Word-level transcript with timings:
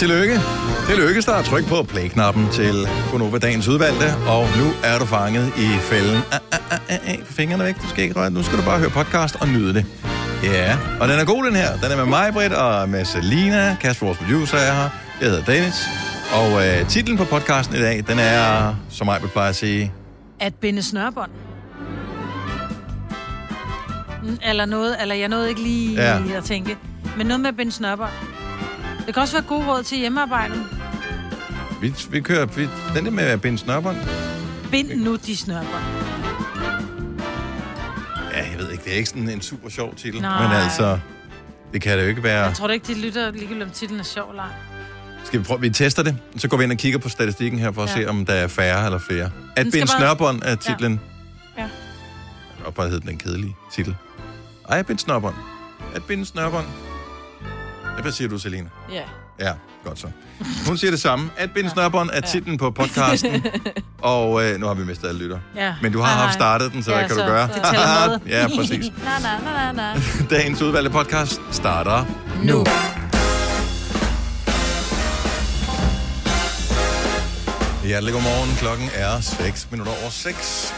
tillykke. 0.00 0.40
Tillykke, 0.88 1.22
start. 1.22 1.44
Tryk 1.44 1.66
på 1.66 1.82
play-knappen 1.82 2.48
til 2.52 2.88
Gunova 3.10 3.38
Dagens 3.38 3.68
Udvalgte, 3.68 4.04
og 4.28 4.42
nu 4.58 4.66
er 4.84 4.98
du 4.98 5.04
fanget 5.04 5.52
i 5.58 5.68
fælden. 5.80 6.16
Ah, 6.32 6.40
ah, 6.52 6.78
ah, 6.88 6.98
ah. 7.08 7.18
Fingrene 7.24 7.64
væk, 7.64 7.82
du 7.82 7.88
skal 7.88 8.04
ikke 8.04 8.20
røre. 8.20 8.30
Nu 8.30 8.42
skal 8.42 8.58
du 8.58 8.64
bare 8.64 8.78
høre 8.78 8.90
podcast 8.90 9.36
og 9.40 9.48
nyde 9.48 9.74
det. 9.74 9.86
Ja, 10.44 10.78
og 11.00 11.08
den 11.08 11.18
er 11.20 11.24
god, 11.24 11.46
den 11.46 11.56
her. 11.56 11.76
Den 11.76 11.92
er 11.92 11.96
med 11.96 12.04
mig, 12.04 12.32
Britt, 12.32 12.52
og 12.52 12.88
med 12.88 13.04
Selina. 13.04 13.76
Kasper, 13.80 14.06
vores 14.06 14.18
producer, 14.18 14.56
er 14.56 14.74
her. 14.74 14.88
Jeg 15.20 15.28
hedder 15.28 15.44
Dennis. 15.44 15.84
Og 16.34 16.66
øh, 16.66 16.88
titlen 16.88 17.18
på 17.18 17.24
podcasten 17.24 17.76
i 17.76 17.80
dag, 17.80 18.04
den 18.08 18.18
er, 18.18 18.74
som 18.90 19.08
jeg 19.08 19.18
vil 19.22 19.28
pleje 19.28 19.48
at 19.48 19.56
sige, 19.56 19.92
At 20.40 20.54
binde 20.54 20.82
snørbånd. 20.82 21.30
Mm, 24.22 24.38
Eller 24.48 24.64
noget, 24.66 24.96
eller 25.00 25.14
jeg 25.14 25.28
nåede 25.28 25.48
ikke 25.48 25.62
lige 25.62 26.02
ja. 26.02 26.36
at 26.36 26.44
tænke. 26.44 26.76
Men 27.16 27.26
noget 27.26 27.40
med 27.40 27.48
at 27.48 27.56
binde 27.56 27.72
snørbånd. 27.72 28.12
Det 29.10 29.14
kan 29.14 29.20
også 29.20 29.34
være 29.34 29.42
gode 29.46 29.66
råd 29.66 29.82
til 29.82 29.98
hjemmearbejdet. 29.98 30.66
vi, 31.80 31.94
vi 32.10 32.20
kører 32.20 32.46
vi, 32.46 32.68
den 32.94 33.04
der 33.04 33.10
med 33.10 33.24
at 33.24 33.40
binde 33.40 33.58
snørbånd. 33.58 33.96
Bind 34.70 34.90
nu 34.94 35.16
de 35.16 35.36
snørbånd. 35.36 35.84
Ja, 38.32 38.50
jeg 38.50 38.58
ved 38.58 38.70
ikke, 38.70 38.84
det 38.84 38.92
er 38.92 38.96
ikke 38.96 39.08
sådan 39.08 39.28
en 39.28 39.40
super 39.40 39.68
sjov 39.68 39.94
titel, 39.94 40.20
Nej. 40.20 40.42
men 40.48 40.56
altså, 40.56 40.98
det 41.72 41.82
kan 41.82 41.98
det 41.98 42.04
jo 42.04 42.08
ikke 42.08 42.22
være. 42.22 42.44
Jeg 42.46 42.54
tror 42.56 42.66
da 42.66 42.72
ikke, 42.72 42.94
de 42.94 43.00
lytter 43.00 43.30
ligegyldigt 43.30 43.62
om 43.64 43.70
titlen 43.70 44.00
er 44.00 44.04
sjov 44.04 44.30
eller 44.30 44.42
ej. 44.42 44.48
Skal 45.24 45.38
vi 45.40 45.44
prøve, 45.44 45.60
vi 45.60 45.70
tester 45.70 46.02
det, 46.02 46.16
så 46.36 46.48
går 46.48 46.56
vi 46.56 46.62
ind 46.64 46.72
og 46.72 46.78
kigger 46.78 46.98
på 46.98 47.08
statistikken 47.08 47.60
her 47.60 47.72
for 47.72 47.82
at 47.82 47.88
Ja. 47.96 48.02
se, 48.02 48.08
om 48.08 48.26
der 48.26 48.34
er 48.34 48.48
færre 48.48 48.84
eller 48.84 48.98
flere. 48.98 49.30
At 49.56 49.66
binde 49.72 49.86
bare- 49.86 49.98
snørbånd 49.98 50.42
er 50.44 50.54
titlen. 50.54 51.00
Ja. 51.58 51.68
Og 52.64 52.74
bare 52.74 52.88
hedder 52.88 53.06
den 53.06 53.18
kedelige 53.18 53.54
titel. 53.74 53.96
Ej, 54.68 54.78
at 54.78 54.86
binde 54.86 55.00
snørbånd. 55.02 55.34
At 55.94 56.04
binde 56.04 56.26
snørbånd. 56.26 56.66
Hvad 58.02 58.12
siger 58.12 58.28
du, 58.28 58.38
Selina? 58.38 58.68
Ja. 58.92 59.02
Ja, 59.40 59.52
godt 59.84 59.98
så. 59.98 60.06
Hun 60.66 60.78
siger 60.78 60.90
det 60.90 61.00
samme. 61.00 61.30
At 61.36 61.50
binde 61.54 61.70
snørbånd 61.70 62.10
er 62.12 62.20
titlen 62.20 62.58
på 62.58 62.70
podcasten. 62.70 63.46
og 64.02 64.44
øh, 64.44 64.60
nu 64.60 64.66
har 64.66 64.74
vi 64.74 64.84
mistet 64.84 65.08
alle 65.08 65.20
lytter. 65.20 65.38
Ja. 65.56 65.74
Men 65.82 65.92
du 65.92 66.00
har 66.00 66.12
haft 66.14 66.34
startet 66.34 66.72
den, 66.72 66.82
så 66.82 66.90
hvad 66.90 67.00
Ja, 67.00 67.06
kan 67.08 67.16
du 67.16 67.22
så 67.22 67.26
gøre? 67.28 67.46
det 67.46 67.54
tæller 67.54 68.08
med. 68.08 68.18
ja, 68.34 68.46
præcis. 68.56 68.86
Na, 69.04 69.10
na, 69.22 69.38
na, 69.44 69.72
na, 69.72 69.92
na. 69.94 70.00
Dagens 70.36 70.62
udvalgte 70.62 70.90
podcast 70.90 71.40
starter 71.52 72.04
Nu. 72.44 72.64
Hjertelig 77.84 78.14
godmorgen. 78.14 78.56
Klokken 78.56 78.90
er 78.94 79.20
6 79.20 79.68
minutter 79.70 79.92
over 80.02 80.10
6. 80.10 80.74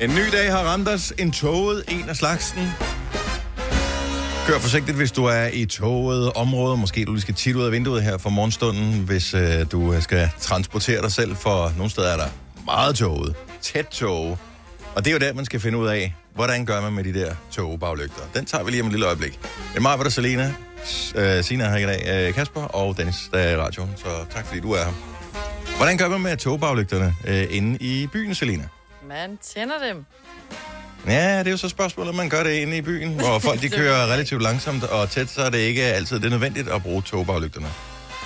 En 0.00 0.10
ny 0.10 0.22
dag 0.32 0.52
har 0.52 0.58
ramt 0.58 0.88
os. 0.88 1.12
En 1.18 1.32
toget, 1.32 1.84
en 1.88 2.08
af 2.08 2.16
slagsen. 2.16 2.72
Kør 4.46 4.58
forsigtigt, 4.58 4.96
hvis 4.96 5.12
du 5.12 5.24
er 5.24 5.46
i 5.52 5.66
toget 5.66 6.32
område. 6.32 6.76
Måske 6.76 7.04
du 7.04 7.12
lige 7.12 7.20
skal 7.22 7.34
tit 7.34 7.56
ud 7.56 7.64
af 7.64 7.72
vinduet 7.72 8.02
her 8.02 8.18
for 8.18 8.30
morgenstunden, 8.30 9.04
hvis 9.04 9.34
øh, 9.34 9.66
du 9.72 9.92
øh, 9.94 10.02
skal 10.02 10.28
transportere 10.40 11.02
dig 11.02 11.12
selv. 11.12 11.36
For 11.36 11.72
nogle 11.76 11.90
steder 11.90 12.08
er 12.12 12.16
der 12.16 12.28
meget 12.64 12.96
toget. 12.96 13.34
Tæt 13.60 13.86
tog. 13.86 14.38
Og 14.94 15.04
det 15.04 15.10
er 15.10 15.12
jo 15.12 15.18
der, 15.18 15.32
man 15.32 15.44
skal 15.44 15.60
finde 15.60 15.78
ud 15.78 15.86
af, 15.86 16.14
hvordan 16.34 16.66
gør 16.66 16.80
man 16.80 16.92
med 16.92 17.04
de 17.04 17.14
der 17.14 17.34
togbaglygter. 17.50 18.22
Den 18.34 18.44
tager 18.44 18.64
vi 18.64 18.70
lige 18.70 18.80
om 18.80 18.86
et 18.86 18.92
lille 18.92 19.06
øjeblik. 19.06 19.32
Det 19.42 19.76
er 19.76 19.80
mig, 19.80 19.98
der 19.98 20.08
Selena. 20.10 20.54
Øh, 21.14 21.44
Sina 21.44 21.68
her 21.70 21.76
i 21.76 21.82
dag. 21.86 22.28
Øh, 22.28 22.34
Kasper 22.34 22.60
og 22.60 22.96
Dennis, 22.96 23.16
der 23.32 23.38
er 23.38 23.52
i 23.52 23.56
radioen. 23.56 23.90
Så 23.96 24.08
tak 24.30 24.46
fordi 24.46 24.60
du 24.60 24.72
er 24.72 24.84
her. 24.84 24.92
Hvordan 25.76 25.98
gør 25.98 26.08
man 26.08 26.20
med 26.20 26.36
togbaglygterne 26.36 27.14
øh, 27.26 27.46
inde 27.50 27.78
i 27.80 28.06
byen, 28.06 28.34
Selena? 28.34 28.64
Man 29.08 29.38
tænder 29.42 29.74
dem. 29.88 30.04
Ja, 31.06 31.38
det 31.38 31.46
er 31.46 31.50
jo 31.50 31.56
så 31.56 31.68
spørgsmålet, 31.68 32.08
om 32.10 32.14
man 32.16 32.28
gør 32.28 32.42
det 32.42 32.50
inde 32.52 32.76
i 32.76 32.82
byen, 32.82 33.12
hvor 33.14 33.38
folk 33.38 33.60
de 33.62 33.68
kører 33.80 34.06
relativt 34.12 34.42
langsomt 34.42 34.84
og 34.84 35.10
tæt, 35.10 35.30
så 35.30 35.42
er 35.42 35.50
det 35.50 35.58
ikke 35.58 35.82
altid 35.84 36.16
det 36.16 36.24
er 36.26 36.30
nødvendigt 36.30 36.68
at 36.68 36.82
bruge 36.82 37.02
togebaglygterne. 37.02 37.66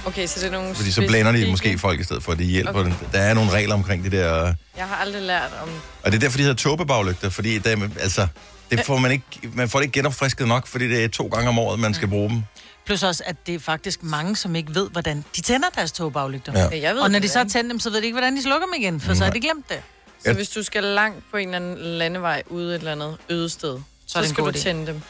Okay, 0.06 0.26
så 0.26 0.40
det 0.40 0.46
er 0.46 0.50
nogle 0.50 0.74
Fordi 0.74 0.90
så 0.92 1.00
blænder 1.06 1.32
de 1.32 1.38
specifikke- 1.38 1.50
måske 1.50 1.78
folk 1.78 2.00
i 2.00 2.04
stedet 2.04 2.22
for, 2.22 2.32
at 2.32 2.38
de 2.38 2.44
hjælper 2.44 2.70
Okay. 2.70 2.80
okay. 2.80 2.90
dem. 3.00 3.08
Der 3.12 3.18
er 3.18 3.34
nogle 3.34 3.50
regler 3.50 3.74
omkring 3.74 4.04
det 4.04 4.12
der, 4.12 4.54
Jeg 4.76 4.84
har 4.86 4.96
aldrig 4.96 5.22
lært 5.22 5.50
om... 5.62 5.68
og 6.02 6.12
det 6.12 6.14
er 6.14 6.20
derfor, 6.20 6.36
de 6.36 6.42
hedder 6.42 6.56
togebaglygter, 6.56 7.30
fordi 7.30 7.58
der, 7.58 7.88
altså, 8.00 8.26
det 8.70 8.80
får 8.86 8.98
man 8.98 9.10
ikke, 9.10 9.24
man 9.54 9.68
får 9.68 9.78
det 9.78 9.84
ikke 9.86 9.92
genopfrisket 9.98 10.48
nok, 10.48 10.66
fordi 10.66 10.88
det 10.88 11.04
er 11.04 11.08
to 11.08 11.26
gange 11.26 11.48
om 11.48 11.58
året, 11.58 11.78
man 11.80 11.94
skal 11.94 12.08
bruge 12.08 12.30
dem. 12.30 12.42
Plus 12.86 13.02
også, 13.02 13.22
at 13.26 13.36
det 13.46 13.54
er 13.54 13.58
faktisk 13.58 14.02
mange, 14.02 14.36
som 14.36 14.56
ikke 14.56 14.74
ved, 14.74 14.88
hvordan 14.92 15.24
de 15.36 15.40
tænder 15.40 15.68
deres 15.74 15.92
togbagligter. 15.92 16.52
Ja. 16.54 16.68
Ja, 16.72 16.80
jeg 16.82 16.94
ved 16.94 17.00
Og 17.02 17.10
når 17.10 17.18
det, 17.18 17.22
de 17.22 17.32
så 17.32 17.44
tændt 17.52 17.70
dem, 17.70 17.80
så 17.80 17.90
ved 17.90 18.00
de 18.00 18.04
ikke, 18.04 18.14
hvordan 18.14 18.36
de 18.36 18.42
slukker 18.42 18.66
dem 18.66 18.82
igen, 18.82 19.00
for 19.00 19.14
så 19.14 19.24
har 19.24 19.30
de 19.30 19.40
glemt 19.40 19.68
det. 19.68 19.78
Så 20.26 20.34
hvis 20.34 20.48
du 20.48 20.62
skal 20.62 20.84
langt 20.84 21.24
på 21.30 21.36
en 21.36 21.54
eller 21.54 21.56
anden 21.56 21.76
landevej 21.98 22.42
ude 22.46 22.74
et 22.74 22.78
eller 22.78 22.92
andet 22.92 23.16
øde 23.28 23.48
sted, 23.48 23.80
så, 24.06 24.18
det 24.18 24.28
en 24.28 24.32
skal 24.34 24.44
du 24.44 24.52
tænde 24.52 24.86
dem. 24.86 25.02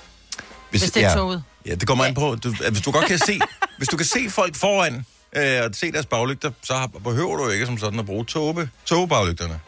Hvis, 0.71 0.83
Hvis 0.83 0.91
det 0.91 1.03
er 1.05 1.09
ja, 1.09 1.15
toget. 1.15 1.45
Ja, 1.67 1.75
det 1.75 1.89
kommer 1.89 2.05
an 2.05 2.15
på. 2.15 2.35
Du, 2.35 2.55
at 2.65 2.73
hvis 2.73 2.83
du 2.83 2.91
godt 2.91 3.07
kan 3.07 3.19
se, 3.19 3.41
hvis 3.79 3.89
du 3.89 3.97
kan 3.97 4.07
se 4.07 4.31
folk 4.31 4.55
foran, 4.57 5.07
øh, 5.37 5.65
og 5.65 5.71
se 5.75 5.93
deres 5.93 6.07
baglygter, 6.07 6.51
så 6.63 6.75
har, 6.75 6.87
behøver 6.87 7.37
du 7.37 7.49
ikke 7.49 7.67
som 7.67 7.79
sådan 7.79 7.99
at 7.99 8.07
bruge 8.07 8.25
toge, 8.25 8.71
togebaglygterne. 8.85 9.61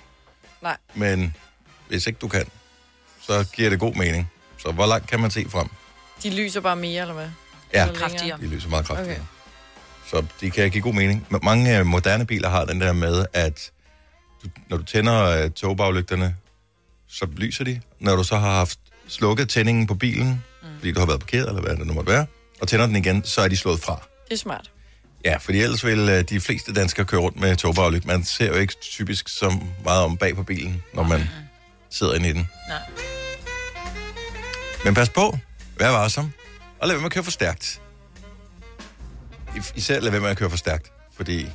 Nej. 0.62 0.76
Men 0.94 1.34
hvis 1.88 2.06
ikke 2.06 2.18
du 2.18 2.28
kan, 2.28 2.46
så 3.20 3.44
giver 3.52 3.70
det 3.70 3.78
god 3.80 3.94
mening. 3.94 4.30
Så 4.58 4.72
hvor 4.72 4.86
langt 4.86 5.06
kan 5.06 5.20
man 5.20 5.30
se 5.30 5.46
frem? 5.48 5.68
De 6.22 6.30
lyser 6.30 6.60
bare 6.60 6.76
mere, 6.76 7.00
eller 7.00 7.14
hvad? 7.14 7.28
Ja, 7.74 7.86
Eller? 7.86 8.00
Kraftigere. 8.00 8.38
de 8.40 8.46
lyser 8.46 8.68
meget 8.68 8.86
kraftigt. 8.86 9.10
Okay. 9.10 9.20
Så 10.10 10.24
de 10.40 10.50
kan 10.50 10.70
give 10.70 10.82
god 10.82 10.94
mening. 10.94 11.26
Men 11.28 11.40
Mange 11.42 11.78
øh, 11.78 11.86
moderne 11.86 12.26
biler 12.26 12.48
har 12.48 12.64
den 12.64 12.80
der 12.80 12.92
med, 12.92 13.26
at 13.32 13.70
du, 14.44 14.48
når 14.68 14.76
du 14.76 14.82
tænder 14.82 15.24
øh, 15.44 15.50
togebaglygterne, 15.50 16.36
så 17.08 17.26
lyser 17.36 17.64
de. 17.64 17.80
Når 18.00 18.16
du 18.16 18.24
så 18.24 18.36
har 18.38 18.50
haft 18.52 18.78
slukket 19.08 19.48
tændingen 19.48 19.86
på 19.86 19.94
bilen, 19.94 20.28
mm. 20.62 20.68
fordi 20.78 20.92
du 20.92 21.00
har 21.00 21.06
været 21.06 21.20
parkeret, 21.20 21.48
eller 21.48 21.62
hvad 21.62 21.76
det 21.76 21.86
nu 21.86 21.92
måtte 21.94 22.10
være, 22.12 22.26
og 22.60 22.68
tænder 22.68 22.86
den 22.86 22.96
igen, 22.96 23.24
så 23.24 23.40
er 23.40 23.48
de 23.48 23.56
slået 23.56 23.80
fra. 23.80 24.02
Det 24.28 24.32
er 24.34 24.38
smart. 24.38 24.70
Ja, 25.24 25.36
fordi 25.36 25.60
ellers 25.60 25.84
vil 25.84 25.98
øh, 26.08 26.22
de 26.24 26.40
fleste 26.40 26.72
danskere 26.72 27.06
køre 27.06 27.20
rundt 27.20 27.40
med 27.40 27.56
togbaglygter. 27.56 28.06
Man 28.06 28.24
ser 28.24 28.46
jo 28.46 28.54
ikke 28.54 28.74
typisk 28.80 29.28
så 29.28 29.58
meget 29.84 30.04
om 30.04 30.16
bag 30.16 30.36
på 30.36 30.42
bilen, 30.42 30.82
når 30.94 31.02
man 31.02 31.28
sidder 31.90 32.14
inde 32.14 32.28
i 32.28 32.32
den. 32.32 32.48
Nej. 32.68 32.78
Men 34.84 34.94
pas 34.94 35.08
på, 35.08 35.38
vær 35.78 35.88
varsom, 35.90 36.32
og 36.80 36.88
lad 36.88 36.94
være 36.94 37.00
med 37.00 37.06
at 37.06 37.12
køre 37.12 37.24
for 37.24 37.30
stærkt. 37.30 37.80
I- 39.56 39.60
Især 39.78 40.00
lad 40.00 40.10
være 40.10 40.20
med 40.20 40.30
at 40.30 40.36
køre 40.36 40.50
for 40.50 40.56
stærkt, 40.56 40.92
fordi 41.16 41.46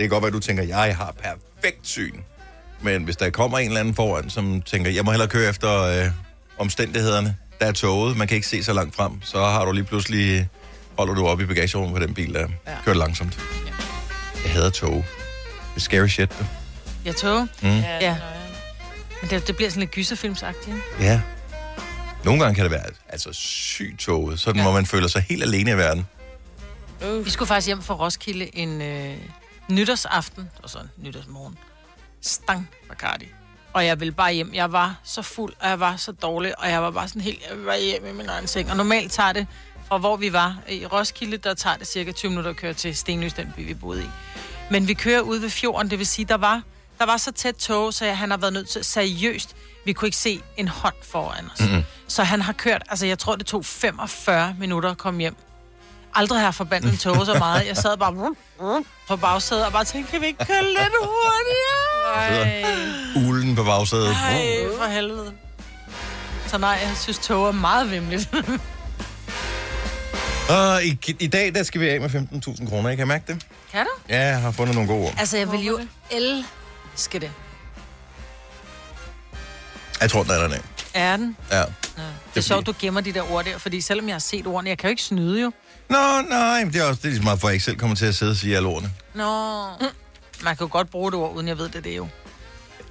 det 0.00 0.08
kan 0.08 0.10
godt 0.10 0.22
være, 0.22 0.28
at 0.28 0.34
du 0.34 0.40
tænker, 0.40 0.62
jeg 0.62 0.96
har 0.96 1.14
perfekt 1.22 1.86
syn. 1.86 2.20
Men 2.80 3.04
hvis 3.04 3.16
der 3.16 3.30
kommer 3.30 3.58
en 3.58 3.66
eller 3.66 3.80
anden 3.80 3.94
foran, 3.94 4.30
som 4.30 4.62
tænker, 4.62 4.90
jeg 4.90 5.04
må 5.04 5.10
hellere 5.10 5.28
køre 5.28 5.48
efter 5.48 5.82
øh, 5.82 6.10
omstændighederne, 6.58 7.36
der 7.60 7.66
er 7.66 7.72
toget, 7.72 8.16
man 8.16 8.28
kan 8.28 8.34
ikke 8.34 8.48
se 8.48 8.64
så 8.64 8.72
langt 8.72 8.94
frem, 8.94 9.22
så 9.22 9.44
har 9.44 9.64
du 9.64 9.72
lige 9.72 9.84
pludselig, 9.84 10.48
holder 10.98 11.14
du 11.14 11.26
op 11.26 11.40
i 11.40 11.46
bagagerummet 11.46 12.00
på 12.00 12.06
den 12.06 12.14
bil, 12.14 12.34
der 12.34 12.40
ja. 12.40 12.72
kører 12.84 12.96
langsomt. 12.96 13.38
Ja. 13.66 13.72
Jeg 14.44 14.52
hader 14.52 14.70
tog. 14.70 14.94
Det 14.94 15.76
er 15.76 15.80
scary 15.80 16.06
shit, 16.06 16.30
du. 16.38 16.44
Ja, 17.04 17.12
tog. 17.12 17.48
Mm. 17.62 17.68
Ja, 17.68 17.98
Ja. 18.00 18.16
Men 19.20 19.30
det, 19.30 19.46
det 19.46 19.56
bliver 19.56 19.70
sådan 19.70 19.80
lidt 19.80 19.90
gyserfilmsagtigt. 19.90 20.76
Ja. 21.00 21.20
Nogle 22.24 22.42
gange 22.42 22.54
kan 22.54 22.64
det 22.64 22.72
være 22.72 22.84
altså 23.08 23.28
sygt 23.32 23.98
toget, 23.98 24.40
sådan 24.40 24.56
ja. 24.56 24.62
hvor 24.62 24.72
man 24.72 24.86
føler 24.86 25.08
sig 25.08 25.24
helt 25.28 25.42
alene 25.42 25.70
i 25.70 25.76
verden. 25.76 26.06
Uh, 27.04 27.24
Vi 27.24 27.30
skulle 27.30 27.46
faktisk 27.46 27.66
hjem 27.66 27.82
fra 27.82 27.94
Roskilde 27.94 28.56
en 28.56 28.82
øh, 28.82 29.16
nytårsaften, 29.70 30.50
og 30.62 30.70
så 30.70 30.78
en 30.78 30.90
nytårsmorgen. 30.96 31.58
Stang 32.20 32.70
Bacardi. 32.88 33.28
Og 33.72 33.86
jeg 33.86 34.00
ville 34.00 34.12
bare 34.12 34.32
hjem. 34.32 34.54
Jeg 34.54 34.72
var 34.72 35.00
så 35.04 35.22
fuld, 35.22 35.52
og 35.60 35.68
jeg 35.68 35.80
var 35.80 35.96
så 35.96 36.12
dårlig, 36.12 36.58
og 36.58 36.70
jeg 36.70 36.82
var 36.82 36.90
bare 36.90 37.08
sådan 37.08 37.22
helt, 37.22 37.40
jeg 37.50 37.66
var 37.66 37.76
hjem 37.76 38.06
i 38.06 38.12
min 38.12 38.28
egen 38.28 38.46
seng. 38.46 38.70
Og 38.70 38.76
normalt 38.76 39.12
tager 39.12 39.32
det, 39.32 39.46
fra 39.88 39.98
hvor 39.98 40.16
vi 40.16 40.32
var 40.32 40.58
i 40.68 40.86
Roskilde, 40.86 41.36
der 41.36 41.54
tager 41.54 41.76
det 41.76 41.86
cirka 41.86 42.12
20 42.12 42.30
minutter 42.30 42.50
at 42.50 42.56
køre 42.56 42.74
til 42.74 42.96
Stenløs, 42.96 43.32
den 43.32 43.52
by, 43.56 43.66
vi 43.66 43.74
boede 43.74 44.02
i. 44.02 44.08
Men 44.70 44.88
vi 44.88 44.94
kører 44.94 45.20
ud 45.20 45.38
ved 45.38 45.50
fjorden, 45.50 45.90
det 45.90 45.98
vil 45.98 46.06
sige, 46.06 46.24
der 46.24 46.36
var, 46.36 46.62
der 46.98 47.06
var 47.06 47.16
så 47.16 47.32
tæt 47.32 47.54
tog, 47.54 47.94
så 47.94 48.06
han 48.06 48.30
har 48.30 48.36
været 48.36 48.52
nødt 48.52 48.68
til 48.68 48.84
seriøst. 48.84 49.56
Vi 49.84 49.92
kunne 49.92 50.06
ikke 50.06 50.16
se 50.16 50.42
en 50.56 50.68
hånd 50.68 50.94
foran 51.02 51.50
os. 51.52 51.60
Mm-hmm. 51.60 51.82
Så 52.08 52.22
han 52.22 52.40
har 52.40 52.52
kørt, 52.52 52.82
altså 52.88 53.06
jeg 53.06 53.18
tror, 53.18 53.36
det 53.36 53.46
tog 53.46 53.64
45 53.64 54.56
minutter 54.58 54.90
at 54.90 54.98
komme 54.98 55.20
hjem. 55.20 55.36
Aldrig 56.14 56.40
har 56.40 56.50
forbandet 56.50 56.92
en 56.92 56.98
tog 56.98 57.26
så 57.26 57.34
meget. 57.34 57.66
Jeg 57.66 57.76
sad 57.76 57.96
bare 57.96 58.34
på 59.08 59.16
bagsædet 59.16 59.66
og 59.66 59.72
bare 59.72 59.84
tænkte, 59.84 60.10
kan 60.12 60.20
vi 60.20 60.26
ikke 60.26 60.44
køre 60.44 60.62
lidt 60.62 60.94
hurtigere? 61.02 61.90
ej. 62.14 62.64
Ulen 63.28 63.56
på 63.56 63.64
bagsædet. 63.64 64.10
Nej, 64.10 64.46
for 64.78 64.84
helvede. 64.86 65.32
Så 66.46 66.58
nej, 66.58 66.78
jeg 66.82 66.92
synes, 66.96 67.18
tog 67.18 67.48
er 67.48 67.52
meget 67.52 67.90
vimligt. 67.90 68.30
Og 70.50 70.84
i, 70.84 71.16
i 71.18 71.26
dag, 71.26 71.54
der 71.54 71.62
skal 71.62 71.80
vi 71.80 71.88
af 71.88 72.00
med 72.00 72.10
15.000 72.10 72.68
kroner. 72.68 72.88
Jeg 72.88 72.98
kan 72.98 73.08
mærke 73.08 73.32
det. 73.32 73.46
kan 73.72 73.84
du? 73.84 73.90
Ja, 74.08 74.26
jeg 74.26 74.40
har 74.40 74.50
fundet 74.50 74.74
nogle 74.74 74.88
gode 74.90 75.04
ord. 75.06 75.14
Altså, 75.18 75.36
jeg 75.36 75.52
vil 75.52 75.64
jo 75.64 75.80
elske 76.10 77.18
det. 77.18 77.30
Jeg 80.00 80.10
tror, 80.10 80.22
den 80.22 80.32
er 80.32 80.38
dernede. 80.38 80.62
Er 80.94 81.16
den? 81.16 81.36
Ja. 81.50 81.58
Ja. 81.58 81.64
Det 82.34 82.36
er 82.36 82.40
sjovt, 82.40 82.66
du 82.66 82.74
gemmer 82.78 83.00
de 83.00 83.12
der 83.12 83.32
ord 83.32 83.44
der, 83.44 83.58
fordi 83.58 83.80
selvom 83.80 84.06
jeg 84.08 84.14
har 84.14 84.20
set 84.20 84.46
ordene, 84.46 84.70
jeg 84.70 84.78
kan 84.78 84.88
jo 84.88 84.90
ikke 84.90 85.02
snyde 85.02 85.42
jo. 85.42 85.52
Nå, 85.90 86.20
nej, 86.28 86.64
men 86.64 86.72
det 86.72 86.80
er 86.80 86.84
også 86.84 86.98
det 86.98 87.04
er 87.04 87.08
lige 87.08 87.16
så 87.16 87.22
meget, 87.22 87.40
for 87.40 87.46
at 87.48 87.50
jeg 87.50 87.54
ikke 87.54 87.64
selv 87.64 87.76
kommer 87.76 87.96
til 87.96 88.06
at 88.06 88.14
sidde 88.14 88.30
og 88.30 88.36
sige 88.36 88.56
alle 88.56 88.68
ordene. 88.68 88.90
Nå. 89.14 89.24
Man 90.44 90.56
kan 90.56 90.66
jo 90.66 90.68
godt 90.72 90.90
bruge 90.90 91.10
det 91.10 91.18
ord, 91.20 91.34
uden 91.34 91.48
jeg 91.48 91.58
ved 91.58 91.68
det, 91.68 91.84
det 91.84 91.92
er 91.92 91.96
jo. 91.96 92.08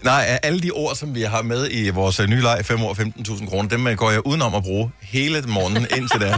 Nej, 0.04 0.26
af 0.28 0.40
alle 0.44 0.62
de 0.62 0.72
ord, 0.72 0.96
som 0.96 1.16
vi 1.16 1.22
har 1.22 1.42
med 1.42 1.68
i 1.72 1.90
vores 1.90 2.20
øh, 2.20 2.28
nye 2.28 2.42
leg, 2.42 2.66
5 2.66 2.84
år 2.84 2.94
15.000 2.94 3.50
kroner, 3.50 3.70
dem 3.70 3.88
øh, 3.88 3.98
går 3.98 4.12
jeg 4.12 4.28
udenom 4.28 4.56
at 4.56 4.64
bruge 4.64 4.92
hele 5.02 5.42
morgenen 5.42 5.88
indtil 5.98 6.22
da. 6.22 6.32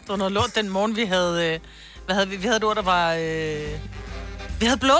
Det 0.00 0.08
var 0.08 0.16
noget 0.16 0.32
lort 0.32 0.54
den 0.54 0.68
morgen, 0.68 0.96
vi 0.96 1.04
havde, 1.04 1.52
øh, 1.54 1.58
Hvad 2.06 2.14
havde 2.14 2.28
vi? 2.28 2.36
Vi 2.36 2.42
havde 2.42 2.56
et 2.56 2.64
ord, 2.64 2.76
der 2.76 2.82
var... 2.82 3.14
Øh... 3.14 3.78
Vi 4.60 4.66
havde 4.66 4.80
blå. 4.80 4.94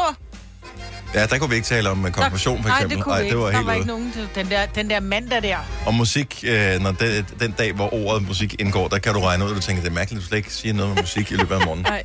Ja, 1.14 1.26
der 1.26 1.38
kunne 1.38 1.50
vi 1.50 1.56
ikke 1.56 1.66
tale 1.66 1.90
om 1.90 2.06
øh, 2.06 2.12
konfirmation, 2.12 2.62
for 2.62 2.68
Nej, 2.68 2.76
eksempel. 2.78 2.96
det 2.96 3.04
kunne 3.04 3.16
vi 3.18 3.22
ikke. 3.24 3.34
det 3.36 3.42
var 3.44 3.50
der 3.50 3.62
var 3.64 3.72
ikke 3.72 3.86
nogen. 3.86 4.12
til- 4.12 4.28
Den 4.34 4.50
der, 4.50 4.66
den 4.66 4.90
der 4.90 5.00
mandag 5.00 5.42
der. 5.42 5.58
Og 5.86 5.94
musik, 5.94 6.44
øh, 6.46 6.80
når 6.80 6.92
den, 6.92 7.26
den 7.40 7.52
dag, 7.52 7.72
hvor 7.72 7.94
ordet 7.94 8.26
musik 8.26 8.60
indgår, 8.60 8.88
der 8.88 8.98
kan 8.98 9.14
du 9.14 9.20
regne 9.20 9.44
ud, 9.44 9.50
at 9.50 9.56
du 9.56 9.60
tænker, 9.62 9.82
det 9.82 9.88
er 9.90 9.94
mærkeligt, 9.94 10.18
at 10.18 10.22
du 10.22 10.28
slet 10.28 10.38
ikke 10.38 10.52
siger 10.54 10.72
noget 10.74 10.94
med 10.94 11.02
musik 11.02 11.30
i 11.32 11.34
løbet 11.34 11.54
af 11.54 11.64
morgenen. 11.66 11.84
Nej. 11.88 12.04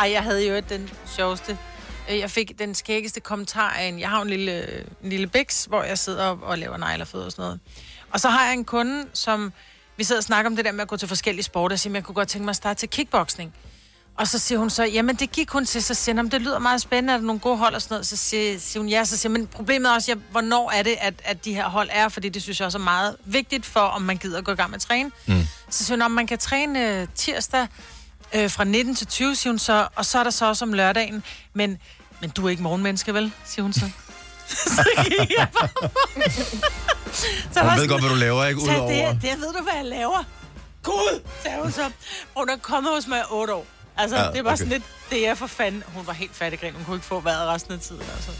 Ej, 0.00 0.10
jeg 0.12 0.22
havde 0.22 0.48
jo 0.48 0.62
den 0.68 0.90
sjoveste. 1.16 1.58
øh, 2.10 2.18
Jeg 2.18 2.30
fik 2.30 2.52
den 2.58 2.74
skæggeste 2.74 3.20
kommentar 3.20 3.70
af 3.70 3.84
en... 3.84 4.00
Jeg 4.00 4.08
har 4.08 4.16
jo 4.16 4.22
en 4.22 4.28
lille, 4.30 4.66
en 5.02 5.10
lille 5.10 5.26
biks, 5.26 5.64
hvor 5.64 5.82
jeg 5.82 5.98
sidder 5.98 6.24
og, 6.26 6.38
og 6.42 6.58
laver 6.58 6.76
neglerfødder 6.76 7.26
og 7.26 7.32
sådan 7.32 7.42
noget. 7.42 7.60
Og 8.10 8.20
så 8.20 8.28
har 8.28 8.44
jeg 8.44 8.52
en 8.54 8.64
kunde, 8.64 9.04
som... 9.14 9.52
Vi 9.96 10.04
sidder 10.04 10.20
og 10.20 10.24
snakker 10.24 10.50
om 10.50 10.56
det 10.56 10.64
der 10.64 10.72
med 10.72 10.82
at 10.82 10.88
gå 10.88 10.96
til 10.96 11.08
forskellige 11.08 11.44
sporter. 11.44 11.74
Jeg 11.74 11.80
siger, 11.80 11.90
"Men 11.90 11.96
jeg 11.96 12.04
kunne 12.04 12.14
godt 12.14 12.28
tænke 12.28 12.44
mig 12.44 12.50
at 12.52 12.56
starte 12.56 12.80
til 12.80 12.88
kickboxing. 12.88 13.54
Og 14.18 14.28
så 14.28 14.38
siger 14.38 14.58
hun 14.58 14.70
så, 14.70 14.84
jamen 14.84 15.16
det 15.16 15.32
gik 15.32 15.50
hun 15.50 15.66
til, 15.66 15.82
så 15.82 15.94
siger 15.94 16.16
hun, 16.16 16.28
det 16.28 16.40
lyder 16.42 16.58
meget 16.58 16.80
spændende, 16.80 17.12
er 17.12 17.16
der 17.18 17.24
nogle 17.24 17.40
gode 17.40 17.56
hold 17.56 17.74
og 17.74 17.82
sådan 17.82 17.94
noget. 17.94 18.06
Så 18.06 18.16
siger, 18.16 18.58
siger 18.58 18.80
hun 18.80 18.88
ja, 18.88 19.04
så 19.04 19.16
siger 19.16 19.32
men 19.32 19.46
problemet 19.46 19.90
er 19.90 19.94
også, 19.94 20.10
ja, 20.12 20.16
hvornår 20.30 20.70
er 20.70 20.82
det, 20.82 20.96
at, 21.00 21.14
at 21.24 21.44
de 21.44 21.54
her 21.54 21.68
hold 21.68 21.88
er, 21.92 22.08
fordi 22.08 22.28
det 22.28 22.42
synes 22.42 22.60
jeg 22.60 22.66
også 22.66 22.78
er 22.78 22.82
meget 22.82 23.16
vigtigt 23.24 23.66
for, 23.66 23.80
om 23.80 24.02
man 24.02 24.16
gider 24.16 24.38
at 24.38 24.44
gå 24.44 24.52
i 24.52 24.54
gang 24.54 24.70
med 24.70 24.76
at 24.76 24.82
træne. 24.82 25.10
Mm. 25.26 25.46
Så 25.70 25.84
siger 25.84 25.96
hun, 25.96 26.02
om 26.02 26.10
man 26.10 26.26
kan 26.26 26.38
træne 26.38 26.88
øh, 27.00 27.06
tirsdag 27.14 27.66
øh, 28.32 28.50
fra 28.50 28.64
19 28.64 28.94
til 28.94 29.06
20, 29.06 29.36
siger 29.36 29.52
hun 29.52 29.58
så, 29.58 29.88
og 29.96 30.06
så 30.06 30.18
er 30.18 30.22
der 30.24 30.30
så 30.30 30.46
også 30.46 30.64
om 30.64 30.72
lørdagen, 30.72 31.22
men, 31.54 31.78
men 32.20 32.30
du 32.30 32.46
er 32.46 32.50
ikke 32.50 32.62
morgenmenneske, 32.62 33.14
vel, 33.14 33.32
siger 33.46 33.62
hun 33.62 33.72
så. 33.72 33.90
så 34.76 34.84
gik 35.04 35.30
jeg 35.38 35.48
bare 35.60 35.68
så 37.52 37.60
Hun 37.60 37.70
ved 37.70 37.76
sådan- 37.76 37.88
godt, 37.88 38.00
hvad 38.02 38.10
du 38.10 38.16
laver, 38.16 38.44
ikke? 38.46 38.60
så 38.60 38.66
Udover... 38.72 39.12
det, 39.12 39.22
det 39.22 39.40
ved 39.40 39.52
du, 39.52 39.62
hvad 39.62 39.72
jeg 39.76 39.84
laver. 39.84 40.24
Gud, 40.82 41.20
sagde 41.42 41.62
hun 41.62 41.72
så. 41.72 41.90
Hun 42.36 42.48
er 42.48 42.56
kommet 42.56 42.92
hos 42.94 43.06
mig 43.06 43.18
i 43.18 43.22
otte 43.30 43.54
år. 43.54 43.66
Altså, 43.96 44.16
Ja, 44.16 44.30
det 44.32 44.44
var 44.44 44.50
okay. 44.50 44.56
sådan 44.56 44.72
lidt, 44.72 44.82
det 45.10 45.28
er 45.28 45.34
for 45.34 45.46
fanden. 45.46 45.82
Hun 45.86 46.06
var 46.06 46.12
helt 46.12 46.36
fattig, 46.36 46.72
hun 46.74 46.84
kunne 46.84 46.96
ikke 46.96 47.06
få 47.06 47.20
vejret 47.20 47.48
resten 47.48 47.72
af 47.72 47.80
tiden. 47.80 48.02
Altså. 48.14 48.30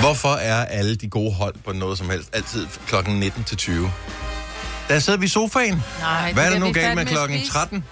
Hvorfor 0.00 0.28
er 0.34 0.64
alle 0.64 0.96
de 0.96 1.08
gode 1.08 1.32
hold 1.32 1.54
på 1.64 1.72
noget 1.72 1.98
som 1.98 2.10
helst 2.10 2.30
altid 2.32 2.66
klokken 2.86 3.20
19 3.20 3.44
til 3.44 3.56
20? 3.56 3.92
Der 4.88 4.98
sidder 4.98 5.18
vi 5.18 5.24
i 5.24 5.28
sofaen. 5.28 5.82
Nej, 6.00 6.32
Hvad 6.32 6.44
er 6.46 6.50
der 6.50 6.58
vi 6.58 6.66
nu 6.66 6.72
galt 6.72 6.94
med 6.94 7.06
klokken 7.06 7.38
spise. 7.38 7.52
13? 7.52 7.84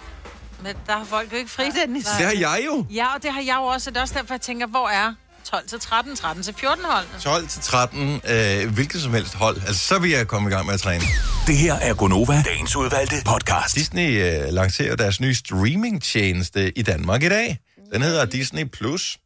Men 0.63 0.75
der 0.87 0.93
har 0.93 1.05
folk 1.05 1.33
jo 1.33 1.37
ikke 1.37 1.51
fri, 1.51 1.65
Dennis. 1.81 2.05
Det 2.05 2.27
har 2.27 2.33
jeg 2.33 2.63
jo. 2.67 2.87
Ja, 2.91 3.15
og 3.15 3.23
det 3.23 3.33
har 3.33 3.41
jeg 3.41 3.57
jo 3.59 3.63
også. 3.65 3.91
og 3.91 3.95
Det 3.95 3.99
er 3.99 4.03
også 4.03 4.15
derfor, 4.15 4.35
jeg 4.35 4.41
tænker, 4.41 4.67
hvor 4.67 4.89
er 4.89 5.15
12 5.45 5.69
til 5.69 5.81
13, 5.81 6.17
13 6.17 6.43
til 6.43 6.55
14 6.55 6.85
hold? 6.85 7.07
12 7.21 7.49
til 7.49 7.63
13, 7.63 8.21
øh, 8.29 8.75
hvilket 8.75 9.03
som 9.03 9.15
helst 9.15 9.35
hold. 9.35 9.57
Altså, 9.57 9.87
så 9.87 9.99
vil 9.99 10.11
jeg 10.11 10.29
komme 10.29 10.51
i 10.51 10.53
gang 10.53 10.67
med 10.67 10.75
at 10.75 10.81
træne. 10.81 11.05
Det 11.47 11.57
her 11.57 11.75
er 11.75 11.95
Gonova, 11.95 12.43
dagens 12.43 12.77
udvalgte 12.77 13.17
podcast. 13.27 13.75
Disney 13.75 14.23
øh, 14.23 14.53
lancerer 14.53 14.97
deres 14.97 15.21
nye 15.21 15.35
streamingtjeneste 15.35 16.79
i 16.79 16.83
Danmark 16.83 17.23
i 17.23 17.29
dag. 17.29 17.59
Den 17.93 18.03
hedder 18.03 18.25
Disney 18.25 18.65
Plus. 18.65 19.19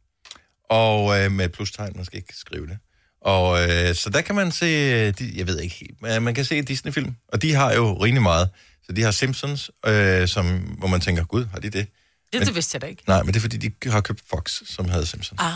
Og 0.69 1.19
øh, 1.19 1.31
med 1.31 1.49
plustegn, 1.49 1.91
man 1.95 2.05
skal 2.05 2.17
ikke 2.17 2.33
skrive 2.37 2.67
det. 2.67 2.77
Og 3.21 3.69
øh, 3.69 3.95
så 3.95 4.09
der 4.09 4.21
kan 4.21 4.35
man 4.35 4.51
se, 4.51 4.65
øh, 4.65 5.13
de, 5.19 5.33
jeg 5.35 5.47
ved 5.47 5.59
ikke 5.59 5.75
helt, 5.75 6.01
men 6.01 6.23
man 6.23 6.33
kan 6.33 6.45
se 6.45 6.61
Disney-film. 6.61 7.15
Og 7.27 7.41
de 7.41 7.53
har 7.53 7.73
jo 7.73 8.03
rimelig 8.03 8.23
meget. 8.23 8.49
Så 8.85 8.91
de 8.91 9.01
har 9.03 9.11
Simpsons, 9.11 9.71
øh, 9.85 10.27
som, 10.27 10.45
hvor 10.59 10.87
man 10.87 11.01
tænker, 11.01 11.23
gud, 11.23 11.45
har 11.45 11.59
de 11.59 11.69
det? 11.69 11.87
Det, 12.33 12.45
det 12.45 12.55
vidste 12.55 12.75
jeg 12.75 12.81
da 12.81 12.87
ikke. 12.87 13.03
Nej, 13.07 13.23
men 13.23 13.27
det 13.27 13.35
er 13.35 13.41
fordi, 13.41 13.57
de 13.57 13.89
har 13.89 14.01
købt 14.01 14.21
Fox, 14.29 14.61
som 14.65 14.89
havde 14.89 15.05
Simpsons. 15.05 15.41
Ah. 15.41 15.53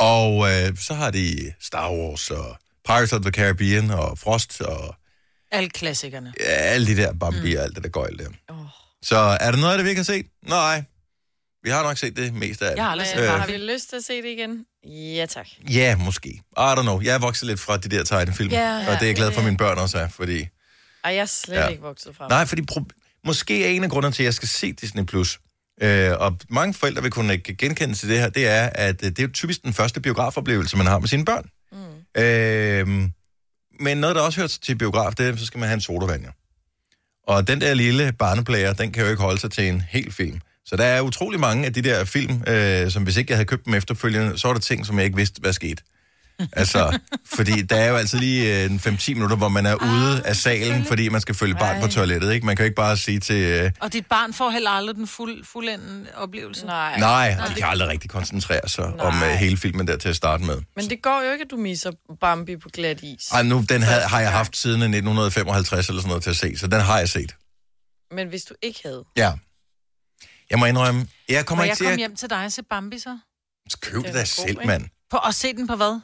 Og 0.00 0.50
øh, 0.52 0.76
så 0.78 0.94
har 0.94 1.10
de 1.10 1.52
Star 1.60 1.90
Wars 1.92 2.30
og 2.30 2.56
Pirates 2.86 3.12
of 3.12 3.20
the 3.22 3.30
Caribbean 3.30 3.90
og 3.90 4.18
Frost 4.18 4.60
og 4.60 4.94
Alle 5.50 5.70
klassikerne. 5.70 6.32
ja, 6.40 6.44
alle 6.46 6.86
de 6.86 6.96
der 6.96 7.12
Bambi 7.12 7.52
mm. 7.54 7.58
og 7.58 7.64
alt 7.64 7.74
det 7.74 7.82
der 7.84 7.90
gøjl 7.90 8.18
der. 8.18 8.28
Oh. 8.48 8.56
Så 9.02 9.16
er 9.16 9.50
der 9.50 9.58
noget 9.58 9.72
af 9.72 9.78
det, 9.78 9.84
vi 9.84 9.88
ikke 9.90 9.98
har 9.98 10.04
set? 10.04 10.26
Nej. 10.42 10.82
Vi 11.62 11.70
har 11.70 11.82
nok 11.82 11.98
set 11.98 12.16
det 12.16 12.34
meste 12.34 12.64
af 12.64 12.70
det. 12.70 12.76
Jeg 12.76 12.84
har 12.84 12.90
aldrig 12.90 13.08
set 13.08 13.16
Men, 13.16 13.24
Øh. 13.24 13.30
har 13.40 13.46
vi 13.46 13.56
lyst 13.56 13.88
til 13.88 13.96
at 13.96 14.04
se 14.04 14.22
det 14.22 14.28
igen? 14.28 14.64
Ja, 15.16 15.26
tak. 15.26 15.46
Ja, 15.70 15.96
måske. 15.96 16.28
I 16.28 16.40
don't 16.56 16.82
know. 16.82 17.00
Jeg 17.00 17.14
er 17.14 17.18
vokset 17.18 17.46
lidt 17.46 17.60
fra 17.60 17.76
de 17.76 17.88
der 17.88 18.04
tegnefilm. 18.04 18.50
Ja, 18.50 18.76
og 18.78 18.92
det 18.94 19.02
er 19.02 19.06
jeg 19.06 19.14
glad 19.16 19.32
for, 19.32 19.38
at 19.40 19.44
mine 19.44 19.56
børn 19.56 19.78
også 19.78 19.98
er, 19.98 20.08
fordi... 20.08 20.38
Ej, 20.40 20.48
jeg 21.04 21.16
er 21.16 21.26
slet 21.26 21.56
Ja. 21.56 21.60
ja. 21.62 21.68
ikke 21.68 21.82
vokset 21.82 22.16
fra. 22.16 22.28
Nej, 22.28 22.46
fordi 22.46 22.62
pro- 22.72 23.20
måske 23.24 23.64
er 23.64 23.68
en 23.68 23.84
af 23.84 23.90
grundene 23.90 24.12
til, 24.12 24.22
at 24.22 24.24
jeg 24.24 24.34
skal 24.34 24.48
se 24.48 24.72
Disney+. 24.72 25.04
Plus. 25.04 25.40
Øh, 25.82 26.12
og 26.18 26.38
mange 26.48 26.74
forældre 26.74 27.02
vil 27.02 27.10
kunne 27.10 27.38
genkende 27.38 27.94
til 27.94 28.08
det 28.08 28.18
her, 28.18 28.28
det 28.28 28.46
er, 28.46 28.70
at 28.74 29.04
øh, 29.04 29.10
det 29.10 29.18
er 29.18 29.22
jo 29.22 29.32
typisk 29.32 29.62
den 29.64 29.72
første 29.72 30.00
biografoplevelse, 30.00 30.76
man 30.76 30.86
har 30.86 30.98
med 30.98 31.08
sine 31.08 31.24
børn. 31.24 31.50
Mm. 31.72 32.22
Øh, 32.22 33.08
men 33.80 33.98
noget, 33.98 34.16
der 34.16 34.22
også 34.22 34.40
hører 34.40 34.58
til 34.62 34.78
biograf, 34.78 35.12
det 35.14 35.28
er, 35.28 35.36
så 35.36 35.46
skal 35.46 35.58
man 35.58 35.68
have 35.68 35.74
en 35.74 35.80
sodavand, 35.80 36.24
jo. 36.24 36.30
Og 37.26 37.48
den 37.48 37.60
der 37.60 37.74
lille 37.74 38.12
barneplayer, 38.12 38.72
den 38.72 38.92
kan 38.92 39.02
jo 39.02 39.10
ikke 39.10 39.22
holde 39.22 39.40
sig 39.40 39.50
til 39.50 39.68
en 39.68 39.80
hel 39.88 40.12
film. 40.12 40.40
Så 40.64 40.76
der 40.76 40.84
er 40.84 41.00
utrolig 41.00 41.40
mange 41.40 41.66
af 41.66 41.72
de 41.72 41.82
der 41.82 42.04
film, 42.04 42.42
øh, 42.46 42.90
som 42.90 43.02
hvis 43.02 43.16
ikke 43.16 43.30
jeg 43.30 43.36
havde 43.36 43.46
købt 43.46 43.64
dem 43.64 43.74
efterfølgende, 43.74 44.38
så 44.38 44.48
var 44.48 44.54
der 44.54 44.60
ting, 44.60 44.86
som 44.86 44.96
jeg 44.96 45.04
ikke 45.04 45.16
vidste, 45.16 45.40
hvad 45.40 45.52
skete. 45.52 45.82
Altså, 46.52 46.98
fordi 47.34 47.62
der 47.62 47.76
er 47.76 47.88
jo 47.88 47.96
altid 47.96 48.18
lige 48.18 48.64
øh, 48.64 48.70
en 48.70 48.76
5-10 48.86 49.14
minutter, 49.14 49.36
hvor 49.36 49.48
man 49.48 49.66
er 49.66 49.74
ude 49.74 50.22
af 50.24 50.36
salen, 50.36 50.84
fordi 50.84 51.08
man 51.08 51.20
skal 51.20 51.34
følge 51.34 51.54
barn 51.54 51.80
på 51.82 51.88
toilettet, 51.88 52.32
ikke? 52.32 52.46
Man 52.46 52.56
kan 52.56 52.64
jo 52.64 52.66
ikke 52.66 52.74
bare 52.76 52.96
sige 52.96 53.20
til... 53.20 53.36
Øh, 53.36 53.70
Og 53.80 53.92
dit 53.92 54.06
barn 54.06 54.32
får 54.32 54.50
heller 54.50 54.70
aldrig 54.70 54.96
den 54.96 55.06
fuld, 55.06 55.44
fuldenden 55.44 56.06
oplevelse. 56.16 56.66
Nej. 56.66 56.98
nej, 56.98 57.36
og 57.42 57.48
de 57.48 57.54
kan 57.54 57.64
aldrig 57.64 57.88
rigtig 57.88 58.10
koncentrere 58.10 58.68
sig 58.68 58.84
Nej. 58.96 59.06
om 59.06 59.14
øh, 59.14 59.28
hele 59.28 59.56
filmen 59.56 59.86
der 59.88 59.96
til 59.96 60.08
at 60.08 60.16
starte 60.16 60.44
med. 60.44 60.56
Men 60.76 60.90
det 60.90 61.02
går 61.02 61.22
jo 61.26 61.32
ikke, 61.32 61.42
at 61.44 61.50
du 61.50 61.56
misser 61.56 61.90
Bambi 62.20 62.56
på 62.56 62.68
glat 62.68 63.02
is. 63.02 63.30
Ej, 63.32 63.42
nu, 63.42 63.64
den 63.68 63.82
havde, 63.82 64.00
har 64.02 64.20
jeg 64.20 64.32
haft 64.32 64.56
siden 64.56 64.82
1955 64.82 65.88
eller 65.88 66.00
sådan 66.02 66.08
noget 66.08 66.22
til 66.22 66.30
at 66.30 66.36
se, 66.36 66.58
så 66.58 66.66
den 66.66 66.80
har 66.80 66.98
jeg 66.98 67.08
set. 67.08 67.36
Men 68.14 68.28
hvis 68.28 68.42
du 68.42 68.54
ikke 68.62 68.80
havde... 68.84 69.04
Ja. 69.16 69.32
Jeg 70.50 70.58
må 70.58 70.66
indrømme, 70.66 71.06
jeg 71.28 71.38
Må 71.40 71.44
kommer 71.44 71.64
jeg 71.64 71.70
ikke 71.70 71.76
til 71.76 71.84
komme 71.84 71.92
at... 71.92 71.98
hjem 71.98 72.16
til 72.16 72.30
dig 72.30 72.44
og 72.44 72.52
se 72.52 72.62
Bambi 72.62 72.98
så? 72.98 73.18
Køb 73.80 73.94
det 74.04 74.04
da 74.04 74.18
er 74.18 74.22
god, 74.22 74.46
selv, 74.46 74.66
mand. 74.66 74.84
På, 75.10 75.16
og 75.16 75.34
se 75.34 75.52
den 75.52 75.66
på 75.66 75.76
hvad? 75.76 76.00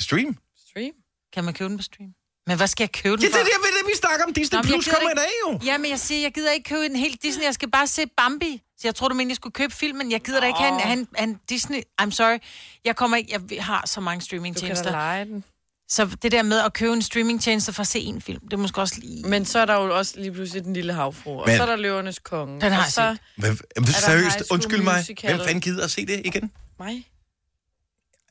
Stream? 0.00 0.36
Stream? 0.68 0.92
Kan 1.32 1.44
man 1.44 1.54
købe 1.54 1.68
den 1.68 1.76
på 1.76 1.82
stream? 1.82 2.10
Men 2.46 2.56
hvad 2.56 2.66
skal 2.66 2.82
jeg 2.84 2.92
købe 2.92 3.16
den 3.16 3.22
Ja, 3.22 3.26
det 3.26 3.32
for? 3.34 3.38
er 3.40 3.44
det, 3.44 3.52
det, 3.52 3.86
vi 3.92 3.96
snakker 3.96 4.24
om. 4.26 4.32
Disney 4.34 4.56
Nå, 4.56 4.62
Plus 4.62 4.88
kommer 4.88 5.08
i 5.08 5.12
ikke- 5.12 5.20
dag 5.20 5.28
jo. 5.46 5.60
Ja, 5.72 5.78
men 5.78 5.90
jeg 5.90 5.98
siger, 6.00 6.20
jeg 6.20 6.32
gider 6.34 6.50
ikke 6.52 6.68
købe 6.68 6.86
en 6.86 6.96
helt 6.96 7.22
Disney. 7.22 7.44
Jeg 7.44 7.54
skal 7.54 7.70
bare 7.70 7.86
se 7.86 8.06
Bambi. 8.16 8.62
Så 8.78 8.88
jeg 8.88 8.94
tror, 8.94 9.08
du 9.08 9.14
mener, 9.14 9.30
jeg 9.30 9.36
skulle 9.36 9.52
købe 9.52 9.72
filmen. 9.74 10.10
Jeg 10.12 10.20
gider 10.20 10.40
da 10.40 10.46
ikke 10.46 10.58
have 10.58 10.74
en, 10.74 10.80
have 10.80 10.98
en, 10.98 11.08
have 11.16 11.28
en 11.30 11.40
Disney. 11.48 11.80
I'm 12.02 12.10
sorry. 12.10 12.38
Jeg 12.84 12.96
kommer 12.96 13.16
ikke... 13.16 13.40
Jeg 13.50 13.64
har 13.64 13.82
så 13.86 14.00
mange 14.00 14.10
Du 14.10 14.10
kan 14.10 14.20
da 14.20 14.24
streamingtjenester. 14.26 14.90
lege 14.90 15.24
den. 15.24 15.44
Så 15.88 16.04
det 16.22 16.32
der 16.32 16.42
med 16.42 16.58
at 16.60 16.72
købe 16.72 16.92
en 16.92 17.02
streamingtjeneste 17.02 17.72
for 17.72 17.80
at 17.80 17.86
se 17.86 17.98
en 18.00 18.20
film, 18.20 18.40
det 18.40 18.52
er 18.52 18.56
måske 18.56 18.80
også 18.80 18.94
lige... 18.98 19.28
Men 19.28 19.44
så 19.44 19.58
er 19.58 19.64
der 19.64 19.74
jo 19.84 19.96
også 19.96 20.20
lige 20.20 20.32
pludselig 20.32 20.64
den 20.64 20.72
lille 20.72 20.92
havfru. 20.92 21.30
Og 21.40 21.46
Men- 21.48 21.56
så 21.56 21.62
er 21.62 21.66
der 21.66 21.76
løvernes 21.76 22.18
konge. 22.18 22.60
Den 22.60 22.72
har 22.72 22.90
jeg 22.96 23.16
Hvad, 23.36 23.50
High 23.78 23.88
seriøst, 23.94 24.42
undskyld 24.50 24.82
mig. 24.82 24.96
Musical. 24.98 25.34
Hvem 25.34 25.46
fanden 25.46 25.60
gider 25.60 25.84
at 25.84 25.90
se 25.90 26.06
det 26.06 26.22
igen? 26.24 26.52
mig. 26.78 27.08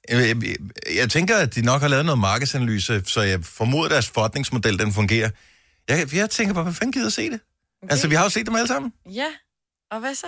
Jeg, 0.10 0.28
jeg, 0.28 0.44
jeg, 0.48 0.56
jeg 0.96 1.10
tænker, 1.10 1.38
at 1.38 1.56
de 1.56 1.62
nok 1.62 1.82
har 1.82 1.88
lavet 1.88 2.06
noget 2.06 2.20
markedsanalyse, 2.20 3.04
så 3.06 3.22
jeg 3.22 3.40
formoder, 3.46 3.86
at 3.86 3.92
deres 3.92 4.10
forretningsmodel, 4.10 4.80
den 4.80 4.94
fungerer. 4.94 5.30
Jeg, 5.90 6.16
jeg 6.16 6.30
tænker 6.30 6.54
bare, 6.54 6.64
hvad 6.64 6.74
fanden 6.74 6.92
gider 6.92 7.08
at 7.08 7.14
se 7.14 7.30
det? 7.30 7.40
Okay. 7.84 7.92
Altså, 7.92 8.08
vi 8.08 8.16
har 8.16 8.24
jo 8.24 8.30
set 8.30 8.46
dem 8.46 8.56
alle 8.56 8.68
sammen. 8.68 8.92
Ja, 9.14 9.26
og 9.92 10.00
hvad 10.00 10.16
så? 10.16 10.28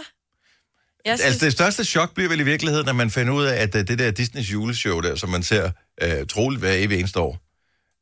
Jeg 1.06 1.12
Altså, 1.12 1.26
synes, 1.28 1.40
det 1.40 1.52
største 1.52 1.86
chok 1.86 2.14
bliver 2.14 2.30
vel 2.30 2.40
i 2.40 2.44
virkeligheden, 2.44 2.90
at 2.90 2.96
man 2.96 3.12
finder 3.12 3.34
ud 3.34 3.46
af, 3.46 3.62
at 3.62 3.76
øh, 3.76 3.88
det 3.88 4.00
der 4.00 4.12
Disneys 4.12 4.54
juleshow 4.54 5.00
der, 5.02 5.16
som 5.16 5.30
man 5.30 5.44
ser 5.44 5.72
øh, 6.02 6.28
troligt 6.28 6.60
hver 6.60 6.74
evig 6.74 7.00
eneste 7.00 7.20
år, 7.20 7.38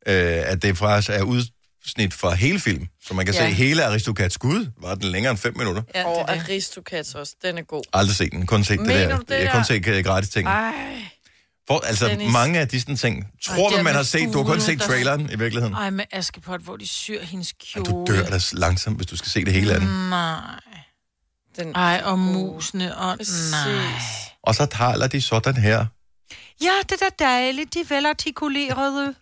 øh, 0.08 0.52
at 0.52 0.62
det 0.62 0.78
faktisk 0.78 1.10
er 1.10 1.22
udsnit 1.24 2.14
fra 2.14 2.34
hele 2.34 2.60
film. 2.60 2.88
Så 3.08 3.14
man 3.14 3.26
kan 3.26 3.36
ja. 3.36 3.50
Se 3.50 3.54
hele 3.56 3.86
Aristocats 3.86 4.38
Gud. 4.38 4.68
Var 4.82 4.96
den 4.96 5.04
længere 5.12 5.32
end 5.32 5.38
fem 5.40 5.58
minutter? 5.58 5.82
Ja, 5.96 6.06
og 6.06 6.28
det 6.28 6.34
er 6.36 6.38
det. 6.38 6.44
Aristocats 6.50 7.16
også, 7.16 7.36
den 7.44 7.58
er 7.58 7.62
god. 7.62 7.84
Aldrig 7.94 8.16
set 8.16 8.32
den. 8.32 8.46
Kun 8.46 8.64
set 8.64 8.80
det 8.80 8.88
Mener 8.88 9.08
der. 9.08 9.18
du 9.18 9.24
det 9.30 9.36
jeg 9.36 9.40
har 9.40 9.46
der? 9.46 9.54
kun 9.54 9.66
set 9.66 9.88
øh, 9.88 10.04
gratis 10.04 10.30
ting. 10.30 10.48
Ej, 10.48 10.74
For, 11.68 11.80
altså, 11.86 12.08
Dennis. 12.08 12.32
mange 12.34 12.60
af 12.60 12.68
disse 12.68 12.96
ting, 12.96 13.28
tror 13.46 13.76
man, 13.76 13.84
man 13.84 13.96
har 13.96 14.04
set. 14.04 14.34
Du 14.34 14.38
har 14.38 14.46
kun 14.46 14.62
set 14.62 14.80
der- 14.80 14.86
traileren 14.86 15.22
i 15.32 15.36
virkeligheden. 15.40 15.74
Ej, 15.76 15.90
med 15.90 16.06
Askepot, 16.12 16.62
hvor 16.62 16.76
de 16.78 16.88
syr 16.88 17.22
hendes 17.22 17.52
Ej, 17.52 17.58
kjole. 17.84 17.86
du 17.86 18.06
dør 18.14 18.26
da 18.30 18.40
langsomt, 18.54 18.96
hvis 18.98 19.08
du 19.08 19.18
skal 19.18 19.30
se 19.32 19.46
det 19.46 19.54
hele 19.54 19.74
af 19.74 19.80
den. 19.80 19.90
Nej. 20.10 20.40
den 21.56 21.76
Ej, 21.76 22.02
og 22.06 22.20
musene, 22.20 22.98
og 22.98 23.18
Præcis. 23.18 23.52
nej. 23.52 23.86
Og 24.44 24.56
så 24.56 24.66
taler 24.66 25.08
de 25.08 25.22
sådan 25.22 25.58
her. 25.58 25.86
Ja, 26.62 26.72
det 26.90 27.02
er 27.02 27.10
da 27.18 27.24
dejligt, 27.26 27.74
de 27.74 27.80
er 27.80 27.86
velartikulerede. 27.96 29.14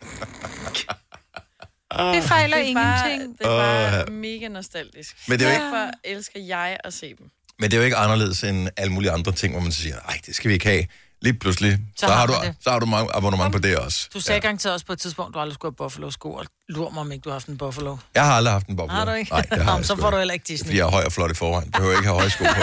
Det 2.13 2.23
fejler 2.23 2.57
Det 2.57 2.75
bare, 2.75 3.11
ingenting. 3.11 3.37
det 3.39 3.45
er 3.45 3.49
bare 3.49 4.03
Åh. 4.07 4.13
mega 4.13 4.47
nostalgisk. 4.47 5.15
Men 5.27 5.39
det 5.39 5.45
er 5.47 5.49
jo 5.49 5.55
ikke- 5.55 5.65
Derfor 5.65 5.91
elsker 6.03 6.39
jeg 6.39 6.77
at 6.83 6.93
se 6.93 7.07
dem. 7.19 7.29
Men 7.59 7.71
det 7.71 7.77
er 7.77 7.81
jo 7.81 7.83
ikke 7.85 7.97
anderledes 7.97 8.43
end 8.43 8.69
alle 8.77 8.93
mulige 8.93 9.11
andre 9.11 9.31
ting, 9.31 9.53
hvor 9.53 9.61
man 9.61 9.71
siger, 9.71 9.95
nej, 10.07 10.19
det 10.25 10.35
skal 10.35 10.49
vi 10.49 10.53
ikke 10.53 10.65
have. 10.65 10.85
Lige 11.21 11.33
pludselig, 11.33 11.79
så, 11.97 12.05
Så 12.07 12.13
har, 12.13 12.25
du, 12.25 12.33
det. 12.43 12.55
så 12.61 12.69
har 12.71 12.79
du 12.79 12.85
mange 12.85 13.15
abonnement 13.15 13.51
på 13.53 13.59
det 13.59 13.77
også. 13.77 14.09
Du 14.13 14.19
sagde 14.19 14.35
ja. 14.35 14.41
garanteret 14.41 14.73
også 14.73 14.85
på 14.85 14.93
et 14.93 14.99
tidspunkt, 14.99 15.33
du 15.33 15.39
aldrig 15.39 15.53
skulle 15.53 15.71
have 15.71 15.75
Buffalo-sko, 15.85 16.33
og 16.33 16.45
lur 16.69 16.89
mig, 16.89 17.01
om 17.01 17.11
ikke 17.11 17.23
du 17.23 17.29
har 17.29 17.35
haft 17.35 17.47
en 17.47 17.57
Buffalo. 17.57 17.97
Jeg 18.15 18.25
har 18.25 18.33
aldrig 18.33 18.53
haft 18.53 18.67
en 18.67 18.75
boble. 18.75 18.95
Har 18.95 19.05
du 19.05 19.11
ikke? 19.11 19.31
Nej, 19.31 19.41
det 19.41 19.63
har 19.63 19.73
Nå, 19.77 19.83
så 19.83 19.95
får 19.95 20.11
du 20.11 20.17
heller 20.17 20.33
ikke 20.33 20.45
Disney. 20.47 20.67
Fordi 20.67 20.77
jeg 20.77 20.85
er 20.87 20.91
høj 20.91 21.03
og 21.05 21.11
flot 21.11 21.31
i 21.31 21.33
forvejen. 21.33 21.71
Behøver 21.71 21.91
ikke 21.91 22.03
have 22.07 22.15
høje 22.17 22.29
sko 22.29 22.43
på. 22.43 22.61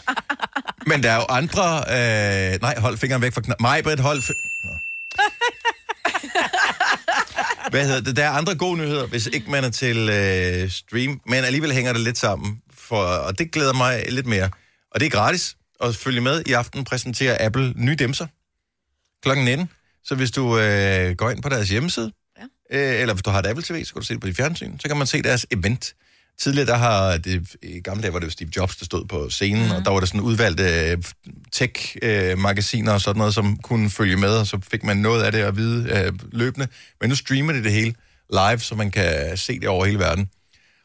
Men 0.90 1.02
der 1.02 1.10
er 1.10 1.16
jo 1.16 1.26
andre... 1.28 1.84
Øh, 2.54 2.60
nej, 2.60 2.74
hold 2.78 2.98
fingeren 2.98 3.22
væk 3.22 3.34
fra 3.34 3.40
knap. 3.40 3.60
Mig, 3.60 3.84
Britt, 3.84 4.00
hold... 4.00 4.22
Nå. 4.64 4.70
Hvad 7.70 7.86
hedder 7.86 8.00
det? 8.00 8.16
Der 8.16 8.24
er 8.24 8.30
andre 8.30 8.54
gode 8.54 8.78
nyheder, 8.78 9.06
hvis 9.06 9.26
ikke 9.26 9.50
man 9.50 9.64
er 9.64 9.70
til 9.70 9.96
øh, 10.08 10.70
stream, 10.70 11.20
men 11.26 11.44
alligevel 11.44 11.72
hænger 11.72 11.92
det 11.92 12.02
lidt 12.02 12.18
sammen. 12.18 12.58
for, 12.88 13.02
og 13.04 13.38
det 13.38 13.52
glæder 13.52 13.72
mig 13.72 14.04
lidt 14.08 14.26
mere. 14.26 14.50
Og 14.94 15.00
det 15.00 15.06
er 15.06 15.10
gratis 15.10 15.56
at 15.80 15.96
følge 15.96 16.20
med. 16.20 16.42
I 16.46 16.52
aften 16.52 16.84
præsenterer 16.84 17.46
Apple 17.46 17.72
nye 17.76 17.94
dimser 17.94 18.26
klokken 19.22 19.44
19. 19.44 19.68
Så 20.04 20.14
hvis 20.14 20.30
du 20.30 20.58
øh, 20.58 21.16
går 21.16 21.30
ind 21.30 21.42
på 21.42 21.48
deres 21.48 21.68
hjemmeside, 21.68 22.12
ja. 22.38 22.44
øh, 22.78 23.00
eller 23.00 23.14
hvis 23.14 23.22
du 23.22 23.30
har 23.30 23.38
et 23.38 23.46
Apple 23.46 23.64
TV, 23.64 23.84
så 23.84 23.92
kan 23.92 24.00
du 24.00 24.06
se 24.06 24.14
det 24.14 24.20
på 24.20 24.26
dit 24.26 24.36
fjernsyn, 24.36 24.78
så 24.78 24.88
kan 24.88 24.96
man 24.96 25.06
se 25.06 25.22
deres 25.22 25.46
event. 25.50 25.94
Tidligere, 26.38 26.66
der 26.66 26.76
har 26.76 27.16
det, 27.16 27.56
i 27.62 27.80
gamle 27.80 28.02
dage 28.02 28.12
var 28.12 28.18
det 28.18 28.26
jo 28.26 28.30
Steve 28.30 28.50
Jobs, 28.56 28.76
der 28.76 28.84
stod 28.84 29.04
på 29.04 29.30
scenen, 29.30 29.64
mm. 29.64 29.70
og 29.70 29.84
der 29.84 29.90
var 29.90 30.00
der 30.00 30.06
sådan 30.06 30.20
udvalgte 30.20 30.62
øh, 30.62 30.98
tech-magasiner 31.52 32.92
og 32.92 33.00
sådan 33.00 33.18
noget, 33.18 33.34
som 33.34 33.56
kunne 33.56 33.90
følge 33.90 34.16
med, 34.16 34.28
og 34.28 34.46
så 34.46 34.60
fik 34.70 34.84
man 34.84 34.96
noget 34.96 35.22
af 35.22 35.32
det 35.32 35.38
at 35.38 35.56
vide 35.56 35.90
øh, 35.98 36.12
løbende. 36.32 36.68
Men 37.00 37.08
nu 37.08 37.16
streamer 37.16 37.52
det 37.52 37.64
det 37.64 37.72
hele 37.72 37.94
live, 38.32 38.58
så 38.58 38.74
man 38.74 38.90
kan 38.90 39.36
se 39.36 39.60
det 39.60 39.68
over 39.68 39.84
hele 39.84 39.98
verden. 39.98 40.30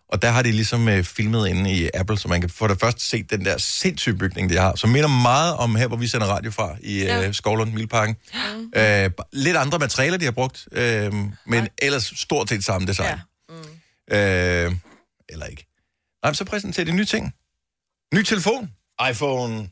Og 0.09 0.21
der 0.21 0.31
har 0.31 0.41
de 0.41 0.51
ligesom 0.51 0.87
øh, 0.89 1.03
filmet 1.03 1.47
inde 1.47 1.71
i 1.71 1.89
Apple, 1.93 2.17
så 2.17 2.27
man 2.27 2.41
kan 2.41 2.49
for 2.49 2.67
det 2.67 2.79
første 2.79 3.05
se 3.05 3.23
den 3.23 3.45
der 3.45 3.57
sindssyge 3.57 4.17
bygning, 4.17 4.49
de 4.49 4.57
har, 4.57 4.75
som 4.75 4.89
minder 4.89 5.09
meget 5.09 5.55
om 5.55 5.75
her, 5.75 5.87
hvor 5.87 5.97
vi 5.97 6.07
sender 6.07 6.27
radio 6.27 6.51
fra, 6.51 6.75
i 6.81 7.01
ja. 7.01 7.27
øh, 7.27 7.33
Skovlund, 7.33 7.73
Milparken. 7.73 8.15
Mm. 8.33 8.71
Øh, 8.75 9.11
lidt 9.33 9.57
andre 9.57 9.79
materialer, 9.79 10.17
de 10.17 10.25
har 10.25 10.31
brugt, 10.31 10.67
øh, 10.71 11.13
men 11.45 11.67
ellers 11.77 12.13
stort 12.15 12.49
set 12.49 12.63
samme 12.63 12.87
design. 12.87 13.19
Ja. 13.49 13.55
Mm. 14.09 14.15
Øh, 14.15 14.75
eller 15.29 15.45
ikke. 15.45 15.67
Nej, 16.23 16.33
så 16.33 16.45
præsenterer 16.45 16.85
de 16.85 16.91
nye 16.91 17.05
ting. 17.05 17.33
Ny 18.13 18.23
telefon. 18.23 18.71
iPhone. 19.11 19.69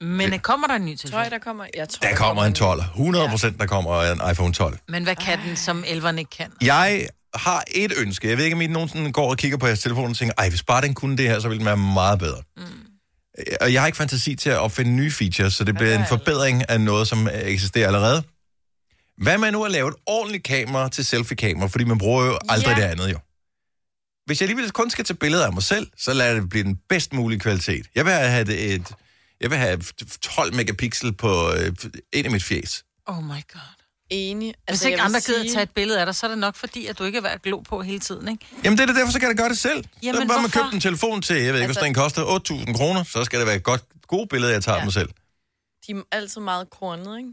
Men 0.00 0.38
kommer 0.38 0.66
der 0.66 0.74
en 0.74 0.84
ny 0.84 0.96
Tror 0.96 1.02
telefon? 1.02 1.22
jeg, 1.22 1.30
der 1.30 1.38
kommer... 1.38 1.66
Jeg 1.74 1.88
tror, 1.88 2.08
Der 2.08 2.16
kommer 2.16 2.44
en 2.44 2.54
12. 2.54 2.80
100 2.80 3.28
procent, 3.28 3.58
der 3.58 3.66
kommer 3.66 4.02
en 4.02 4.30
iPhone 4.30 4.52
12. 4.52 4.78
Men 4.88 5.02
hvad 5.02 5.16
kan 5.16 5.38
den, 5.46 5.56
som 5.56 5.84
elveren 5.86 6.18
ikke 6.18 6.30
kan? 6.30 6.52
Jeg 6.60 7.08
har 7.34 7.64
et 7.74 7.92
ønske. 7.96 8.28
Jeg 8.28 8.36
ved 8.36 8.44
ikke, 8.44 8.54
om 8.54 8.60
I 8.60 8.66
nogensinde 8.66 9.12
går 9.12 9.30
og 9.30 9.36
kigger 9.36 9.58
på 9.58 9.66
jeres 9.66 9.80
telefon 9.80 10.10
og 10.10 10.16
tænker, 10.16 10.34
ej, 10.38 10.48
hvis 10.48 10.62
bare 10.62 10.82
den 10.82 10.94
kunne 10.94 11.16
det 11.16 11.28
her, 11.28 11.40
så 11.40 11.48
ville 11.48 11.58
den 11.58 11.66
være 11.66 11.76
meget 11.76 12.18
bedre. 12.18 12.42
Mm. 12.56 12.62
Og 13.60 13.72
jeg 13.72 13.82
har 13.82 13.86
ikke 13.86 13.96
fantasi 13.96 14.34
til 14.36 14.50
at 14.50 14.58
opfinde 14.58 14.90
nye 14.90 15.10
features, 15.10 15.54
så 15.54 15.64
det 15.64 15.74
bliver 15.74 15.98
en 15.98 16.06
forbedring 16.08 16.70
af 16.70 16.80
noget, 16.80 17.08
som 17.08 17.28
eksisterer 17.32 17.86
allerede. 17.86 18.22
Hvad 19.22 19.38
med 19.38 19.52
nu 19.52 19.64
at 19.64 19.70
lave 19.70 19.88
et 19.88 19.94
ordentligt 20.06 20.44
kamera 20.44 20.88
til 20.88 21.04
selfie-kamera, 21.04 21.66
fordi 21.68 21.84
man 21.84 21.98
bruger 21.98 22.24
jo 22.24 22.38
aldrig 22.48 22.76
Ja. 22.76 22.82
det 22.82 22.88
andet 22.90 23.12
jo. 23.12 23.18
Hvis 24.26 24.40
jeg 24.40 24.48
alligevel 24.48 24.70
kun 24.70 24.90
skal 24.90 25.04
tage 25.04 25.16
billeder 25.16 25.46
af 25.46 25.52
mig 25.52 25.62
selv, 25.62 25.86
så 25.98 26.12
lad 26.12 26.34
det 26.36 26.48
blive 26.48 26.64
den 26.64 26.78
bedst 26.88 27.12
mulige 27.12 27.40
kvalitet. 27.40 27.86
Jeg 27.94 28.04
vil 28.04 28.12
have 28.12 28.42
et, 28.42 28.74
et 28.74 28.94
jeg 29.40 29.50
vil 29.50 29.58
have 29.58 29.80
12 30.22 30.54
megapixel 30.54 31.12
på 31.12 31.52
øh, 31.52 31.72
ind 32.12 32.26
i 32.26 32.30
mit 32.30 32.42
fjes. 32.44 32.84
Oh 33.06 33.24
my 33.24 33.42
god. 33.52 33.79
Enig. 34.10 34.46
Hvis 34.48 34.54
Altså, 34.68 34.88
ikke 34.88 34.98
jeg 34.98 35.04
vil 35.04 35.08
andre 35.16 35.20
gider 35.20 35.42
sige- 35.42 35.52
tage 35.52 35.62
et 35.62 35.70
billede 35.70 36.00
af 36.00 36.06
dig, 36.06 36.14
så 36.14 36.26
er 36.26 36.30
det 36.30 36.38
nok 36.38 36.56
fordi, 36.56 36.86
at 36.86 36.98
du 36.98 37.04
ikke 37.04 37.18
er 37.18 37.22
værd 37.22 37.32
at 37.32 37.42
glo 37.42 37.60
på 37.60 37.82
hele 37.82 38.00
tiden, 38.00 38.28
ikke? 38.28 38.46
Jamen 38.64 38.78
det 38.78 38.82
er 38.88 38.92
da 38.92 38.98
derfor, 39.00 39.12
så 39.12 39.20
kan 39.20 39.28
jeg 39.28 39.36
da 39.38 39.42
gøre 39.42 39.48
det 39.48 39.58
selv. 39.58 39.84
Jamen, 40.02 40.22
så 40.22 40.28
bare 40.28 40.42
man 40.42 40.50
købt 40.50 40.74
en 40.74 40.80
telefon 40.80 41.22
til, 41.22 41.36
jeg 41.36 41.42
ved 41.42 41.60
ikke, 41.60 41.64
altså... 41.64 41.66
hvis 41.66 41.76
Altså- 41.76 41.84
den 41.84 41.94
koster 41.94 42.64
8.000 42.66 42.76
kroner, 42.76 43.02
så 43.04 43.24
skal 43.24 43.38
det 43.38 43.46
være 43.46 43.56
et 43.56 43.62
godt, 43.62 43.84
gode 44.08 44.26
billede, 44.26 44.52
jeg 44.52 44.62
tager 44.62 44.78
ja. 44.78 44.84
mig 44.84 44.92
selv. 44.92 45.08
De 45.86 45.92
er 45.92 46.02
altid 46.12 46.40
meget 46.40 46.70
kornede, 46.70 47.18
ikke? 47.18 47.30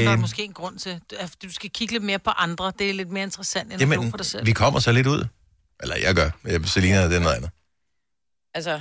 Øh... 0.00 0.04
Der 0.06 0.10
er 0.12 0.16
måske 0.16 0.44
en 0.44 0.52
grund 0.52 0.78
til, 0.78 1.00
at 1.18 1.30
du 1.42 1.52
skal 1.52 1.70
kigge 1.70 1.94
lidt 1.94 2.04
mere 2.04 2.18
på 2.18 2.30
andre. 2.30 2.72
Det 2.78 2.90
er 2.90 2.94
lidt 2.94 3.10
mere 3.10 3.22
interessant, 3.24 3.64
end 3.64 3.74
at 3.74 3.80
jamen, 3.80 4.10
på 4.10 4.16
dig 4.16 4.26
selv. 4.26 4.46
vi 4.46 4.52
kommer 4.52 4.80
så 4.80 4.92
lidt 4.92 5.06
ud. 5.06 5.24
Eller 5.82 5.96
jeg 5.96 6.14
gør. 6.14 6.30
Selina, 6.66 7.04
det 7.08 7.16
er 7.16 7.20
noget 7.20 7.34
andet. 7.36 7.50
Altså, 8.54 8.80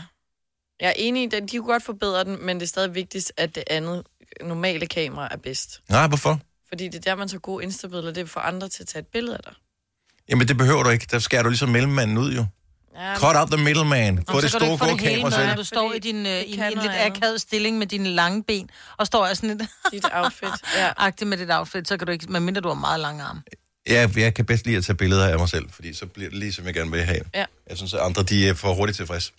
jeg 0.80 0.88
er 0.90 0.94
enig 0.96 1.24
i, 1.34 1.36
at 1.36 1.44
de 1.52 1.58
kunne 1.58 1.68
godt 1.68 1.84
forbedre 1.84 2.24
den, 2.24 2.46
men 2.46 2.56
det 2.60 2.64
er 2.64 2.68
stadig 2.68 2.96
vigtigst, 2.96 3.32
at 3.38 3.56
det 3.56 3.64
andet 3.68 4.04
normale 4.42 4.88
kamera 4.88 5.28
er 5.32 5.38
bedst. 5.38 5.82
Nej, 5.90 6.08
hvorfor? 6.08 6.40
Fordi 6.76 6.88
det 6.88 6.96
er 6.96 7.00
der, 7.00 7.16
man 7.16 7.28
tager 7.28 7.40
gode 7.40 7.64
instabilleder, 7.64 8.12
det 8.14 8.22
er 8.22 8.26
for 8.26 8.40
andre 8.40 8.70
til 8.70 8.84
at 8.84 8.88
tage 8.88 9.00
et 9.00 9.08
billede 9.08 9.36
af 9.36 9.44
dig. 9.44 9.54
Jamen, 10.30 10.48
det 10.48 10.58
behøver 10.58 10.84
du 10.84 10.90
ikke. 10.90 11.08
Der 11.12 11.20
skærer 11.20 11.44
du 11.44 11.50
ligesom 11.50 11.70
mellemmanden 11.70 12.18
ud, 12.18 12.34
jo. 12.34 12.46
Ja, 12.96 13.16
Cut 13.16 13.36
out 13.36 13.52
the 13.52 13.64
middleman. 13.64 14.26
Få 14.30 14.42
det 14.42 14.52
så 14.52 14.60
kan 14.60 14.70
du 14.70 14.78
store, 14.78 14.90
få 14.90 14.98
kamera 14.98 15.32
selv. 15.32 15.48
når 15.48 15.56
du 15.56 15.64
står 15.64 15.94
i, 15.94 16.00
din, 16.00 16.26
øh, 16.26 16.42
i 16.42 16.54
en 16.54 16.60
lidt 16.82 16.92
akavet 16.92 17.42
stilling 17.42 17.78
med 17.78 17.88
dine 17.88 18.10
lange 18.10 18.44
ben, 18.44 18.70
og 18.98 19.08
står 19.08 19.34
sådan 19.34 19.58
lidt 19.58 19.70
dit 19.94 20.06
outfit. 20.12 20.50
Ja. 20.78 20.92
agtigt 20.98 21.30
med 21.30 21.38
dit 21.38 21.52
outfit, 21.52 21.88
så 21.88 21.98
kan 21.98 22.08
du 22.08 22.12
ikke, 22.12 22.32
medmindre 22.32 22.62
du 22.62 22.68
har 22.68 22.76
meget 22.76 23.00
lange 23.00 23.24
arme. 23.24 23.42
Ja, 23.90 24.10
jeg 24.16 24.34
kan 24.34 24.46
bedst 24.46 24.66
lide 24.66 24.78
at 24.78 24.86
tage 24.86 24.96
billeder 24.96 25.28
af 25.28 25.40
mig 25.40 25.50
selv, 25.50 25.70
fordi 25.72 25.94
så 25.94 26.06
bliver 26.06 26.30
det 26.30 26.40
lige, 26.40 26.54
som 26.54 26.66
jeg 26.66 26.74
gerne 26.74 26.92
vil 26.92 27.04
have. 27.04 27.22
Ja. 27.34 27.46
Jeg 27.70 27.78
synes, 27.78 27.94
at 27.94 28.00
andre 28.00 28.24
de 28.24 28.48
er 28.50 28.54
for 28.54 28.74
hurtigt 28.74 28.96
tilfreds. 28.96 29.34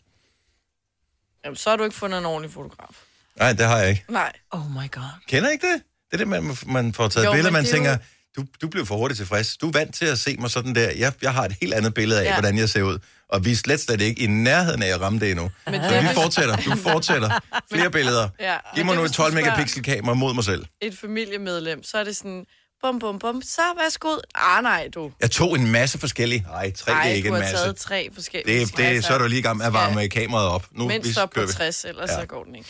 Jamen, 1.44 1.56
så 1.56 1.70
har 1.70 1.76
du 1.76 1.84
ikke 1.84 1.96
fundet 1.96 2.18
en 2.18 2.24
ordentlig 2.26 2.52
fotograf. 2.52 3.02
Nej, 3.36 3.52
det 3.52 3.66
har 3.66 3.78
jeg 3.78 3.90
ikke. 3.90 4.04
Nej. 4.08 4.32
Oh 4.50 4.70
my 4.70 4.90
god. 4.90 5.02
Kender 5.28 5.50
ikke 5.50 5.66
det? 5.66 5.82
Det 6.10 6.12
er 6.12 6.16
det, 6.16 6.28
man, 6.28 6.56
man 6.66 6.92
får 6.94 7.08
taget 7.08 7.26
Jo, 7.26 7.32
billeder, 7.32 7.50
men 7.50 7.52
man 7.52 7.64
er 7.66 7.70
tænker, 7.70 7.90
jo- 7.90 7.96
du, 8.36 8.44
du 8.62 8.68
bliver 8.68 8.84
for 8.86 8.96
hurtigt 8.96 9.18
tilfreds. 9.18 9.56
Du 9.56 9.68
er 9.68 9.72
vant 9.72 9.94
til 9.94 10.04
at 10.04 10.18
se 10.18 10.36
mig 10.38 10.50
sådan 10.50 10.74
der. 10.74 10.90
Jeg, 10.90 11.12
jeg 11.22 11.32
har 11.32 11.44
et 11.44 11.56
helt 11.60 11.74
andet 11.74 11.94
billede 11.94 12.20
af, 12.20 12.24
ja. 12.24 12.28
Ja. 12.28 12.34
hvordan 12.34 12.58
jeg 12.58 12.68
ser 12.68 12.82
ud. 12.82 12.98
Og 13.28 13.44
vi 13.44 13.52
er 13.52 13.56
slet, 13.56 13.80
slet 13.80 14.00
ikke 14.00 14.22
i 14.22 14.26
nærheden 14.26 14.82
af 14.82 14.88
at 14.88 15.00
ramme 15.00 15.18
det 15.20 15.30
endnu. 15.30 15.50
Men 15.66 15.74
det 15.74 15.90
vi 15.90 15.94
er- 16.08 16.14
fortsætter. 16.14 16.56
Du 16.56 16.76
fortsætter. 16.76 17.40
Flere 17.72 17.90
billeder. 17.90 18.28
Ja. 18.40 18.56
Giv 18.74 18.84
Men 18.84 18.86
mig 18.86 18.96
nu 18.96 19.02
et 19.02 19.08
du 19.08 19.14
12 19.14 19.32
spørger 19.32 19.46
megapixel 19.50 19.82
kamera 19.82 20.14
mod 20.14 20.34
mig 20.34 20.44
selv. 20.44 20.66
Et 20.82 20.98
familiemedlem, 20.98 21.82
så 21.82 21.98
er 21.98 22.04
det 22.04 22.16
sådan, 22.16 22.44
bum, 22.82 22.98
bum, 22.98 23.18
bum, 23.18 23.42
så 23.42 23.60
værsgo. 23.82 24.08
Ah, 24.34 24.62
nej, 24.62 24.88
du. 24.94 25.12
Jeg 25.20 25.30
tog 25.30 25.54
en 25.58 25.70
masse 25.72 25.98
forskellige. 25.98 26.40
Nej, 26.50 26.72
tre 26.72 26.92
Ej, 26.92 27.08
er 27.08 27.12
ikke 27.12 27.28
du 27.28 27.34
en 27.34 27.40
har 27.42 27.48
masse. 27.50 27.56
taget 27.64 27.76
tre 27.76 28.08
forskellige. 28.14 28.60
Det, 28.66 28.76
det, 28.76 29.04
så 29.04 29.14
er 29.14 29.18
du 29.18 29.26
lige 29.26 29.38
i 29.38 29.42
gang 29.42 29.56
med 29.56 29.66
at 29.66 29.72
varme 29.72 30.08
kameraet 30.08 30.48
op. 30.48 30.66
Nu 30.72 30.88
Mindst 30.88 31.10
vi 31.16 31.20
op 31.20 31.30
på 31.30 31.34
kører 31.34 31.46
vi. 31.46 31.52
60, 31.52 31.84
ellers 31.84 32.10
Ja. 32.10 32.20
så 32.20 32.26
går 32.26 32.44
den 32.44 32.54
ikke. 32.54 32.68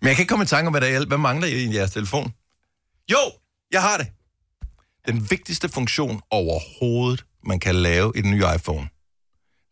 Men 0.00 0.08
jeg 0.08 0.16
kan 0.16 0.22
ikke 0.22 0.30
komme 0.30 0.42
i 0.42 0.46
tanke 0.46 0.66
om, 0.66 0.72
hvad 0.72 0.80
der 0.80 0.86
er. 1.00 1.04
Hvad 1.06 1.18
mangler 1.18 1.46
I 1.48 1.52
i 1.52 1.76
jeres 1.76 1.90
telefon? 1.90 2.32
Jo, 3.12 3.32
jeg 3.72 3.82
har 3.82 3.96
det. 3.96 4.06
Den 5.06 5.30
vigtigste 5.30 5.68
funktion 5.68 6.20
overhovedet, 6.30 7.24
man 7.44 7.60
kan 7.60 7.74
lave 7.74 8.12
i 8.16 8.20
den 8.22 8.30
nye 8.30 8.44
iPhone, 8.56 8.88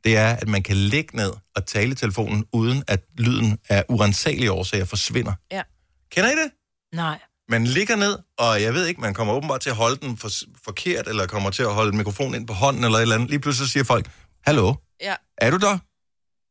det 0.05 0.17
er, 0.17 0.29
at 0.37 0.49
man 0.49 0.63
kan 0.63 0.77
lægge 0.77 1.17
ned 1.17 1.33
og 1.57 1.67
tale 1.67 1.93
i 1.93 1.95
telefonen, 1.95 2.45
uden 2.53 2.85
at 2.89 3.01
lyden 3.19 3.59
af 3.69 3.85
urensagelige 3.89 4.53
årsager 4.53 4.85
forsvinder. 4.85 5.33
Ja. 5.51 5.63
Kender 6.11 6.31
I 6.31 6.35
det? 6.35 6.51
Nej. 6.95 7.19
Man 7.49 7.65
ligger 7.67 7.97
ned, 7.97 8.19
og 8.39 8.63
jeg 8.63 8.75
ved 8.75 8.87
ikke, 8.87 9.01
man 9.01 9.15
kommer 9.15 9.35
åbenbart 9.35 9.61
til 9.61 9.71
at 9.71 9.77
holde 9.77 9.97
den 10.07 10.17
for, 10.17 10.29
forkert, 10.65 11.09
eller 11.09 11.27
kommer 11.27 11.51
til 11.51 11.63
at 11.63 11.75
holde 11.75 11.97
mikrofonen 11.97 12.35
ind 12.35 12.47
på 12.47 12.53
hånden, 12.53 12.85
eller 12.85 12.99
et 12.99 13.03
eller 13.03 13.15
andet. 13.15 13.31
Lige 13.31 13.41
pludselig 13.41 13.71
siger 13.71 13.85
folk, 13.85 14.11
hallo, 14.47 14.75
Ja. 15.01 15.15
er 15.39 15.51
du 15.51 15.57
der? 15.57 15.79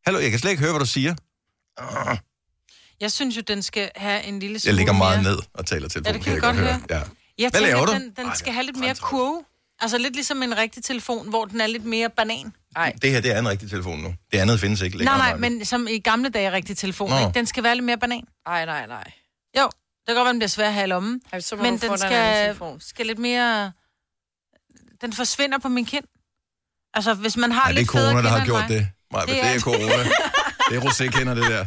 Hallo, 0.06 0.20
jeg 0.20 0.30
kan 0.30 0.40
slet 0.40 0.52
ikke 0.52 0.64
høre, 0.64 0.72
hvad 0.72 0.80
du 0.80 0.86
siger. 0.86 1.16
Ah, 1.78 2.18
Jeg 3.00 3.12
synes 3.12 3.38
jo, 3.38 3.42
den 3.42 3.62
skal 3.62 3.92
have 3.96 4.24
en 4.24 4.40
lille 4.40 4.60
smule 4.60 4.70
Jeg 4.70 4.76
ligger 4.78 4.94
meget 4.94 5.24
mere... 5.24 5.32
ned 5.34 5.40
og 5.54 5.66
taler 5.66 5.88
telefonen. 5.90 6.06
Ja, 6.06 6.18
det 6.18 6.24
kan 6.24 6.34
jeg 6.34 6.42
godt 6.42 6.56
høre. 6.56 6.82
Ja. 6.90 6.96
Jeg 6.96 7.04
Hvad 7.38 7.52
tænker, 7.52 7.68
laver 7.68 7.86
du? 7.86 7.94
den, 7.94 8.14
den 8.18 8.26
Ej, 8.28 8.36
skal 8.36 8.46
det 8.46 8.50
er 8.50 8.54
have 8.54 8.66
lidt 8.66 8.78
mere 8.78 8.96
kurve. 8.96 9.44
Altså 9.82 9.98
lidt 9.98 10.14
ligesom 10.14 10.44
en 10.44 10.58
rigtig 10.58 10.84
telefon, 10.84 11.30
hvor 11.30 11.46
den 11.46 11.62
er 11.62 11.68
lidt 11.68 11.86
mere 11.86 12.10
banan. 12.10 12.54
Nej, 12.76 12.94
Det 13.02 13.12
her, 13.12 13.22
det 13.22 13.32
er 13.36 13.40
en 13.40 13.50
rigtig 13.50 13.70
telefon 13.70 14.00
nu. 14.00 14.14
Det 14.32 14.38
andet 14.38 14.60
findes 14.60 14.82
ikke 14.82 14.98
Nej, 14.98 15.00
længere. 15.00 15.18
nej, 15.18 15.38
Maja. 15.38 15.50
men 15.50 15.66
som 15.66 15.88
i 15.90 16.00
gamle 16.00 16.30
dage 16.30 16.52
rigtig 16.52 16.78
telefon, 16.78 17.10
Nå. 17.10 17.18
ikke? 17.20 17.32
Den 17.34 17.46
skal 17.46 17.64
være 17.64 17.76
lidt 17.76 17.86
mere 17.86 17.98
banan. 17.98 18.24
nej, 18.48 18.66
nej, 18.66 18.88
nej. 18.88 19.12
Jo, 19.58 19.64
det 19.66 19.72
kan 20.08 20.16
godt 20.16 20.26
være, 20.26 20.34
den 20.34 20.40
bliver 20.40 20.48
svær 20.50 20.68
at 20.68 20.74
have 20.74 20.86
i 20.86 20.88
lommen. 20.90 21.22
Ej, 21.34 21.40
så 21.40 21.56
må 21.56 21.62
Men 21.64 21.74
du 21.74 21.80
få 21.80 21.88
den 21.88 21.98
skal, 21.98 22.44
telefon. 22.46 22.80
skal 22.82 23.06
lidt 23.06 23.20
mere... 23.20 23.72
Den 25.02 25.14
forsvinder 25.14 25.58
på 25.58 25.68
min 25.70 25.86
kind. 25.86 26.06
Altså, 26.94 27.14
hvis 27.14 27.38
man 27.38 27.52
har 27.52 27.62
Nej, 27.62 27.72
det 27.72 27.76
er 27.76 27.80
lidt 27.82 27.92
federe 27.92 28.12
corona, 28.14 28.24
der 28.24 28.30
har 28.30 28.46
kinder 28.46 28.46
gjort 28.60 28.70
mig. 28.70 28.80
det. 28.80 28.88
Maja, 29.12 29.26
det, 29.26 29.36
Det 29.36 29.44
det 29.44 29.52
er- 29.52 29.56
er 29.56 29.60
corona. 29.60 30.04
Det 30.70 30.78
er 30.78 30.82
rosé-kender, 30.82 31.34
det 31.34 31.44
der. 31.44 31.66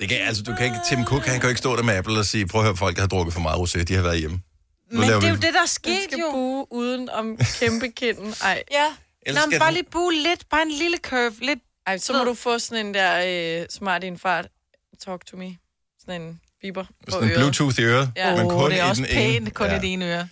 Det 0.00 0.08
kan, 0.08 0.18
altså, 0.20 0.42
du 0.42 0.54
kan 0.56 0.64
ikke, 0.64 0.76
Tim 0.88 1.04
Cook, 1.04 1.22
han 1.26 1.34
kan 1.34 1.42
jo 1.42 1.48
ikke 1.48 1.58
stå 1.58 1.76
der 1.76 1.82
med 1.82 1.94
Apple 1.94 2.18
og 2.18 2.24
sige, 2.24 2.46
prøv 2.46 2.60
at 2.60 2.64
høre, 2.66 2.76
folk 2.76 2.98
har 2.98 3.06
drukket 3.06 3.34
for 3.34 3.40
meget 3.40 3.56
rosé, 3.56 3.82
de 3.82 3.94
har 3.94 4.02
været 4.02 4.18
hjemme. 4.18 4.40
Nu 4.92 5.00
Men 5.00 5.08
det 5.08 5.14
er 5.16 5.20
vi- 5.20 5.26
jo 5.26 5.34
det, 5.34 5.42
der 5.42 5.48
er 5.48 5.58
Den 5.58 5.68
sket 5.68 6.02
skal 6.08 6.18
jo. 6.18 6.30
buge 6.32 6.66
uden 6.72 7.10
om 7.10 7.36
kæmpe 7.60 7.88
kinden. 7.90 8.34
Ej. 8.44 8.62
Ja. 8.78 8.86
Ellers 9.26 9.44
Nå, 9.46 9.50
men 9.50 9.58
bare 9.58 9.66
den- 9.68 9.74
lige 9.74 9.86
bue 9.90 10.14
lidt. 10.14 10.48
Bare 10.50 10.62
en 10.62 10.70
lille 10.70 10.96
curve. 11.02 11.34
Lidt. 11.42 11.58
Ej, 11.86 11.98
så 11.98 12.12
må 12.12 12.24
du 12.24 12.34
få 12.34 12.58
sådan 12.58 12.86
en 12.86 12.94
der 12.94 13.60
øh, 13.60 13.66
smart 13.70 14.04
i 14.04 14.06
en 14.06 14.18
fart. 14.18 14.46
Talk 15.04 15.26
to 15.26 15.36
me. 15.36 15.56
Sådan 16.00 16.22
en 16.22 16.40
biber 16.62 16.84
på 16.84 17.10
Sådan 17.10 17.24
en 17.24 17.30
øret. 17.30 17.38
Bluetooth 17.40 17.78
i 17.78 17.82
øret, 17.82 18.12
Ja. 18.16 18.36
men 18.36 18.46
Åh, 18.46 18.52
kun 18.52 18.70
det 18.70 18.80
er 18.80 18.86
i 18.86 18.88
også 18.88 19.02
den 19.02 19.10
ene. 19.10 19.40
pænt, 19.40 19.54
kun 19.54 19.66
Ja. 19.66 19.76
i 19.76 19.80
det 19.80 19.92
ene 19.92 20.04
øre. 20.14 20.28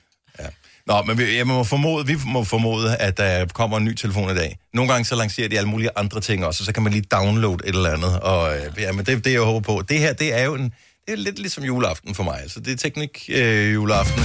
Nå, 0.89 1.03
men 1.03 1.19
vi, 1.19 1.37
jeg 1.37 1.47
må 1.47 1.65
formode, 1.65 2.07
vi 2.07 2.17
må 2.27 2.45
formode, 2.45 2.97
at 2.97 3.17
der 3.17 3.47
kommer 3.47 3.77
en 3.77 3.85
ny 3.85 3.95
telefon 3.95 4.31
i 4.31 4.35
dag. 4.35 4.59
Nogle 4.75 4.93
gange 4.93 5.05
så 5.05 5.15
lancerer 5.15 5.49
de 5.49 5.59
alle 5.59 5.71
mulige 5.71 5.91
andre 5.97 6.21
ting 6.21 6.45
også, 6.45 6.63
og 6.63 6.67
så 6.67 6.73
kan 6.73 6.83
man 6.83 6.93
lige 6.93 7.05
downloade 7.13 7.59
et 7.65 7.75
eller 7.75 7.91
andet. 7.91 8.21
Og 8.21 8.57
øh, 8.57 8.63
ja, 8.79 8.93
men 8.93 9.07
det 9.07 9.15
er 9.15 9.19
det, 9.19 9.33
jeg 9.33 9.41
håber 9.41 9.61
på. 9.61 9.83
Det 9.89 9.99
her, 9.99 10.13
det 10.13 10.39
er 10.41 10.45
jo 10.45 10.55
en, 10.55 10.65
det 11.07 11.13
er 11.13 11.17
lidt 11.17 11.39
ligesom 11.39 11.65
juleaften 11.65 12.15
for 12.15 12.23
mig. 12.23 12.41
Altså, 12.43 12.61
det 12.61 12.73
er 12.73 12.77
teknik 12.77 13.31
øh, 13.33 13.75
juleaften. 13.75 14.23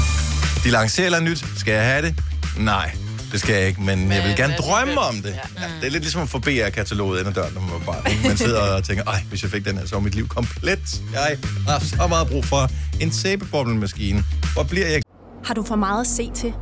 De 0.63 0.69
lancerer 0.69 1.09
noget 1.09 1.23
nyt. 1.23 1.45
Skal 1.57 1.73
jeg 1.73 1.85
have 1.85 2.01
det? 2.01 2.15
Nej, 2.57 2.91
det 3.31 3.39
skal 3.39 3.55
jeg 3.55 3.67
ikke, 3.67 3.81
men, 3.81 3.99
men 3.99 4.11
jeg 4.11 4.23
vil 4.23 4.35
gerne 4.35 4.55
drømme 4.55 4.99
om 4.99 5.15
det. 5.15 5.29
Ja. 5.29 5.63
Ja. 5.63 5.67
det 5.81 5.87
er 5.87 5.91
lidt 5.91 6.03
ligesom 6.03 6.21
at 6.21 6.29
få 6.29 6.39
BR-kataloget 6.39 7.19
ind 7.19 7.27
ad 7.27 7.33
døren, 7.33 7.53
når 7.53 7.61
man 7.61 8.11
ikke? 8.11 8.27
Man 8.27 8.37
sidder 8.37 8.59
og 8.59 8.83
tænker, 8.83 9.03
ej, 9.03 9.23
hvis 9.29 9.43
jeg 9.43 9.51
fik 9.51 9.65
den 9.65 9.77
her, 9.77 9.85
så 9.85 9.95
var 9.95 10.01
mit 10.01 10.15
liv 10.15 10.27
komplet. 10.27 11.01
Jeg 11.13 11.37
har 11.67 11.79
så 11.79 12.07
meget 12.07 12.27
brug 12.27 12.45
for 12.45 12.69
en 13.01 13.11
sæbeboblemaskine. 13.11 14.23
Hvor 14.53 14.63
bliver 14.63 14.87
jeg 14.87 15.02
har 15.45 15.53
du 15.53 15.63
for 15.63 15.75
meget 15.75 16.01
at 16.01 16.07
se 16.07 16.31
til? 16.31 16.53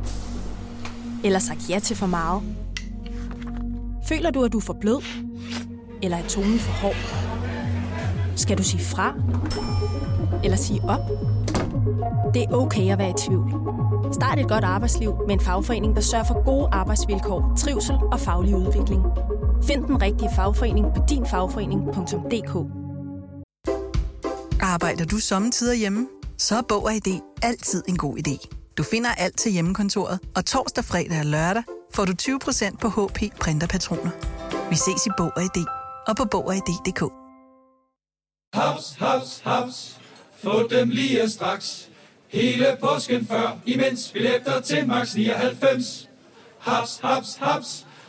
Eller 1.24 1.38
sagt 1.38 1.70
ja 1.70 1.78
til 1.78 1.96
for 1.96 2.06
meget? 2.06 2.42
Føler 4.08 4.30
du, 4.30 4.44
at 4.44 4.52
du 4.52 4.58
er 4.58 4.62
for 4.62 4.76
blød? 4.80 5.02
Eller 6.02 6.16
er 6.16 6.26
tonen 6.28 6.58
for 6.58 6.72
hård? 6.72 6.96
Skal 8.36 8.58
du 8.58 8.62
sige 8.62 8.84
fra? 8.84 9.14
Eller 10.44 10.56
sige 10.56 10.80
op? 10.84 11.00
Det 12.34 12.42
er 12.42 12.52
okay 12.52 12.92
at 12.92 12.98
være 12.98 13.10
i 13.10 13.14
tvivl. 13.26 13.52
Start 14.12 14.38
et 14.38 14.48
godt 14.48 14.64
arbejdsliv 14.64 15.14
med 15.26 15.34
en 15.34 15.40
fagforening, 15.40 15.96
der 15.96 16.02
sørger 16.02 16.24
for 16.24 16.44
gode 16.44 16.68
arbejdsvilkår, 16.72 17.54
trivsel 17.58 17.94
og 18.12 18.20
faglig 18.20 18.56
udvikling. 18.56 19.02
Find 19.64 19.84
den 19.84 20.02
rigtige 20.02 20.30
fagforening 20.36 20.86
på 20.96 21.02
dinfagforening.dk. 21.08 22.56
Arbejder 24.62 25.04
du 25.04 25.16
sommetider 25.16 25.74
hjemme? 25.74 26.08
Så 26.38 26.56
er 26.56 26.62
Bog 26.68 26.84
og 26.84 26.94
ID 26.94 27.20
altid 27.42 27.82
en 27.88 27.96
god 27.96 28.18
idé. 28.18 28.61
Du 28.78 28.82
finder 28.82 29.10
alt 29.14 29.38
til 29.38 29.52
hjemmekontoret, 29.52 30.18
og 30.36 30.44
torsdag, 30.44 30.84
fredag 30.84 31.18
og 31.18 31.26
lørdag 31.26 31.62
får 31.94 32.04
du 32.04 32.12
20% 32.22 32.76
på 32.76 32.88
HP 32.88 33.38
printerpatroner. 33.40 34.10
Vi 34.70 34.76
ses 34.76 35.06
i 35.06 35.10
Bog 35.16 35.32
og 35.36 35.42
ID 35.42 35.66
og 36.08 36.16
på 36.16 36.24
Bog 36.24 36.46
og 36.46 36.56
ID.dk. 36.56 37.02
Haps, 38.54 38.94
haps, 38.98 39.40
haps. 39.44 39.98
Få 40.42 40.68
dem 40.68 40.88
lige 40.88 41.30
straks. 41.30 41.88
Hele 42.28 42.66
påsken 42.80 43.26
før, 43.26 43.58
imens 43.66 44.10
billetter 44.12 44.60
til 44.60 44.86
max 44.88 45.14
99. 45.14 46.08
Haps, 46.58 47.00
haps, 47.02 47.36
haps. 47.36 47.86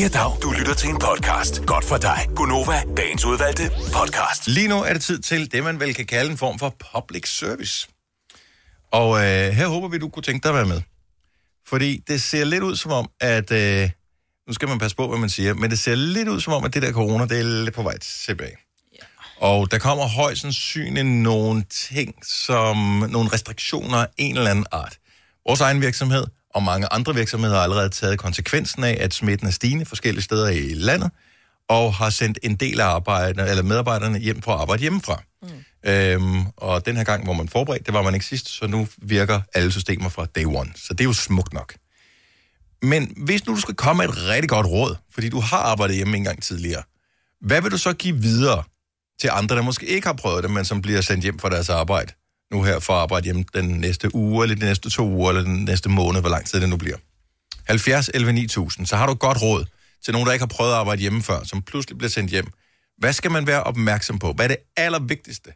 Ja, 0.00 0.08
dag. 0.08 0.32
Du 0.42 0.50
lytter 0.50 0.74
til 0.74 0.88
en 0.88 0.98
podcast. 0.98 1.66
Godt 1.66 1.84
for 1.84 1.96
dig. 1.96 2.18
Gunova, 2.36 2.82
dagens 2.96 3.24
udvalgte 3.24 3.62
podcast. 3.92 4.46
Lige 4.46 4.68
nu 4.68 4.82
er 4.82 4.92
det 4.92 5.02
tid 5.02 5.18
til 5.18 5.52
det, 5.52 5.64
man 5.64 5.80
vel 5.80 5.94
kan 5.94 6.06
kalde 6.06 6.30
en 6.30 6.38
form 6.38 6.58
for 6.58 6.76
public 6.94 7.38
service. 7.38 7.88
Og 8.92 9.16
øh, 9.16 9.52
her 9.52 9.68
håber 9.68 9.88
vi, 9.88 9.98
du 9.98 10.08
kunne 10.08 10.22
tænke 10.22 10.42
dig 10.42 10.48
at 10.48 10.54
være 10.54 10.66
med. 10.66 10.82
Fordi 11.68 12.02
det 12.08 12.22
ser 12.22 12.44
lidt 12.44 12.62
ud 12.62 12.76
som 12.76 12.92
om, 12.92 13.10
at... 13.20 13.52
Øh, 13.52 13.90
nu 14.46 14.52
skal 14.52 14.68
man 14.68 14.78
passe 14.78 14.96
på, 14.96 15.08
hvad 15.08 15.18
man 15.18 15.30
siger, 15.30 15.54
men 15.54 15.70
det 15.70 15.78
ser 15.78 15.94
lidt 15.94 16.28
ud 16.28 16.40
som 16.40 16.52
om, 16.52 16.64
at 16.64 16.74
det 16.74 16.82
der 16.82 16.92
corona, 16.92 17.26
det 17.26 17.38
er 17.38 17.64
lidt 17.64 17.74
på 17.74 17.82
vej 17.82 17.98
tilbage. 17.98 18.56
Og 19.40 19.70
der 19.70 19.78
kommer 19.78 20.08
højst 20.08 20.40
sandsynligt 20.40 21.06
nogle 21.06 21.64
ting, 21.70 22.14
som 22.26 22.76
nogle 23.10 23.32
restriktioner 23.32 23.98
af 23.98 24.06
en 24.16 24.36
eller 24.36 24.50
anden 24.50 24.66
art. 24.72 24.98
Vores 25.46 25.60
egen 25.60 25.80
virksomhed 25.80 26.24
og 26.54 26.62
mange 26.62 26.92
andre 26.92 27.14
virksomheder 27.14 27.54
har 27.54 27.62
allerede 27.62 27.88
taget 27.88 28.18
konsekvensen 28.18 28.84
af, 28.84 28.96
at 29.00 29.14
smitten 29.14 29.46
er 29.46 29.52
stigende 29.52 29.84
forskellige 29.84 30.22
steder 30.22 30.48
i 30.48 30.74
landet, 30.74 31.10
og 31.68 31.94
har 31.94 32.10
sendt 32.10 32.38
en 32.42 32.56
del 32.56 32.80
af 32.80 32.86
arbejderne, 32.86 33.50
eller 33.50 33.62
medarbejderne 33.62 34.18
hjem 34.18 34.42
for 34.42 34.52
at 34.54 34.60
arbejde 34.60 34.80
hjemmefra. 34.80 35.22
Mm. 35.42 35.48
Øhm, 35.90 36.46
og 36.56 36.86
den 36.86 36.96
her 36.96 37.04
gang, 37.04 37.24
hvor 37.24 37.32
man 37.32 37.48
forberedt, 37.48 37.86
det 37.86 37.94
var 37.94 38.02
man 38.02 38.14
ikke 38.14 38.26
sidst, 38.26 38.48
så 38.48 38.66
nu 38.66 38.88
virker 38.98 39.40
alle 39.54 39.72
systemer 39.72 40.08
fra 40.08 40.26
day 40.26 40.44
one. 40.44 40.72
Så 40.76 40.94
det 40.94 41.00
er 41.00 41.04
jo 41.04 41.12
smukt 41.12 41.52
nok. 41.52 41.74
Men 42.82 43.12
hvis 43.16 43.46
nu 43.46 43.54
du 43.54 43.60
skal 43.60 43.74
komme 43.74 44.02
med 44.02 44.14
et 44.14 44.26
rigtig 44.28 44.48
godt 44.48 44.66
råd, 44.66 44.96
fordi 45.14 45.28
du 45.28 45.40
har 45.40 45.58
arbejdet 45.58 45.96
hjemme 45.96 46.16
en 46.16 46.24
gang 46.24 46.42
tidligere, 46.42 46.82
hvad 47.40 47.62
vil 47.62 47.70
du 47.70 47.78
så 47.78 47.92
give 47.92 48.16
videre 48.16 48.62
til 49.20 49.30
andre, 49.32 49.56
der 49.56 49.62
måske 49.62 49.86
ikke 49.86 50.06
har 50.06 50.14
prøvet 50.14 50.42
det, 50.42 50.50
men 50.50 50.64
som 50.64 50.82
bliver 50.82 51.00
sendt 51.00 51.22
hjem 51.22 51.38
fra 51.38 51.50
deres 51.50 51.68
arbejde, 51.68 52.12
nu 52.50 52.62
her 52.62 52.78
for 52.78 52.92
at 52.92 52.98
arbejde 52.98 53.24
hjemme 53.24 53.44
den 53.54 53.68
næste 53.68 54.14
uge, 54.14 54.42
eller 54.42 54.56
de 54.56 54.64
næste 54.64 54.90
to 54.90 55.08
uger, 55.08 55.30
eller 55.30 55.42
den 55.42 55.64
næste 55.64 55.88
måned, 55.88 56.20
hvor 56.20 56.30
lang 56.30 56.46
tid 56.46 56.60
det 56.60 56.68
nu 56.68 56.76
bliver. 56.76 56.96
70 57.66 58.10
11 58.14 58.32
9000, 58.32 58.86
så 58.86 58.96
har 58.96 59.06
du 59.06 59.14
godt 59.14 59.42
råd 59.42 59.64
til 60.04 60.12
nogen, 60.12 60.26
der 60.26 60.32
ikke 60.32 60.42
har 60.42 60.54
prøvet 60.56 60.70
at 60.70 60.76
arbejde 60.76 61.00
hjemme 61.00 61.22
før, 61.22 61.44
som 61.44 61.62
pludselig 61.62 61.98
bliver 61.98 62.10
sendt 62.10 62.30
hjem. 62.30 62.46
Hvad 62.98 63.12
skal 63.12 63.30
man 63.30 63.46
være 63.46 63.62
opmærksom 63.62 64.18
på? 64.18 64.32
Hvad 64.32 64.44
er 64.44 64.48
det 64.48 64.56
allervigtigste 64.76 65.52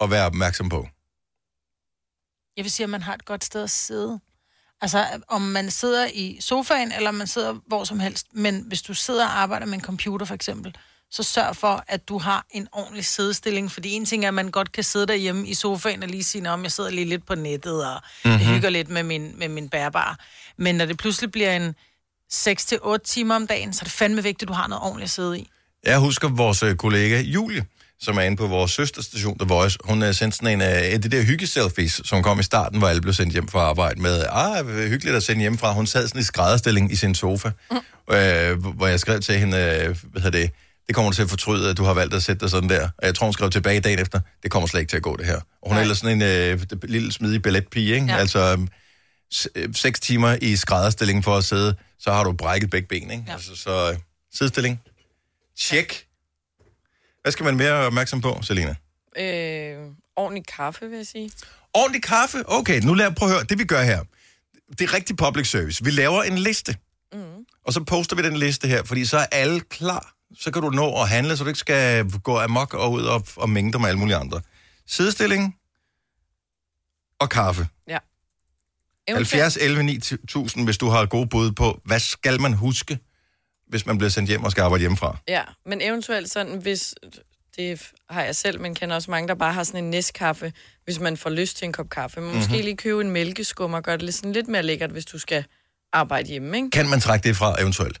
at 0.00 0.10
være 0.10 0.26
opmærksom 0.26 0.68
på? 0.68 0.88
Jeg 2.56 2.64
vil 2.64 2.70
sige, 2.70 2.84
at 2.84 2.90
man 2.90 3.02
har 3.02 3.14
et 3.14 3.24
godt 3.24 3.44
sted 3.44 3.62
at 3.62 3.70
sidde. 3.70 4.20
Altså, 4.80 5.06
om 5.28 5.42
man 5.42 5.70
sidder 5.70 6.06
i 6.14 6.38
sofaen, 6.40 6.92
eller 6.92 7.10
man 7.10 7.26
sidder 7.26 7.54
hvor 7.66 7.84
som 7.84 8.00
helst. 8.00 8.26
Men 8.32 8.64
hvis 8.66 8.82
du 8.82 8.94
sidder 8.94 9.24
og 9.26 9.38
arbejder 9.38 9.66
med 9.66 9.74
en 9.74 9.80
computer, 9.80 10.26
for 10.26 10.34
eksempel, 10.34 10.76
så 11.12 11.22
sørg 11.22 11.56
for, 11.56 11.84
at 11.88 12.08
du 12.08 12.18
har 12.18 12.46
en 12.50 12.68
ordentlig 12.72 13.04
sædestilling. 13.04 13.72
Fordi 13.72 13.92
en 13.92 14.04
ting 14.04 14.24
er, 14.24 14.28
at 14.28 14.34
man 14.34 14.50
godt 14.50 14.72
kan 14.72 14.84
sidde 14.84 15.06
derhjemme 15.06 15.48
i 15.48 15.54
sofaen 15.54 16.02
og 16.02 16.08
lige 16.08 16.24
sige, 16.24 16.50
om 16.50 16.62
jeg 16.62 16.72
sidder 16.72 16.90
lige 16.90 17.04
lidt 17.04 17.26
på 17.26 17.34
nettet, 17.34 17.86
og 17.86 18.00
mm-hmm. 18.24 18.38
hygger 18.38 18.70
lidt 18.70 18.88
med 18.88 19.02
min, 19.02 19.38
med 19.38 19.48
min 19.48 19.68
bærbare. 19.68 20.16
Men 20.56 20.74
når 20.74 20.84
det 20.84 20.98
pludselig 20.98 21.32
bliver 21.32 21.56
en 21.56 21.74
6-8 22.32 22.96
timer 23.04 23.34
om 23.34 23.46
dagen, 23.46 23.72
så 23.72 23.78
er 23.82 23.84
det 23.84 23.92
fandme 23.92 24.22
vigtigt, 24.22 24.42
at 24.42 24.48
du 24.48 24.52
har 24.52 24.68
noget 24.68 24.82
ordentligt 24.82 25.04
at 25.04 25.10
sidde 25.10 25.38
i. 25.38 25.48
Jeg 25.84 25.98
husker 25.98 26.28
vores 26.28 26.62
øh, 26.62 26.76
kollega 26.76 27.20
Julie, 27.20 27.64
som 28.00 28.16
er 28.16 28.22
inde 28.22 28.36
på 28.36 28.46
vores 28.46 28.70
søsterstation, 28.70 29.38
The 29.38 29.48
Voice. 29.48 29.78
Hun 29.84 30.02
har 30.02 30.12
sendt 30.12 30.34
sådan 30.34 30.54
en 30.54 30.60
af 30.60 31.02
de 31.02 31.08
der 31.08 31.22
hyggeselfies, 31.22 32.00
som 32.04 32.22
kom 32.22 32.40
i 32.40 32.42
starten, 32.42 32.78
hvor 32.78 32.88
alle 32.88 33.02
blev 33.02 33.14
sendt 33.14 33.32
hjem 33.32 33.48
fra 33.48 33.60
arbejde 33.60 34.00
med, 34.00 34.24
ah, 34.30 34.66
hyggeligt 34.66 35.16
at 35.16 35.22
sende 35.22 35.40
hjem 35.40 35.58
fra. 35.58 35.72
Hun 35.72 35.86
sad 35.86 36.08
sådan 36.08 36.20
i 36.20 36.24
skrædderstilling 36.24 36.92
i 36.92 36.96
sin 36.96 37.14
sofa, 37.14 37.50
mm. 37.70 38.14
øh, 38.14 38.66
hvor 38.66 38.86
jeg 38.86 39.00
skrev 39.00 39.20
til 39.20 39.38
hende, 39.38 39.56
øh, 39.56 39.96
hvad 40.12 40.22
hedder 40.22 40.38
det, 40.38 40.50
det 40.86 40.94
kommer 40.94 41.10
du 41.10 41.14
til 41.14 41.22
at 41.22 41.30
fortryde, 41.30 41.70
at 41.70 41.76
du 41.76 41.84
har 41.84 41.94
valgt 41.94 42.14
at 42.14 42.22
sætte 42.22 42.40
dig 42.40 42.50
sådan 42.50 42.68
der. 42.68 42.88
Og 42.98 43.06
jeg 43.06 43.14
tror, 43.14 43.26
hun 43.26 43.32
skrev 43.32 43.50
tilbage 43.50 43.80
dagen 43.80 43.98
efter, 43.98 44.20
det 44.42 44.50
kommer 44.50 44.66
slet 44.68 44.80
ikke 44.80 44.90
til 44.90 44.96
at 44.96 45.02
gå 45.02 45.16
det 45.16 45.26
her. 45.26 45.36
Og 45.36 45.42
hun 45.62 45.70
Nej. 45.70 45.78
er 45.78 45.82
ellers 45.82 45.98
sådan 45.98 46.22
en 46.22 46.52
øh, 46.52 46.60
lille 46.82 47.12
smidig 47.12 47.42
balletpige, 47.42 47.94
ikke? 47.94 48.06
Ja. 48.06 48.16
Altså, 48.16 48.66
s- 49.34 49.48
øh, 49.54 49.74
seks 49.74 50.00
timer 50.00 50.36
i 50.42 50.56
skrædderstilling 50.56 51.24
for 51.24 51.36
at 51.36 51.44
sidde, 51.44 51.74
så 51.98 52.12
har 52.12 52.24
du 52.24 52.32
brækket 52.32 52.70
begge 52.70 52.88
ben, 52.88 53.10
ikke? 53.10 53.24
Ja. 53.26 53.32
Altså, 53.32 53.56
så 53.56 53.90
øh, 53.92 53.98
sidestilling. 54.34 54.80
Tjek. 55.58 56.06
Hvad 57.22 57.32
skal 57.32 57.44
man 57.44 57.58
være 57.58 57.86
opmærksom 57.86 58.20
på, 58.20 58.38
Selina? 58.42 58.74
Øh, 59.18 59.76
ordentlig 60.16 60.46
kaffe, 60.56 60.88
vil 60.88 60.96
jeg 60.96 61.06
sige. 61.06 61.30
Ordentlig 61.74 62.02
kaffe? 62.02 62.42
Okay, 62.46 62.80
nu 62.80 62.94
lad 62.94 63.10
prøv 63.12 63.28
at 63.28 63.34
høre. 63.34 63.44
Det 63.44 63.58
vi 63.58 63.64
gør 63.64 63.82
her, 63.82 64.00
det 64.78 64.80
er 64.80 64.94
rigtig 64.94 65.16
public 65.16 65.50
service. 65.50 65.84
Vi 65.84 65.90
laver 65.90 66.22
en 66.22 66.38
liste. 66.38 66.76
Mm. 67.12 67.20
Og 67.66 67.72
så 67.72 67.84
poster 67.84 68.16
vi 68.16 68.22
den 68.22 68.36
liste 68.36 68.68
her, 68.68 68.84
fordi 68.84 69.04
så 69.04 69.18
er 69.18 69.26
alle 69.32 69.60
klar. 69.60 70.14
Så 70.38 70.50
kan 70.50 70.62
du 70.62 70.70
nå 70.70 71.02
at 71.02 71.08
handle, 71.08 71.36
så 71.36 71.44
du 71.44 71.48
ikke 71.48 71.60
skal 71.60 72.10
gå 72.10 72.38
amok 72.38 72.74
og 72.74 72.92
ud 72.92 73.02
og, 73.02 73.26
og 73.36 73.50
mængde 73.50 73.72
dig 73.72 73.80
med 73.80 73.88
alle 73.88 73.98
mulige 73.98 74.16
andre. 74.16 74.40
Sidestilling 74.86 75.56
og 77.18 77.30
kaffe. 77.30 77.68
Ja. 77.88 77.98
70 79.08 79.56
11 79.56 79.82
9000, 79.82 80.64
hvis 80.64 80.78
du 80.78 80.88
har 80.88 81.06
gode 81.06 81.26
bud 81.26 81.52
på, 81.52 81.80
hvad 81.84 82.00
skal 82.00 82.40
man 82.40 82.52
huske, 82.52 82.98
hvis 83.68 83.86
man 83.86 83.98
bliver 83.98 84.10
sendt 84.10 84.28
hjem 84.28 84.44
og 84.44 84.50
skal 84.50 84.62
arbejde 84.62 84.80
hjemmefra? 84.80 85.16
Ja, 85.28 85.42
men 85.66 85.80
eventuelt 85.80 86.30
sådan, 86.30 86.58
hvis... 86.58 86.94
Det 87.56 87.92
har 88.10 88.22
jeg 88.22 88.36
selv, 88.36 88.60
men 88.60 88.74
kender 88.74 88.94
også 88.96 89.10
mange, 89.10 89.28
der 89.28 89.34
bare 89.34 89.52
har 89.52 89.64
sådan 89.64 89.84
en 89.84 89.90
næstkaffe, 89.90 90.52
hvis 90.84 91.00
man 91.00 91.16
får 91.16 91.30
lyst 91.30 91.56
til 91.56 91.64
en 91.64 91.72
kop 91.72 91.88
kaffe. 91.90 92.20
Men 92.20 92.26
mm-hmm. 92.26 92.38
måske 92.38 92.62
lige 92.62 92.76
købe 92.76 93.00
en 93.00 93.10
mælkeskum 93.10 93.72
og 93.72 93.82
gøre 93.82 93.96
det 93.96 94.02
lidt, 94.02 94.14
sådan 94.14 94.32
lidt 94.32 94.48
mere 94.48 94.62
lækkert, 94.62 94.90
hvis 94.90 95.04
du 95.04 95.18
skal 95.18 95.44
arbejde 95.92 96.28
hjemme, 96.28 96.56
ikke? 96.56 96.70
Kan 96.70 96.88
man 96.88 97.00
trække 97.00 97.28
det 97.28 97.36
fra 97.36 97.60
eventuelt? 97.60 98.00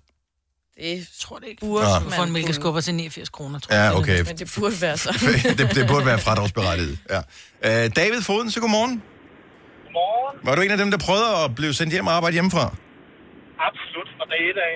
Det 0.76 1.08
tror 1.20 1.38
det 1.38 1.46
ikke. 1.48 1.60
burde. 1.66 1.86
Du 2.04 2.10
får 2.10 2.22
en 2.22 2.32
mælkeskubber 2.32 2.80
til 2.80 2.94
89 2.94 3.28
kroner, 3.28 3.58
tror 3.58 3.74
jeg. 3.74 3.92
Ja, 3.92 3.98
okay. 3.98 4.18
Men 4.26 4.36
det 4.38 4.52
burde 4.58 4.74
være 4.82 4.96
så. 5.04 5.10
det, 5.58 5.74
det 5.74 5.88
burde 5.88 6.06
være 6.06 6.18
fradragsberettiget. 6.18 6.98
Ja. 7.10 7.20
Øh, 7.68 7.90
David 7.96 8.22
Foden, 8.22 8.50
så 8.50 8.60
godmorgen. 8.60 9.02
Godmorgen. 9.84 10.38
Var 10.46 10.54
du 10.54 10.60
en 10.62 10.70
af 10.70 10.78
dem, 10.78 10.90
der 10.90 10.98
prøvede 10.98 11.28
at 11.44 11.54
blive 11.54 11.74
sendt 11.74 11.92
hjem 11.92 12.06
og 12.06 12.12
arbejde 12.12 12.32
hjemmefra? 12.32 12.64
Absolut, 13.68 14.08
fra 14.18 14.24
dag 14.32 14.42
et 14.50 14.58
af. 14.68 14.74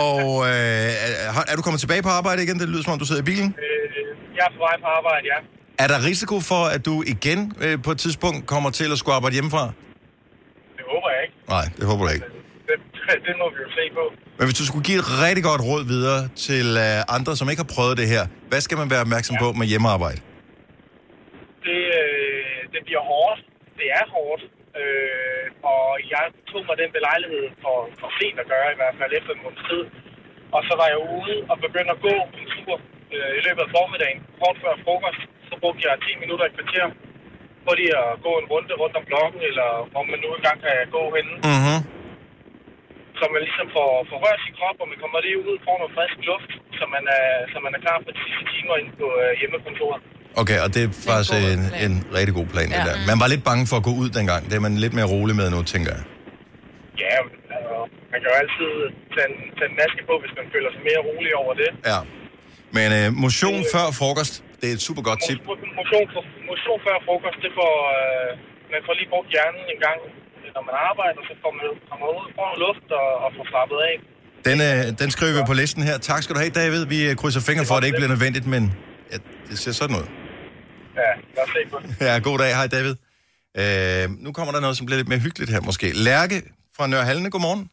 Og 0.00 0.46
øh, 0.46 1.36
er, 1.38 1.44
er 1.52 1.56
du 1.56 1.62
kommet 1.62 1.80
tilbage 1.80 2.02
på 2.02 2.08
arbejde 2.08 2.42
igen? 2.42 2.58
Det 2.58 2.68
lyder 2.68 2.82
som 2.82 2.92
om, 2.92 2.98
du 2.98 3.04
sidder 3.06 3.22
i 3.22 3.24
bilen. 3.24 3.54
Øh, 3.58 4.34
jeg 4.36 4.44
er 4.48 4.52
på 4.56 4.58
vej 4.58 4.74
på 4.80 4.86
arbejde, 4.98 5.24
ja. 5.34 5.38
Er 5.84 5.88
der 5.88 6.04
risiko 6.04 6.40
for, 6.40 6.64
at 6.64 6.86
du 6.86 7.02
igen 7.06 7.52
øh, 7.60 7.82
på 7.82 7.90
et 7.90 7.98
tidspunkt 7.98 8.46
kommer 8.46 8.70
til 8.70 8.92
at 8.92 8.98
skulle 8.98 9.14
arbejde 9.14 9.34
hjemmefra? 9.34 9.64
Det 10.76 10.84
håber 10.92 11.08
jeg 11.14 11.20
ikke. 11.26 11.36
Nej, 11.48 11.64
det 11.76 11.86
håber 11.86 12.04
du 12.06 12.10
ikke. 12.12 12.26
Det, 13.26 13.34
må 13.42 13.46
vi 13.54 13.58
jo 13.66 13.70
se 13.78 13.84
på. 13.98 14.04
Men 14.38 14.44
hvis 14.48 14.58
du 14.60 14.66
skulle 14.70 14.86
give 14.88 14.98
et 15.04 15.08
rigtig 15.24 15.44
godt 15.50 15.62
råd 15.68 15.82
videre 15.94 16.20
til 16.46 16.66
øh, 16.86 17.16
andre, 17.16 17.32
som 17.38 17.44
ikke 17.50 17.62
har 17.66 17.72
prøvet 17.76 17.94
det 18.02 18.08
her, 18.14 18.24
hvad 18.50 18.60
skal 18.66 18.76
man 18.82 18.88
være 18.92 19.02
opmærksom 19.06 19.34
ja. 19.36 19.40
på 19.42 19.48
med 19.60 19.66
hjemmearbejde? 19.72 20.20
Det, 21.66 21.80
øh, 22.00 22.58
det 22.74 22.80
bliver 22.88 23.04
hårdt. 23.12 23.40
Det 23.80 23.88
er 24.00 24.06
hårdt. 24.16 24.42
Øh, 24.80 25.44
og 25.74 25.88
jeg 26.14 26.24
tog 26.50 26.62
mig 26.68 26.76
den 26.82 26.90
belejlighed 26.98 27.44
for, 27.62 27.76
for 28.00 28.08
sent 28.18 28.38
at 28.42 28.46
gøre, 28.52 28.68
i 28.74 28.78
hvert 28.80 28.96
fald 29.00 29.10
efter 29.18 29.32
en 29.34 29.40
måneds 29.44 29.64
tid. 29.70 29.82
Og 30.56 30.60
så 30.68 30.72
var 30.80 30.86
jeg 30.92 31.00
ude 31.18 31.36
og 31.50 31.56
begyndte 31.66 31.92
at 31.96 32.00
gå 32.08 32.14
en 32.38 32.46
tur 32.54 32.74
øh, 33.14 33.30
i 33.38 33.40
løbet 33.46 33.62
af 33.66 33.70
formiddagen, 33.76 34.20
kort 34.40 34.56
før 34.62 34.74
frokost. 34.84 35.22
Så 35.48 35.54
brugte 35.62 35.82
jeg 35.86 35.92
10 36.06 36.22
minutter 36.22 36.44
i 36.46 36.52
kvarter 36.56 36.86
på 37.64 37.70
lige 37.80 37.94
at 38.04 38.10
gå 38.26 38.32
en 38.40 38.46
runde 38.52 38.74
rundt 38.82 38.96
om 39.00 39.04
blokken, 39.10 39.40
eller 39.48 39.68
hvor 39.92 40.04
man 40.10 40.18
nu 40.24 40.28
engang 40.38 40.58
kan 40.66 40.76
gå 40.96 41.02
henne. 41.16 41.32
Mm-hmm. 41.50 41.78
Så 43.18 43.24
man 43.34 43.40
ligesom 43.46 43.66
får, 43.76 43.90
får 44.10 44.18
rørt 44.24 44.40
sin 44.46 44.54
krop, 44.58 44.76
og 44.82 44.86
man 44.92 44.98
kommer 45.02 45.18
lige 45.26 45.38
ud, 45.46 45.54
får 45.66 45.76
noget 45.82 45.92
frisk 45.96 46.16
luft, 46.30 46.50
så 46.78 46.84
man 46.94 47.04
er, 47.18 47.26
så 47.52 47.56
man 47.66 47.72
er 47.76 47.80
klar 47.86 47.98
på 48.04 48.10
de 48.16 48.20
sidste 48.26 48.44
timer 48.52 48.74
inde 48.80 48.92
på 49.00 49.06
øh, 49.22 49.30
hjemmekontoret. 49.40 50.00
Okay, 50.42 50.58
og 50.64 50.68
det 50.74 50.80
er 50.86 50.90
faktisk 51.08 51.32
god 51.34 51.44
en, 51.54 51.62
plan. 51.70 51.80
en 51.86 51.94
rigtig 52.18 52.34
god 52.40 52.48
plan, 52.54 52.68
ja. 52.70 52.76
det 52.76 52.84
der. 52.88 52.96
Man 53.10 53.18
var 53.22 53.28
lidt 53.34 53.44
bange 53.50 53.64
for 53.70 53.76
at 53.80 53.84
gå 53.88 53.92
ud 54.02 54.08
dengang. 54.18 54.40
Det 54.48 54.54
er 54.58 54.64
man 54.68 54.74
lidt 54.84 54.94
mere 54.98 55.08
rolig 55.14 55.34
med 55.40 55.46
nu, 55.54 55.58
tænker 55.74 55.90
jeg. 55.96 56.02
Ja, 57.04 57.16
altså, 57.56 57.74
man 58.12 58.18
kan 58.20 58.28
jo 58.32 58.36
altid 58.42 58.70
tage 59.14 59.26
en, 59.32 59.38
tage 59.58 59.68
en 59.72 59.76
maske 59.82 60.02
på, 60.10 60.14
hvis 60.22 60.32
man 60.40 60.46
føler 60.54 60.70
sig 60.74 60.82
mere 60.88 61.00
rolig 61.08 61.32
over 61.42 61.52
det. 61.62 61.70
Ja. 61.90 62.00
Men 62.76 62.88
øh, 62.98 63.06
motion 63.26 63.60
før 63.74 63.86
frokost 64.00 64.34
det 64.60 64.66
er 64.70 64.74
et 64.78 64.84
super 64.88 65.02
godt 65.08 65.20
tip. 65.26 65.38
Motion, 65.80 66.06
for- 66.14 66.28
motion 66.50 66.78
før 66.86 66.96
frokost, 67.06 67.38
det 67.44 67.52
får... 67.60 67.74
Øh, 67.98 68.30
man 68.74 68.80
får 68.86 68.94
lige 69.00 69.10
brugt 69.14 69.28
hjernen 69.34 69.62
en 69.74 69.80
gang, 69.86 69.98
når 70.58 70.64
man 70.70 70.76
arbejder, 70.90 71.20
så 71.28 71.34
får 71.42 71.52
man 71.58 71.64
kommer 71.90 72.06
ud, 72.18 72.26
får 72.38 72.48
luft 72.64 72.88
og, 73.00 73.08
og 73.24 73.28
får 73.36 73.44
slappet 73.52 73.78
af. 73.88 73.94
Den, 74.48 74.58
øh, 74.68 74.80
den 75.02 75.08
skriver 75.14 75.34
vi 75.38 75.42
på 75.50 75.56
listen 75.62 75.82
her. 75.88 75.96
Tak 76.10 76.20
skal 76.22 76.32
du 76.36 76.40
have, 76.44 76.54
David. 76.62 76.82
Vi 76.94 76.98
øh, 77.08 77.12
krydser 77.20 77.42
fingre 77.48 77.64
for, 77.68 77.74
at 77.76 77.80
det 77.82 77.88
ikke 77.88 78.00
bliver 78.02 78.14
nødvendigt, 78.16 78.46
men 78.54 78.62
ja, 79.12 79.16
det 79.48 79.56
ser 79.62 79.72
sådan 79.80 79.96
ud. 80.00 80.06
Ja, 81.00 81.10
lad 81.36 81.42
os 81.46 81.50
se 81.56 81.60
på 81.72 81.76
det. 81.82 81.88
Ja, 82.06 82.14
god 82.28 82.38
dag. 82.42 82.50
Hej, 82.60 82.66
David. 82.76 82.94
Øh, 83.60 84.04
nu 84.24 84.28
kommer 84.36 84.52
der 84.52 84.60
noget, 84.60 84.76
som 84.76 84.86
bliver 84.86 85.00
lidt 85.00 85.10
mere 85.12 85.22
hyggeligt 85.26 85.50
her 85.54 85.60
måske. 85.60 85.86
Lærke 86.08 86.36
fra 86.76 86.86
Nørre 86.86 87.04
Halne, 87.04 87.30
godmorgen. 87.30 87.70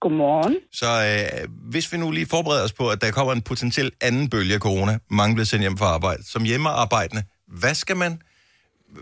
Godmorgen. 0.00 0.56
Så 0.80 0.86
øh, 0.86 1.48
hvis 1.72 1.92
vi 1.92 1.96
nu 1.98 2.10
lige 2.10 2.26
forbereder 2.26 2.64
os 2.64 2.72
på, 2.72 2.84
at 2.88 3.00
der 3.02 3.10
kommer 3.10 3.32
en 3.32 3.42
potentiel 3.42 3.90
anden 4.00 4.30
bølge 4.30 4.54
af 4.54 4.60
corona, 4.60 4.98
mange 5.10 5.34
bliver 5.34 5.46
sendt 5.46 5.62
hjem 5.62 5.76
fra 5.76 5.86
arbejde, 5.86 6.22
som 6.32 6.42
hjemmearbejdende, 6.44 7.22
hvad 7.60 7.74
skal 7.74 7.96
man, 7.96 8.22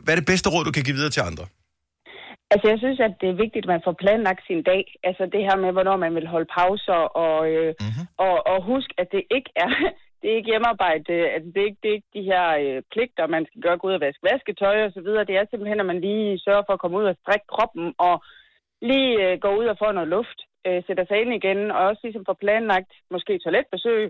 hvad 0.04 0.14
er 0.14 0.18
det 0.18 0.26
bedste 0.26 0.48
råd, 0.50 0.64
du 0.64 0.70
kan 0.70 0.82
give 0.82 0.96
videre 0.96 1.10
til 1.10 1.20
andre? 1.20 1.46
Altså, 2.52 2.66
jeg 2.72 2.78
synes, 2.84 3.00
at 3.08 3.14
det 3.20 3.28
er 3.30 3.40
vigtigt, 3.44 3.64
at 3.64 3.72
man 3.74 3.84
får 3.86 3.94
planlagt 4.02 4.42
sin 4.46 4.62
dag. 4.70 4.84
Altså, 5.08 5.22
det 5.34 5.40
her 5.48 5.56
med, 5.64 5.70
hvornår 5.76 5.96
man 6.04 6.14
vil 6.18 6.26
holde 6.34 6.48
pauser, 6.58 7.00
og, 7.24 7.38
øh, 7.54 7.68
mm-hmm. 7.80 8.04
og, 8.26 8.34
og 8.52 8.56
husk, 8.70 8.90
at 9.00 9.08
det 9.14 9.22
ikke 9.36 9.50
er, 9.64 9.70
det 10.20 10.26
er 10.30 10.36
ikke 10.38 10.50
hjemmearbejde, 10.52 11.14
at 11.36 11.42
det 11.54 11.58
er 11.62 11.68
ikke, 11.70 11.80
det 11.82 11.88
er 11.90 11.96
ikke 11.98 12.12
de 12.18 12.28
her 12.32 12.44
øh, 12.64 12.78
pligter, 12.92 13.26
man 13.36 13.42
skal 13.48 13.60
gøre, 13.64 13.78
gå 13.80 13.86
ud 13.88 13.98
og 13.98 14.04
vaske 14.06 14.26
vasketøj 14.30 14.76
og 14.86 14.90
så 14.96 15.00
videre. 15.06 15.24
Det 15.28 15.34
er 15.36 15.44
simpelthen, 15.50 15.80
at 15.82 15.86
man 15.92 16.00
lige 16.06 16.38
sørger 16.46 16.64
for 16.66 16.74
at 16.74 16.80
komme 16.82 16.96
ud 17.00 17.06
og 17.12 17.16
strække 17.22 17.46
kroppen, 17.54 17.86
og 18.08 18.14
lige 18.90 19.10
øh, 19.24 19.32
gå 19.44 19.50
ud 19.60 19.66
og 19.72 19.76
få 19.82 19.88
noget 19.92 20.08
luft, 20.16 20.38
øh, 20.66 20.78
sætter 20.86 21.04
sig 21.08 21.16
ind 21.22 21.32
igen, 21.40 21.60
og 21.76 21.80
også 21.90 22.00
ligesom 22.04 22.24
få 22.30 22.34
planlagt, 22.44 22.92
måske 23.14 23.32
toiletbesøg. 23.44 24.02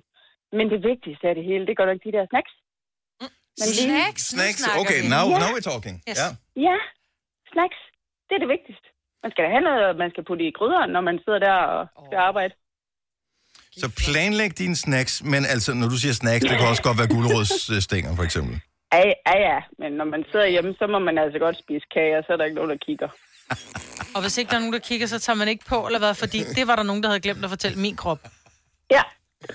Men 0.59 0.67
det 0.73 0.81
vigtigste 0.91 1.25
af 1.31 1.35
det 1.39 1.45
hele, 1.51 1.67
det 1.69 1.77
går 1.77 1.87
nok 1.91 2.01
de 2.07 2.13
der 2.17 2.25
snacks. 2.33 2.55
Men 3.61 3.69
lige- 3.77 3.89
Snacks? 3.89 4.23
Snacks, 4.35 4.63
okay, 4.83 5.01
now, 5.15 5.25
now 5.43 5.51
we're 5.57 5.67
talking. 5.73 5.97
Yes. 6.11 6.19
Ja. 6.23 6.29
Ja, 6.69 6.77
snacks. 7.53 7.81
Det 8.33 8.39
er 8.41 8.45
det 8.47 8.55
vigtigste. 8.59 8.87
Man 9.23 9.31
skal 9.33 9.45
da 9.45 9.49
have 9.57 9.65
noget, 9.71 9.97
man 10.05 10.11
skal 10.13 10.25
putte 10.29 10.45
i 10.51 10.53
gryderen, 10.59 10.91
når 10.97 11.01
man 11.01 11.17
sidder 11.25 11.39
der 11.39 11.57
og 11.99 12.03
skal 12.09 12.19
arbejde. 12.31 12.55
Så 13.81 13.87
planlæg 14.03 14.51
dine 14.59 14.77
snacks, 14.77 15.15
men 15.33 15.43
altså, 15.55 15.71
når 15.81 15.89
du 15.93 15.97
siger 16.03 16.15
snacks, 16.21 16.45
det 16.51 16.59
kan 16.59 16.69
også 16.73 16.83
godt 16.89 16.99
være 17.01 17.11
gulerodsstænger, 17.17 18.17
for 18.17 18.25
eksempel. 18.29 18.55
Ja, 18.93 18.99
ja, 19.27 19.37
ja, 19.49 19.59
men 19.79 19.93
når 19.93 20.05
man 20.15 20.25
sidder 20.31 20.47
hjemme, 20.47 20.75
så 20.79 20.87
må 20.87 20.99
man 20.99 21.19
altså 21.19 21.39
godt 21.39 21.57
spise 21.65 21.87
kage, 21.95 22.19
og 22.19 22.25
så 22.27 22.33
er 22.33 22.37
der 22.37 22.45
ikke 22.45 22.59
nogen, 22.61 22.71
der 22.71 22.81
kigger. 22.87 23.09
Og 24.15 24.21
hvis 24.23 24.39
ikke 24.39 24.51
der 24.51 24.57
er 24.57 24.61
nogen, 24.65 24.73
der 24.79 24.85
kigger, 24.91 25.07
så 25.07 25.19
tager 25.21 25.37
man 25.37 25.49
ikke 25.49 25.65
på, 25.65 25.87
eller 25.87 25.99
hvad? 25.99 26.15
Fordi 26.15 26.39
det 26.59 26.65
var 26.67 26.77
der 26.77 26.83
nogen, 26.83 27.03
der 27.03 27.09
havde 27.09 27.21
glemt 27.21 27.45
at 27.45 27.51
fortælle 27.51 27.79
min 27.87 27.97
krop. 27.97 28.21
Ja, 28.91 29.03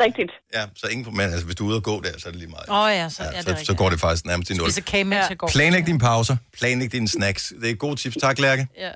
rigtigt. 0.05 0.31
Ja, 0.53 0.63
så 0.75 0.87
ingen, 0.87 1.15
men 1.17 1.21
altså, 1.21 1.45
hvis 1.45 1.55
du 1.55 1.63
er 1.65 1.67
ude 1.69 1.77
og 1.77 1.83
gå 1.83 2.01
der, 2.01 2.09
så 2.19 2.27
er 2.27 2.31
det 2.31 2.39
lige 2.39 2.49
meget. 2.49 2.69
Åh 2.69 2.77
oh, 2.79 2.91
ja, 2.91 3.09
så, 3.09 3.23
ja, 3.23 3.29
ja, 3.35 3.41
det 3.41 3.47
er 3.47 3.55
Så, 3.55 3.65
så 3.65 3.73
går 3.73 3.89
det 3.89 3.99
faktisk 3.99 4.25
nærmest 4.25 4.49
i 4.51 4.53
nul. 4.53 4.67
Spiser 4.71 4.81
kage, 4.81 5.03
mens 5.03 5.25
jeg 5.29 5.37
går. 5.37 5.47
Planlæg 5.47 5.85
dine 5.85 5.99
pauser, 5.99 6.35
planlæg 6.59 6.91
dine 6.91 7.07
snacks. 7.07 7.53
Det 7.61 7.69
er 7.71 7.75
gode 7.75 7.95
tips. 7.95 8.17
Tak, 8.21 8.39
Lærke. 8.39 8.67
Ja. 8.77 8.91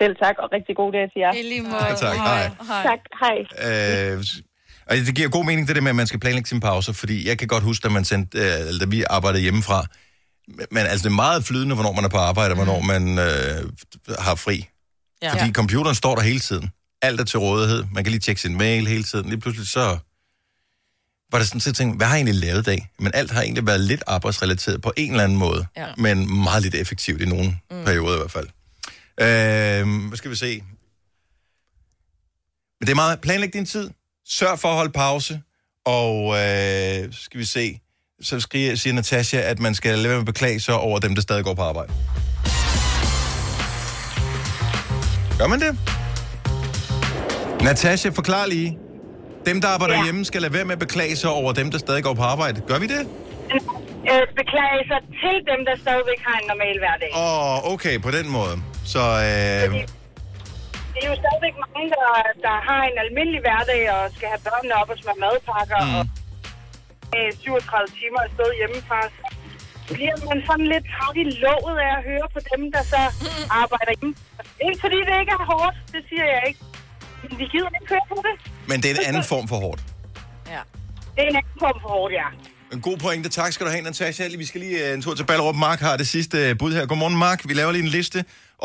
Selv 0.00 0.16
tak, 0.22 0.34
og 0.38 0.48
rigtig 0.52 0.76
god 0.76 0.92
dag 0.92 1.02
til 1.12 1.20
jer. 1.20 1.32
I 1.32 1.42
lige 1.42 1.62
måde. 1.62 1.84
Ja, 1.84 1.94
tak. 1.94 2.16
Hej. 2.16 2.50
Tak, 2.82 2.98
hej. 3.22 4.12
Øh, 4.12 4.24
og 4.90 4.96
det 4.96 5.14
giver 5.14 5.28
god 5.28 5.44
mening, 5.44 5.68
det 5.68 5.76
der 5.76 5.82
med, 5.82 5.90
at 5.90 5.96
man 5.96 6.06
skal 6.06 6.20
planlægge 6.20 6.48
sine 6.48 6.60
pauser, 6.60 6.92
fordi 6.92 7.28
jeg 7.28 7.38
kan 7.38 7.48
godt 7.48 7.62
huske, 7.64 7.82
da, 7.82 7.88
man 7.88 8.04
sendte, 8.04 8.38
øh, 8.38 8.44
eller 8.68 8.78
da 8.78 8.84
vi 8.84 9.04
arbejdede 9.10 9.42
hjemmefra, 9.42 9.86
men 10.70 10.78
altså 10.86 11.04
det 11.08 11.12
er 11.12 11.16
meget 11.16 11.44
flydende, 11.44 11.74
hvornår 11.74 11.92
man 11.92 12.04
er 12.04 12.08
på 12.08 12.16
arbejde, 12.16 12.52
og 12.52 12.56
hvornår 12.56 12.80
man 12.80 13.18
øh, 13.18 13.70
har 14.18 14.34
fri. 14.34 14.66
Ja. 15.22 15.32
Fordi 15.32 15.44
Ja. 15.44 15.52
computeren 15.52 15.94
står 15.94 16.14
der 16.14 16.22
hele 16.22 16.40
tiden. 16.40 16.70
Alt 17.06 17.20
er 17.20 17.24
til 17.24 17.38
rådighed. 17.38 17.84
Man 17.92 18.04
kan 18.04 18.10
lige 18.10 18.20
tjekke 18.20 18.40
sin 18.40 18.56
mail 18.56 18.86
hele 18.86 19.04
tiden. 19.04 19.28
Lige 19.28 19.40
pludselig 19.40 19.68
så 19.68 19.98
var 21.32 21.38
det 21.38 21.48
sådan 21.48 21.60
set 21.60 21.76
tænkt, 21.76 21.96
hvad 21.96 22.06
har 22.06 22.14
jeg 22.14 22.18
egentlig 22.18 22.48
lavet 22.48 22.60
i 22.60 22.62
dag? 22.62 22.88
Men 22.98 23.10
alt 23.14 23.30
har 23.30 23.42
egentlig 23.42 23.66
været 23.66 23.80
lidt 23.80 24.02
arbejdsrelateret 24.06 24.82
på 24.82 24.92
en 24.96 25.10
eller 25.10 25.24
anden 25.24 25.38
måde. 25.38 25.66
Ja. 25.76 25.86
Men 25.96 26.42
meget 26.42 26.62
lidt 26.62 26.74
effektivt 26.74 27.22
i 27.22 27.24
nogle 27.24 27.58
mm. 27.70 27.84
perioder 27.84 28.14
i 28.14 28.18
hvert 28.18 28.30
fald. 28.30 28.46
Øh, 29.20 30.08
hvad 30.08 30.16
skal 30.16 30.30
vi 30.30 30.36
se? 30.36 30.62
Men 32.80 32.86
det 32.86 32.90
er 32.90 32.94
meget, 32.94 33.20
planlæg 33.20 33.52
din 33.52 33.66
tid. 33.66 33.90
Sørg 34.28 34.58
for 34.58 34.68
at 34.68 34.74
holde 34.74 34.92
pause. 34.92 35.42
Og 35.84 36.28
øh, 36.28 37.12
skal 37.12 37.40
vi 37.40 37.44
se, 37.44 37.80
så 38.22 38.40
skriger, 38.40 38.74
siger 38.74 38.94
Natasha, 38.94 39.40
at 39.40 39.58
man 39.58 39.74
skal 39.74 39.98
lade 39.98 40.08
være 40.08 40.12
med 40.12 40.20
at 40.20 40.26
beklage 40.26 40.60
sig 40.60 40.74
over 40.74 40.98
dem, 40.98 41.14
der 41.14 41.22
stadig 41.22 41.44
går 41.44 41.54
på 41.54 41.62
arbejde. 41.62 41.92
Gør 45.38 45.46
man 45.46 45.60
det? 45.60 45.78
Natasha, 47.62 48.08
forklar 48.10 48.46
lige. 48.46 48.78
Dem, 49.46 49.60
der 49.60 49.68
arbejder 49.68 49.96
ja. 49.96 50.04
hjemme, 50.04 50.24
skal 50.24 50.40
lade 50.42 50.52
være 50.52 50.64
med 50.64 50.72
at 50.72 50.78
beklage 50.86 51.16
sig 51.16 51.30
over 51.30 51.52
dem, 51.52 51.70
der 51.70 51.78
stadig 51.78 52.02
går 52.04 52.14
på 52.14 52.22
arbejde. 52.22 52.58
Gør 52.70 52.78
vi 52.84 52.86
det? 52.94 53.02
Øh, 54.10 54.24
beklage 54.40 54.82
sig 54.90 55.00
til 55.22 55.36
dem, 55.50 55.60
der 55.68 55.74
stadigvæk 55.84 56.20
har 56.28 56.36
en 56.42 56.46
normal 56.52 56.76
hverdag. 56.82 57.10
Åh, 57.24 57.66
oh, 57.66 57.72
okay, 57.72 57.94
på 58.06 58.10
den 58.18 58.26
måde. 58.38 58.54
Så, 58.94 59.02
øh, 59.28 59.64
Det 60.94 61.00
er 61.04 61.08
jo 61.12 61.16
stadigvæk 61.24 61.54
mange, 61.64 61.86
der, 61.96 62.06
der 62.46 62.56
har 62.68 62.82
en 62.90 62.96
almindelig 63.04 63.40
hverdag 63.46 63.80
og 63.96 64.02
skal 64.16 64.28
have 64.32 64.42
børnene 64.48 64.74
op 64.80 64.88
og 64.92 64.96
smøre 65.02 65.18
madpakker 65.24 65.80
mm. 65.86 65.94
og 65.98 66.02
øh, 67.16 67.28
37 67.40 67.86
timer 68.00 68.20
afsted 68.26 68.48
hjemmefra. 68.60 68.98
Så 69.86 69.92
bliver 69.96 70.16
man 70.30 70.38
sådan 70.48 70.66
lidt 70.74 70.86
træt 70.94 71.16
i 71.22 71.24
låget 71.44 71.76
af 71.86 71.92
at 71.98 72.02
høre 72.10 72.26
på 72.34 72.40
dem, 72.52 72.62
der 72.74 72.82
så 72.92 73.00
arbejder 73.62 73.92
hjemme. 73.98 74.14
Ikke 74.66 74.80
fordi 74.84 74.98
det 75.08 75.14
ikke 75.22 75.34
er 75.40 75.44
hårdt, 75.52 75.76
det 75.94 76.02
siger 76.10 76.26
jeg 76.34 76.42
ikke. 76.50 76.60
Men 77.22 77.38
vi 77.40 77.44
gider 77.52 77.70
ikke 77.80 77.88
høre 77.94 78.06
på 78.12 78.16
det. 78.26 78.34
men 78.70 78.76
det 78.82 78.86
er 78.90 78.94
en 79.00 79.06
anden 79.10 79.24
form 79.32 79.46
for 79.52 79.56
hårdt. 79.64 79.80
Ja. 80.54 80.62
Det 81.14 81.20
er 81.24 81.28
en 81.34 81.36
anden 81.42 81.58
form 81.64 81.78
for 81.82 81.88
hårdt, 81.96 82.12
ja. 82.20 82.26
En 82.76 82.80
god 82.88 82.96
pointe. 83.04 83.28
Tak 83.40 83.50
skal 83.52 83.66
du 83.66 83.70
have, 83.74 83.82
Natasha. 83.90 84.24
Vi 84.44 84.46
skal 84.50 84.60
lige 84.66 84.78
øh, 84.88 84.94
en 84.96 85.02
tur 85.02 85.14
til 85.14 85.26
Ballerup. 85.30 85.56
Mark 85.68 85.80
har 85.88 85.96
det 86.02 86.08
sidste 86.16 86.36
øh, 86.48 86.58
bud 86.60 86.72
her. 86.76 86.84
Godmorgen, 86.90 87.16
Mark. 87.26 87.40
Vi 87.48 87.54
laver 87.60 87.72
lige 87.76 87.84
en 87.90 87.94
liste 87.98 88.18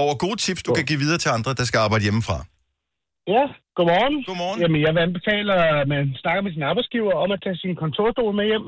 over 0.04 0.14
gode 0.26 0.38
tips, 0.46 0.62
du 0.68 0.72
kan 0.78 0.86
give 0.90 1.00
videre 1.06 1.18
til 1.24 1.30
andre, 1.38 1.52
der 1.60 1.66
skal 1.70 1.80
arbejde 1.86 2.04
hjemmefra. 2.08 2.38
Ja, 3.36 3.44
godmorgen. 3.78 4.16
Godmorgen. 4.30 4.58
Jamen, 4.64 4.80
jeg 4.86 4.92
vil 4.96 5.02
anbefale, 5.08 5.50
at 5.82 5.88
man 5.94 6.04
snakker 6.22 6.42
med 6.46 6.52
sin 6.56 6.64
arbejdsgiver 6.72 7.14
om 7.24 7.30
at 7.36 7.40
tage 7.46 7.58
sin 7.64 7.74
kontorstol 7.84 8.34
med 8.40 8.46
hjem. 8.52 8.66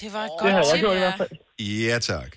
Det 0.00 0.08
var 0.16 0.22
et 0.28 0.30
Det 0.42 0.50
har 0.54 0.62
godt 0.62 0.66
jeg 0.70 0.74
tip, 0.74 0.82
gjort 0.84 0.96
i 0.96 1.00
ja. 1.00 1.04
hvert 1.04 1.18
fald. 1.22 1.32
Ja, 1.88 1.96
tak. 2.12 2.30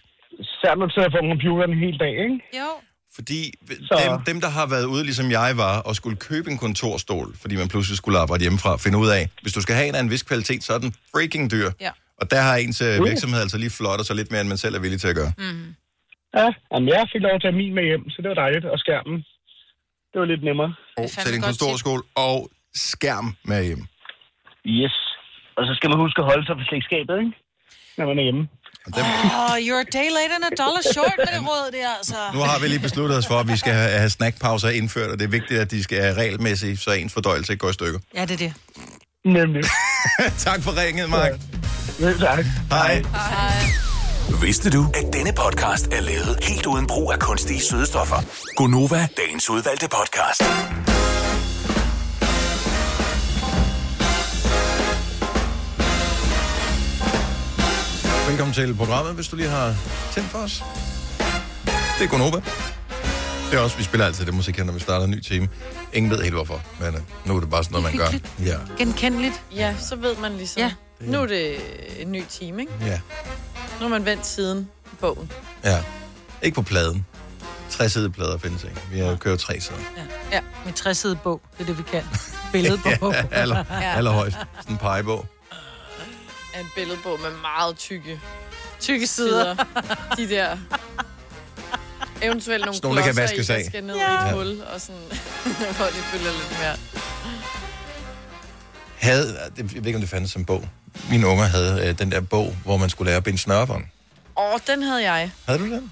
Særligt 0.60 0.80
når 0.80 0.86
du 0.90 0.94
sidder 0.96 1.10
foran 1.14 1.30
computeren 1.34 1.72
en 1.76 1.82
hel 1.86 1.98
dag, 2.06 2.14
ikke? 2.26 2.38
Jo. 2.62 2.70
Fordi 3.18 3.42
dem, 3.70 4.12
dem, 4.30 4.38
der 4.46 4.50
har 4.58 4.66
været 4.74 4.86
ude, 4.94 5.04
ligesom 5.10 5.28
jeg 5.32 5.52
var, 5.64 5.74
og 5.88 5.96
skulle 5.96 6.18
købe 6.30 6.48
en 6.52 6.58
kontorstol, 6.66 7.28
fordi 7.42 7.56
man 7.62 7.68
pludselig 7.74 7.98
skulle 7.98 8.18
arbejde 8.24 8.42
hjemmefra, 8.46 8.72
finde 8.86 8.98
ud 9.04 9.10
af, 9.18 9.24
hvis 9.44 9.54
du 9.58 9.62
skal 9.62 9.76
have 9.76 9.88
en 9.90 9.96
af 9.96 10.02
en 10.06 10.12
vis 10.14 10.24
kvalitet, 10.24 10.64
så 10.64 10.72
er 10.74 10.80
den 10.86 10.92
freaking 11.12 11.46
dyr. 11.52 11.70
Ja. 11.82 11.92
Og 12.22 12.32
der 12.32 12.42
har 12.48 12.56
ens 12.56 12.82
Uh. 12.82 13.06
virksomhed 13.10 13.40
altså 13.46 13.58
lige 13.58 13.70
flot 13.70 14.06
sig 14.06 14.16
lidt 14.16 14.32
mere, 14.32 14.42
end 14.42 14.50
man 14.50 14.58
selv 14.58 14.76
er 14.76 14.80
villig 14.80 15.00
til 15.02 15.08
at 15.14 15.16
gøre. 15.22 15.32
Mm. 15.38 15.76
Ja, 16.38 16.48
jamen, 16.72 16.88
jeg 16.90 17.04
fik 17.14 17.22
lov 17.22 17.36
at 17.36 17.44
have 17.48 17.56
min 17.62 17.74
med 17.74 17.84
hjem, 17.84 18.10
så 18.10 18.18
det 18.22 18.30
var 18.30 18.36
dejligt. 18.44 18.66
Og 18.66 18.80
skærmen, 18.80 19.18
det 20.12 20.18
var 20.22 20.26
lidt 20.26 20.44
nemmere. 20.44 20.72
Og 20.98 21.10
sæt 21.10 21.36
en 21.36 21.42
kontorskål 21.42 22.02
og 22.16 22.50
skærm 22.74 23.28
med 23.44 23.66
hjem. 23.66 23.84
Yes. 24.80 24.96
Og 25.58 25.64
så 25.68 25.74
skal 25.78 25.90
man 25.90 26.00
huske 26.00 26.20
at 26.22 26.26
holde 26.32 26.46
sig 26.46 26.56
for 26.60 26.66
slægtskabet, 26.70 27.16
ikke? 27.24 27.34
Når 27.98 28.06
man 28.10 28.20
er 28.20 28.24
hjemme. 28.24 28.44
Oh, 28.96 29.56
you're 29.68 29.80
a 29.80 29.90
day 29.92 30.10
late 30.10 30.32
and 30.36 30.44
a 30.52 30.64
dollar 30.64 30.82
short 30.94 31.14
med 31.18 31.28
det 31.40 31.48
råd 31.50 31.72
der, 31.72 31.90
altså. 31.98 32.16
Nu 32.34 32.40
har 32.40 32.60
vi 32.60 32.68
lige 32.68 32.80
besluttet 32.80 33.18
os 33.18 33.28
for, 33.28 33.40
at 33.40 33.48
vi 33.48 33.58
skal 33.58 33.74
have, 33.74 34.10
snackpauser 34.10 34.70
indført, 34.70 35.10
og 35.12 35.20
det 35.20 35.26
er 35.26 35.30
vigtigt, 35.30 35.60
at 35.60 35.72
de 35.72 35.84
skal 35.84 35.98
være 36.02 36.14
regelmæssige, 36.14 36.78
så 36.78 36.92
ens 36.92 37.14
fordøjelse 37.14 37.54
ikke 37.54 37.62
går 37.62 37.70
i 37.70 37.74
stykker. 37.74 38.00
Ja, 38.16 38.22
det 38.22 38.32
er 38.32 38.38
det. 38.38 38.54
Nemlig. 39.26 39.64
tak 40.46 40.64
for 40.64 40.82
ringet, 40.82 41.10
Mark. 41.10 41.32
Ja, 42.00 42.14
tak. 42.14 42.46
Hej. 42.72 43.04
Vidste 44.42 44.70
du, 44.70 44.86
at 44.94 45.14
denne 45.14 45.34
podcast 45.34 45.88
er 45.88 46.02
lavet 46.02 46.40
helt 46.42 46.66
uden 46.66 46.88
brug 46.88 47.12
af 47.14 47.20
kunstige 47.20 47.62
sødestoffer? 47.62 48.16
Gonova, 48.56 49.08
dagens 49.18 49.50
udvalgte 49.50 49.88
podcast. 49.90 50.44
Velkommen 58.38 58.54
til 58.54 58.76
programmet, 58.76 59.14
hvis 59.16 59.28
du 59.28 59.36
lige 59.36 59.50
har 59.50 59.76
tændt 60.12 60.30
for 60.30 60.40
os. 60.40 60.64
Det 62.00 62.06
er 62.06 62.08
Gunova. 62.08 62.38
Det 63.52 63.54
er 63.54 63.60
også, 63.60 63.78
vi 63.78 63.84
spiller 63.84 64.06
altid 64.06 64.26
det 64.26 64.34
musik 64.34 64.58
her, 64.58 64.64
når 64.64 64.74
vi 64.74 64.80
starter 64.80 65.06
en 65.06 65.12
ny 65.12 65.20
time. 65.22 65.50
Ingen 65.94 66.12
ved 66.12 66.22
helt 66.22 66.34
hvorfor, 66.34 66.62
men 66.80 66.96
øh, 66.96 67.02
nu 67.26 67.36
er 67.36 67.40
det 67.40 67.50
bare 67.50 67.64
sådan 67.64 67.82
noget, 67.82 67.98
man 67.98 68.08
gør. 68.08 68.46
Ja. 68.46 68.58
Genkendeligt. 68.78 69.44
Ja, 69.56 69.76
så 69.80 69.96
ved 69.96 70.16
man 70.18 70.34
ligesom. 70.34 70.62
Ja. 70.62 70.72
Nu 71.00 71.22
er 71.22 71.26
det 71.26 71.56
en 72.00 72.12
ny 72.12 72.24
time, 72.30 72.62
ikke? 72.62 72.74
Ja. 72.82 73.00
Nu 73.80 73.82
har 73.82 73.88
man 73.88 74.06
vendt 74.06 74.26
siden 74.26 74.70
på 74.90 74.96
bogen. 74.96 75.32
ja. 75.64 75.84
Ikke 76.42 76.56
på 76.56 76.62
pladen. 76.62 77.06
Tre 77.70 77.90
sidede 77.90 78.10
plader 78.10 78.38
findes 78.38 78.64
ikke. 78.64 78.82
Vi 78.92 79.00
har 79.00 79.16
kørt 79.16 79.40
tre 79.40 79.60
sider. 79.60 79.80
Ja. 79.98 80.04
ja. 80.36 80.42
Med 80.66 80.74
træsidet 80.74 81.22
bog, 81.22 81.42
det 81.58 81.62
er 81.62 81.66
det, 81.66 81.78
vi 81.78 81.84
kan. 81.84 82.04
Billede 82.54 82.80
på. 83.00 83.12
ja, 83.12 83.24
aller, 83.32 83.64
allerhøjst. 83.72 84.38
Sådan 84.62 84.74
en 84.74 84.78
pegebog. 84.78 85.26
Er 86.58 86.62
en 86.62 86.70
billedbog 86.76 87.20
med 87.22 87.32
meget 87.42 87.78
tykke, 87.78 88.20
tykke 88.80 89.08
sider. 89.08 89.56
De 90.18 90.30
der... 90.30 90.58
Eventuelt 92.22 92.66
nogle 92.66 92.76
Sådan 92.76 92.96
der 92.98 93.04
kan 93.04 93.14
klodser 93.14 93.22
i, 93.22 93.24
vaskes 93.24 93.48
der 93.48 93.56
af. 93.56 93.66
skal 93.66 93.84
ned 93.84 93.96
Ja. 93.96 94.26
i 94.26 94.30
et 94.30 94.34
hul, 94.34 94.62
og 94.74 94.82
sådan, 94.82 95.02
hvor 95.78 95.86
de 95.86 95.92
fylder 96.12 96.32
lidt 96.32 96.58
mere. 96.60 96.76
Havde, 98.98 99.40
jeg 99.58 99.66
ved 99.76 99.86
ikke, 99.86 99.96
om 99.96 100.02
det 100.02 100.10
fandtes 100.10 100.32
som 100.32 100.46
bog. 100.46 100.68
mine 101.10 101.28
unger 101.28 101.46
havde 101.46 101.88
øh, 101.88 102.00
den 102.00 102.12
der 102.12 102.22
bog, 102.22 102.56
hvor 102.64 102.78
man 102.78 102.90
skulle 102.90 103.06
lære 103.10 103.18
at 103.18 103.24
binde 103.24 103.40
snørebånd. 103.40 103.86
Åh, 104.38 104.60
den 104.68 104.84
havde 104.84 105.12
jeg. 105.12 105.32
Havde 105.46 105.60
du 105.60 105.66
den? 105.66 105.92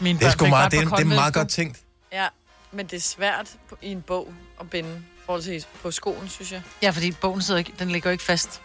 Mine 0.00 0.18
Det 0.18 0.26
er 0.26 0.30
sgu 0.30 0.44
fik 0.44 0.50
meget, 0.50 0.72
det 0.72 0.78
er, 0.78 0.88
det 0.88 1.00
er 1.00 1.04
meget 1.04 1.34
godt 1.34 1.48
tænkt. 1.48 1.78
Ja, 2.12 2.26
men 2.72 2.86
det 2.86 2.96
er 2.96 3.00
svært 3.00 3.46
på, 3.68 3.76
i 3.82 3.88
en 3.92 4.02
bog 4.02 4.32
at 4.60 4.70
binde 4.70 5.02
forholdsvis 5.26 5.68
på 5.82 5.90
skoen, 5.90 6.28
synes 6.28 6.52
jeg. 6.52 6.62
Ja, 6.82 6.90
fordi 6.90 7.10
bogen 7.12 7.42
sidder 7.42 7.58
ikke, 7.58 7.72
den 7.78 7.90
ligger 7.90 8.10
jo 8.10 8.12
ikke 8.12 8.24
fast. 8.24 8.60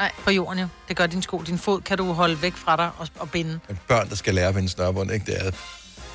Nej. 0.00 0.12
På 0.24 0.30
jorden 0.30 0.58
jo. 0.58 0.66
Det 0.88 0.96
gør 0.96 1.06
din 1.06 1.22
sko. 1.22 1.38
Din 1.46 1.58
fod 1.58 1.80
kan 1.80 1.98
du 1.98 2.12
holde 2.12 2.42
væk 2.42 2.56
fra 2.56 2.76
dig 2.76 2.90
og, 2.98 3.08
og 3.18 3.30
binde. 3.30 3.60
Men 3.68 3.78
børn, 3.88 4.08
der 4.08 4.14
skal 4.16 4.34
lære 4.34 4.48
at 4.48 4.54
binde 4.54 4.68
snørbånd, 4.68 5.10
ikke? 5.12 5.26
Det 5.26 5.46
er, 5.46 5.50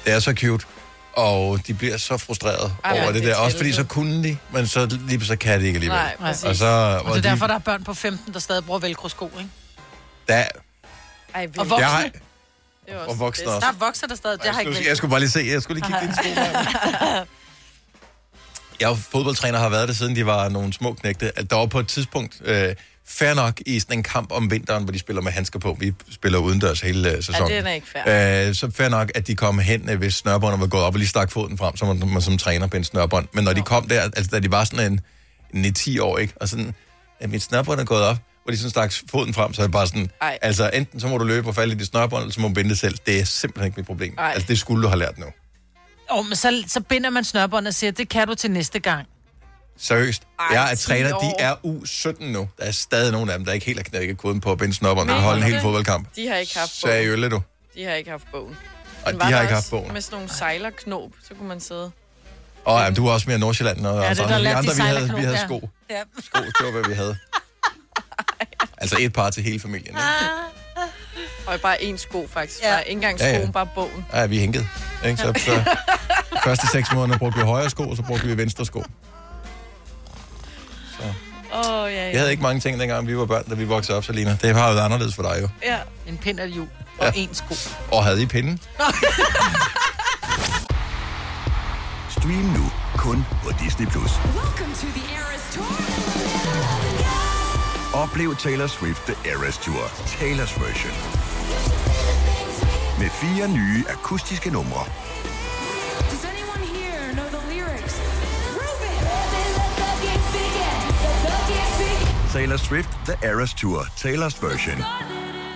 det 0.06 0.14
er 0.14 0.20
så 0.20 0.34
cute. 0.34 0.66
Og 1.14 1.60
de 1.68 1.74
bliver 1.74 1.98
så 1.98 2.18
frustreret 2.18 2.74
Ej, 2.84 2.92
over 2.92 3.02
ja, 3.02 3.08
det 3.08 3.16
det 3.16 3.24
er 3.24 3.28
der. 3.36 3.36
Også 3.42 3.58
fordi 3.58 3.74
så 3.74 3.84
kunne 3.84 4.24
de, 4.24 4.38
men 4.52 4.68
så 4.68 4.98
lige 5.08 5.26
så 5.26 5.36
kan 5.36 5.60
de 5.62 5.66
ikke 5.66 5.78
alligevel. 5.78 5.98
Nej, 6.00 6.16
præcis. 6.20 6.44
og 6.44 6.56
så, 6.56 6.66
Og 6.66 7.04
hvor 7.04 7.14
det 7.14 7.18
er 7.18 7.22
de, 7.22 7.30
derfor, 7.30 7.48
der 7.48 7.54
er 7.54 7.60
børn 7.60 7.84
på 7.84 7.94
15, 7.94 8.34
der 8.34 8.40
stadig 8.40 8.66
bruger 8.66 8.80
velcro-sko, 8.80 9.26
ikke? 9.38 9.50
der, 10.28 10.44
Ej, 11.36 11.48
Og 11.58 11.70
voksne. 11.70 11.78
Jeg 11.78 11.90
har- 11.90 12.02
Det 12.88 12.96
og 13.08 13.20
voksne 13.20 13.48
også. 13.48 13.60
Der 13.68 13.74
er 13.74 13.78
voksne, 13.86 14.08
der 14.10 14.16
stadig... 14.16 14.40
Det 14.44 14.46
har 14.50 14.60
jeg, 14.60 14.62
ikke 14.68 14.76
skulle, 14.76 14.90
jeg 14.90 14.98
skulle 14.98 15.10
bare 15.12 15.20
lige 15.20 15.30
se, 15.30 15.40
jeg 15.52 15.62
skulle 15.62 15.82
lige 15.82 15.92
kigge 15.92 16.02
dine 16.02 16.16
sko. 16.16 16.42
Jeg 18.80 18.92
er 18.92 18.96
fodboldtræner, 18.96 19.60
har 19.60 19.70
været 19.70 19.88
det, 19.88 19.98
siden 19.98 20.16
de 20.16 20.26
var 20.26 20.50
nogle 20.50 20.74
små 20.74 20.94
knægte. 20.94 21.40
At 21.40 21.50
der 21.50 21.56
var 21.56 21.66
på 21.66 21.80
et 21.80 21.88
tidspunkt, 21.88 22.42
øh, 22.46 22.76
fair 23.08 23.34
nok 23.34 23.62
i 23.66 23.80
sådan 23.80 23.98
en 24.00 24.04
kamp 24.04 24.32
om 24.32 24.52
vinteren, 24.52 24.84
hvor 24.84 24.92
de 24.92 25.00
spiller 25.00 25.22
med 25.22 25.32
handsker 25.32 25.60
på. 25.60 25.78
Vi 25.80 25.94
spiller 26.12 26.40
udendørs 26.40 26.82
hele 26.82 27.12
øh, 27.12 27.24
sæsonen. 27.24 27.52
Ja, 27.52 27.58
den 27.58 27.68
er 27.68 27.72
ikke 27.72 27.88
fair. 28.06 28.48
Øh, 28.48 28.56
så 28.56 28.72
fair 28.72 28.90
nok, 28.90 29.12
at 29.16 29.28
de 29.28 29.36
kom 29.36 29.60
hen, 29.60 29.90
øh, 29.90 29.98
hvis 29.98 30.14
snørbåndet 30.14 30.60
var 30.60 30.68
gået 30.68 30.84
op, 30.84 30.94
og 30.94 31.00
lige 31.00 31.08
stak 31.10 31.32
foden 31.32 31.58
frem, 31.58 31.78
så 31.78 31.86
man, 31.86 32.10
man 32.10 32.22
som 32.22 32.38
træner 32.38 32.68
på 32.68 32.78
en 32.78 32.84
snørbånd. 32.84 33.28
Men 33.34 33.44
når 33.44 33.54
de 33.54 33.62
kom 33.62 33.88
der, 33.88 34.02
altså 34.02 34.28
da 34.32 34.40
de 34.40 34.52
var 34.52 34.64
sådan 34.64 34.92
en, 35.54 35.66
en 35.66 35.74
10 35.74 36.00
år, 36.00 36.18
ikke? 36.18 36.34
Og 36.42 36.50
sådan, 36.50 36.74
at 37.20 37.30
mit 37.30 37.44
snørbånd 37.44 37.80
er 37.80 37.86
gået 37.86 38.04
op, 38.04 38.18
hvor 38.44 38.52
de 38.52 38.58
sådan 38.58 38.70
stak 38.70 38.94
foden 39.12 39.34
frem, 39.34 39.54
så 39.54 39.62
er 39.62 39.66
det 39.66 39.74
bare 39.74 39.88
sådan, 39.88 40.10
Ej. 40.22 40.38
altså 40.42 40.70
enten 40.74 41.00
så 41.00 41.08
må 41.08 41.18
du 41.18 41.24
løbe 41.24 41.48
og 41.48 41.56
falde 41.56 41.74
i 41.74 41.78
dit 41.78 41.88
snørbånd, 41.88 42.22
eller 42.22 42.34
så 42.34 42.42
må 42.42 42.48
du 42.48 42.54
binde 42.54 42.70
det 42.70 42.80
selv. 42.80 42.98
Det 43.06 43.20
er 43.20 43.26
simpelthen 43.26 43.66
ikke 43.68 43.80
mit 43.80 43.86
problem. 43.86 44.14
Ej. 44.18 44.32
Altså 44.32 44.48
det 44.48 44.60
skulle 44.60 44.84
du 44.84 44.88
have 44.88 45.00
lært 45.00 45.18
nu. 45.18 45.26
Oh, 46.10 46.26
men 46.26 46.36
så, 46.36 46.64
så 46.68 46.82
binder 46.82 47.10
man 47.10 47.24
snørbånd 47.24 47.68
og 47.68 47.74
siger, 47.74 47.92
det 47.92 48.10
kan 48.10 48.28
du 48.28 48.36
til 48.36 48.52
næste 48.52 48.80
gang. 48.80 49.08
Seriøst. 49.78 50.24
Ej, 50.40 50.46
jeg 50.52 50.72
er 50.72 50.76
10 50.76 50.86
træner, 50.88 51.20
de 51.20 51.34
er 51.40 51.56
U17 51.66 52.26
nu. 52.26 52.50
Der 52.58 52.64
er 52.66 52.72
stadig 52.72 53.12
nogle 53.12 53.32
af 53.32 53.38
dem, 53.40 53.46
der 53.46 53.54
ikke 53.54 53.66
helt 53.66 53.80
har 53.80 53.84
knækket 53.84 54.18
koden 54.18 54.42
på 54.42 54.52
at 54.52 54.58
binde 54.58 54.74
snørbånd, 54.74 55.10
og 55.10 55.22
holde 55.22 55.38
en 55.46 55.48
hel 55.52 55.62
fodboldkamp. 55.62 56.08
De 56.16 56.28
har 56.28 56.36
ikke 56.36 56.58
haft 56.58 56.82
bogen. 56.84 56.94
Seriøst, 56.94 57.32
du. 57.32 57.42
De 57.76 57.84
har 57.86 57.94
ikke 57.94 58.10
haft 58.10 58.24
bogen. 58.32 58.58
Og 59.06 59.14
de 59.14 59.20
har 59.22 59.42
ikke 59.42 59.54
haft 59.54 59.70
bogen. 59.70 59.94
Med 59.94 60.02
sådan 60.02 60.16
nogle 60.16 60.30
sejlerknob, 60.34 61.12
så 61.28 61.34
kunne 61.34 61.48
man 61.48 61.60
sidde. 61.60 61.92
Og 62.66 62.82
ja, 62.84 62.92
du 62.92 63.08
er 63.08 63.12
også 63.12 63.30
mere 63.30 63.40
Nordsjælland, 63.40 63.86
og 63.86 64.04
Ja, 64.04 64.10
det 64.10 64.20
er 64.20 64.24
og 64.24 64.30
der 64.30 64.36
andre, 64.36 64.52
de 64.52 64.62
vi 64.62 64.68
havde, 64.68 64.76
sejlerknop, 64.76 65.18
vi 65.20 65.24
havde 65.24 65.38
ja. 65.38 65.46
sko. 65.46 65.70
Ja. 65.90 66.02
sko. 66.24 66.40
Det 66.40 66.66
var, 66.66 66.72
hvad 66.72 66.84
vi 66.90 66.94
havde. 66.94 67.18
Altså 68.78 68.98
et 69.00 69.14
par 69.14 69.30
til 69.30 69.44
hele 69.44 69.60
familien. 69.60 69.88
Ikke? 69.88 70.02
Og 71.48 71.60
bare 71.62 71.78
én 71.78 71.98
sko, 71.98 72.28
faktisk. 72.34 72.62
Ja. 72.64 72.74
Ja. 72.74 72.80
Ikke 72.80 72.92
engang 72.92 73.20
Ja, 73.20 73.34
skoen, 73.34 73.46
ja. 73.46 73.52
bare 73.52 73.68
bogen. 73.76 74.06
Ja, 74.14 74.26
vi 74.26 74.40
hænkede. 74.40 74.68
Ikke? 75.06 75.18
Så, 75.18 75.34
så 75.38 75.64
første 76.46 76.68
seks 76.68 76.92
måneder 76.94 77.18
brugte 77.20 77.40
vi 77.40 77.46
højre 77.46 77.70
sko, 77.70 77.90
og 77.90 77.96
så 77.98 78.04
brugte 78.04 78.28
vi 78.28 78.38
venstre 78.38 78.66
sko. 78.66 78.84
Åh, 81.00 81.60
oh, 81.60 81.92
ja, 81.92 81.96
ja. 82.06 82.10
Jeg 82.12 82.20
havde 82.20 82.32
ikke 82.32 82.44
mange 82.44 82.60
ting, 82.60 82.80
dengang 82.80 83.08
vi 83.08 83.18
var 83.18 83.26
børn, 83.26 83.44
da 83.50 83.56
vi 83.56 83.64
voksede 83.66 83.98
op, 83.98 84.04
Selina. 84.06 84.38
Det 84.42 84.56
har 84.56 84.68
jo 84.68 84.74
været 84.74 84.86
anderledes 84.86 85.16
for 85.16 85.22
dig 85.24 85.38
jo. 85.42 85.50
Ja. 85.64 85.78
En 86.08 86.18
pind 86.18 86.40
af 86.40 86.48
jul 86.48 86.68
og 87.00 87.06
Ja. 87.06 87.12
en 87.16 87.30
sko. 87.34 87.56
Og 87.92 88.04
havde 88.04 88.22
I 88.22 88.26
pinden? 88.26 88.60
Stream 92.10 92.46
nu 92.58 92.72
kun 92.98 93.26
på 93.44 93.52
Disney+. 93.64 93.88
Plus. 93.88 94.12
Oplev 97.94 98.36
Taylor 98.36 98.68
Swift 98.68 99.02
The 99.06 99.32
Eras 99.32 99.58
Tour, 99.58 99.84
Taylor's 100.06 100.64
version. 100.64 100.94
Med 103.00 103.10
fire 103.10 103.48
nye 103.48 103.84
akustiske 103.90 104.50
numre. 104.50 104.86
Taylor 112.36 112.58
Swift 112.58 112.90
The 113.06 113.30
Eras 113.30 113.54
Tour, 113.54 113.80
Taylor's 113.82 114.38
version. 114.48 114.78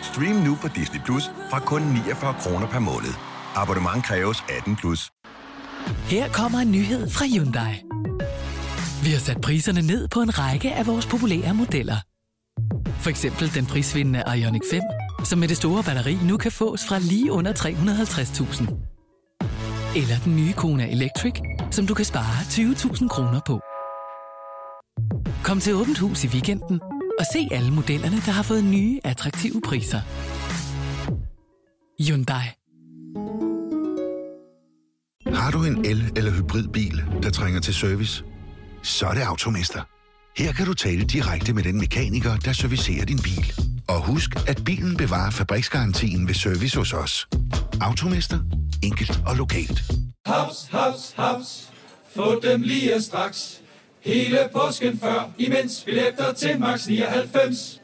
Stream 0.01 0.35
nu 0.35 0.57
på 0.61 0.67
Disney 0.75 1.01
Plus 1.05 1.23
fra 1.51 1.59
kun 1.59 1.81
49 1.81 2.35
kroner 2.39 2.67
per 2.67 2.79
måned. 2.79 3.13
Abonnement 3.55 4.05
kræves 4.05 4.43
18 4.57 4.75
plus. 4.75 5.09
Her 5.87 6.29
kommer 6.29 6.59
en 6.59 6.71
nyhed 6.71 7.09
fra 7.09 7.25
Hyundai. 7.25 7.73
Vi 9.03 9.09
har 9.11 9.19
sat 9.19 9.41
priserne 9.41 9.81
ned 9.81 10.07
på 10.07 10.21
en 10.21 10.39
række 10.39 10.71
af 10.71 10.87
vores 10.87 11.05
populære 11.05 11.53
modeller. 11.53 11.97
For 12.99 13.09
eksempel 13.09 13.53
den 13.55 13.65
prisvindende 13.65 14.23
Ioniq 14.37 14.61
5, 14.71 14.81
som 15.23 15.39
med 15.39 15.47
det 15.47 15.57
store 15.57 15.83
batteri 15.83 16.17
nu 16.23 16.37
kan 16.37 16.51
fås 16.51 16.81
fra 16.87 16.99
lige 16.99 17.31
under 17.31 17.53
350.000. 17.53 18.61
Eller 19.95 20.15
den 20.25 20.35
nye 20.35 20.53
Kona 20.53 20.91
Electric, 20.91 21.33
som 21.71 21.87
du 21.87 21.93
kan 21.93 22.05
spare 22.05 22.39
20.000 22.41 23.07
kroner 23.07 23.39
på. 23.47 23.61
Kom 25.43 25.59
til 25.59 25.75
Åbent 25.75 25.97
Hus 25.97 26.23
i 26.23 26.27
weekenden 26.27 26.81
og 27.19 27.25
se 27.33 27.47
alle 27.51 27.71
modellerne, 27.71 28.15
der 28.25 28.31
har 28.31 28.43
fået 28.43 28.63
nye, 28.63 28.99
attraktive 29.03 29.61
priser. 29.61 30.01
Hyundai. 32.07 32.43
Har 35.35 35.51
du 35.51 35.63
en 35.63 35.85
el- 35.85 36.11
eller 36.15 36.31
hybridbil, 36.31 37.03
der 37.23 37.29
trænger 37.29 37.59
til 37.61 37.73
service? 37.73 38.23
Så 38.83 39.05
er 39.07 39.13
det 39.13 39.21
Automester. 39.21 39.81
Her 40.37 40.51
kan 40.53 40.65
du 40.65 40.73
tale 40.73 41.03
direkte 41.03 41.53
med 41.53 41.63
den 41.63 41.77
mekaniker, 41.77 42.35
der 42.37 42.53
servicerer 42.53 43.05
din 43.05 43.19
bil. 43.23 43.53
Og 43.87 44.05
husk, 44.05 44.29
at 44.47 44.61
bilen 44.65 44.97
bevarer 44.97 45.31
fabriksgarantien 45.31 46.27
ved 46.27 46.33
service 46.35 46.77
hos 46.77 46.93
os. 46.93 47.27
Automester. 47.81 48.39
Enkelt 48.83 49.21
og 49.25 49.35
lokalt. 49.35 49.83
Haps, 50.25 50.67
haps, 50.71 51.13
haps. 51.15 51.69
Få 52.15 52.39
dem 52.43 52.61
lige 52.61 53.01
straks. 53.01 53.61
Hele 54.01 54.49
påsken 54.53 54.99
før, 54.99 55.29
imens 55.37 55.83
billetter 55.85 56.33
til 56.33 56.59
max 56.59 56.87
99. 56.87 57.81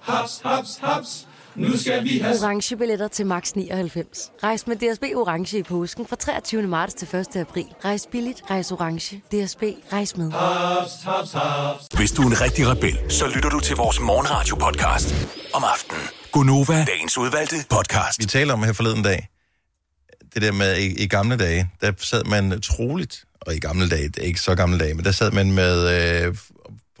Haps, 0.00 0.40
haps, 0.44 0.78
haps. 0.82 1.26
Nu 1.54 1.76
skal 1.76 2.04
vi 2.04 2.18
have... 2.18 2.36
Orange 2.42 2.76
billetter 2.76 3.08
til 3.08 3.26
max 3.26 3.52
99. 3.52 4.30
Rejs 4.42 4.66
med 4.66 4.76
DSB 4.76 5.02
Orange 5.02 5.58
i 5.58 5.62
påsken 5.62 6.06
fra 6.06 6.16
23. 6.16 6.62
marts 6.62 6.94
til 6.94 7.16
1. 7.16 7.36
april. 7.36 7.64
Rejs 7.84 8.08
billigt, 8.12 8.42
rejs 8.50 8.72
orange. 8.72 9.16
DSB, 9.16 9.62
rejs 9.92 10.16
med. 10.16 10.30
Haps, 10.32 10.92
haps, 11.04 11.32
haps. 11.32 11.86
Hvis 11.96 12.12
du 12.12 12.22
er 12.22 12.26
en 12.26 12.40
rigtig 12.40 12.68
rebel, 12.68 12.98
så 13.08 13.26
lytter 13.34 13.48
du 13.50 13.60
til 13.60 13.76
vores 13.76 14.00
morgenradio-podcast 14.00 15.14
om 15.54 15.62
aftenen. 15.64 16.02
Gunova, 16.32 16.84
dagens 16.84 17.18
udvalgte 17.18 17.56
podcast. 17.70 18.20
Vi 18.20 18.24
taler 18.26 18.52
om 18.54 18.62
her 18.62 18.72
forleden 18.72 19.02
dag, 19.02 19.28
det 20.34 20.42
der 20.42 20.52
med 20.52 20.76
i, 20.76 21.02
i 21.02 21.06
gamle 21.08 21.36
dage, 21.36 21.70
der 21.80 21.92
sad 21.98 22.24
man 22.24 22.60
troligt, 22.60 23.24
og 23.48 23.54
i 23.54 23.58
gamle 23.58 23.88
dage, 23.88 24.08
det 24.08 24.18
er 24.18 24.26
ikke 24.26 24.40
så 24.40 24.54
gamle 24.54 24.78
dage, 24.78 24.94
men 24.94 25.04
der 25.04 25.12
sad 25.12 25.30
man 25.30 25.52
med 25.52 25.88
øh, 26.26 26.36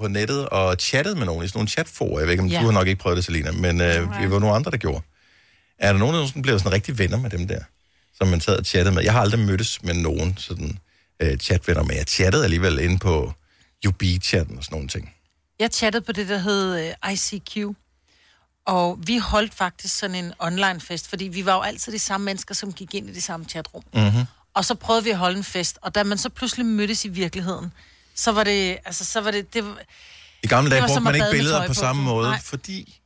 på 0.00 0.08
nettet 0.08 0.48
og 0.48 0.76
chattede 0.80 1.16
med 1.16 1.26
nogen 1.26 1.44
i 1.44 1.48
sådan 1.48 1.58
nogle 1.58 1.68
chatforer. 1.68 2.18
Jeg 2.18 2.26
ved 2.26 2.32
ikke, 2.32 2.42
om 2.42 2.48
Ja. 2.48 2.60
du 2.60 2.64
har 2.64 2.72
nok 2.72 2.86
ikke 2.88 3.00
prøvet 3.00 3.16
det, 3.16 3.24
Selina, 3.24 3.52
men 3.52 3.80
øh, 3.80 4.20
vi 4.20 4.30
var 4.30 4.38
nogle 4.38 4.54
andre, 4.54 4.70
der 4.70 4.76
gjorde. 4.76 5.02
Er 5.78 5.92
der 5.92 5.98
nogen, 5.98 6.14
der 6.16 6.26
sådan 6.26 6.42
blev 6.42 6.58
sådan 6.58 6.72
rigtig 6.72 6.98
venner 6.98 7.18
med 7.18 7.30
dem 7.30 7.48
der, 7.48 7.60
som 8.18 8.28
man 8.28 8.40
sad 8.40 8.56
og 8.58 8.64
chattede 8.64 8.94
med? 8.94 9.02
Jeg 9.02 9.12
har 9.12 9.20
aldrig 9.20 9.40
mødtes 9.40 9.82
med 9.82 9.94
nogen 9.94 10.36
sådan 10.38 10.78
øh, 11.20 11.36
chatvenner, 11.38 11.82
men 11.82 11.96
jeg 11.96 12.04
chattede 12.08 12.44
alligevel 12.44 12.78
inde 12.78 12.98
på 12.98 13.32
UB-chatten 13.88 14.58
og 14.58 14.64
sådan 14.64 14.74
nogle 14.76 14.88
ting. 14.88 15.14
Jeg 15.58 15.70
chattede 15.72 16.04
på 16.04 16.12
det, 16.12 16.28
der 16.28 16.38
hed 16.38 16.78
øh, 17.04 17.12
ICQ. 17.12 17.56
Og 18.66 18.98
vi 19.06 19.18
holdt 19.18 19.54
faktisk 19.54 19.98
sådan 19.98 20.16
en 20.24 20.32
online 20.38 20.80
fest, 20.80 21.08
fordi 21.08 21.24
vi 21.24 21.44
var 21.46 21.54
jo 21.54 21.60
altid 21.60 21.92
de 21.92 21.98
samme 21.98 22.24
mennesker, 22.24 22.54
som 22.54 22.72
gik 22.72 22.94
ind 22.94 23.10
i 23.10 23.12
det 23.14 23.22
samme 23.22 23.46
chatrum. 23.48 23.82
Mm-hmm. 23.94 24.24
Og 24.54 24.64
så 24.64 24.74
prøvede 24.74 25.04
vi 25.04 25.10
at 25.10 25.16
holde 25.16 25.38
en 25.38 25.44
fest, 25.44 25.78
og 25.82 25.94
da 25.94 26.04
man 26.04 26.18
så 26.18 26.28
pludselig 26.28 26.66
mødtes 26.66 27.04
i 27.04 27.08
virkeligheden, 27.08 27.72
så 28.14 28.32
var 28.32 28.44
det, 28.44 28.78
altså, 28.84 29.04
så 29.04 29.20
var 29.20 29.30
det, 29.30 29.54
det 29.54 29.64
var, 29.64 29.78
I 30.42 30.46
gamle 30.46 30.70
dage 30.70 30.82
brugte 30.86 31.00
man 31.00 31.14
ikke 31.14 31.26
billeder 31.30 31.60
på 31.60 31.66
på. 31.66 31.74
samme 31.74 32.02
måde, 32.02 32.28
Nej. 32.28 32.40
fordi 32.44 33.00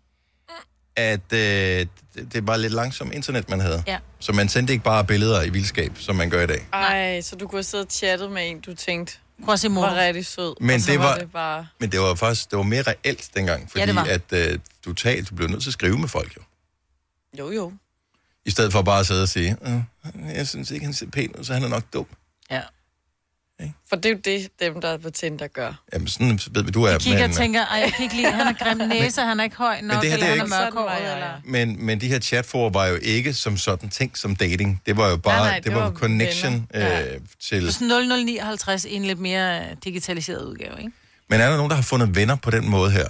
at 0.96 1.32
øh, 1.32 1.86
det, 2.32 2.46
var 2.46 2.56
lidt 2.56 2.72
langsomt 2.72 3.12
internet, 3.14 3.48
man 3.50 3.60
havde. 3.60 3.82
Ja. 3.86 3.98
Så 4.18 4.32
man 4.32 4.48
sendte 4.48 4.72
ikke 4.72 4.84
bare 4.84 5.04
billeder 5.04 5.42
i 5.42 5.48
vildskab, 5.48 5.92
som 5.98 6.16
man 6.16 6.30
gør 6.30 6.42
i 6.42 6.46
dag. 6.46 6.66
Ej, 6.72 7.20
så 7.20 7.36
du 7.36 7.46
kunne 7.46 7.56
have 7.58 7.62
siddet 7.64 7.86
og 7.86 7.92
chattet 7.92 8.30
med 8.30 8.50
en, 8.50 8.60
du 8.60 8.74
tænkte, 8.74 9.16
Prøv 9.44 9.52
at 9.52 9.60
se 9.60 9.68
mor. 9.68 9.82
var 9.86 9.94
rigtig 9.94 10.26
sød. 10.26 10.54
Men 10.60 10.80
det 10.80 10.98
var, 10.98 11.04
var- 11.04 11.18
det 11.18 11.32
bare... 11.32 11.66
Men 11.80 11.92
det 11.92 12.00
var 12.00 12.14
faktisk 12.14 12.50
det 12.50 12.56
var 12.56 12.62
mere 12.62 12.82
reelt 12.82 13.30
dengang, 13.34 13.70
fordi 13.70 13.84
Ja, 13.84 14.04
at 14.08 14.32
øh, 14.32 14.58
du 14.84 14.92
talte, 14.92 15.24
du 15.30 15.34
blev 15.34 15.48
nødt 15.48 15.62
til 15.62 15.70
at 15.70 15.74
skrive 15.74 15.98
med 15.98 16.08
folk 16.08 16.36
jo. 16.36 16.42
Jo, 17.38 17.50
jo. 17.50 17.72
I 18.46 18.50
stedet 18.50 18.72
for 18.72 18.82
bare 18.82 19.00
at 19.00 19.06
sidde 19.06 19.22
og 19.22 19.28
sige, 19.28 19.56
øh, 19.66 20.34
jeg 20.36 20.48
synes 20.48 20.70
ikke, 20.70 20.84
han 20.84 20.94
ser 20.94 21.06
pæn 21.06 21.32
ud, 21.38 21.44
så 21.44 21.54
han 21.54 21.62
er 21.64 21.68
nok 21.68 21.82
dum. 21.92 22.06
Ja. 22.50 22.60
For 23.88 23.96
det 23.96 24.06
er 24.06 24.10
jo 24.10 24.20
det, 24.24 24.48
dem, 24.60 24.80
der 24.80 24.88
er 24.88 24.96
på 24.96 25.10
Tinder 25.10 25.46
gør. 25.46 25.82
Jamen 25.92 26.08
sådan 26.08 26.40
ved 26.50 26.62
vi, 26.64 26.70
du 26.70 26.82
er. 26.84 26.90
Jeg 26.90 27.00
kigger 27.00 27.22
og 27.22 27.28
men, 27.28 27.36
tænker, 27.36 27.66
ej, 27.66 27.78
jeg 27.78 27.92
kan 27.92 28.02
ikke 28.02 28.16
lide, 28.16 28.30
han 28.30 28.46
har 28.46 28.52
grim 28.52 28.88
næse, 28.88 29.20
han 29.20 29.40
er 29.40 29.44
ikke 29.44 29.56
høj 29.56 29.80
nok, 29.80 30.02
det 30.02 30.10
her, 30.10 30.14
eller 30.16 30.26
det 30.26 30.38
er 30.38 30.42
han 30.42 30.52
er 30.52 30.66
ikke- 30.66 30.76
mørkhåret, 30.76 31.12
eller... 31.12 31.40
men, 31.44 31.86
men 31.86 32.00
de 32.00 32.08
her 32.08 32.18
chatforer 32.20 32.70
var 32.70 32.86
jo 32.86 32.98
ikke 33.02 33.34
som 33.34 33.56
sådan 33.56 33.88
ting 33.88 34.18
som 34.18 34.36
dating. 34.36 34.82
Det 34.86 34.96
var 34.96 35.10
jo 35.10 35.16
bare, 35.16 35.36
Nej, 35.38 35.48
nej, 35.48 35.54
det, 35.56 35.64
det 35.64 35.74
var, 35.74 35.80
var 35.80 35.90
connection 35.90 36.66
øh, 36.74 36.84
til... 37.48 37.72
Så 37.72 37.78
sådan 37.78 38.08
0059 38.08 38.84
i 38.84 38.94
en 38.94 39.04
lidt 39.04 39.18
mere 39.18 39.74
digitaliseret 39.84 40.44
udgave, 40.44 40.78
ikke? 40.78 40.92
Men 41.28 41.40
er 41.40 41.48
der 41.50 41.56
nogen, 41.56 41.70
der 41.70 41.76
har 41.76 41.82
fundet 41.82 42.16
venner 42.16 42.36
på 42.36 42.50
den 42.50 42.68
måde 42.70 42.90
her? 42.90 43.06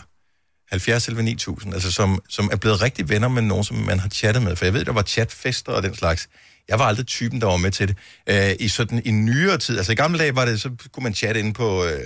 70 0.73 1.09
11 1.09 1.23
9000, 1.23 1.75
altså 1.75 1.93
som, 1.93 2.23
som 2.29 2.49
er 2.53 2.57
blevet 2.57 2.83
rigtig 2.83 3.09
venner 3.09 3.29
med 3.29 3.43
nogen, 3.43 3.65
som 3.65 3.77
man 3.77 4.01
har 4.01 4.09
chattet 4.09 4.43
med. 4.43 4.57
For 4.57 4.65
jeg 4.65 4.75
ved, 4.75 4.85
der 4.85 4.93
var 4.93 5.03
chatfester 5.03 5.73
og 5.73 5.83
den 5.83 5.95
slags. 5.95 6.29
Jeg 6.69 6.79
var 6.79 6.85
aldrig 6.85 7.07
typen, 7.07 7.41
der 7.41 7.47
var 7.47 7.57
med 7.57 7.71
til 7.71 7.89
det. 7.89 7.97
Øh, 8.27 8.57
I 8.61 8.69
sådan 8.69 9.03
i 9.05 9.11
nyere 9.11 9.59
tid, 9.59 9.77
altså 9.77 9.93
i 9.93 9.95
gamle 9.95 10.19
dage 10.19 10.37
var 10.37 10.45
det, 10.45 10.61
så 10.61 10.71
kunne 10.93 11.05
man 11.05 11.15
chatte 11.15 11.41
inde 11.41 11.53
på 11.53 11.85
øh, 11.85 12.01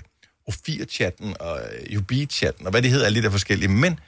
O4-chatten 0.51 1.35
og 1.41 1.61
øh, 1.61 1.99
UB-chatten 1.99 2.67
og 2.67 2.71
hvad 2.71 2.83
det 2.83 2.91
hedder, 2.91 3.07
alle 3.07 3.19
de 3.19 3.25
der 3.25 3.31
forskellige. 3.31 3.69
Men 3.69 4.01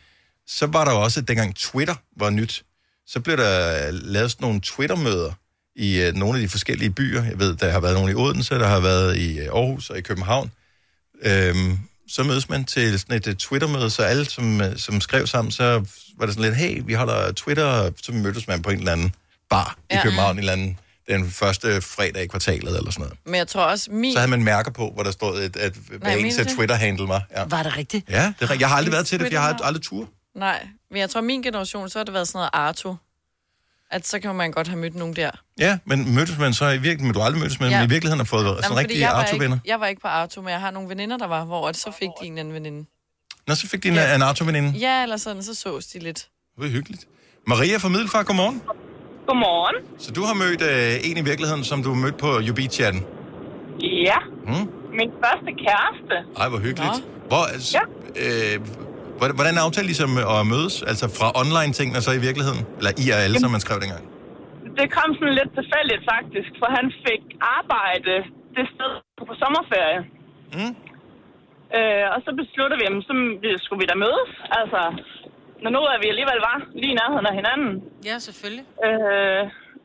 så 0.46 0.66
var 0.66 0.84
der 0.84 0.92
også, 0.92 1.20
dengang 1.20 1.56
Twitter 1.56 1.94
var 2.16 2.30
nyt, 2.30 2.64
så 3.06 3.20
blev 3.20 3.36
der 3.36 3.86
øh, 3.88 3.94
lavet 3.94 4.30
sådan 4.30 4.44
nogle 4.44 4.60
Twitter-møder 4.60 5.32
i 5.76 6.00
øh, 6.00 6.14
nogle 6.14 6.38
af 6.38 6.42
de 6.42 6.48
forskellige 6.48 6.90
byer. 6.90 7.24
Jeg 7.24 7.38
ved, 7.38 7.56
der 7.56 7.70
har 7.70 7.80
været 7.80 7.94
nogle 7.94 8.12
i 8.12 8.14
Odense, 8.14 8.54
der 8.54 8.66
har 8.66 8.80
været 8.80 9.16
i 9.16 9.38
øh, 9.38 9.46
Aarhus 9.46 9.90
og 9.90 9.98
i 9.98 10.00
København. 10.00 10.50
Øhm, 11.22 11.78
så 12.08 12.22
mødes 12.22 12.48
man 12.48 12.64
til 12.64 13.00
sådan 13.00 13.16
et 13.16 13.26
uh, 13.26 13.34
Twitter-møde, 13.34 13.90
så 13.90 14.02
alle, 14.02 14.24
som, 14.24 14.60
uh, 14.60 14.66
som 14.76 15.00
skrev 15.00 15.26
sammen, 15.26 15.52
så 15.52 15.84
var 16.18 16.26
det 16.26 16.34
sådan 16.34 16.50
lidt, 16.50 16.56
hey, 16.56 16.82
vi 16.84 16.92
holder 16.92 17.32
Twitter, 17.32 17.90
så 18.02 18.12
mødtes 18.12 18.48
man 18.48 18.62
på 18.62 18.70
en 18.70 18.78
eller 18.78 18.92
anden 18.92 19.14
bar 19.50 19.78
ja. 19.90 19.98
i. 19.98 20.02
København, 20.02 20.34
en 20.34 20.38
eller 20.38 20.52
anden, 20.52 20.78
den 21.08 21.30
første 21.30 21.80
fredag 21.80 22.22
i 22.22 22.26
kvartalet 22.26 22.76
eller 22.76 22.90
sådan 22.90 23.02
noget. 23.02 23.18
Men 23.24 23.34
jeg 23.34 23.48
tror 23.48 23.62
også, 23.62 23.90
min... 23.90 24.12
Så 24.12 24.18
havde 24.18 24.30
man 24.30 24.44
mærker 24.44 24.70
på, 24.70 24.90
hvor 24.94 25.02
der 25.02 25.10
stod, 25.10 25.42
et, 25.42 25.56
at 25.56 25.72
hvad 25.98 26.18
ens? 26.18 26.36
Twitter-handle 26.36 27.08
var. 27.08 27.22
Ja. 27.36 27.44
Var 27.44 27.62
det 27.62 27.76
rigtigt? 27.76 28.10
ja, 28.10 28.32
det 28.40 28.50
er. 28.50 28.56
Jeg 28.60 28.68
har 28.68 28.76
aldrig 28.76 28.92
været 28.92 29.06
til 29.06 29.18
det, 29.18 29.26
for 29.26 29.34
jeg 29.34 29.42
har 29.42 29.58
aldrig 29.62 29.82
tur. 29.82 30.08
Nej, 30.34 30.66
men 30.90 31.00
jeg 31.00 31.10
tror, 31.10 31.20
min 31.20 31.42
generation, 31.42 31.88
så 31.88 31.98
har 31.98 32.04
det 32.04 32.14
været 32.14 32.28
sådan 32.28 32.38
noget 32.38 32.50
Arto. 32.52 32.96
At 33.90 34.06
så 34.06 34.20
kan 34.20 34.34
man 34.34 34.50
godt 34.50 34.68
have 34.68 34.78
mødt 34.80 34.94
nogen 34.94 35.16
der. 35.16 35.30
Ja, 35.58 35.78
men 35.84 36.14
mødtes 36.14 36.38
man 36.38 36.52
så 36.54 36.64
i 36.64 36.70
virkeligheden, 36.72 37.04
men 37.06 37.12
du 37.14 37.18
har 37.18 37.26
aldrig 37.26 37.40
mødtes 37.40 37.60
med, 37.60 37.68
ja. 37.68 37.74
Ja. 37.74 37.80
men 37.80 37.90
i 37.90 37.92
virkeligheden 37.92 38.18
har 38.20 38.24
fået 38.24 38.42
sådan 38.42 38.56
Jamen, 38.56 38.64
fordi 38.68 38.78
rigtige 38.78 39.00
jeg 39.00 39.08
var, 39.08 39.22
Arto-venner. 39.22 39.56
ikke, 39.56 39.70
jeg 39.70 39.80
var 39.80 39.86
ikke 39.86 40.00
på 40.02 40.08
Arto, 40.08 40.42
men 40.42 40.50
jeg 40.50 40.60
har 40.60 40.70
nogle 40.70 40.88
veninder, 40.88 41.16
der 41.16 41.26
var, 41.26 41.44
hvor 41.44 41.68
at 41.68 41.76
så 41.76 41.90
fik 41.98 42.08
de 42.22 42.26
en 42.26 42.38
anden 42.38 42.54
veninde. 42.54 42.88
Nå, 43.46 43.54
så 43.54 43.68
fik 43.68 43.82
de 43.82 43.88
en, 43.88 43.94
ja. 43.94 44.14
en 44.14 44.22
Arto-veninde. 44.22 44.68
Ja, 44.78 45.02
eller 45.02 45.16
sådan, 45.16 45.42
så 45.42 45.54
sås 45.54 45.86
de 45.86 45.98
lidt. 45.98 46.18
Det 46.56 46.64
var 46.64 46.68
hyggeligt. 46.68 47.04
Maria 47.46 47.76
fra 47.76 47.88
Middelfart, 47.88 48.26
godmorgen. 48.26 48.62
Godmorgen. 49.26 49.76
Så 49.98 50.10
du 50.12 50.22
har 50.22 50.34
mødt 50.34 50.62
øh, 50.62 51.10
en 51.10 51.16
i 51.16 51.20
virkeligheden, 51.20 51.64
som 51.64 51.82
du 51.82 51.88
har 51.94 51.96
mødt 52.00 52.16
på 52.16 52.38
UB-chatten. 52.50 53.04
Ja, 53.80 54.16
Mm? 54.46 54.68
min 54.98 55.10
første 55.24 55.50
kæreste. 55.64 56.14
Ej, 56.40 56.48
hvor 56.48 56.58
hyggeligt. 56.58 57.04
Hvor, 57.28 57.44
altså, 57.52 57.78
øh, 58.16 58.60
hvordan- 59.18 59.58
aftalte 59.66 59.86
I 59.88 59.90
ligesom 59.92 60.10
at 60.36 60.40
mødes? 60.52 60.74
Altså 60.90 61.06
fra 61.18 61.28
online-ting 61.42 61.88
og 61.98 62.02
så 62.06 62.10
i 62.18 62.20
virkeligheden? 62.28 62.62
Eller 62.78 62.92
IRL, 63.04 63.34
som 63.42 63.50
man 63.56 63.62
skrev 63.66 63.78
dengang? 63.84 64.04
Det 64.80 64.86
kom 64.96 65.08
sådan 65.18 65.36
lidt 65.40 65.52
tilfældigt 65.58 66.02
faktisk, 66.14 66.50
for 66.60 66.68
han 66.78 66.86
fik 67.06 67.22
arbejde 67.58 68.14
det 68.56 68.64
sted 68.74 68.92
på 69.28 69.32
sommerferie. 69.42 70.00
Mm. 70.56 70.72
Øh, 71.76 72.06
og 72.14 72.18
så 72.24 72.30
besluttede 72.40 72.78
vi, 72.80 72.86
at 72.90 72.94
så 73.08 73.14
skulle 73.64 73.80
vi 73.82 73.88
da 73.92 73.96
mødes. 74.06 74.32
Altså, 74.60 74.80
når 75.62 75.70
nu 75.76 75.80
er 75.92 75.98
vi 76.02 76.08
alligevel 76.12 76.40
var 76.50 76.58
lige 76.80 76.92
i 76.94 76.98
nærheden 77.00 77.26
af 77.30 77.34
hinanden. 77.40 77.72
Ja, 78.10 78.16
selvfølgelig. 78.26 78.66
Øh, 78.86 79.42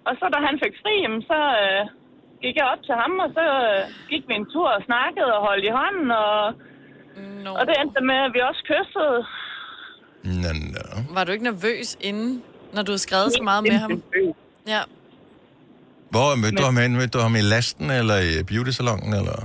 og 0.07 0.13
så 0.19 0.25
da 0.33 0.37
han 0.47 0.55
fik 0.63 0.75
fri, 0.83 0.95
så 1.31 1.39
øh, 1.63 1.81
gik 2.43 2.55
jeg 2.59 2.67
op 2.73 2.81
til 2.87 2.95
ham, 3.01 3.13
og 3.25 3.29
så 3.37 3.45
øh, 3.69 3.81
gik 4.11 4.23
vi 4.29 4.33
en 4.41 4.47
tur 4.53 4.69
og 4.77 4.85
snakkede 4.89 5.31
og 5.37 5.41
holdt 5.47 5.65
i 5.69 5.75
hånden. 5.79 6.09
Og, 6.25 6.37
no. 7.43 7.53
og 7.59 7.63
det 7.67 7.75
endte 7.81 8.01
med, 8.11 8.15
at 8.27 8.31
vi 8.35 8.39
også 8.49 8.61
kyssede. 8.71 9.17
Nå, 10.43 10.51
nå. 10.75 11.13
Var 11.15 11.23
du 11.23 11.31
ikke 11.31 11.43
nervøs 11.43 11.97
inden, 12.01 12.43
når 12.73 12.81
du 12.83 12.91
havde 12.91 12.99
skrevet 13.07 13.33
så 13.37 13.43
meget 13.43 13.63
med 13.63 13.77
ham? 13.85 14.03
Ja. 14.67 14.81
Hvor 16.09 16.35
mødte 16.41 16.57
du 16.57 16.63
ham 16.63 16.77
hen? 16.77 16.91
Mødte 16.99 17.13
du 17.17 17.19
ham 17.27 17.35
i 17.35 17.41
lasten 17.41 17.91
eller 17.99 18.17
i 18.29 18.43
beauty-salongen? 18.49 19.13
Eller? 19.19 19.37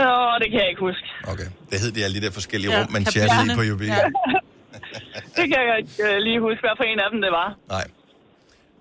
Åh, 0.00 0.34
det 0.40 0.48
kan 0.50 0.58
jeg 0.62 0.68
ikke 0.72 0.84
huske. 0.88 1.06
Okay. 1.32 1.48
Det 1.70 1.76
hed 1.82 1.90
de 1.96 2.04
alle 2.04 2.14
de 2.20 2.24
der 2.26 2.32
forskellige 2.40 2.72
Ja, 2.72 2.78
rum, 2.78 2.92
man 2.96 3.02
chattede 3.14 3.44
i 3.46 3.48
på 3.58 3.62
UB. 3.72 3.82
Ja. 3.82 4.06
det 5.38 5.44
kan 5.52 5.60
jeg 5.68 5.76
ikke 5.82 5.96
øh, 6.06 6.16
lige 6.26 6.40
huske, 6.46 6.60
hvad 6.66 6.74
for 6.80 6.84
en 6.92 6.98
af 7.04 7.08
dem 7.12 7.20
det 7.26 7.32
var. 7.40 7.48
Nej. 7.76 7.86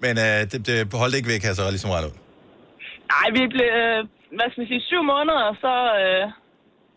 Men 0.03 0.13
øh, 0.25 0.39
det, 0.51 0.59
det 0.67 0.75
holdt 1.03 1.15
ikke 1.15 1.29
væk, 1.33 1.39
kan 1.41 1.49
jeg 1.51 1.59
så 1.61 1.65
ligesom 1.75 1.89
regne 1.95 2.07
ud. 2.11 2.17
Nej, 3.13 3.27
vi 3.37 3.41
blev, 3.55 3.69
øh, 3.83 3.99
hvad 4.37 4.47
skal 4.51 4.61
vi 4.63 4.67
sige, 4.71 4.81
syv 4.91 5.01
måneder, 5.13 5.41
og 5.51 5.55
så... 5.63 5.73
Øh, 6.01 6.23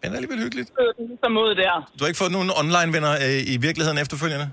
Men 0.02 0.06
det 0.10 0.14
er 0.16 0.20
alligevel 0.20 0.40
hyggeligt. 0.46 0.68
Så 0.78 0.82
den 0.98 1.04
ligesom 1.12 1.32
ud 1.44 1.50
der. 1.62 1.74
Du 1.96 2.00
har 2.02 2.08
ikke 2.12 2.22
fået 2.24 2.34
nogen 2.38 2.50
online-venner 2.60 3.12
øh, 3.26 3.54
i 3.54 3.56
virkeligheden 3.66 3.98
efterfølgende? 4.04 4.46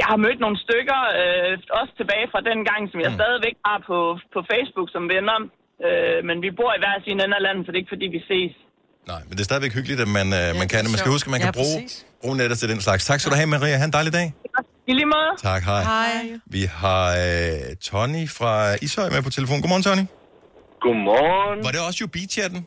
Jeg 0.00 0.06
har 0.12 0.18
mødt 0.26 0.40
nogle 0.44 0.58
stykker, 0.66 1.00
øh, 1.20 1.52
også 1.80 1.92
tilbage 2.00 2.26
fra 2.32 2.40
den 2.50 2.58
gang, 2.70 2.82
som 2.92 2.98
jeg 3.04 3.10
mm. 3.12 3.18
stadigvæk 3.20 3.56
har 3.68 3.78
på, 3.90 3.98
på 4.34 4.40
Facebook 4.52 4.88
som 4.94 5.02
venner. 5.14 5.38
Øh, 5.86 6.18
men 6.28 6.36
vi 6.44 6.50
bor 6.60 6.70
i 6.76 6.80
hver 6.82 6.96
sin 7.06 7.18
ende 7.24 7.36
af 7.40 7.42
landet, 7.46 7.62
så 7.64 7.68
det 7.70 7.76
er 7.78 7.82
ikke 7.84 7.94
fordi, 7.96 8.06
vi 8.16 8.20
ses. 8.32 8.52
Nej, 9.12 9.20
men 9.26 9.32
det 9.36 9.40
er 9.44 9.48
stadigvæk 9.50 9.72
hyggeligt, 9.78 10.00
at 10.06 10.10
man, 10.18 10.28
øh, 10.40 10.48
man 10.60 10.66
kan 10.72 10.78
det. 10.84 10.90
Man 10.94 11.00
skal 11.02 11.10
huske, 11.16 11.26
at 11.28 11.32
man 11.36 11.40
Ja, 11.42 11.46
kan 11.46 11.54
bruge, 11.60 11.76
præcis. 11.80 12.06
bruge 12.22 12.36
nettet 12.40 12.56
til 12.62 12.68
den 12.72 12.80
slags. 12.86 13.02
Tak 13.10 13.18
skal 13.20 13.28
du 13.32 13.36
have, 13.40 13.48
Maria. 13.56 13.76
Ha' 13.80 13.86
en 13.92 13.94
dejlig 13.98 14.12
dag. 14.18 14.26
I 14.90 14.92
lige 15.00 15.10
måde. 15.16 15.30
Tak, 15.50 15.62
hej. 15.70 15.82
Hej. 15.94 16.14
Vi 16.56 16.62
har 16.82 17.04
øh, 17.24 17.76
Tony 17.88 18.24
fra 18.38 18.52
Ishøj 18.84 19.08
med 19.14 19.22
på 19.28 19.30
telefon. 19.38 19.56
Godmorgen, 19.62 19.84
Tony. 19.88 20.04
Godmorgen. 20.84 21.58
Var 21.66 21.70
det 21.74 21.80
også 21.88 21.98
UB-chatten? 22.06 22.60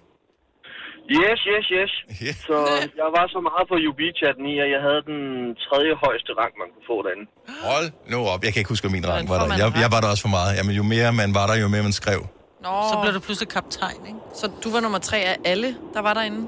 Yes, 1.21 1.39
yes, 1.51 1.65
yes. 1.77 1.91
Yeah. 2.23 2.35
Så 2.47 2.55
jeg 3.01 3.09
var 3.17 3.25
så 3.35 3.39
meget 3.49 3.65
på 3.71 3.75
UB-chatten 3.89 4.45
i, 4.53 4.55
at 4.65 4.69
jeg 4.75 4.81
havde 4.87 5.01
den 5.11 5.19
tredje 5.65 5.93
højeste 6.05 6.31
rang, 6.39 6.53
man 6.61 6.67
kunne 6.73 6.85
få 6.91 6.97
derinde. 7.05 7.25
Hold 7.69 7.87
nu 8.13 8.17
op. 8.33 8.41
Jeg 8.45 8.51
kan 8.53 8.59
ikke 8.61 8.71
huske, 8.73 8.83
hvad 8.85 8.95
min 8.97 9.05
rang 9.11 9.23
var 9.31 9.37
der. 9.41 9.45
Jeg, 9.61 9.67
jeg 9.83 9.89
var 9.95 9.99
der 10.03 10.09
også 10.13 10.23
for 10.27 10.33
meget. 10.37 10.51
Jamen, 10.57 10.73
jo 10.79 10.83
mere 10.93 11.09
man 11.21 11.29
var 11.39 11.45
der, 11.49 11.55
jo 11.63 11.67
mere 11.75 11.83
man 11.89 11.95
skrev. 12.01 12.21
Nå. 12.65 12.73
Så 12.91 12.95
blev 13.01 13.11
du 13.17 13.21
pludselig 13.27 13.49
kaptajn, 13.57 14.01
ikke? 14.11 14.19
Så 14.39 14.45
du 14.63 14.67
var 14.75 14.79
nummer 14.85 15.01
tre 15.09 15.17
af 15.31 15.35
alle, 15.51 15.69
der 15.95 16.01
var 16.07 16.13
derinde? 16.19 16.41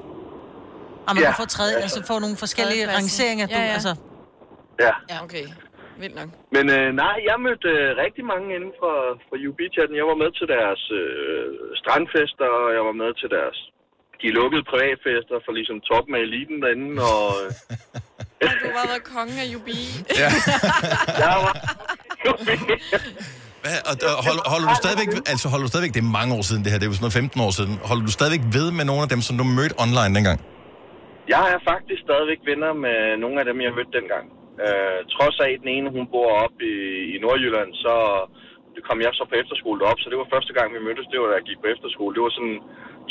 Og 1.07 1.11
man 1.15 1.21
Ja. 1.23 1.29
kan 1.29 1.35
få 1.43 1.47
tredje, 1.57 1.75
altså 1.85 1.99
få 2.11 2.15
nogle 2.23 2.37
forskellige 2.45 2.83
rangeringer. 2.95 3.45
Du, 3.47 3.57
Ja, 3.57 3.63
ja. 3.69 3.73
Altså, 3.77 3.93
Ja. 4.85 4.93
Ja, 5.11 5.17
okay. 5.25 5.45
Vildt 6.01 6.15
nok. 6.21 6.29
Men 6.55 6.65
øh, 6.77 6.87
nej, 7.03 7.15
jeg 7.29 7.37
mødte 7.47 7.69
øh, 7.77 7.87
rigtig 8.03 8.23
mange 8.33 8.47
inden 8.57 8.73
for, 8.81 8.95
for 9.27 9.35
UB-chatten. 9.47 9.95
Jeg 10.01 10.07
var 10.11 10.17
med 10.23 10.31
til 10.39 10.47
deres 10.55 10.81
øh, 10.99 11.45
strandfester, 11.81 12.47
og 12.59 12.67
jeg 12.77 12.83
var 12.89 12.95
med 13.03 13.11
til 13.21 13.29
deres 13.37 13.57
de 14.21 14.29
lukkede 14.39 14.63
privatfester 14.71 15.37
for 15.45 15.51
ligesom 15.59 15.77
toppen 15.89 16.13
af 16.17 16.21
eliten 16.27 16.57
derinde, 16.63 16.93
og... 17.13 17.27
Øh, 18.41 18.49
du 18.63 18.67
har 18.79 18.87
været 18.91 19.05
kongen 19.15 19.37
af 19.43 19.47
Jubi. 19.53 19.79
Ja. 20.21 20.29
jeg 21.23 21.35
var... 21.45 21.53
Hvad, 23.63 23.77
og, 23.89 23.95
og 24.17 24.23
hold, 24.27 24.39
holder 24.53 24.67
du 24.71 24.77
stadigvæk, 24.83 25.09
altså 25.31 25.45
holder 25.51 25.65
du 25.67 25.71
stadigvæk, 25.73 25.93
det 25.97 26.03
er 26.07 26.11
mange 26.19 26.31
år 26.37 26.43
siden 26.49 26.61
det 26.63 26.69
her, 26.71 26.77
det 26.79 26.85
er 26.87 26.91
jo 26.91 26.97
sådan 26.97 27.07
noget 27.07 27.21
15 27.23 27.45
år 27.47 27.51
siden, 27.59 27.73
holder 27.89 28.05
du 28.09 28.13
stadigvæk 28.19 28.43
ved 28.57 28.67
med 28.77 28.85
nogle 28.89 29.01
af 29.05 29.09
dem, 29.13 29.21
som 29.27 29.33
du 29.39 29.45
mødte 29.57 29.75
online 29.85 30.11
dengang? 30.17 30.39
Jeg 31.35 31.45
er 31.55 31.59
faktisk 31.71 31.99
stadigvæk 32.07 32.39
venner 32.51 32.71
med 32.85 32.99
nogle 33.23 33.35
af 33.41 33.45
dem, 33.49 33.57
jeg 33.65 33.71
mødte 33.77 33.93
dengang. 33.99 34.25
Øh, 34.65 34.99
trods 35.15 35.37
af, 35.45 35.49
at 35.55 35.61
den 35.63 35.69
ene, 35.75 35.87
hun 35.97 36.05
bor 36.13 36.29
op 36.45 36.55
i, 36.73 36.75
i 37.13 37.15
Nordjylland, 37.23 37.71
så 37.85 37.95
kom 38.87 38.97
jeg 39.05 39.11
så 39.19 39.23
på 39.31 39.35
efterskole 39.41 39.79
op, 39.91 39.99
så 40.01 40.07
det 40.11 40.17
var 40.21 40.27
første 40.35 40.51
gang, 40.57 40.67
vi 40.75 40.79
mødtes, 40.87 41.05
det 41.11 41.17
var 41.21 41.27
da 41.31 41.35
jeg 41.39 41.45
gik 41.49 41.59
på 41.63 41.67
efterskole. 41.75 42.11
Det 42.15 42.21
var 42.25 42.33
sådan 42.37 42.57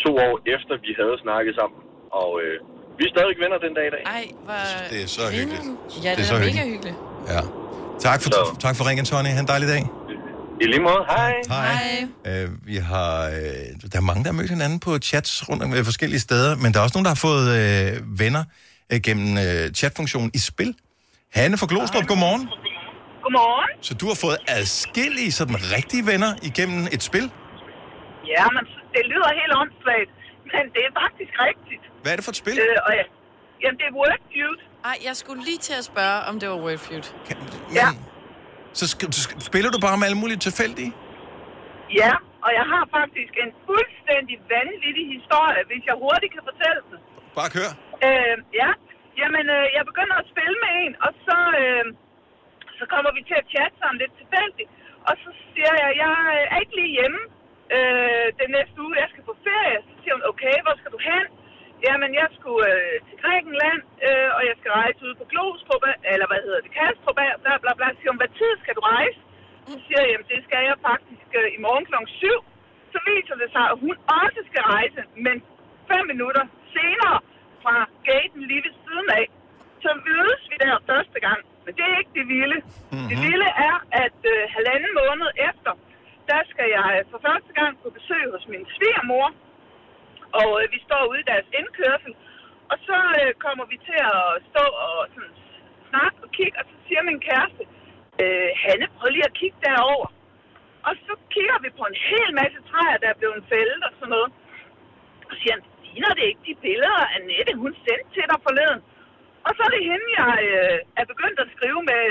to 0.05 0.11
år 0.27 0.35
efter, 0.55 0.73
vi 0.87 0.93
havde 1.01 1.17
snakket 1.25 1.53
sammen. 1.61 1.79
Og 2.23 2.31
øh, 2.45 2.55
vi 2.99 3.03
er 3.07 3.11
stadigvæk 3.15 3.39
venner 3.45 3.59
den 3.67 3.73
dag 3.79 3.87
i 3.91 3.93
dag. 3.97 4.03
Ej, 4.19 4.25
hvor... 4.47 4.63
Det 4.93 4.99
er 5.05 5.11
så 5.19 5.25
hyggeligt. 5.39 5.67
Ja, 6.05 6.11
det, 6.11 6.19
Det 6.19 6.25
er 6.25 6.29
er, 6.29 6.33
så 6.35 6.37
mega 6.47 6.51
hyggeligt. 6.51 6.69
hyggeligt. 6.73 6.99
Ja. 7.35 7.41
Tak 8.09 8.19
for, 8.25 8.31
tak 8.67 8.75
for 8.79 8.83
ringen, 8.89 9.05
Tony. 9.11 9.31
Ha' 9.37 9.43
en 9.47 9.51
dejlig 9.55 9.69
dag. 9.75 9.83
I 10.65 10.67
lige 10.73 10.83
måde. 10.89 11.03
Hej. 11.15 11.33
Hej. 11.49 12.43
Øh, 12.43 12.49
vi 12.71 12.77
har, 12.91 13.13
øh, 13.27 13.91
der 13.93 13.99
er 14.03 14.07
mange, 14.11 14.23
der 14.25 14.31
har 14.33 14.39
mødt 14.41 14.51
hinanden 14.57 14.79
på 14.87 14.91
chats 15.11 15.31
rundt 15.49 15.63
om 15.67 15.71
øh, 15.77 15.85
forskellige 15.91 16.21
steder, 16.29 16.57
men 16.63 16.69
der 16.73 16.79
er 16.79 16.83
også 16.87 16.97
nogen, 16.97 17.05
der 17.09 17.15
har 17.17 17.23
fået 17.29 17.47
øh, 17.59 18.21
venner 18.23 18.45
øh, 18.93 19.01
gennem 19.07 19.31
øh, 19.45 19.65
chatfunktionen 19.79 20.31
i 20.35 20.39
spil. 20.51 20.71
Hanne 21.39 21.57
fra 21.61 21.67
Glostrup, 21.73 22.07
godmorgen. 22.07 22.43
Godmorgen. 23.25 23.71
Så 23.89 23.93
du 24.01 24.07
har 24.11 24.19
fået 24.25 24.39
adskillige 24.59 25.33
sådan 25.39 25.57
rigtige 25.77 26.05
venner 26.11 26.31
igennem 26.51 26.81
et 26.97 27.03
spil? 27.11 27.27
Ja, 28.35 28.45
men 28.57 28.63
det 28.95 29.03
lyder 29.13 29.31
helt 29.41 29.53
åndssvagt, 29.61 30.11
men 30.53 30.63
det 30.75 30.83
er 30.89 30.93
faktisk 31.03 31.33
rigtigt. 31.49 31.83
Hvad 32.03 32.11
er 32.13 32.17
det 32.19 32.25
for 32.29 32.35
et 32.37 32.41
spil? 32.45 32.55
Øh, 32.65 32.77
og 32.87 32.93
ja, 32.99 33.05
jamen, 33.63 33.77
det 33.81 33.87
er 33.91 33.95
Wordfeud. 34.01 34.57
Ej, 34.91 34.97
jeg 35.09 35.15
skulle 35.21 35.41
lige 35.49 35.61
til 35.69 35.75
at 35.81 35.85
spørge, 35.93 36.19
om 36.29 36.35
det 36.41 36.47
var 36.53 36.59
Wordfeud. 36.65 37.05
Ja. 37.81 37.89
Så 38.79 38.85
sk- 38.93 39.15
sk- 39.23 39.41
spiller 39.49 39.71
du 39.75 39.79
bare 39.87 39.97
med 40.01 40.07
alle 40.09 40.21
mulige 40.25 40.41
tilfældige? 40.49 40.93
Ja, 42.01 42.13
og 42.47 42.51
jeg 42.59 42.67
har 42.73 42.85
faktisk 42.99 43.33
en 43.45 43.51
fuldstændig 43.69 44.37
vanvittig 44.55 45.05
historie, 45.17 45.61
hvis 45.71 45.83
jeg 45.89 45.97
hurtigt 46.05 46.31
kan 46.37 46.43
fortælle 46.51 46.81
den. 46.91 46.99
Bare 47.39 47.51
kør. 47.57 47.71
Øh, 48.07 48.37
ja, 48.61 48.71
jamen, 49.21 49.45
øh, 49.57 49.65
jeg 49.77 49.83
begynder 49.91 50.17
at 50.23 50.27
spille 50.33 50.57
med 50.65 50.73
en, 50.85 50.93
og 51.07 51.11
så, 51.27 51.39
øh, 51.63 51.85
så 52.79 52.85
kommer 52.93 53.11
vi 53.17 53.23
til 53.29 53.37
at 53.43 53.51
chatte 53.55 53.77
sammen 53.81 53.99
lidt 54.03 54.15
tilfældigt. 54.21 54.71
Og 55.09 55.15
så 55.23 55.31
siger 55.53 55.73
jeg, 55.83 55.91
jeg 56.05 56.15
er 56.53 56.59
ikke 56.63 56.77
lige 56.81 56.97
hjemme 56.99 57.21
øh, 57.77 58.27
den 58.41 58.51
næste 58.57 58.77
uge, 58.85 59.01
jeg 59.03 59.09
skal 59.13 59.25
på 59.31 59.37
ferie. 59.47 59.79
Så 59.89 59.95
siger 60.03 60.15
hun, 60.17 60.25
okay, 60.33 60.57
hvor 60.65 60.75
skal 60.81 60.93
du 60.97 61.01
hen? 61.11 61.25
Jamen, 61.87 62.11
jeg 62.21 62.29
skulle 62.37 62.67
øh, 62.75 62.97
til 63.09 63.17
Grækenland, 63.23 63.81
øh, 64.09 64.29
og 64.37 64.43
jeg 64.49 64.57
skal 64.61 64.73
rejse 64.81 65.01
ud 65.07 65.15
på 65.21 65.25
Glostrup, 65.33 65.85
eller 66.13 66.27
hvad 66.31 66.41
hedder 66.47 66.61
det, 66.65 66.73
Kastrup, 66.79 67.19
bla 67.45 67.55
bla 67.63 67.73
bla. 67.79 67.87
Så 67.93 67.99
siger 68.01 68.13
hun, 68.13 68.23
hvad 68.23 68.33
tid 68.41 68.53
skal 68.63 68.75
du 68.79 68.83
rejse? 68.95 69.21
Så 69.73 69.77
siger 69.85 70.01
jeg, 70.03 70.11
jamen, 70.13 70.29
det 70.33 70.41
skal 70.47 70.63
jeg 70.71 70.77
faktisk 70.91 71.29
øh, 71.39 71.49
i 71.57 71.59
morgen 71.67 71.85
kl. 71.89 71.97
7. 72.07 72.27
Så 72.93 72.99
viser 73.11 73.35
det 73.43 73.49
sig, 73.55 73.65
at 73.73 73.77
hun 73.85 73.95
også 74.23 74.41
skal 74.51 74.63
rejse, 74.75 75.01
men 75.27 75.37
fem 75.91 76.05
minutter 76.13 76.45
senere 76.77 77.17
fra 77.63 77.77
gaten 78.09 78.43
lige 78.51 78.63
ved 78.67 78.75
siden 78.85 79.09
af. 79.21 79.27
Så 79.85 79.91
mødes 80.09 80.43
vi 80.51 80.57
der 80.65 80.75
første 80.91 81.19
gang. 81.27 81.41
Men 81.65 81.73
det 81.77 81.85
er 81.91 81.97
ikke 82.03 82.15
det 82.21 82.27
vilde. 82.35 82.59
Mhm. 82.95 83.09
Det 83.11 83.17
vilde 83.27 83.51
er, 83.69 83.77
at 84.05 84.19
øh, 84.33 84.39
halvanden 84.57 84.93
måned 85.03 85.29
efter, 85.49 85.73
der 86.31 86.41
skal 86.51 86.69
jeg 86.79 86.89
for 87.13 87.21
første 87.29 87.53
gang 87.61 87.73
på 87.83 87.89
besøg 87.97 88.25
hos 88.35 88.45
min 88.53 88.65
svigermor. 88.77 89.27
Og 90.41 90.51
øh, 90.61 90.65
vi 90.75 90.79
står 90.87 91.03
ude 91.11 91.21
i 91.25 91.29
deres 91.33 91.49
indkørsel. 91.59 92.13
Og 92.73 92.77
så 92.87 92.97
øh, 93.21 93.31
kommer 93.45 93.65
vi 93.73 93.77
til 93.89 94.01
at 94.13 94.23
stå 94.51 94.65
og 94.85 94.97
sådan, 95.15 95.35
snakke 95.91 96.17
og 96.25 96.31
kigge, 96.37 96.57
og 96.61 96.65
så 96.71 96.77
siger 96.87 97.03
min 97.11 97.21
kæreste, 97.29 97.63
øh, 98.23 98.51
Hanne, 98.63 98.87
prøv 98.97 99.09
lige 99.15 99.29
at 99.31 99.39
kigge 99.41 99.59
derover. 99.69 100.09
Og 100.89 100.95
så 101.07 101.13
kigger 101.35 101.59
vi 101.65 101.71
på 101.79 101.85
en 101.91 101.99
hel 102.11 102.29
masse 102.41 102.59
træer, 102.71 102.97
der 103.03 103.09
er 103.11 103.21
blevet 103.21 103.45
fældet 103.53 103.81
og 103.89 103.93
sådan 103.99 104.15
noget. 104.17 104.31
Og 105.31 105.35
siger 105.41 105.53
han, 105.57 105.63
ligner 105.85 106.13
det 106.19 106.25
ikke 106.31 106.43
de 106.49 106.55
billeder, 106.67 107.05
Annette, 107.17 107.53
hun 107.63 107.73
sendte 107.85 108.09
til 108.15 108.25
dig 108.31 108.39
forleden? 108.47 108.81
Og 109.47 109.53
så 109.57 109.61
er 109.69 109.73
det 109.77 109.83
hende, 109.91 110.07
jeg 110.21 110.35
øh, 110.51 110.79
er 111.01 111.07
begyndt 111.13 111.39
at 111.45 111.49
skrive 111.57 111.81
med 111.91 112.03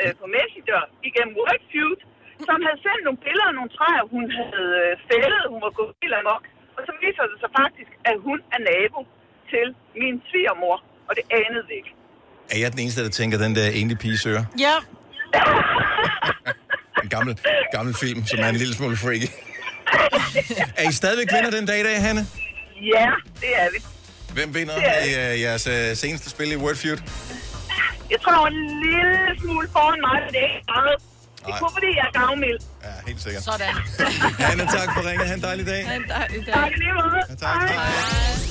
øh, 0.00 0.10
på 0.20 0.24
Messenger 0.36 0.80
igennem 1.08 1.34
Wordfeud, 1.38 1.98
som 2.48 2.56
havde 2.66 2.78
sendt 2.86 3.02
nogle 3.06 3.20
billeder 3.26 3.48
af 3.52 3.56
nogle 3.58 3.72
træer, 3.78 4.04
hun 4.14 4.24
havde 4.38 4.70
øh, 4.84 4.92
fældet. 5.08 5.42
Hun 5.52 5.60
var 5.66 5.72
gået 5.78 5.92
helt 6.02 6.16
amok. 6.20 6.44
Og 6.76 6.82
så 6.86 6.92
viser 7.04 7.24
det 7.32 7.38
sig 7.42 7.50
faktisk, 7.60 7.92
at 8.10 8.16
hun 8.26 8.38
er 8.54 8.60
nabo 8.70 9.00
til 9.52 9.66
min 10.02 10.14
svigermor. 10.28 10.76
Og 11.08 11.12
det 11.18 11.24
anede 11.38 11.64
vi 11.68 11.74
ikke. 11.80 11.92
Er 12.54 12.58
jeg 12.62 12.68
den 12.74 12.80
eneste, 12.84 13.00
der 13.06 13.12
tænker, 13.20 13.36
den 13.46 13.52
der 13.58 13.66
enlige 13.80 14.00
pige 14.04 14.18
søger? 14.24 14.44
Ja. 14.66 14.76
En 17.04 17.08
gammel, 17.16 17.32
gammel 17.76 17.94
film, 18.04 18.20
som 18.30 18.38
er 18.44 18.48
en 18.54 18.58
lille 18.62 18.74
smule 18.78 18.96
freaky. 19.04 19.28
er 20.80 20.84
I 20.90 20.92
stadigvæk 21.00 21.28
vinder 21.34 21.50
den 21.58 21.66
dag 21.70 21.78
i 21.80 21.86
dag, 21.88 21.96
Hanne? 22.06 22.22
Ja, 22.94 23.06
det 23.42 23.50
er 23.62 23.68
vi. 23.74 23.78
Hvem 24.34 24.54
vinder 24.54 24.74
er 24.74 25.00
i 25.04 25.12
uh, 25.34 25.40
jeres 25.40 25.66
uh, 25.66 25.96
seneste 26.02 26.30
spil 26.30 26.52
i 26.52 26.56
Wordfeud? 26.56 26.98
Jeg 28.10 28.18
tror, 28.20 28.30
der 28.32 28.40
var 28.44 28.46
en 28.46 28.62
lille 28.84 29.40
smule 29.40 29.68
foran 29.72 30.00
mig, 30.06 30.16
men 30.24 30.30
det 30.34 30.40
er 30.44 30.50
ikke 30.56 30.70
meget. 30.76 30.96
Det 31.44 31.50
er 31.54 31.58
kun 31.62 31.70
fordi, 31.76 31.90
jeg 32.00 32.06
er 32.10 32.14
gavmild. 32.20 32.58
Ja, 32.84 32.88
helt 33.06 33.22
sikkert. 33.22 33.44
Sådan. 33.44 33.74
Hanne, 34.46 34.62
tak 34.66 34.88
for 34.94 35.08
ringet. 35.10 35.26
Ha' 35.28 35.34
en 35.34 35.42
dejlig 35.42 35.66
dag. 35.66 35.86
Ha' 35.86 35.96
en 35.96 36.04
dejlig 36.08 36.46
dag. 36.46 36.54
Tak 36.54 36.70
lige 36.78 36.92
måde. 36.94 37.22
Ja, 37.30 37.34
tak. 37.34 37.70
Hej. 37.70 37.86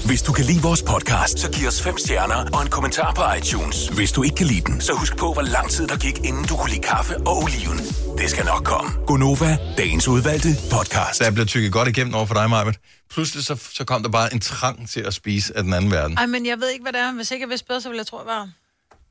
Hvis 0.06 0.22
du 0.22 0.32
kan 0.34 0.46
lide 0.46 0.62
vores 0.62 0.84
podcast, 0.84 1.40
så 1.40 1.52
giv 1.52 1.68
os 1.68 1.82
fem 1.82 1.98
stjerner 1.98 2.46
og 2.54 2.62
en 2.62 2.70
kommentar 2.70 3.14
på 3.14 3.24
iTunes. 3.38 3.88
Hvis 3.88 4.12
du 4.12 4.24
ikke 4.24 4.36
kan 4.36 4.46
lide 4.48 4.62
den, 4.62 4.82
så 4.82 4.94
husk 4.94 5.18
på, 5.18 5.34
hvor 5.34 5.42
lang 5.42 5.70
tid 5.70 5.88
der 5.88 5.98
gik, 5.98 6.18
inden 6.24 6.46
du 6.46 6.56
kunne 6.58 6.70
lide 6.70 6.82
kaffe 6.82 7.18
og 7.18 7.38
oliven. 7.44 7.78
Det 8.18 8.30
skal 8.30 8.46
nok 8.46 8.64
komme. 8.64 8.92
Gonova, 9.08 9.58
dagens 9.78 10.08
udvalgte 10.08 10.50
podcast. 10.72 11.22
Jeg 11.22 11.34
blev 11.34 11.46
tykket 11.46 11.72
godt 11.72 11.88
igennem 11.88 12.14
over 12.14 12.26
for 12.26 12.34
dig, 12.34 12.50
Marvind. 12.50 12.76
Pludselig 13.14 13.46
så, 13.46 13.56
så 13.74 13.84
kom 13.86 14.04
der 14.04 14.10
bare 14.10 14.34
en 14.34 14.40
trang 14.40 14.90
til 14.90 15.02
at 15.02 15.14
spise 15.14 15.58
af 15.58 15.64
den 15.64 15.74
anden 15.74 15.92
verden. 15.92 16.18
Ej, 16.18 16.26
men 16.26 16.46
jeg 16.46 16.58
ved 16.60 16.70
ikke, 16.70 16.84
hvad 16.84 16.94
det 16.94 17.02
er. 17.02 17.12
Hvis 17.14 17.32
ikke 17.32 17.44
jeg 17.44 17.50
vidste 17.50 17.68
bedre, 17.68 17.82
så 17.82 17.90
ville 17.90 18.00
jeg 18.00 18.08
tro, 18.08 18.18
jeg 18.18 18.26
var 18.26 18.50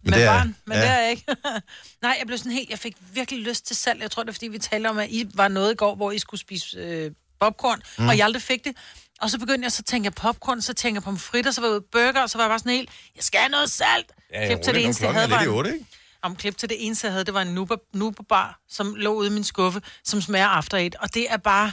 Men 0.02 0.10
med 0.10 0.18
det 0.18 0.26
er- 0.26 0.32
barn. 0.32 0.56
Men 0.66 0.76
ja. 0.76 0.82
det 0.82 0.90
er 0.90 0.98
jeg 0.98 1.10
ikke. 1.10 1.24
Nej, 2.02 2.16
jeg 2.18 2.26
blev 2.26 2.38
sådan 2.38 2.52
helt... 2.52 2.70
Jeg 2.70 2.78
fik 2.78 2.96
virkelig 3.12 3.40
lyst 3.42 3.66
til 3.66 3.76
salg. 3.76 4.00
Jeg 4.02 4.10
tror, 4.10 4.22
det 4.22 4.28
er, 4.28 4.32
fordi 4.32 4.48
vi 4.48 4.58
talte 4.58 4.88
om, 4.88 4.98
at 4.98 5.10
I 5.10 5.30
var 5.34 5.48
noget 5.48 5.72
i 5.72 5.76
går, 5.76 5.94
hvor 5.94 6.10
I 6.12 6.18
skulle 6.18 6.40
spise 6.40 6.78
øh, 6.78 7.10
popcorn, 7.40 7.82
Mm. 7.98 8.08
og 8.08 8.16
jeg 8.18 8.24
aldrig 8.24 8.42
fik 8.42 8.64
det. 8.64 8.76
Og 9.20 9.30
så 9.30 9.38
begyndte 9.38 9.64
jeg 9.64 9.72
så 9.72 9.80
at 9.80 9.84
tænke 9.86 10.10
popcorn, 10.10 10.62
så 10.62 10.74
tænker 10.74 10.96
jeg 11.00 11.02
på 11.12 11.16
fritter, 11.16 11.50
så 11.50 11.60
var 11.60 11.68
jeg 11.68 11.80
burger, 11.92 12.22
og 12.22 12.30
så 12.30 12.38
var 12.38 12.44
jeg 12.44 12.50
bare 12.50 12.58
sådan 12.58 12.72
helt, 12.72 12.90
jeg 13.16 13.24
skal 13.24 13.40
have 13.40 13.50
noget 13.50 13.70
salt. 13.70 14.12
Ja, 14.32 14.46
Klip 14.46 14.62
til 14.64 14.74
det 14.74 14.84
eneste, 14.84 15.04
jeg 15.04 15.14
havde, 15.14 15.30
var 15.30 15.40
en, 15.40 15.74
ikke? 15.74 15.86
om 16.22 16.36
klip 16.36 16.56
til 16.56 16.68
det 16.68 16.86
eneste, 16.86 17.06
jeg 17.06 17.12
havde, 17.12 17.24
det 17.24 17.34
var 17.34 17.42
en 17.42 17.54
nuba, 17.92 18.22
bar, 18.28 18.60
som 18.68 18.94
lå 18.94 19.12
ude 19.14 19.28
i 19.28 19.30
min 19.32 19.44
skuffe, 19.44 19.80
som 20.04 20.20
smager 20.20 20.46
after 20.46 20.78
eight. 20.78 20.94
Og 20.94 21.14
det 21.14 21.26
er 21.32 21.36
bare... 21.36 21.72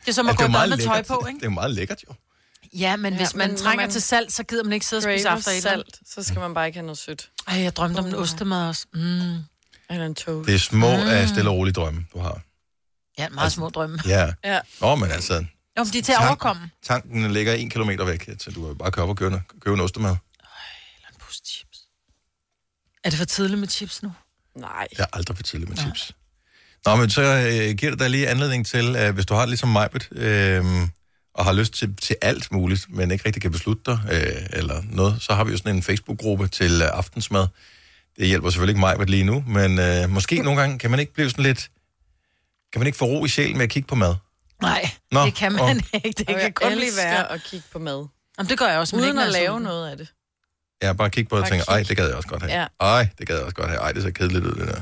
Det 0.00 0.08
er 0.08 0.12
som 0.12 0.28
at 0.28 0.36
Ja, 0.40 0.42
gå 0.44 0.48
med 0.48 0.58
tøj 0.58 0.66
lækkert. 0.66 1.06
på, 1.06 1.26
ikke? 1.28 1.36
Det 1.38 1.42
er 1.44 1.50
jo 1.50 1.54
meget 1.54 1.70
lækkert, 1.70 2.04
jo. 2.08 2.14
Ja, 2.78 2.96
men 2.96 3.12
Ja, 3.12 3.18
hvis 3.18 3.34
man 3.34 3.48
men 3.48 3.56
trænger 3.56 3.82
man 3.84 3.90
til 3.90 4.02
salt, 4.02 4.32
så 4.32 4.42
gider 4.44 4.64
man 4.64 4.72
ikke 4.72 4.86
sidde 4.86 4.98
og 4.98 5.02
spise 5.02 5.28
after 5.28 5.60
salt, 5.60 5.98
så 6.06 6.22
skal 6.22 6.40
man 6.40 6.54
bare 6.54 6.66
ikke 6.66 6.76
have 6.78 6.86
noget 6.86 6.98
sødt. 6.98 7.30
Ej, 7.48 7.60
jeg 7.62 7.76
drømte 7.76 7.98
om 7.98 8.06
en 8.06 8.14
ostemad 8.14 8.68
også. 8.68 8.86
Mm. 8.94 9.00
Eller 9.90 10.06
en 10.06 10.14
toast. 10.14 10.46
Det 10.46 10.54
er 10.54 10.58
små 10.58 10.96
Mm. 10.96 11.02
af 11.08 11.28
stille 11.28 11.50
og 11.50 11.56
rolige 11.56 11.72
drømme, 11.74 12.06
du 12.14 12.18
har. 12.18 12.40
Ja, 13.18 13.28
meget 13.28 13.52
små 13.52 13.68
drømme. 13.68 13.98
Ja. 14.06 14.32
Ja. 14.44 14.60
Nå, 14.80 14.94
men 14.94 15.10
altså, 15.10 15.34
Jo, 15.78 15.84
men 15.84 15.92
de 15.92 15.98
er 15.98 16.02
til 16.02 16.12
at 16.12 16.26
overkomme. 16.26 16.70
tanken 16.82 17.32
ligger 17.32 17.52
en 17.52 17.70
kilometer 17.70 18.04
væk, 18.04 18.28
så 18.38 18.50
du 18.50 18.66
kan 18.66 18.78
bare 18.78 18.90
køre 18.92 19.02
op 19.02 19.08
og 19.08 19.16
købe, 19.16 19.42
købe 19.60 19.74
en 19.74 19.80
ostemad. 19.80 20.16
Er 23.04 23.10
det 23.10 23.18
for 23.18 23.24
tidligt 23.24 23.60
med 23.60 23.68
chips 23.68 24.02
nu? 24.02 24.12
Nej. 24.56 24.86
Det 24.90 25.00
er 25.00 25.06
aldrig 25.12 25.36
for 25.36 25.42
tidligt 25.42 25.68
med 25.68 25.76
chips. 25.78 26.12
Nå, 26.86 26.96
men 26.96 27.10
så 27.10 27.22
øh, 27.22 27.76
giver 27.76 27.90
det 27.90 27.98
dig 28.00 28.10
lige 28.10 28.28
anledning 28.28 28.66
til, 28.66 28.96
at 28.96 29.14
hvis 29.14 29.26
du 29.26 29.34
har 29.34 29.40
det 29.40 29.48
ligesom 29.48 29.68
mig, 29.68 29.88
øh, 30.12 30.64
og 31.34 31.44
har 31.44 31.52
lyst 31.52 31.72
til, 31.72 31.96
til 31.96 32.16
alt 32.22 32.52
muligt, 32.52 32.86
men 32.88 33.10
ikke 33.10 33.24
rigtig 33.26 33.42
kan 33.42 33.52
beslutte 33.52 33.82
dig, 33.86 33.98
øh, 34.12 34.46
eller 34.52 34.82
noget, 34.90 35.22
så 35.22 35.34
har 35.34 35.44
vi 35.44 35.50
jo 35.50 35.56
sådan 35.56 35.76
en 35.76 35.82
Facebook-gruppe 35.82 36.48
til 36.48 36.82
øh, 36.82 36.88
aftensmad. 36.92 37.46
Det 38.18 38.26
hjælper 38.26 38.50
selvfølgelig 38.50 38.72
ikke 38.72 38.98
mig 38.98 39.08
lige 39.10 39.24
nu, 39.24 39.44
men 39.46 39.78
øh, 39.78 40.10
måske 40.10 40.42
nogle 40.42 40.60
gange 40.60 40.78
kan 40.78 40.90
man 40.90 41.00
ikke 41.00 41.12
blive 41.14 41.30
sådan 41.30 41.44
lidt... 41.44 41.70
Kan 42.72 42.80
man 42.80 42.86
ikke 42.86 42.98
få 42.98 43.04
ro 43.04 43.24
i 43.24 43.28
sjælen 43.28 43.56
med 43.56 43.64
at 43.64 43.70
kigge 43.70 43.86
på 43.86 43.94
mad? 43.94 44.14
Nej, 44.62 44.90
Nå, 45.12 45.24
det 45.26 45.34
kan 45.34 45.52
man 45.52 45.60
og- 45.62 45.70
ikke. 46.04 46.12
Det 46.18 46.26
kan 46.26 46.52
kun 46.52 46.68
blive 46.72 46.86
elsker 46.86 47.02
værre. 47.02 47.32
at 47.32 47.42
kigge 47.42 47.66
på 47.72 47.78
mad. 47.78 48.06
Jamen, 48.38 48.50
det 48.50 48.58
gør 48.58 48.66
jeg 48.66 48.78
også, 48.78 48.96
men 48.96 49.00
Uden 49.00 49.08
ikke, 49.08 49.14
når 49.16 49.22
at 49.22 49.26
jeg 49.32 49.42
lave 49.42 49.60
noget 49.60 49.90
af 49.90 49.96
det. 49.96 50.08
Ja, 50.82 50.92
bare 50.92 51.10
kigge 51.10 51.28
på 51.28 51.36
det 51.36 51.44
og 51.44 51.50
tænke, 51.50 51.64
ej, 51.68 51.82
det 51.82 51.96
gad 51.96 52.06
jeg 52.06 52.16
også 52.16 52.28
godt 52.28 52.42
have. 52.42 52.60
Ja. 52.60 52.66
Ej, 52.80 53.08
det 53.18 53.26
gad 53.26 53.36
jeg 53.36 53.44
også 53.44 53.54
godt 53.54 53.68
have. 53.70 53.80
Ej, 53.80 53.92
det 53.92 54.02
ser 54.02 54.10
kedeligt 54.10 54.44
ud, 54.44 54.54
det 54.54 54.68
der. 54.68 54.80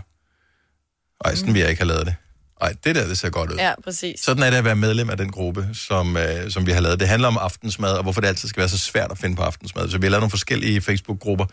Ej, 1.25 1.35
sådan 1.35 1.55
vil 1.55 1.61
jeg 1.61 1.71
ikke 1.71 1.83
have 1.83 1.89
lavet 1.89 2.07
det. 2.07 2.15
Ej, 2.61 2.75
det 2.85 2.95
der, 2.95 3.07
det 3.07 3.19
ser 3.19 3.31
godt 3.31 3.51
ud. 3.51 3.57
Ja, 3.57 3.73
præcis. 3.85 4.21
Sådan 4.21 4.43
er 4.43 4.51
det 4.51 4.57
at 4.57 4.65
være 4.65 4.77
medlem 4.77 5.11
af 5.11 5.17
den 5.17 5.31
gruppe, 5.33 5.69
som, 5.75 6.17
øh, 6.17 6.51
som 6.51 6.67
vi 6.67 6.73
har 6.73 6.81
lavet. 6.81 7.01
Det 7.01 7.09
handler 7.09 7.29
om 7.29 7.39
aftensmad, 7.39 7.93
og 7.93 8.03
hvorfor 8.03 8.21
det 8.21 8.29
altid 8.29 8.49
skal 8.49 8.61
være 8.61 8.69
så 8.69 8.79
svært 8.79 9.11
at 9.11 9.19
finde 9.19 9.37
på 9.37 9.43
aftensmad. 9.43 9.89
Så 9.91 9.99
vi 9.99 10.07
har 10.07 10.11
lavet 10.11 10.21
nogle 10.21 10.31
forskellige 10.31 10.81
Facebook-grupper. 10.81 11.45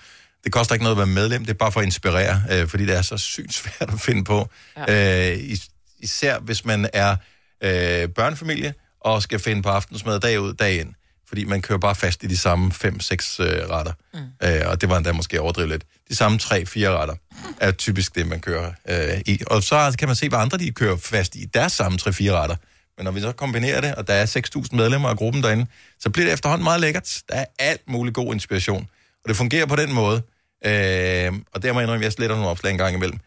Det 0.43 0.51
koster 0.51 0.76
ikke 0.76 0.84
noget 0.84 0.95
at 0.95 0.97
være 0.97 1.08
medlem, 1.08 1.45
det 1.45 1.49
er 1.53 1.58
bare 1.58 1.72
for 1.72 1.80
at 1.80 1.86
inspirere, 1.86 2.43
øh, 2.51 2.68
fordi 2.68 2.86
det 2.86 2.95
er 2.97 3.01
så 3.01 3.18
sygt 3.18 3.53
svært 3.53 3.89
at 3.93 4.01
finde 4.01 4.24
på. 4.24 4.49
Ja. 4.88 5.32
Øh, 5.32 5.38
is- 5.39 5.70
især 5.99 6.39
hvis 6.39 6.66
man 6.66 6.89
er 6.93 7.16
øh, 7.64 8.10
børnefamilie 8.10 8.74
og 9.01 9.22
skal 9.22 9.39
finde 9.39 9.62
på 9.62 9.70
aftensmad 9.70 10.20
dag 10.20 10.39
ud, 10.41 10.53
dag 10.53 10.80
ind. 10.80 10.93
Fordi 11.28 11.46
man 11.46 11.62
kører 11.62 11.80
bare 11.80 11.96
fast 11.96 12.24
i 12.24 12.28
de 12.28 12.38
samme 12.38 12.72
5-6 12.72 13.44
øh, 13.44 13.70
retter. 13.70 13.94
Mm. 14.14 14.20
Øh, 14.44 14.62
og 14.66 14.82
det 14.82 14.90
var 14.90 14.98
endda 14.98 15.12
måske 15.12 15.42
overdrivet 15.42 15.70
lidt. 15.70 15.84
De 16.10 16.16
samme 16.16 16.40
3-4 16.42 16.54
retter 16.54 17.16
er 17.62 17.72
typisk 17.72 18.16
det, 18.16 18.28
man 18.28 18.40
kører 18.40 18.72
øh, 18.90 19.22
i. 19.26 19.42
Og 19.48 19.64
så 19.64 19.96
kan 20.00 20.08
man 20.08 20.16
se, 20.16 20.30
hvad 20.30 20.40
andre 20.40 20.58
de 20.58 20.72
kører 20.72 20.98
fast 20.98 21.36
i 21.36 21.46
deres 21.46 21.72
samme 21.72 21.98
3-4 22.02 22.08
retter. 22.10 22.56
Men 22.98 23.06
når 23.06 23.12
vi 23.12 23.22
så 23.22 23.32
kombinerer 23.32 23.82
det, 23.82 23.96
og 23.96 24.08
der 24.08 24.14
er 24.14 24.26
6.000 24.58 24.76
medlemmer 24.76 25.10
af 25.10 25.18
gruppen 25.18 25.44
derinde, 25.44 25.68
så 26.00 26.10
bliver 26.10 26.26
det 26.26 26.34
efterhånden 26.34 26.64
meget 26.64 26.82
lækkert. 26.82 27.22
Der 27.30 27.36
er 27.36 27.46
alt 27.60 27.90
mulig 27.90 28.14
god 28.14 28.34
inspiration. 28.34 28.88
Og 29.24 29.30
det 29.30 29.36
fungerer 29.36 29.66
på 29.66 29.76
den 29.76 29.94
måde. 29.94 30.22
Øh, 30.66 31.34
og 31.54 31.64
der 31.64 31.74
må 31.74 31.80
jeg 31.80 31.86
indrømme, 31.86 31.96
at 31.96 32.04
jeg 32.04 32.12
sletter 32.12 32.36
nogle 32.36 32.50
opslag 32.50 32.72
en 32.72 32.78
gang 32.78 32.96
imellem. 32.96 33.20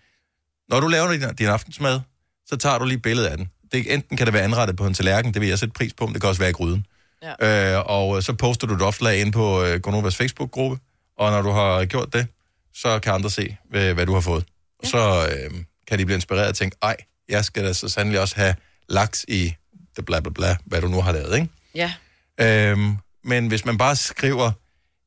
Når 0.68 0.80
du 0.80 0.86
laver 0.86 1.12
din, 1.12 1.34
din 1.34 1.46
aftensmad, 1.46 2.00
så 2.46 2.56
tager 2.56 2.78
du 2.78 2.84
lige 2.84 2.96
et 2.96 3.02
billede 3.02 3.30
af 3.30 3.36
den. 3.36 3.50
Det, 3.72 3.94
enten 3.94 4.16
kan 4.16 4.26
det 4.26 4.34
være 4.34 4.42
anrettet 4.42 4.76
på 4.76 4.86
en 4.86 4.94
tallerken, 4.94 5.34
det 5.34 5.40
vil 5.40 5.48
jeg 5.48 5.58
sætte 5.58 5.72
pris 5.72 5.94
på, 5.94 6.06
men 6.06 6.14
det 6.14 6.22
kan 6.22 6.28
også 6.28 6.40
være 6.40 6.50
i 6.50 6.52
gryden. 6.52 6.86
Ja. 7.22 7.76
Øh, 7.76 7.84
og 7.86 8.22
så 8.22 8.32
poster 8.32 8.66
du 8.66 8.74
et 8.74 8.82
opslag 8.82 9.20
ind 9.20 9.32
på 9.32 9.62
øh, 9.64 9.80
Gonovas 9.80 10.16
Facebook-gruppe, 10.16 10.78
og 11.18 11.30
når 11.30 11.42
du 11.42 11.50
har 11.50 11.84
gjort 11.84 12.12
det, 12.12 12.26
så 12.74 12.98
kan 12.98 13.12
andre 13.12 13.30
se, 13.30 13.56
hvad, 13.70 13.94
hvad 13.94 14.06
du 14.06 14.14
har 14.14 14.20
fået. 14.20 14.44
Ja. 14.84 14.88
Så 14.88 15.28
øh, 15.32 15.50
kan 15.88 15.98
de 15.98 16.04
blive 16.04 16.14
inspireret 16.14 16.48
og 16.48 16.56
tænke, 16.56 16.76
ej, 16.82 16.96
jeg 17.28 17.44
skal 17.44 17.64
da 17.64 17.72
så 17.72 17.88
sandelig 17.88 18.20
også 18.20 18.36
have 18.36 18.54
laks 18.88 19.24
i 19.28 19.54
det 19.96 20.04
bla 20.04 20.20
bla 20.20 20.30
bla, 20.30 20.56
hvad 20.64 20.80
du 20.80 20.88
nu 20.88 21.02
har 21.02 21.12
lavet, 21.12 21.34
ikke? 21.34 21.48
Ja. 21.74 21.92
Øhm, 22.40 22.96
men 23.24 23.48
hvis 23.48 23.64
man 23.64 23.78
bare 23.78 23.96
skriver, 23.96 24.52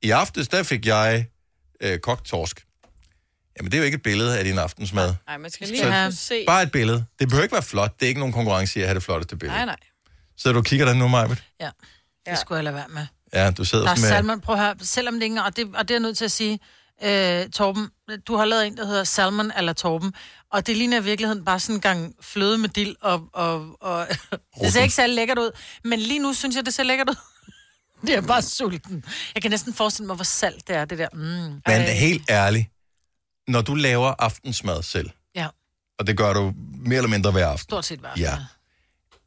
i 0.01 0.11
aftes, 0.11 0.47
der 0.47 0.63
fik 0.63 0.85
jeg 0.85 1.25
øh, 1.81 1.99
kogt 1.99 2.25
torsk. 2.25 2.65
Jamen, 3.57 3.71
det 3.71 3.77
er 3.77 3.81
jo 3.81 3.85
ikke 3.85 3.95
et 3.95 4.03
billede 4.03 4.37
af 4.37 4.43
din 4.43 4.57
aftensmad. 4.57 5.13
Nej, 5.27 5.37
man 5.37 5.51
skal 5.51 5.67
lige 5.67 5.81
Så 5.81 5.89
have 5.89 6.11
se. 6.11 6.43
Bare 6.47 6.63
et 6.63 6.71
billede. 6.71 7.05
Det 7.19 7.29
behøver 7.29 7.43
ikke 7.43 7.53
være 7.53 7.63
flot. 7.63 7.99
Det 7.99 8.05
er 8.05 8.07
ikke 8.07 8.19
nogen 8.19 8.33
konkurrence 8.33 8.79
i 8.79 8.81
at 8.81 8.87
have 8.87 8.95
det 8.95 9.03
flotteste 9.03 9.35
billede. 9.35 9.57
Nej, 9.57 9.65
nej. 9.65 9.75
Så 10.37 10.51
du 10.51 10.61
kigger 10.61 10.85
der 10.85 10.93
nu, 10.93 11.07
Majbet? 11.07 11.43
Ja, 11.59 11.69
det 12.25 12.39
skulle 12.39 12.55
jeg 12.55 12.63
lade 12.63 12.75
være 12.75 12.87
med. 12.89 13.05
Ja, 13.33 13.51
du 13.51 13.65
sidder 13.65 13.85
Lars 13.85 14.01
med... 14.01 14.09
Salmon, 14.09 14.41
prøv 14.41 14.55
at 14.55 14.61
høre, 14.61 14.75
selvom 14.81 15.13
det 15.13 15.23
ikke, 15.23 15.43
og 15.43 15.55
det, 15.55 15.75
og 15.75 15.87
det 15.87 15.91
er 15.93 15.95
jeg 15.95 16.01
nødt 16.01 16.17
til 16.17 16.25
at 16.25 16.31
sige, 16.31 16.59
øh, 17.03 17.49
Torben, 17.49 17.89
du 18.27 18.35
har 18.35 18.45
lavet 18.45 18.67
en, 18.67 18.77
der 18.77 18.85
hedder 18.85 19.03
Salmon 19.03 19.51
eller 19.57 19.73
Torben, 19.73 20.13
og 20.51 20.67
det 20.67 20.77
ligner 20.77 20.97
i 20.97 21.03
virkeligheden 21.03 21.45
bare 21.45 21.59
sådan 21.59 21.75
en 21.75 21.81
gang 21.81 22.15
fløde 22.21 22.57
med 22.57 22.69
dild, 22.69 22.95
og, 23.01 23.29
og, 23.33 23.77
og 23.81 24.07
det 24.61 24.73
ser 24.73 24.81
ikke 24.81 24.95
særlig 24.95 25.15
lækkert 25.15 25.39
ud, 25.39 25.51
men 25.83 25.99
lige 25.99 26.19
nu 26.19 26.33
synes 26.33 26.55
jeg, 26.55 26.65
det 26.65 26.73
ser 26.73 26.83
lækkert 26.83 27.09
ud. 27.09 27.15
Det 28.07 28.15
er 28.15 28.21
bare 28.21 28.41
sulten. 28.41 29.05
Jeg 29.35 29.41
kan 29.41 29.51
næsten 29.51 29.73
forestille 29.73 30.07
mig, 30.07 30.15
hvor 30.15 30.23
salt 30.23 30.67
det 30.67 30.75
er, 30.75 30.85
det 30.85 30.97
der. 30.97 31.07
Mm. 31.13 31.61
Men 31.67 31.81
helt 31.81 32.29
ærligt, 32.29 32.67
når 33.47 33.61
du 33.61 33.75
laver 33.75 34.13
aftensmad 34.19 34.83
selv, 34.83 35.09
Ja, 35.35 35.47
og 35.99 36.07
det 36.07 36.17
gør 36.17 36.33
du 36.33 36.53
mere 36.85 36.97
eller 36.97 37.09
mindre 37.09 37.31
hver 37.31 37.47
aften, 37.47 37.63
stort 37.63 37.85
set 37.85 37.99
hver. 37.99 38.09
ja, 38.17 38.37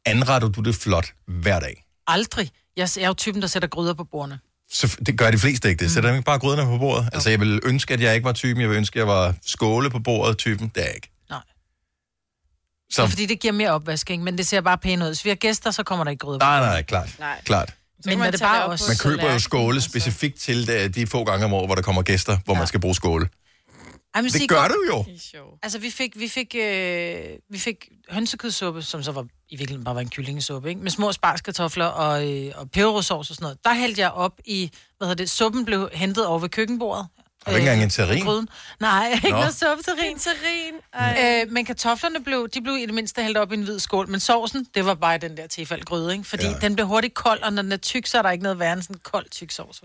anretter 0.05 0.47
du 0.47 0.61
det 0.61 0.75
flot 0.75 1.13
hver 1.27 1.59
dag? 1.59 1.85
Aldrig. 2.07 2.51
Jeg 2.77 2.89
jeg 2.95 3.03
er 3.03 3.07
jo 3.07 3.13
typen, 3.13 3.41
der 3.41 3.47
sætter 3.47 3.67
gryder 3.69 3.93
på 3.93 4.03
bordene. 4.03 4.39
Så 4.71 4.97
det 5.05 5.17
gør 5.17 5.31
de 5.31 5.37
fleste 5.37 5.69
ikke 5.69 5.83
det. 5.83 5.91
Sætter 5.91 6.09
de 6.09 6.15
ikke 6.15 6.25
bare 6.25 6.39
gryderne 6.39 6.69
på 6.69 6.77
bordet? 6.77 7.09
Altså, 7.13 7.29
jeg 7.29 7.39
vil 7.39 7.59
ønske, 7.63 7.93
at 7.93 8.01
jeg 8.01 8.15
ikke 8.15 8.25
var 8.25 8.33
typen. 8.33 8.61
Jeg 8.61 8.69
vil 8.69 8.77
ønske, 8.77 8.95
at 8.95 8.99
jeg 8.99 9.07
var 9.07 9.33
skåle 9.45 9.89
på 9.89 9.99
bordet 9.99 10.37
typen. 10.37 10.71
Det 10.75 10.81
er 10.81 10.85
jeg 10.85 10.95
ikke. 10.95 11.11
Nej. 11.29 11.39
Så, 12.89 12.95
Så... 12.95 13.07
Fordi 13.07 13.25
det 13.25 13.39
giver 13.39 13.53
mere 13.53 13.71
opvask, 13.71 14.09
ikke? 14.09 14.23
men 14.23 14.37
det 14.37 14.47
ser 14.47 14.61
bare 14.61 14.77
pænt 14.77 15.01
ud. 15.03 15.07
Hvis 15.07 15.25
vi 15.25 15.29
har 15.29 15.35
gæster, 15.35 15.71
så 15.71 15.83
kommer 15.83 16.03
der 16.03 16.11
ikke 16.11 16.25
gryder 16.25 16.39
på. 16.39 16.45
nej, 16.45 16.59
nej, 16.59 16.81
klart. 16.81 17.15
Nej. 17.19 17.41
klart. 17.43 17.73
Men 18.05 18.17
man 18.19 18.27
er 18.27 18.31
det 18.31 18.39
bare 18.39 18.63
det 18.63 18.65
også... 18.71 18.85
Man 18.87 18.97
køber 18.97 19.33
jo 19.33 19.39
skåle 19.39 19.81
specifikt 19.81 20.39
til 20.39 20.67
de, 20.67 20.89
de 20.89 21.07
få 21.07 21.23
gange 21.23 21.45
om 21.45 21.53
året, 21.53 21.67
hvor 21.67 21.75
der 21.75 21.81
kommer 21.81 22.01
gæster, 22.01 22.37
hvor 22.45 22.53
man 22.53 22.67
skal 22.67 22.79
bruge 22.79 22.95
skåle. 22.95 23.29
Ej, 24.15 24.21
men 24.21 24.31
Det 24.31 24.49
gør 24.49 24.67
du 24.67 24.83
jo. 24.91 25.05
Altså, 25.63 25.79
vi 25.79 25.89
fik, 25.89 26.19
vi 26.19 26.27
fik, 26.27 26.55
øh, 26.59 27.19
vi 27.49 27.57
fik 27.57 27.89
hønsekødsuppe, 28.09 28.81
som 28.81 29.03
så 29.03 29.11
var 29.11 29.21
i 29.49 29.55
virkeligheden 29.55 29.83
bare 29.83 29.95
var 29.95 30.01
en 30.01 30.09
kyllingesuppe, 30.09 30.69
ikke? 30.69 30.81
Med 30.81 30.91
små 30.91 31.11
sparskartofler 31.11 31.85
og, 31.85 32.31
øh, 32.31 32.51
og 32.55 32.71
peberrodsovs 32.71 33.29
og 33.29 33.35
sådan 33.35 33.43
noget. 33.43 33.57
Der 33.63 33.73
hældte 33.73 34.01
jeg 34.01 34.11
op 34.11 34.39
i, 34.45 34.71
hvad 34.97 35.07
hedder 35.07 35.23
det, 35.23 35.29
suppen 35.29 35.65
blev 35.65 35.89
hentet 35.93 36.25
over 36.25 36.39
ved 36.39 36.49
køkkenbordet. 36.49 37.07
Har 37.45 37.51
du 37.51 37.57
ikke 37.57 37.69
engang 37.69 37.83
en 37.83 37.89
terrin? 37.89 38.23
Gryden. 38.23 38.49
Nej, 38.79 39.11
ikke 39.13 39.29
Nå. 39.29 39.37
noget 39.37 39.55
suppe 39.55 39.83
terrin. 39.83 40.17
terrin. 40.19 41.45
Øh, 41.45 41.51
men 41.51 41.65
kartoflerne 41.65 42.23
blev, 42.23 42.49
de 42.49 42.61
blev 42.61 42.75
i 42.75 42.85
det 42.85 42.93
mindste 42.93 43.23
hældt 43.23 43.37
op 43.37 43.51
i 43.51 43.55
en 43.55 43.63
hvid 43.63 43.79
skål, 43.79 44.09
men 44.09 44.19
sovsen, 44.19 44.67
det 44.75 44.85
var 44.85 44.93
bare 44.93 45.17
den 45.17 45.37
der 45.37 45.47
tilfældgryde, 45.47 46.11
ikke? 46.11 46.23
Fordi 46.23 46.45
ja. 46.45 46.53
den 46.61 46.75
blev 46.75 46.87
hurtigt 46.87 47.13
kold, 47.13 47.41
og 47.43 47.53
når 47.53 47.61
den 47.61 47.71
er 47.71 47.77
tyk, 47.77 48.05
så 48.05 48.17
er 48.17 48.21
der 48.21 48.31
ikke 48.31 48.43
noget 48.43 48.59
værre 48.59 48.73
end 48.73 48.81
sådan 48.81 48.95
en 48.95 48.99
kold, 49.03 49.29
tyk 49.29 49.51
sovs. 49.51 49.81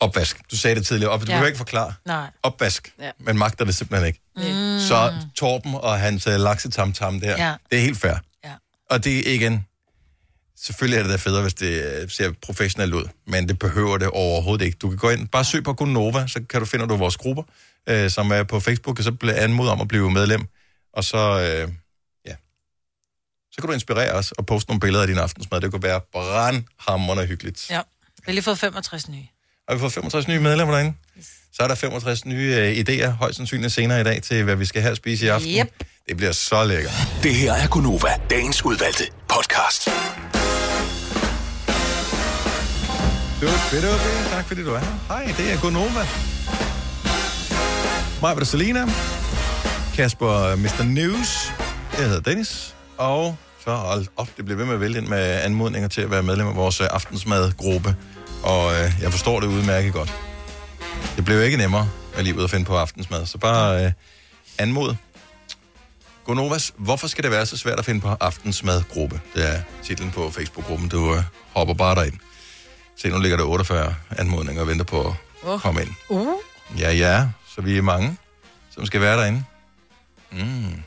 Opvask. 0.00 0.50
Du 0.50 0.56
sagde 0.56 0.76
det 0.76 0.86
tidligere. 0.86 1.12
Op, 1.12 1.20
du 1.20 1.24
Ja. 1.26 1.32
behøver 1.32 1.46
ikke 1.46 1.56
forklare. 1.58 1.94
Nej. 2.06 2.30
Opvask. 2.42 2.94
Ja. 3.00 3.10
Man 3.18 3.38
magter 3.38 3.64
det 3.64 3.74
simpelthen 3.74 4.06
ikke. 4.06 4.20
Mm. 4.36 4.78
Så 4.88 5.14
Torben 5.36 5.74
og 5.74 5.98
hans 6.00 6.26
uh, 6.26 6.32
laksetamtam 6.32 7.20
der, 7.20 7.46
Ja. 7.46 7.54
det 7.70 7.78
er 7.78 7.82
helt 7.82 7.98
fair. 7.98 8.14
Ja. 8.44 8.52
Og 8.90 9.04
det 9.04 9.30
er 9.30 9.34
igen, 9.34 9.66
selvfølgelig 10.60 10.98
er 10.98 11.02
det 11.02 11.10
da 11.12 11.16
federe, 11.16 11.42
hvis 11.42 11.54
det 11.54 12.02
uh, 12.04 12.10
ser 12.10 12.32
professionelt 12.42 12.94
ud, 12.94 13.04
men 13.26 13.48
det 13.48 13.58
behøver 13.58 13.98
det 13.98 14.08
overhovedet 14.08 14.64
ikke. 14.64 14.78
Du 14.78 14.88
kan 14.88 14.98
gå 14.98 15.10
ind, 15.10 15.28
bare 15.28 15.44
søg 15.44 15.64
på 15.64 15.72
Gunova, 15.72 16.26
så 16.26 16.42
kan 16.50 16.60
du 16.60 16.66
finde 16.66 16.88
du 16.88 16.96
vores 16.96 17.16
grupper, 17.16 17.42
uh, 17.90 18.10
som 18.10 18.30
er 18.32 18.42
på 18.42 18.60
Facebook, 18.60 18.98
og 18.98 19.04
så 19.04 19.12
bliver 19.12 19.34
anmodet 19.34 19.72
om 19.72 19.80
at 19.80 19.88
blive 19.88 20.10
medlem. 20.10 20.46
Og 20.92 21.04
så, 21.04 21.34
uh, 21.36 21.72
ja, 22.26 22.34
så 23.52 23.60
kan 23.60 23.66
du 23.66 23.72
inspirere 23.72 24.12
os 24.12 24.32
og 24.32 24.46
poste 24.46 24.70
nogle 24.70 24.80
billeder 24.80 25.02
af 25.02 25.08
din 25.08 25.18
aftensmad. 25.18 25.60
Det 25.60 25.70
kunne 25.70 25.82
være 25.82 26.00
brandhammerende 26.12 27.26
hyggeligt. 27.26 27.70
Ja. 27.70 27.80
Vi 28.16 28.22
har 28.24 28.32
lige 28.32 28.42
fået 28.44 28.58
65 28.58 29.08
nye. 29.08 29.26
Har 29.68 29.74
vi 29.74 29.80
fået 29.80 29.92
65 29.92 30.28
nye 30.28 30.40
medlemmer 30.40 30.74
derinde? 30.74 30.96
Så 31.52 31.62
er 31.62 31.68
der 31.68 31.74
65 31.74 32.24
nye 32.26 32.54
øh, 32.58 32.78
idéer, 32.78 33.08
højst 33.08 33.36
sandsynligt 33.36 33.72
senere 33.72 34.00
i 34.00 34.04
dag, 34.04 34.22
til 34.22 34.44
hvad 34.44 34.56
vi 34.56 34.64
skal 34.64 34.82
have 34.82 34.90
at 34.90 34.96
spise 34.96 35.26
i 35.26 35.28
aften. 35.28 35.50
Yep. 35.50 35.84
Det 36.08 36.16
bliver 36.16 36.32
så 36.32 36.64
lækkert. 36.64 36.92
Det 37.22 37.34
her 37.34 37.52
er 37.52 37.68
Gunova, 37.68 38.08
dagens 38.30 38.64
udvalgte 38.64 39.04
podcast. 39.28 39.88
Dubidubi. 43.40 44.30
Tak 44.30 44.44
fordi 44.48 44.64
du 44.64 44.70
er 44.74 44.78
her. 44.78 44.98
Hej, 45.08 45.34
det 45.38 45.52
er 45.52 45.60
Gunova. 45.60 46.06
Mig 48.20 48.32
var 48.34 48.38
det 48.38 48.48
Selina. 48.48 48.86
Kasper 49.94 50.32
øh, 50.32 50.58
Mr. 50.58 50.82
News. 50.82 51.52
Jeg 51.98 52.06
hedder 52.06 52.20
Dennis. 52.20 52.74
Og 52.98 53.36
så 53.64 53.74
hold 53.74 54.06
op, 54.16 54.28
det 54.36 54.44
bliver 54.44 54.58
ved 54.58 54.66
med 54.66 54.74
at 54.74 54.80
vælge 54.80 54.98
ind 54.98 55.06
med 55.06 55.40
anmodninger 55.42 55.88
til 55.88 56.00
at 56.00 56.10
være 56.10 56.22
medlem 56.22 56.46
af 56.46 56.56
vores 56.56 56.80
øh, 56.80 56.86
aftensmadgruppe. 56.90 57.96
Og 58.42 58.74
øh, 58.74 58.92
jeg 59.00 59.10
forstår 59.12 59.40
det 59.40 59.46
udmærket 59.46 59.92
godt. 59.92 60.14
Det 61.16 61.24
blev 61.24 61.42
ikke 61.42 61.56
nemmere 61.56 61.88
at 62.16 62.24
lige 62.24 62.36
ud 62.36 62.44
at 62.44 62.50
finde 62.50 62.64
på 62.64 62.76
aftensmad. 62.76 63.26
Så 63.26 63.38
bare 63.38 63.84
øh, 63.84 63.92
anmod. 64.58 64.94
Gonovas, 66.24 66.72
hvorfor 66.76 67.06
skal 67.06 67.24
det 67.24 67.30
være 67.30 67.46
så 67.46 67.56
svært 67.56 67.78
at 67.78 67.84
finde 67.84 68.00
på 68.00 68.08
aftensmadgruppe? 68.08 69.20
Det 69.34 69.54
er 69.54 69.60
titlen 69.84 70.10
på 70.10 70.30
Facebook-gruppen. 70.30 70.88
Du 70.88 71.14
øh, 71.14 71.22
hopper 71.54 71.74
bare 71.74 71.94
derind. 71.94 72.14
Se, 72.96 73.08
nu 73.08 73.18
ligger 73.18 73.36
der 73.36 73.44
48 73.44 73.94
anmodninger 74.18 74.62
og 74.62 74.68
venter 74.68 74.84
på 74.84 75.06
at 75.08 75.14
Åh. 75.48 75.60
komme 75.60 75.82
ind. 75.82 75.90
Uh. 76.08 76.34
Ja, 76.78 76.92
ja, 76.92 77.28
så 77.54 77.60
vi 77.60 77.78
er 77.78 77.82
mange, 77.82 78.16
som 78.70 78.86
skal 78.86 79.00
være 79.00 79.16
derinde. 79.16 79.44
Mm. 80.32 80.82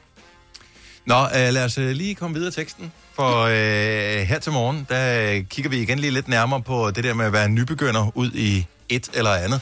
Nå, 1.06 1.24
øh, 1.24 1.54
lad 1.54 1.66
os 1.66 1.78
øh, 1.78 1.90
lige 1.90 2.16
komme 2.16 2.34
videre 2.34 2.50
i 2.50 2.52
teksten. 2.52 2.92
For 3.16 3.42
øh, 3.42 4.28
her 4.28 4.40
til 4.40 4.52
morgen, 4.52 4.88
der 4.90 5.32
øh, 5.32 5.44
kigger 5.46 5.70
vi 5.70 5.82
igen 5.82 6.00
lige 6.00 6.12
lidt 6.12 6.28
nærmere 6.28 6.62
på 6.62 6.92
det 6.92 7.04
der 7.04 7.14
med 7.14 7.26
at 7.26 7.34
være 7.34 7.50
nybegynder 7.50 8.12
ud 8.16 8.32
i 8.32 8.66
et 8.90 9.10
eller 9.14 9.32
andet. 9.32 9.62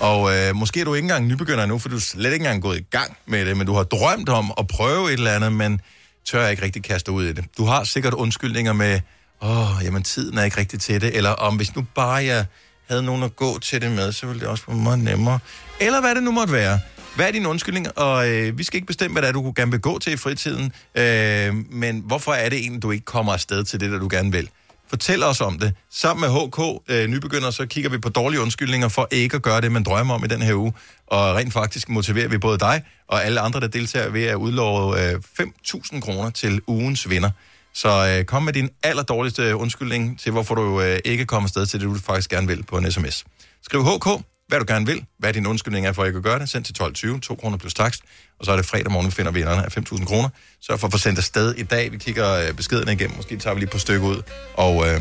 Og 0.00 0.36
øh, 0.36 0.54
måske 0.54 0.80
er 0.80 0.84
du 0.84 0.94
ikke 0.94 1.04
engang 1.04 1.26
nybegynder 1.26 1.66
nu, 1.66 1.78
for 1.78 1.88
du 1.88 1.96
er 1.96 2.00
slet 2.00 2.32
ikke 2.32 2.44
engang 2.44 2.62
gået 2.62 2.78
i 2.78 2.84
gang 2.90 3.16
med 3.26 3.46
det, 3.46 3.56
men 3.56 3.66
du 3.66 3.74
har 3.74 3.82
drømt 3.82 4.28
om 4.28 4.52
at 4.58 4.66
prøve 4.66 5.06
et 5.06 5.12
eller 5.12 5.32
andet, 5.32 5.52
men 5.52 5.80
tør 6.26 6.48
ikke 6.48 6.62
rigtig 6.62 6.82
kaste 6.82 7.12
ud 7.12 7.24
i 7.24 7.32
det. 7.32 7.44
Du 7.58 7.64
har 7.64 7.84
sikkert 7.84 8.14
undskyldninger 8.14 8.72
med, 8.72 9.00
åh, 9.42 9.68
jamen 9.82 10.02
tiden 10.02 10.38
er 10.38 10.44
ikke 10.44 10.56
rigtig 10.60 10.80
til 10.80 11.00
det, 11.00 11.16
eller 11.16 11.30
om 11.30 11.56
hvis 11.56 11.76
nu 11.76 11.86
bare 11.94 12.24
jeg 12.24 12.44
havde 12.88 13.02
nogen 13.02 13.22
at 13.22 13.36
gå 13.36 13.58
til 13.58 13.80
det 13.82 13.90
med, 13.90 14.12
så 14.12 14.26
ville 14.26 14.40
det 14.40 14.48
også 14.48 14.64
være 14.68 14.76
meget 14.76 14.98
nemmere. 14.98 15.38
Eller 15.80 16.00
hvad 16.00 16.14
det 16.14 16.22
nu 16.22 16.30
måtte 16.30 16.52
være. 16.52 16.80
Hvad 17.16 17.28
er 17.28 17.32
din 17.32 17.46
undskyldning? 17.46 17.98
Og 17.98 18.28
øh, 18.28 18.58
vi 18.58 18.64
skal 18.64 18.76
ikke 18.76 18.86
bestemme, 18.86 19.12
hvad 19.12 19.22
det 19.22 19.28
er, 19.28 19.32
du 19.32 19.52
gerne 19.56 19.70
vil 19.70 19.80
gå 19.80 19.98
til 19.98 20.12
i 20.12 20.16
fritiden. 20.16 20.72
Øh, 20.94 21.54
men 21.70 22.02
hvorfor 22.06 22.32
er 22.32 22.48
det 22.48 22.58
egentlig, 22.58 22.82
du 22.82 22.90
ikke 22.90 23.04
kommer 23.04 23.32
afsted 23.32 23.64
til 23.64 23.80
det, 23.80 23.90
der 23.90 23.98
du 23.98 24.08
gerne 24.10 24.32
vil? 24.32 24.50
Fortæl 24.88 25.22
os 25.22 25.40
om 25.40 25.58
det. 25.58 25.74
Sammen 25.90 26.20
med 26.20 26.30
HK 26.30 26.82
øh, 26.88 27.06
Nybegynder, 27.06 27.50
så 27.50 27.66
kigger 27.66 27.90
vi 27.90 27.98
på 27.98 28.08
dårlige 28.08 28.40
undskyldninger 28.40 28.88
for 28.88 29.08
ikke 29.10 29.36
at 29.36 29.42
gøre 29.42 29.60
det, 29.60 29.72
man 29.72 29.82
drømmer 29.82 30.14
om 30.14 30.24
i 30.24 30.26
den 30.26 30.42
her 30.42 30.54
uge. 30.54 30.72
Og 31.06 31.34
rent 31.34 31.52
faktisk 31.52 31.88
motiverer 31.88 32.28
vi 32.28 32.38
både 32.38 32.58
dig 32.58 32.82
og 33.08 33.24
alle 33.24 33.40
andre, 33.40 33.60
der 33.60 33.68
deltager 33.68 34.10
ved 34.10 34.24
at 34.24 34.34
udlove 34.34 35.10
øh, 35.10 35.20
5.000 35.40 36.00
kroner 36.00 36.30
til 36.30 36.60
ugens 36.66 37.10
vinder. 37.10 37.30
Så 37.74 38.16
øh, 38.18 38.24
kom 38.24 38.42
med 38.42 38.52
din 38.52 38.70
allerdårligste 38.82 39.56
undskyldning 39.56 40.20
til, 40.20 40.32
hvorfor 40.32 40.54
du 40.54 40.80
øh, 40.80 40.98
ikke 41.04 41.26
kommer 41.26 41.46
afsted 41.46 41.66
til 41.66 41.80
det, 41.80 41.88
du 41.88 41.94
faktisk 41.94 42.30
gerne 42.30 42.46
vil 42.46 42.62
på 42.62 42.78
en 42.78 42.92
sms. 42.92 43.24
Skriv 43.62 43.84
HK, 43.84 44.08
hvad 44.48 44.58
du 44.58 44.64
gerne 44.68 44.86
vil, 44.86 45.04
hvad 45.18 45.32
din 45.32 45.46
undskyldning 45.46 45.86
er 45.86 45.92
for 45.92 46.04
at 46.04 46.22
gøre 46.22 46.38
det. 46.38 46.48
Send 46.48 46.64
til 46.64 46.74
12.20, 47.14 47.20
2 47.20 47.34
kroner 47.34 47.56
plus 47.58 47.74
takst. 47.74 48.02
Og 48.38 48.44
så 48.44 48.52
er 48.52 48.56
det 48.56 48.66
fredag 48.66 48.92
morgen, 48.92 49.06
vi 49.06 49.10
finder 49.10 49.32
vinderne 49.32 49.64
af 49.64 49.76
5.000 49.76 50.04
kroner. 50.04 50.28
Så 50.60 50.76
for 50.76 50.86
at 50.86 50.92
få 50.92 50.98
sendt 50.98 51.18
afsted 51.18 51.54
i 51.54 51.62
dag. 51.62 51.92
Vi 51.92 51.98
kigger 51.98 52.32
øh, 52.32 52.52
beskederne 52.52 52.92
igennem. 52.92 53.16
Måske 53.16 53.36
tager 53.36 53.54
vi 53.54 53.60
lige 53.60 53.70
på 53.70 53.78
stykke 53.78 54.06
ud. 54.06 54.22
Og 54.54 54.88
øh, 54.88 55.00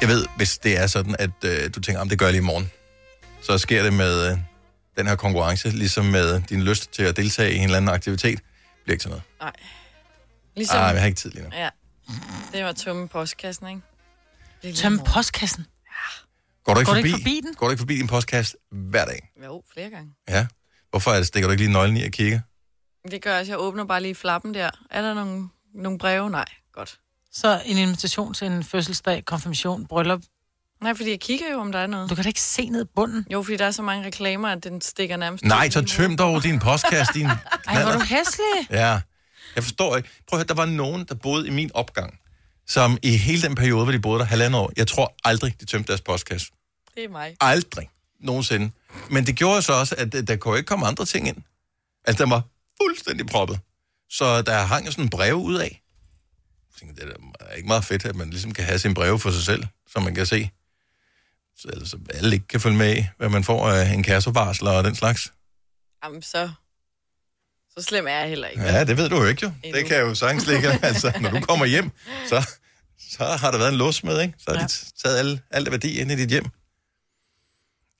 jeg 0.00 0.08
ved, 0.08 0.26
hvis 0.36 0.58
det 0.58 0.78
er 0.78 0.86
sådan, 0.86 1.16
at 1.18 1.30
øh, 1.44 1.70
du 1.74 1.80
tænker, 1.80 2.00
om 2.00 2.08
det 2.08 2.18
gør 2.18 2.26
jeg 2.26 2.32
lige 2.32 2.42
i 2.42 2.44
morgen. 2.44 2.70
Så 3.42 3.58
sker 3.58 3.82
det 3.82 3.92
med 3.92 4.30
øh, 4.30 4.38
den 4.96 5.06
her 5.06 5.16
konkurrence, 5.16 5.70
ligesom 5.70 6.04
med 6.04 6.42
din 6.48 6.62
lyst 6.62 6.92
til 6.92 7.02
at 7.02 7.16
deltage 7.16 7.52
i 7.52 7.56
en 7.56 7.64
eller 7.64 7.76
anden 7.76 7.94
aktivitet. 7.94 8.40
Bliver 8.84 8.94
ikke 8.94 9.02
til 9.02 9.10
noget. 9.10 9.22
Nej. 9.40 9.52
Ligesom... 10.56 10.78
Ej, 10.78 10.84
jeg 10.84 11.00
har 11.00 11.06
ikke 11.06 11.18
tid 11.18 11.30
lige 11.30 11.44
nu. 11.44 11.50
Ja. 11.56 11.68
Det 12.52 12.64
var 12.64 12.72
tomme 12.72 13.08
postkassen, 13.08 13.68
ikke? 14.62 14.76
Tømme 14.76 15.00
postkassen. 15.06 15.66
Går 16.68 16.74
du 16.74 16.80
ikke, 16.80 16.90
Går 16.90 16.94
du 16.94 17.00
forbi, 17.00 17.08
ikke 17.08 17.18
forbi 17.18 17.40
den? 17.46 17.54
Går 17.54 17.66
du 17.66 17.70
ikke 17.70 17.80
forbi 17.80 17.96
din 17.96 18.06
postkasse 18.06 18.56
hver 18.70 19.04
dag? 19.04 19.30
Jo, 19.44 19.62
flere 19.72 19.90
gange. 19.90 20.10
Ja. 20.28 20.46
Hvorfor 20.90 21.10
er 21.10 21.16
det, 21.16 21.26
stikker 21.26 21.46
du 21.46 21.50
ikke 21.50 21.62
lige 21.64 21.72
nøglen 21.72 21.96
i 21.96 22.04
og 22.04 22.10
kigger? 22.10 22.40
Det 23.10 23.22
gør 23.22 23.30
jeg 23.30 23.40
også. 23.40 23.52
Jeg 23.52 23.58
åbner 23.58 23.84
bare 23.84 24.02
lige 24.02 24.14
flappen 24.14 24.54
der. 24.54 24.70
Er 24.90 25.02
der 25.02 25.14
nogle, 25.14 25.48
nogle 25.74 25.98
breve? 25.98 26.30
Nej. 26.30 26.44
Godt. 26.72 26.98
Så 27.32 27.62
en 27.64 27.76
invitation 27.76 28.34
til 28.34 28.46
en 28.46 28.64
fødselsdag, 28.64 29.24
konfirmation, 29.24 29.86
bryllup. 29.86 30.20
Nej, 30.82 30.94
fordi 30.94 31.10
jeg 31.10 31.20
kigger 31.20 31.46
jo, 31.52 31.58
om 31.58 31.72
der 31.72 31.78
er 31.78 31.86
noget. 31.86 32.10
Du 32.10 32.14
kan 32.14 32.24
da 32.24 32.28
ikke 32.28 32.40
se 32.40 32.68
ned 32.68 32.84
i 32.84 32.88
bunden. 32.94 33.26
Jo, 33.32 33.42
fordi 33.42 33.56
der 33.56 33.64
er 33.64 33.70
så 33.70 33.82
mange 33.82 34.06
reklamer, 34.06 34.48
at 34.48 34.64
den 34.64 34.80
stikker 34.80 35.16
nærmest... 35.16 35.44
Nej, 35.44 35.70
så 35.70 35.84
tøm 35.84 36.16
dog 36.16 36.42
din 36.42 36.58
postkasse, 36.58 37.12
din 37.14 37.26
Ej, 37.66 37.82
hvor 37.82 37.92
er 37.92 37.92
du 37.92 38.04
hæslig. 38.04 38.70
Ja, 38.70 39.00
jeg 39.56 39.64
forstår 39.64 39.96
ikke. 39.96 40.08
Prøv 40.28 40.38
at 40.38 40.40
høre, 40.40 40.48
der 40.48 40.54
var 40.54 40.66
nogen, 40.66 41.04
der 41.04 41.14
boede 41.14 41.46
i 41.46 41.50
min 41.50 41.70
opgang, 41.74 42.18
som 42.66 42.98
i 43.02 43.16
hele 43.16 43.42
den 43.42 43.54
periode, 43.54 43.84
hvor 43.84 43.92
de 43.92 44.00
boede 44.00 44.18
der 44.18 44.24
halvandet 44.24 44.60
år, 44.60 44.72
jeg 44.76 44.86
tror 44.86 45.14
aldrig, 45.24 45.60
de 45.60 45.66
tømte 45.66 45.88
deres 45.88 46.00
postkasse. 46.00 46.46
Det 46.98 47.04
er 47.04 47.08
mig. 47.08 47.36
Aldrig. 47.40 47.90
Nogensinde. 48.20 48.70
Men 49.10 49.26
det 49.26 49.36
gjorde 49.36 49.62
så 49.62 49.72
også, 49.72 49.94
at 49.98 50.28
der 50.28 50.36
kunne 50.36 50.58
ikke 50.58 50.66
komme 50.66 50.86
andre 50.86 51.04
ting 51.04 51.28
ind. 51.28 51.36
Altså, 52.04 52.24
den 52.24 52.30
var 52.30 52.42
fuldstændig 52.82 53.26
proppet. 53.26 53.60
Så 54.10 54.42
der 54.42 54.58
hang 54.58 54.86
jo 54.86 54.90
sådan 54.90 55.04
en 55.04 55.10
brev 55.10 55.34
ud 55.34 55.54
af. 55.54 55.82
Jeg 56.70 56.80
tænkte, 56.80 57.06
det 57.06 57.16
er 57.40 57.54
ikke 57.54 57.68
meget 57.68 57.84
fedt, 57.84 58.04
at 58.04 58.16
man 58.16 58.30
ligesom 58.30 58.52
kan 58.52 58.64
have 58.64 58.78
sin 58.78 58.94
breve 58.94 59.18
for 59.18 59.30
sig 59.30 59.42
selv, 59.42 59.64
som 59.92 60.02
man 60.02 60.14
kan 60.14 60.26
se. 60.26 60.50
Så 61.56 61.68
altså, 61.68 61.98
alle 62.14 62.34
ikke 62.34 62.48
kan 62.48 62.60
følge 62.60 62.76
med 62.76 62.96
i, 62.96 63.04
hvad 63.16 63.28
man 63.28 63.44
får 63.44 63.68
af 63.68 63.90
en 63.90 64.02
kassevarsler 64.02 64.70
og 64.70 64.84
den 64.84 64.94
slags. 64.94 65.32
Jamen, 66.04 66.22
så... 66.22 66.50
Så 67.78 67.84
slem 67.84 68.06
er 68.06 68.18
jeg 68.18 68.28
heller 68.28 68.48
ikke. 68.48 68.62
Ja, 68.62 68.84
det 68.84 68.96
ved 68.96 69.08
du 69.08 69.16
jo 69.16 69.24
ikke 69.24 69.42
jo. 69.42 69.52
Det 69.74 69.86
kan 69.86 69.96
jeg 69.96 70.02
jo 70.02 70.14
sagtens 70.14 70.46
ligge. 70.46 70.84
altså, 70.86 71.12
når 71.20 71.30
du 71.30 71.40
kommer 71.40 71.66
hjem, 71.66 71.90
så, 72.28 72.48
så 73.10 73.24
har 73.24 73.50
der 73.50 73.58
været 73.58 73.72
en 73.72 73.78
lås 73.78 74.04
med, 74.04 74.22
ikke? 74.22 74.34
Så 74.38 74.50
har 74.50 74.60
ja. 74.60 74.66
de 74.66 74.72
taget 75.02 75.40
alt 75.50 75.66
det 75.66 75.72
værdi 75.72 76.00
ind 76.00 76.12
i 76.12 76.16
dit 76.16 76.28
hjem. 76.28 76.44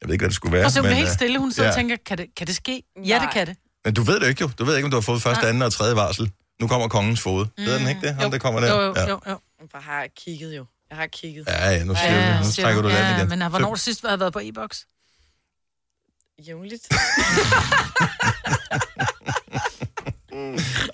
Jeg 0.00 0.08
ved 0.08 0.12
ikke, 0.14 0.22
hvad 0.22 0.28
det 0.28 0.34
skulle 0.36 0.52
være. 0.52 0.64
Og 0.64 0.70
så 0.70 0.80
hun 0.80 0.84
men, 0.86 0.92
er 0.92 0.96
helt 0.96 1.08
øh, 1.08 1.14
stille. 1.14 1.38
Hun 1.38 1.52
sidder 1.52 1.68
ja. 1.68 1.72
og 1.72 1.76
tænker, 1.78 1.96
kan 2.06 2.18
det, 2.18 2.26
kan 2.36 2.46
det 2.46 2.56
ske? 2.56 2.82
Ja, 3.06 3.18
det 3.22 3.30
kan 3.32 3.46
det. 3.46 3.56
Men 3.84 3.94
du 3.94 4.02
ved 4.02 4.20
det 4.20 4.28
ikke 4.28 4.40
jo. 4.40 4.50
Du 4.58 4.64
ved 4.64 4.76
ikke, 4.76 4.84
om 4.84 4.90
du 4.90 4.96
har 4.96 5.00
fået 5.02 5.22
første, 5.22 5.42
Nej. 5.42 5.48
anden 5.48 5.62
og 5.62 5.72
tredje 5.72 5.96
varsel. 5.96 6.30
Nu 6.60 6.68
kommer 6.68 6.88
kongens 6.88 7.20
fod. 7.20 7.44
Mm. 7.58 7.64
Ved 7.64 7.78
den 7.78 7.88
ikke 7.88 8.00
det? 8.00 8.14
Ham, 8.14 8.30
der 8.30 8.38
kommer 8.38 8.60
der. 8.60 8.74
Jo, 8.74 8.80
jo, 8.82 8.94
ja. 8.96 9.08
jo, 9.08 9.20
jo. 9.28 9.38
Jeg 9.74 9.80
har 9.82 10.06
kigget 10.16 10.56
jo. 10.56 10.64
Jeg 10.90 10.98
har 10.98 11.06
kigget. 11.06 11.46
Ja, 11.46 11.70
ja, 11.70 11.84
nu 11.84 11.94
siger 11.94 12.32
du- 12.38 12.44
nu 12.44 12.50
siger 12.52 12.64
trækker 12.66 12.82
du 12.82 12.88
land 12.88 13.18
igen. 13.18 13.28
Men 13.38 13.48
hvornår 13.50 13.68
Så- 13.68 13.74
det 13.74 13.80
sidst 13.80 14.06
har 14.08 14.16
været 14.16 14.32
på 14.32 14.40
e-boks? 14.42 14.86
Jævnligt. 16.46 16.88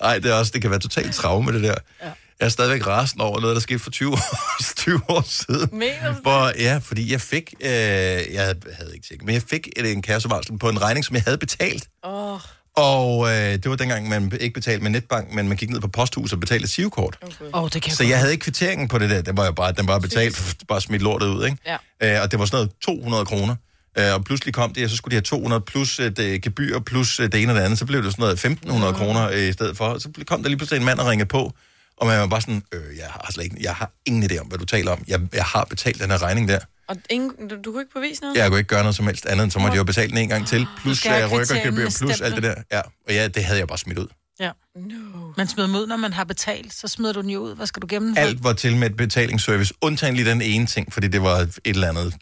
Ej, 0.01 0.19
det, 0.19 0.31
er 0.31 0.35
også, 0.35 0.51
det 0.53 0.61
kan 0.61 0.71
være 0.71 0.79
totalt 0.79 1.15
traume, 1.15 1.53
det 1.53 1.63
der. 1.63 1.75
Ja. 2.01 2.11
Jeg 2.39 2.45
er 2.45 2.49
stadigvæk 2.49 2.87
rasende 2.87 3.23
over 3.23 3.39
noget, 3.39 3.55
der 3.55 3.61
skete 3.61 3.79
for 3.79 3.91
20 3.91 4.11
år, 4.11 4.19
20 4.77 5.01
år 5.09 5.23
siden. 5.27 5.69
Mener 5.71 6.13
du 6.13 6.21
Hvor, 6.21 6.51
ja, 6.59 6.77
fordi 6.83 7.11
jeg 7.11 7.21
fik, 7.21 7.53
øh, 7.59 7.69
jeg 7.69 8.55
havde 8.77 8.91
ikke 8.93 9.07
tjekket, 9.07 9.25
men 9.25 9.33
jeg 9.33 9.41
fik 9.41 9.69
et, 9.75 9.91
en 9.91 10.01
kassevarsel 10.01 10.57
på 10.59 10.69
en 10.69 10.81
regning, 10.81 11.05
som 11.05 11.15
jeg 11.15 11.23
havde 11.23 11.37
betalt. 11.37 11.87
Åh, 12.03 12.33
oh, 12.33 12.39
Og 12.75 13.27
øh, 13.27 13.53
det 13.53 13.69
var 13.69 13.75
dengang, 13.75 14.09
man 14.09 14.31
ikke 14.39 14.53
betalte 14.53 14.83
med 14.83 14.91
netbank, 14.91 15.33
men 15.33 15.47
man 15.47 15.57
gik 15.57 15.69
ned 15.69 15.79
på 15.79 15.87
posthuset 15.87 16.33
og 16.33 16.39
betalte 16.39 16.67
sivkort. 16.67 17.17
okay. 17.21 17.45
Åh, 17.53 17.63
oh, 17.63 17.69
det 17.73 17.81
kan 17.81 17.93
Så 17.93 18.03
jeg 18.03 18.19
havde 18.19 18.31
ikke 18.31 18.43
kvitteringen 18.43 18.87
på 18.87 18.97
det 18.97 19.09
der. 19.09 19.21
Det 19.21 19.37
var 19.37 19.45
jo 19.45 19.51
bare, 19.51 19.71
den 19.71 19.87
var 19.87 19.99
betalt, 19.99 20.55
bare 20.69 20.81
smidt 20.81 21.01
lortet 21.01 21.27
ud, 21.27 21.45
ikke? 21.45 21.57
Ja. 22.01 22.15
Øh, 22.15 22.23
og 22.23 22.31
det 22.31 22.39
var 22.39 22.45
sådan 22.45 22.57
noget 22.57 22.71
200 22.81 23.25
kroner. 23.25 23.55
Øh, 23.97 24.13
og 24.13 24.23
pludselig 24.23 24.53
kom 24.53 24.73
det, 24.73 24.83
og 24.83 24.89
så 24.89 24.95
skulle 24.95 25.11
de 25.11 25.15
have 25.15 25.21
200 25.21 25.61
plus 25.61 25.99
et 25.99 26.19
øh, 26.19 26.39
gebyr, 26.41 26.79
plus 26.79 27.19
øh, 27.19 27.31
det 27.31 27.41
ene 27.41 27.51
og 27.51 27.55
det 27.55 27.61
andet. 27.61 27.79
Så 27.79 27.85
blev 27.85 28.03
det 28.03 28.11
sådan 28.11 28.21
noget 28.21 28.33
1500 28.33 28.91
mm. 28.91 28.97
kroner 28.97 29.29
øh, 29.29 29.49
i 29.49 29.53
stedet 29.53 29.77
for. 29.77 29.99
Så 29.99 30.09
kom 30.27 30.41
der 30.41 30.49
lige 30.49 30.57
pludselig 30.57 30.79
en 30.79 30.85
mand 30.85 30.99
og 30.99 31.07
ringede 31.07 31.27
på, 31.27 31.53
og 31.97 32.07
man 32.07 32.19
var 32.19 32.27
bare 32.27 32.41
sådan, 32.41 32.63
øh, 32.71 32.97
jeg 32.97 33.05
har 33.05 33.31
slet 33.31 33.43
ikke, 33.43 33.57
jeg 33.61 33.75
har 33.75 33.91
ingen 34.05 34.31
idé 34.31 34.37
om, 34.37 34.47
hvad 34.47 34.57
du 34.57 34.65
taler 34.65 34.91
om. 34.91 35.03
Jeg, 35.07 35.21
jeg 35.33 35.43
har 35.43 35.65
betalt 35.65 36.01
den 36.01 36.11
her 36.11 36.21
regning 36.21 36.47
der. 36.47 36.59
Og 36.87 36.97
ingen, 37.09 37.47
du, 37.47 37.55
du 37.61 37.71
kunne 37.71 37.81
ikke 37.81 37.93
bevise 37.93 38.21
noget? 38.21 38.37
Jeg 38.37 38.49
kunne 38.49 38.59
ikke 38.59 38.67
gøre 38.67 38.83
noget 38.83 38.95
som 38.95 39.05
helst 39.05 39.25
andet, 39.25 39.43
end 39.43 39.51
så 39.51 39.59
måtte 39.59 39.71
jeg 39.71 39.77
jo 39.77 39.83
betale 39.83 40.09
den 40.09 40.17
en 40.17 40.29
gang 40.29 40.47
til, 40.47 40.67
plus 40.77 40.97
skal 40.97 41.23
øh, 41.23 41.31
rykker, 41.31 41.63
gebyr, 41.63 41.89
plus 41.99 42.21
alt 42.21 42.35
det 42.35 42.43
der. 42.43 42.55
Ja, 42.71 42.81
og 42.81 43.13
ja, 43.13 43.27
det 43.27 43.43
havde 43.43 43.59
jeg 43.59 43.67
bare 43.67 43.77
smidt 43.77 43.97
ud. 43.97 44.07
Ja. 44.39 44.51
No. 44.75 45.33
Man 45.37 45.47
smider 45.47 45.79
ud, 45.79 45.87
når 45.87 45.97
man 45.97 46.13
har 46.13 46.23
betalt, 46.23 46.73
så 46.73 46.87
smider 46.87 47.13
du 47.13 47.21
den 47.21 47.29
jo 47.29 47.39
ud. 47.39 47.55
Hvad 47.55 47.67
skal 47.67 47.81
du 47.81 47.87
for? 47.87 48.19
Alt 48.19 48.43
var 48.43 48.53
til 48.53 48.75
med 48.75 48.89
et 48.89 48.97
betalingsservice, 48.97 49.73
undtagen 49.81 50.15
lige 50.15 50.29
den 50.29 50.41
ene 50.41 50.65
ting, 50.65 50.93
fordi 50.93 51.07
det 51.07 51.21
var 51.21 51.37
et 51.37 51.59
eller 51.65 51.89
andet. 51.89 52.15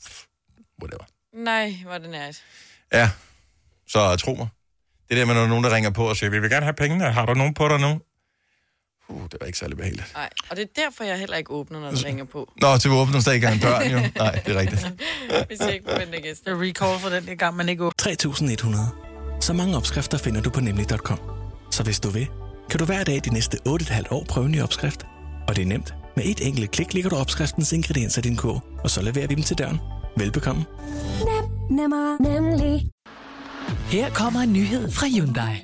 Whatever. 0.81 1.03
Nej, 1.43 1.77
hvor 1.83 1.93
er 1.93 1.97
det 1.97 2.09
nært. 2.09 2.43
Ja, 2.93 3.09
så 3.87 4.15
tro 4.15 4.35
mig. 4.35 4.47
Det 5.09 5.17
der 5.17 5.25
med, 5.25 5.33
når 5.33 5.47
nogen, 5.47 5.63
der 5.63 5.75
ringer 5.75 5.89
på 5.89 6.09
og 6.09 6.17
siger, 6.17 6.29
vi 6.29 6.39
vil 6.39 6.49
gerne 6.49 6.65
have 6.65 6.73
pengene, 6.73 7.11
har 7.11 7.25
du 7.25 7.33
nogen 7.33 7.53
på 7.53 7.67
dig 7.67 7.79
nu? 7.79 8.01
Uh, 9.09 9.21
det 9.31 9.37
var 9.39 9.45
ikke 9.47 9.57
særlig 9.57 9.77
behageligt. 9.77 10.11
Nej, 10.13 10.29
og 10.49 10.55
det 10.55 10.63
er 10.63 10.81
derfor, 10.81 11.03
jeg 11.03 11.19
heller 11.19 11.37
ikke 11.37 11.51
åbner, 11.51 11.79
når 11.79 11.91
der 11.91 12.05
ringer 12.05 12.25
på. 12.25 12.51
Nå, 12.61 12.77
til 12.77 12.91
åbningsdag 12.91 13.33
ikke 13.35 13.47
engang 13.47 13.61
døren 13.61 13.91
jo. 13.91 13.99
Nej, 14.23 14.41
det 14.45 14.55
er 14.55 14.59
rigtigt. 14.59 14.81
Hvis 15.47 15.59
jeg 15.59 15.73
ikke 15.73 15.89
forventer 15.89 16.21
gæster. 16.21 16.51
Det 16.51 16.59
er 16.59 16.69
recall 16.69 16.99
for 16.99 17.09
den 17.09 17.37
gang, 17.37 17.55
man 17.55 17.69
ikke 17.69 17.83
åbner. 17.83 17.93
3100. 17.97 18.89
Så 19.41 19.53
mange 19.53 19.77
opskrifter 19.77 20.17
finder 20.17 20.41
du 20.41 20.49
på 20.49 20.59
nemlig.com. 20.59 21.19
Så 21.71 21.83
hvis 21.83 21.99
du 21.99 22.09
vil, 22.09 22.27
kan 22.69 22.79
du 22.79 22.85
hver 22.85 23.03
dag 23.03 23.21
de 23.25 23.33
næste 23.33 23.57
8,5 23.67 24.03
år 24.11 24.25
prøve 24.29 24.45
en 24.45 24.51
ny 24.51 24.61
opskrift. 24.61 25.05
Og 25.47 25.55
det 25.55 25.61
er 25.61 25.65
nemt. 25.65 25.93
Med 26.15 26.25
et 26.25 26.47
enkelt 26.47 26.71
klik 26.71 26.93
ligger 26.93 27.09
du 27.09 27.15
opskriftens 27.15 27.71
ingredienser 27.71 28.21
i 28.21 28.21
din 28.21 28.35
kog, 28.35 28.61
og 28.83 28.89
så 28.89 29.01
leverer 29.01 29.27
vi 29.27 29.35
dem 29.35 29.43
til 29.43 29.57
døren. 29.57 29.79
Velbekomme. 30.17 30.65
Nem, 31.19 31.77
nemmer, 31.77 32.17
nemlig. 32.21 32.89
Her 33.87 34.09
kommer 34.09 34.39
en 34.39 34.53
nyhed 34.53 34.91
fra 34.91 35.07
Hyundai. 35.07 35.63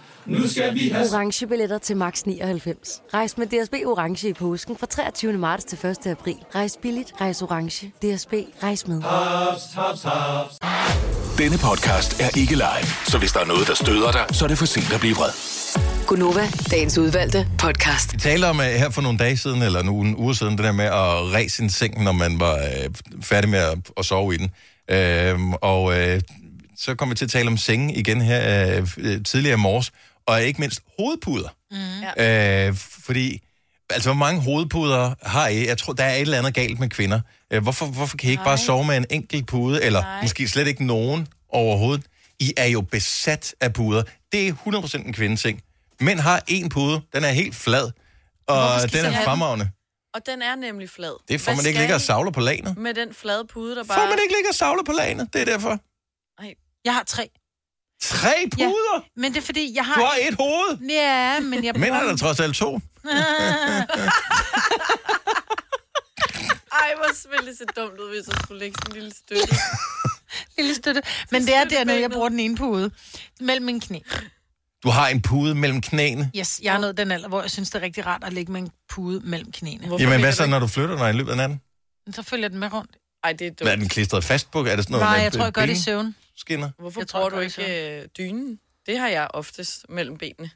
Nu 0.25 0.47
skal 0.47 0.73
vi 0.73 0.89
have... 0.89 1.07
Orange 1.13 1.47
billetter 1.47 1.77
til 1.77 1.97
max 1.97 2.23
99. 2.23 3.01
Rejs 3.13 3.37
med 3.37 3.47
DSB 3.47 3.73
Orange 3.73 4.29
i 4.29 4.33
påsken 4.33 4.77
fra 4.77 4.87
23. 4.87 5.33
marts 5.33 5.63
til 5.63 5.85
1. 5.85 6.07
april. 6.07 6.35
Rejs 6.55 6.77
billigt, 6.81 7.13
rejs 7.21 7.41
orange. 7.41 7.87
DSB, 7.87 8.33
rejs 8.63 8.87
med. 8.87 9.01
Haps, 9.01 9.61
haps, 9.73 10.03
haps. 10.03 10.57
Denne 11.37 11.57
podcast 11.57 12.21
er 12.21 12.39
ikke 12.39 12.53
live, 12.53 12.87
så 13.05 13.17
hvis 13.17 13.31
der 13.31 13.39
er 13.39 13.45
noget, 13.45 13.67
der 13.67 13.73
støder 13.73 14.11
dig, 14.11 14.25
så 14.31 14.45
er 14.45 14.49
det 14.49 14.57
for 14.57 14.65
sent 14.65 14.93
at 14.93 14.99
blive 14.99 15.15
vred. 15.15 15.31
Gunova, 16.07 16.47
dagens 16.71 16.97
udvalgte 16.97 17.47
podcast. 17.57 18.13
Vi 18.13 18.19
talte 18.19 18.45
om 18.45 18.57
uh, 18.57 18.63
her 18.63 18.89
for 18.89 19.01
nogle 19.01 19.17
dage 19.17 19.37
siden, 19.37 19.61
eller 19.61 19.83
nogle 19.83 20.17
uger 20.17 20.33
siden, 20.33 20.57
det 20.57 20.65
der 20.65 20.71
med 20.71 20.85
at 20.85 21.33
ræse 21.33 21.55
sin 21.55 21.69
seng, 21.69 22.03
når 22.03 22.11
man 22.11 22.39
var 22.39 22.53
uh, 22.55 22.95
færdig 23.23 23.49
med 23.49 23.59
at, 23.59 23.77
at 23.97 24.05
sove 24.05 24.35
i 24.35 24.37
den. 24.37 24.49
Uh, 24.93 25.53
og 25.61 25.83
uh, 25.83 26.19
så 26.77 26.95
kom 26.95 27.09
vi 27.09 27.15
til 27.15 27.25
at 27.25 27.31
tale 27.31 27.47
om 27.47 27.57
senge 27.57 27.93
igen 27.95 28.21
her 28.21 28.81
uh, 28.81 28.87
tidligere 29.25 29.57
i 29.57 29.61
morges, 29.61 29.91
og 30.25 30.43
ikke 30.43 30.59
mindst 30.61 30.81
hovedpuder. 30.99 31.49
Mm. 31.71 32.23
Øh, 32.23 32.75
fordi, 32.75 33.41
altså, 33.89 34.09
hvor 34.09 34.17
mange 34.17 34.41
hovedpuder 34.41 35.13
har 35.21 35.47
I? 35.47 35.67
Jeg 35.67 35.77
tror, 35.77 35.93
der 35.93 36.03
er 36.03 36.15
et 36.15 36.21
eller 36.21 36.37
andet 36.37 36.53
galt 36.53 36.79
med 36.79 36.89
kvinder. 36.89 37.21
Øh, 37.53 37.61
hvorfor, 37.63 37.85
hvorfor 37.85 38.17
kan 38.17 38.29
I 38.29 38.31
ikke 38.31 38.43
bare 38.43 38.57
sove 38.57 38.85
med 38.85 38.97
en 38.97 39.05
enkelt 39.09 39.47
pude, 39.47 39.83
eller 39.83 40.01
Nej. 40.01 40.21
måske 40.21 40.47
slet 40.47 40.67
ikke 40.67 40.85
nogen 40.85 41.27
overhovedet? 41.49 42.05
I 42.39 42.53
er 42.57 42.65
jo 42.65 42.81
besat 42.81 43.55
af 43.61 43.73
puder. 43.73 44.03
Det 44.31 44.47
er 44.47 44.53
100% 44.53 45.07
en 45.07 45.13
kvindeseng. 45.13 45.61
Mænd 45.99 46.19
har 46.19 46.43
en 46.47 46.69
pude, 46.69 47.01
den 47.13 47.23
er 47.23 47.31
helt 47.31 47.55
flad, 47.55 47.91
og 48.47 48.91
den 48.93 49.05
er 49.05 49.23
fremragende. 49.23 49.69
Og 50.13 50.21
den 50.25 50.41
er 50.41 50.55
nemlig 50.55 50.89
flad. 50.89 51.13
Det 51.27 51.33
er 51.33 51.39
for, 51.39 51.45
Hvad 51.45 51.55
man 51.55 51.65
ikke 51.65 51.77
skal 51.77 51.81
ligger 51.81 51.95
og 51.95 52.01
I 52.01 52.05
savler 52.05 52.31
på 52.31 52.39
lagene. 52.39 52.73
Med 52.77 52.93
den 52.93 53.13
flade 53.13 53.45
pude, 53.53 53.75
der 53.75 53.83
bare... 53.83 53.97
For 53.99 54.05
man 54.05 54.19
ikke 54.23 54.35
ligger 54.35 54.49
og 54.49 54.55
savler 54.55 54.83
på 54.83 54.91
lagene, 54.91 55.27
det 55.33 55.41
er 55.41 55.45
derfor. 55.45 55.79
Jeg 56.85 56.93
har 56.93 57.03
tre. 57.03 57.29
Tre 58.01 58.33
puder? 58.51 58.95
Ja, 58.95 59.21
men 59.21 59.33
det 59.33 59.37
er 59.37 59.45
fordi, 59.45 59.75
jeg 59.75 59.85
har... 59.85 59.95
Du 59.95 60.01
har 60.01 60.17
et 60.29 60.35
hoved? 60.35 60.89
Ja, 60.89 61.39
men 61.39 61.63
jeg 61.65 61.73
Mænd 61.75 61.93
har 61.93 62.03
der 62.03 62.17
trods 62.17 62.39
alt 62.39 62.55
to. 62.55 62.69
Ej, 66.81 66.93
hvor 66.97 67.29
ville 67.31 67.49
det 67.49 67.57
se 67.57 67.63
dumt 67.75 67.99
ud, 67.99 68.09
hvis 68.15 68.27
jeg 68.27 68.35
skulle 68.43 68.59
lægge 68.59 68.75
sådan 68.79 68.91
en 68.91 69.01
lille 69.01 69.15
støtte. 69.15 69.55
Lille 70.57 70.75
støtte. 70.75 71.01
Men 71.31 71.41
det 71.41 71.55
er 71.55 71.63
dernede, 71.63 72.01
jeg 72.01 72.11
bruger 72.11 72.29
den 72.29 72.39
ene 72.39 72.57
pude. 72.57 72.91
Mellem 73.39 73.65
min 73.65 73.79
knæ. 73.79 73.99
Du 74.83 74.89
har 74.89 75.07
en 75.07 75.21
pude 75.21 75.55
mellem 75.55 75.81
knæene. 75.81 76.31
Yes, 76.37 76.59
jeg 76.63 76.75
er 76.75 76.79
nået 76.79 76.97
den 76.97 77.11
alder, 77.11 77.27
hvor 77.27 77.41
jeg 77.41 77.51
synes, 77.51 77.69
det 77.69 77.79
er 77.79 77.81
rigtig 77.85 78.05
rart 78.05 78.23
at 78.23 78.33
lægge 78.33 78.51
med 78.51 78.61
en 78.61 78.69
pude 78.89 79.19
mellem 79.23 79.51
knæene. 79.51 79.97
Jamen, 79.99 80.19
hvad 80.19 80.33
så, 80.33 80.45
når 80.45 80.59
du 80.59 80.67
flytter 80.67 80.97
dig 80.97 81.09
i 81.09 81.13
løbet 81.13 81.31
af 81.31 81.37
natten? 81.37 81.61
Så 82.11 82.23
følger 82.23 82.47
den 82.47 82.59
med 82.59 82.73
rundt. 82.73 82.91
Ej, 83.23 83.33
det 83.33 83.47
er 83.47 83.49
dumt. 83.49 83.61
Hvad 83.61 83.71
er 83.71 83.75
den 83.75 83.89
klistret 83.89 84.23
fast 84.23 84.51
på? 84.51 84.59
Er 84.65 84.75
det 84.75 84.83
sådan 84.85 84.91
noget 84.91 85.05
Nej, 85.05 85.23
jeg 85.23 85.33
tror, 85.33 85.43
jeg 85.43 85.53
gør 85.53 85.65
det 85.65 85.77
i 85.77 85.81
søvn. 85.81 86.15
Skinner? 86.41 86.69
Hvorfor 86.79 87.01
Jeg 87.01 87.07
tror, 87.07 87.29
du 87.29 87.39
ikke 87.39 88.01
øh, 88.01 88.07
dynen? 88.17 88.59
Det 88.85 88.97
har 88.97 89.07
jeg 89.07 89.27
oftest 89.33 89.85
mellem 89.89 90.17
benene. 90.17 90.51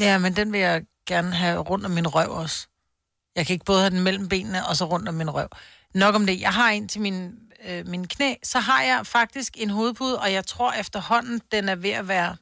Ja, 0.00 0.18
men 0.18 0.36
den 0.36 0.52
vil 0.52 0.60
jeg 0.60 0.82
gerne 1.06 1.32
have 1.32 1.58
rundt 1.58 1.84
om 1.84 1.90
min 1.90 2.06
røv 2.08 2.30
også. 2.30 2.66
Jeg 3.36 3.46
kan 3.46 3.54
ikke 3.54 3.64
både 3.64 3.80
have 3.80 3.90
den 3.90 4.00
mellem 4.00 4.28
benene 4.28 4.66
og 4.66 4.76
så 4.76 4.84
rundt 4.84 5.08
om 5.08 5.14
min 5.14 5.30
røv. 5.30 5.48
Nok 5.94 6.14
om 6.14 6.26
det. 6.26 6.40
Jeg 6.40 6.52
har 6.52 6.70
en 6.70 6.88
til 6.88 7.00
min, 7.00 7.32
øh, 7.68 7.86
min 7.86 8.08
knæ. 8.08 8.34
Så 8.42 8.58
har 8.58 8.82
jeg 8.82 9.06
faktisk 9.06 9.56
en 9.58 9.70
hovedpude, 9.70 10.18
og 10.18 10.32
jeg 10.32 10.46
tror 10.46 10.72
efterhånden, 10.72 11.40
den 11.52 11.68
er 11.68 11.74
ved 11.74 11.90
at 11.90 12.08
være 12.08 12.36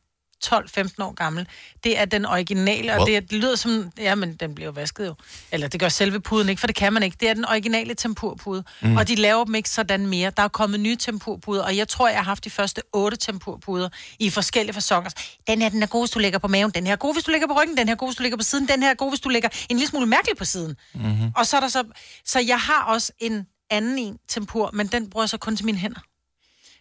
12-15 0.44 0.54
år 0.98 1.14
gammel. 1.14 1.48
Det 1.84 1.98
er 1.98 2.04
den 2.04 2.26
originale, 2.26 2.94
og 2.94 3.06
det, 3.06 3.16
er, 3.16 3.20
det 3.20 3.32
lyder 3.32 3.56
som... 3.56 3.92
Ja, 3.98 4.14
men 4.14 4.34
den 4.34 4.54
bliver 4.54 4.66
jo 4.66 4.72
vasket 4.72 5.06
jo. 5.06 5.14
Eller 5.52 5.68
det 5.68 5.80
gør 5.80 5.88
selve 5.88 6.20
puden 6.20 6.48
ikke, 6.48 6.60
for 6.60 6.66
det 6.66 6.76
kan 6.76 6.92
man 6.92 7.02
ikke. 7.02 7.16
Det 7.20 7.28
er 7.28 7.34
den 7.34 7.44
originale 7.44 7.94
tempurpude. 7.94 8.64
Mm. 8.82 8.96
Og 8.96 9.08
de 9.08 9.14
laver 9.14 9.44
dem 9.44 9.54
ikke 9.54 9.70
sådan 9.70 10.06
mere. 10.06 10.32
Der 10.36 10.42
er 10.42 10.48
kommet 10.48 10.80
nye 10.80 10.96
tempurpuder, 10.96 11.62
og 11.62 11.76
jeg 11.76 11.88
tror, 11.88 12.08
jeg 12.08 12.18
har 12.18 12.24
haft 12.24 12.44
de 12.44 12.50
første 12.50 12.82
otte 12.92 13.16
tempurpuder 13.16 13.88
i 14.18 14.30
forskellige 14.30 14.74
fasonger. 14.74 15.10
Den 15.46 15.62
her, 15.62 15.68
den 15.68 15.82
er 15.82 15.86
god, 15.86 16.02
hvis 16.02 16.10
du 16.10 16.18
ligger 16.18 16.38
på 16.38 16.48
maven. 16.48 16.70
Den 16.70 16.86
her 16.86 16.92
er 16.92 16.96
god, 16.96 17.14
hvis 17.14 17.24
du 17.24 17.30
ligger 17.30 17.46
på 17.46 17.60
ryggen. 17.60 17.76
Den 17.76 17.88
her 17.88 17.94
er 17.94 17.98
god, 17.98 18.08
hvis 18.08 18.16
du 18.16 18.22
ligger 18.22 18.38
på 18.38 18.44
siden. 18.44 18.68
Den 18.68 18.82
her 18.82 18.90
er 18.90 18.94
god, 18.94 19.10
hvis 19.10 19.20
du 19.20 19.28
ligger 19.28 19.48
en 19.68 19.76
lille 19.76 19.88
smule 19.88 20.06
mærkeligt 20.06 20.38
på 20.38 20.44
siden. 20.44 20.76
Mm-hmm. 20.94 21.32
Og 21.36 21.46
så 21.46 21.56
er 21.56 21.60
der 21.60 21.68
så... 21.68 21.84
Så 22.24 22.40
jeg 22.40 22.60
har 22.60 22.84
også 22.84 23.12
en 23.18 23.46
anden 23.70 23.98
en 23.98 24.18
tempur, 24.28 24.70
men 24.72 24.86
den 24.86 25.10
bruger 25.10 25.22
jeg 25.24 25.28
så 25.28 25.38
kun 25.38 25.56
til 25.56 25.66
mine 25.66 25.78
hænder. 25.78 26.00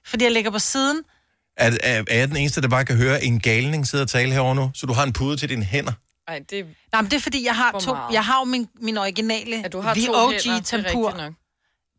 Fordi 0.05 0.24
jeg 0.24 0.32
ligger 0.32 0.51
på 0.51 0.60
siden. 0.60 1.03
Er, 1.58 1.72
er, 1.84 2.03
er 2.08 2.18
jeg 2.18 2.28
den 2.28 2.38
eneste, 2.38 2.62
der 2.62 2.68
bare 2.68 2.86
kan 2.86 2.97
høre 2.97 3.24
en 3.24 3.39
galning 3.39 3.88
sidde 3.88 4.01
og 4.01 4.10
tale 4.10 4.32
herovre 4.32 4.55
nu? 4.55 4.72
Så 4.74 4.86
du 4.86 4.93
har 4.93 5.03
en 5.03 5.14
pude 5.14 5.38
til 5.38 5.49
dine 5.49 5.66
hænder? 5.66 5.91
Ej, 6.28 6.41
det 6.49 6.66
Nej, 6.91 7.01
men 7.01 7.12
det 7.12 7.18
er 7.18 7.22
fordi, 7.22 7.45
jeg 7.45 7.55
har 7.55 7.72
For 7.72 7.80
to... 7.80 7.95
Jeg 8.12 8.26
har 8.26 8.39
jo 8.39 8.45
min, 8.45 8.68
min 8.82 8.97
originale 8.97 9.55
Ja, 9.55 9.68
du 9.68 9.82
har 9.82 9.93
The 9.93 10.05
to 10.05 10.14
OG 10.14 10.64
tempur 10.66 11.34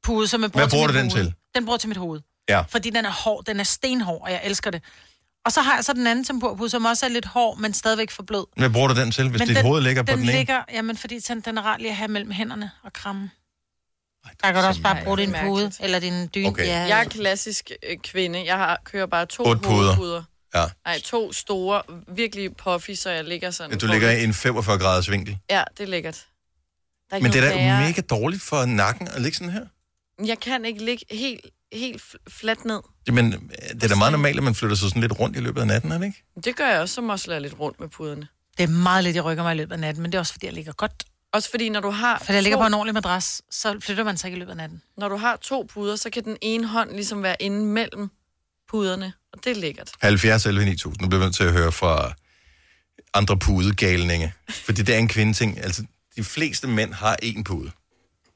pude, 0.03 0.29
som 0.29 0.43
jeg 0.43 0.49
Hvad 0.49 0.69
bruger 0.69 0.69
bruger 0.69 0.87
til 0.87 0.95
du 0.95 1.01
den 1.01 1.11
hoved. 1.11 1.25
til? 1.25 1.35
Den 1.55 1.65
bruger 1.65 1.79
til 1.79 1.89
mit 1.89 1.97
hoved. 1.97 2.21
Ja. 2.49 2.61
Fordi 2.61 2.91
den 2.91 3.05
er 3.05 3.11
hård, 3.11 3.45
den 3.45 3.61
er 3.61 3.65
stenhård, 3.65 4.23
og 4.23 4.31
jeg 4.31 4.41
elsker 4.45 4.71
det. 4.71 4.83
Og 5.45 5.53
så 5.53 5.61
har 5.61 5.75
jeg 5.75 5.85
så 5.85 5.93
den 5.93 6.07
anden 6.07 6.25
tempurpude, 6.25 6.71
som 6.71 6.85
også 6.85 7.07
er 7.07 7.11
lidt 7.11 7.25
hård, 7.27 7.59
men 7.59 7.75
stadigvæk 7.75 8.11
for 8.11 8.23
blød. 8.23 8.45
Hvad 8.57 8.71
bruger 8.71 8.89
du 8.89 9.01
den 9.01 9.11
til, 9.11 9.29
hvis 9.29 9.39
men 9.39 9.49
dit 9.49 9.57
den, 9.57 9.65
hoved 9.65 9.83
ligger 9.83 10.03
på 10.03 10.07
den, 10.07 10.19
den 10.19 10.29
ene? 10.29 10.39
ligger, 10.39 10.63
Jamen, 10.73 10.97
fordi 10.97 11.19
den 11.19 11.59
er 11.59 11.63
ret 11.63 11.81
lige 11.81 11.91
at 11.91 11.97
have 11.97 12.09
mellem 12.09 12.31
hænderne 12.31 12.71
og 12.85 12.93
kramme. 12.93 13.31
Der 14.43 14.53
kan 14.53 14.55
du 14.63 14.69
også 14.69 14.83
bare 14.83 15.05
bruge 15.05 15.19
din 15.19 15.31
mærkeligt. 15.31 15.53
pude, 15.55 15.73
eller 15.81 15.99
din 15.99 16.29
dyne. 16.35 16.49
Okay. 16.49 16.67
Ja, 16.67 16.79
Jeg 16.81 17.01
er 17.01 17.05
klassisk 17.05 17.71
øh, 17.91 17.97
kvinde. 17.99 18.45
Jeg 18.47 18.57
har, 18.57 18.81
kører 18.85 19.07
bare 19.07 19.27
to 19.27 19.45
hovedpuder. 19.45 20.23
Ja. 20.55 20.65
Nej, 20.85 21.01
to 21.05 21.33
store, 21.33 21.83
virkelig 22.09 22.57
puffy, 22.57 22.91
så 22.95 23.11
jeg 23.11 23.25
ligger 23.25 23.51
sådan. 23.51 23.79
Du 23.79 23.87
på 23.87 23.93
ligger 23.93 24.11
i 24.11 24.25
en 24.25 24.35
45 24.35 24.79
graders 24.79 25.11
vinkel. 25.11 25.39
Ja, 25.51 25.65
det 25.77 25.83
er 25.85 25.89
lækkert. 25.89 26.27
Der 27.11 27.17
er 27.17 27.21
Men 27.21 27.33
det 27.33 27.45
er 27.45 27.49
da 27.49 27.55
værre. 27.57 27.87
mega 27.89 28.01
dårligt 28.01 28.43
for 28.43 28.65
nakken 28.65 29.09
at 29.09 29.23
ligge 29.23 29.37
sådan 29.39 29.53
her. 29.53 29.67
Jeg 30.27 30.41
kan 30.41 30.65
ikke 30.65 30.85
ligge 30.85 31.05
helt, 31.11 31.47
helt 31.73 32.03
fl- 32.03 32.25
fladt 32.29 32.65
ned. 32.65 32.81
Men 33.13 33.33
øh, 33.35 33.41
det 33.75 33.83
er 33.85 33.89
da 33.89 33.95
meget 33.95 34.13
normalt, 34.13 34.37
at 34.39 34.43
man 34.45 34.55
flytter 34.55 34.77
sig 34.77 34.89
sådan 34.89 35.03
lidt 35.03 35.21
rundt 35.21 35.37
i 35.37 35.41
løbet 35.41 35.61
af 35.61 35.67
natten, 35.67 35.93
er 35.93 35.99
det 35.99 36.07
ikke? 36.07 36.23
Det 36.45 36.57
gør 36.57 36.67
jeg 36.69 36.81
også, 36.81 36.95
som 36.95 37.09
også 37.09 37.29
lader 37.29 37.41
lidt 37.41 37.61
rundt 37.61 37.81
med 37.81 37.89
puderne. 37.89 38.29
Det 38.59 38.65
er 38.65 38.69
meget 38.69 39.05
lidt, 39.05 39.17
jeg 39.17 39.25
rykker 39.25 39.43
mig 39.43 39.55
i 39.55 39.57
løbet 39.57 39.73
af 39.73 39.81
natten, 39.81 40.03
men 40.03 40.13
det 40.13 40.19
er 40.19 40.21
også, 40.21 40.33
fordi 40.33 40.47
jeg 40.47 40.55
ligger 40.55 40.73
godt. 40.73 41.05
Også 41.33 41.51
fordi, 41.51 41.69
når 41.69 41.81
du 41.81 41.91
har... 41.91 42.23
For 42.27 42.33
jeg 42.33 42.43
ligger 42.43 42.57
to- 42.57 42.63
på 42.63 42.67
en 42.67 42.75
ordentlig 42.75 42.95
madras, 42.95 43.43
så 43.51 43.77
flytter 43.81 44.05
man 44.05 44.17
sig 44.17 44.29
ikke 44.29 44.37
i 44.37 44.39
løbet 44.39 44.51
af 44.51 44.57
natten. 44.57 44.83
Når 44.97 45.09
du 45.09 45.17
har 45.17 45.37
to 45.37 45.67
puder, 45.73 45.97
så 45.97 46.11
kan 46.11 46.25
den 46.25 46.37
ene 46.43 46.67
hånd 46.67 46.91
ligesom 46.91 47.23
være 47.23 47.37
inde 47.41 47.65
mellem 47.65 48.11
puderne, 48.71 49.13
og 49.33 49.45
det 49.45 49.51
er 49.57 49.61
lækkert. 49.61 49.91
70 50.03 50.47
11 50.47 50.65
9000. 50.65 51.03
Nu 51.03 51.09
bliver 51.09 51.21
vi 51.21 51.25
nødt 51.27 51.35
til 51.37 51.45
at 51.45 51.53
høre 51.53 51.73
fra 51.73 52.13
andre 53.15 53.37
pudegalninge. 53.39 54.33
Fordi 54.49 54.83
det 54.83 54.95
er 54.95 54.99
en 54.99 55.09
kvindeting. 55.09 55.59
Altså, 55.65 55.85
de 56.17 56.25
fleste 56.25 56.67
mænd 56.69 56.93
har 56.93 57.17
én 57.25 57.43
pude. 57.43 57.71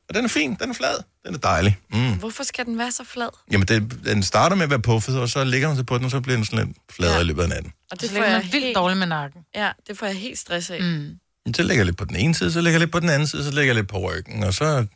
Og 0.08 0.14
den 0.14 0.24
er 0.24 0.28
fin, 0.28 0.54
den 0.54 0.70
er 0.70 0.74
flad, 0.74 0.94
den 1.26 1.34
er 1.34 1.38
dejlig. 1.38 1.78
Mm. 1.92 2.18
Hvorfor 2.18 2.42
skal 2.42 2.64
den 2.66 2.78
være 2.78 2.92
så 2.92 3.04
flad? 3.04 3.28
Jamen, 3.52 3.68
den, 3.68 3.88
den 4.04 4.22
starter 4.22 4.56
med 4.56 4.64
at 4.64 4.70
være 4.70 4.80
puffet, 4.82 5.20
og 5.20 5.28
så 5.28 5.44
ligger 5.44 5.68
man 5.68 5.76
sig 5.76 5.86
på 5.86 5.96
den, 5.98 6.04
og 6.04 6.10
så 6.10 6.20
bliver 6.20 6.36
den 6.36 6.44
sådan 6.44 6.66
lidt 6.66 6.76
fladere 6.90 7.14
ja. 7.16 7.20
i 7.20 7.24
løbet 7.24 7.42
af 7.42 7.48
natten. 7.48 7.72
Og 7.90 8.00
Det 8.00 8.08
så 8.08 8.14
ligger 8.14 8.30
man 8.30 8.48
vildt 8.52 8.76
dårligt 8.76 8.98
med 8.98 9.06
nakken. 9.06 9.40
Ja, 9.54 9.72
det 9.88 9.98
får 9.98 10.06
jeg 10.06 10.16
helt 10.16 10.38
stress 10.38 10.70
af. 10.70 10.80
Mm. 10.80 11.18
Så 11.56 11.62
lægger 11.62 11.78
jeg 11.80 11.86
lidt 11.86 11.96
på 11.96 12.04
den 12.04 12.16
ene 12.16 12.34
side, 12.34 12.52
så 12.52 12.60
lægger 12.60 12.74
jeg 12.74 12.80
lidt 12.80 12.92
på 12.92 13.00
den 13.00 13.08
anden 13.08 13.28
side, 13.28 13.44
så 13.44 13.50
lægger 13.50 13.68
jeg 13.68 13.74
lidt 13.74 13.88
på 13.88 13.98
ryggen, 13.98 14.42
og 14.42 14.54
så... 14.54 14.86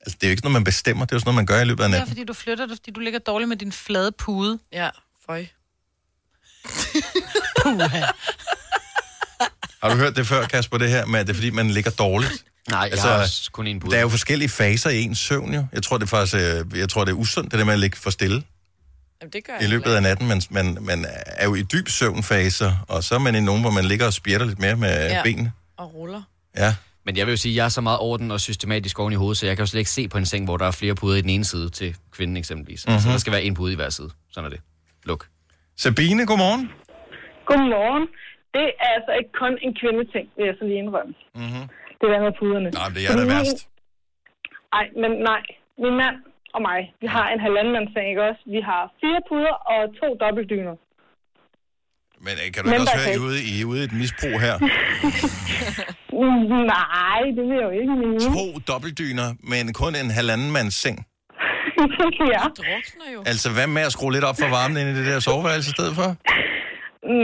Altså, 0.00 0.16
det 0.20 0.22
er 0.22 0.28
jo 0.28 0.30
ikke 0.30 0.42
noget, 0.42 0.52
man 0.52 0.64
bestemmer, 0.64 1.04
det 1.04 1.12
er 1.12 1.16
jo 1.16 1.20
sådan 1.20 1.26
noget, 1.28 1.36
man 1.36 1.46
gør 1.46 1.60
i 1.60 1.64
løbet 1.64 1.82
af 1.82 1.88
Det 1.88 1.98
natten. 1.98 2.08
fordi 2.08 2.24
du 2.24 2.32
flytter 2.32 2.66
dig, 2.66 2.76
fordi 2.76 2.90
du 2.90 3.00
ligger 3.00 3.18
dårligt 3.18 3.48
med 3.48 3.56
din 3.56 3.72
flade 3.72 4.12
pude. 4.12 4.58
Ja, 4.72 4.90
føj. 5.26 5.46
Puha. 7.62 8.02
Har 9.82 9.90
du 9.90 9.96
hørt 9.96 10.16
det 10.16 10.26
før, 10.26 10.46
Kasper, 10.46 10.78
det 10.78 10.88
her 10.88 11.06
med, 11.06 11.20
at 11.20 11.26
det 11.26 11.32
er 11.32 11.34
fordi, 11.34 11.50
man 11.50 11.70
ligger 11.70 11.90
dårligt? 11.90 12.44
Nej, 12.70 12.90
jeg 12.92 13.02
har 13.02 13.22
også 13.22 13.50
kun 13.52 13.66
en 13.66 13.80
pude. 13.80 13.92
Der 13.92 13.98
er 13.98 14.02
jo 14.02 14.08
forskellige 14.08 14.48
faser 14.48 14.90
i 14.90 15.02
ens 15.02 15.18
søvn, 15.18 15.54
jo. 15.54 15.66
Jeg 15.72 15.82
tror, 15.82 15.98
det 15.98 16.04
er 16.04 16.08
faktisk, 16.08 16.34
øh, 16.34 16.78
jeg 16.78 16.88
tror, 16.88 17.04
det 17.04 17.12
er 17.12 17.16
usundt, 17.16 17.50
det 17.50 17.58
der 17.58 17.64
med 17.64 17.72
at 17.72 17.78
ligge 17.80 17.96
for 17.96 18.10
stille 18.10 18.42
Jamen, 19.20 19.32
det 19.32 19.44
gør 19.44 19.58
i 19.60 19.66
løbet 19.66 19.90
af 19.90 20.02
natten. 20.02 20.28
Man, 20.28 20.42
man, 20.50 20.78
man 20.80 21.06
er 21.26 21.44
jo 21.44 21.54
i 21.54 21.62
dyb 21.62 21.88
søvnfaser, 21.88 22.84
og 22.88 23.04
så 23.04 23.14
er 23.14 23.18
man 23.18 23.34
i 23.34 23.40
nogen, 23.40 23.60
hvor 23.60 23.70
man 23.70 23.84
ligger 23.84 24.06
og 24.06 24.12
spjætter 24.12 24.46
lidt 24.46 24.58
mere 24.58 24.76
med 24.76 24.88
ja. 24.88 25.14
Ja. 25.16 25.22
benene. 25.22 25.52
Og 25.82 25.86
ruller. 25.94 26.22
Ja. 26.62 26.70
Men 27.04 27.12
jeg 27.16 27.24
vil 27.26 27.32
jo 27.32 27.36
sige, 27.44 27.52
at 27.52 27.56
jeg 27.56 27.64
er 27.64 27.74
så 27.78 27.82
meget 27.88 27.98
orden 28.08 28.28
og 28.30 28.40
systematisk 28.48 28.94
oven 29.02 29.12
i 29.12 29.16
hovedet, 29.22 29.38
så 29.40 29.44
jeg 29.46 29.54
kan 29.56 29.62
jo 29.62 29.66
slet 29.72 29.80
ikke 29.84 29.90
se 29.98 30.08
på 30.12 30.18
en 30.18 30.26
seng, 30.32 30.42
hvor 30.48 30.56
der 30.56 30.66
er 30.66 30.76
flere 30.82 30.94
puder 31.00 31.16
i 31.16 31.22
den 31.26 31.30
ene 31.36 31.44
side 31.52 31.68
til 31.78 31.90
kvinden 32.16 32.36
eksempelvis. 32.42 32.80
Mm-hmm. 32.86 33.00
Så 33.00 33.06
Mhm. 33.08 33.12
der 33.14 33.18
skal 33.24 33.32
være 33.36 33.42
en 33.48 33.54
pude 33.58 33.72
i 33.72 33.76
hver 33.80 33.90
side. 33.98 34.10
Sådan 34.32 34.46
er 34.48 34.52
det. 34.54 34.60
Luk. 35.10 35.22
Sabine, 35.84 36.22
godmorgen. 36.30 36.62
Godmorgen. 37.50 38.04
Det 38.56 38.66
er 38.84 38.88
altså 38.96 39.12
ikke 39.20 39.32
kun 39.42 39.52
en 39.66 39.72
kvindeting, 39.80 40.26
vil 40.36 40.44
jeg 40.50 40.54
så 40.60 40.64
lige 40.70 40.78
indrømme. 40.84 41.14
Mm-hmm. 41.40 41.64
Det 42.00 42.06
der 42.12 42.20
med 42.26 42.32
puderne. 42.40 42.68
Nej, 42.80 42.88
det 42.94 43.00
er 43.10 43.16
da 43.20 43.24
værst. 43.34 43.58
Nej, 44.74 44.86
men 45.02 45.10
nej. 45.30 45.42
Min 45.84 45.94
mand 46.02 46.16
og 46.56 46.60
mig, 46.68 46.80
vi 47.02 47.06
har 47.16 47.26
en 47.34 47.40
halvandenmandsseng, 47.46 48.06
ikke 48.12 48.22
også? 48.30 48.42
Vi 48.56 48.60
har 48.70 48.82
fire 49.02 49.20
puder 49.28 49.54
og 49.72 49.80
to 50.00 50.08
dobbeltdyner. 50.22 50.74
Men 52.26 52.34
øh, 52.42 52.52
kan 52.52 52.62
du 52.62 52.70
Men 52.70 52.74
ikke 52.74 52.82
også 52.82 52.98
høre, 52.98 53.12
I 53.12 53.16
er 53.16 53.24
ude, 53.28 53.38
I 53.52 53.60
er 53.60 53.64
ude 53.64 53.80
i 53.82 53.84
et 53.84 53.92
misbrug 53.92 54.36
her? 54.46 54.54
Nej, 56.74 57.20
det 57.36 57.42
vil 57.48 57.56
jeg 57.60 57.66
jo 57.70 57.74
ikke 57.80 57.94
mene. 58.02 58.20
To 58.20 58.46
dobbeltdyner, 58.70 59.28
men 59.52 59.72
kun 59.72 59.92
en 60.02 60.10
halvanden 60.10 60.50
mands 60.56 60.74
seng. 60.74 60.98
ja. 62.34 62.42
drukner 62.60 63.08
jo. 63.14 63.20
Altså, 63.26 63.48
hvad 63.56 63.66
med 63.66 63.82
at 63.82 63.92
skrue 63.92 64.12
lidt 64.12 64.24
op 64.24 64.36
for 64.42 64.48
varmen 64.48 64.76
ind 64.80 64.88
i 64.88 64.94
det 64.98 65.06
der 65.06 65.20
soveværelse 65.20 65.68
i 65.70 65.74
stedet 65.76 65.94
for? 66.00 66.08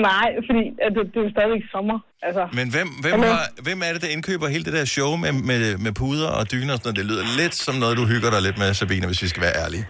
Nej, 0.09 0.29
fordi 0.49 0.63
at 0.85 0.91
det, 0.97 1.03
det 1.13 1.19
er 1.21 1.25
jo 1.27 1.31
stadigvæk 1.37 1.63
sommer. 1.75 1.99
Altså, 2.27 2.43
Men 2.59 2.67
hvem, 2.75 2.89
hvem, 3.05 3.21
har, 3.29 3.41
hvem 3.67 3.79
er 3.87 3.91
det, 3.95 4.03
der 4.03 4.11
indkøber 4.17 4.49
hele 4.49 4.65
det 4.65 4.73
der 4.73 4.85
show 4.85 5.11
med, 5.17 5.33
med, 5.51 5.61
med 5.85 5.93
puder 6.01 6.31
og 6.39 6.53
dyner 6.53 6.73
og 6.75 6.79
sådan 6.79 6.87
noget? 6.89 6.99
Det 7.01 7.07
lyder 7.11 7.25
lidt 7.41 7.55
som 7.55 7.75
noget, 7.83 7.95
du 8.01 8.05
hygger 8.13 8.31
dig 8.35 8.43
lidt 8.43 8.59
med, 8.59 8.75
Sabine, 8.75 9.07
hvis 9.07 9.23
vi 9.23 9.29
skal 9.33 9.43
være 9.47 9.57
ærlige. 9.65 9.85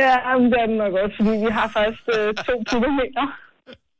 Ja, 0.00 0.16
men 0.38 0.46
det 0.52 0.58
er 0.62 0.66
det 0.66 0.78
nok 0.84 0.94
også, 1.02 1.14
fordi 1.18 1.34
vi 1.46 1.50
har 1.58 1.68
faktisk 1.78 2.02
øh, 2.16 2.28
to 2.46 2.54
puder 2.68 2.92
mere. 3.00 3.26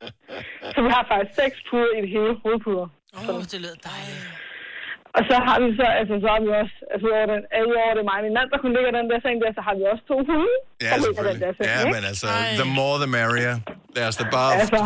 Så 0.73 0.79
vi 0.85 0.89
har 0.95 1.03
faktisk 1.11 1.33
seks 1.41 1.57
puder 1.69 1.91
i 1.97 1.99
det 2.05 2.11
hele 2.15 2.33
hovedpuder. 2.43 2.87
Åh, 3.17 3.29
oh, 3.35 3.41
det 3.51 3.59
lyder 3.63 3.79
dejligt. 3.91 4.23
Og 5.17 5.21
så 5.29 5.35
har 5.47 5.57
vi 5.63 5.67
så, 5.79 5.85
altså 5.99 6.15
så 6.23 6.27
har 6.33 6.39
vi 6.45 6.49
også, 6.61 6.75
altså 6.91 7.05
udover 7.09 7.27
den, 7.33 7.41
øh, 7.55 7.61
udover 7.71 7.91
det 7.97 8.03
er 8.05 8.09
mig 8.11 8.19
min 8.27 8.33
mand, 8.37 8.47
der 8.53 8.57
kunne 8.61 8.73
ligge 8.77 8.89
den 8.99 9.05
der 9.11 9.19
seng 9.25 9.35
der, 9.43 9.51
så 9.57 9.61
har 9.67 9.73
vi 9.79 9.83
også 9.91 10.03
to 10.11 10.17
hunde, 10.29 10.55
Ja, 10.85 10.91
der 10.91 10.97
ligger 11.05 11.23
den 11.31 11.37
der 11.43 11.51
seng, 11.57 11.67
Ja, 11.71 11.77
ikke? 11.81 11.93
men 11.95 12.03
altså, 12.11 12.27
the 12.61 12.67
more 12.79 12.95
the 13.03 13.09
merrier. 13.17 13.55
Lad 13.95 14.05
os 14.09 14.15
da 14.21 14.25
bare 14.37 14.51
Altså, 14.61 14.81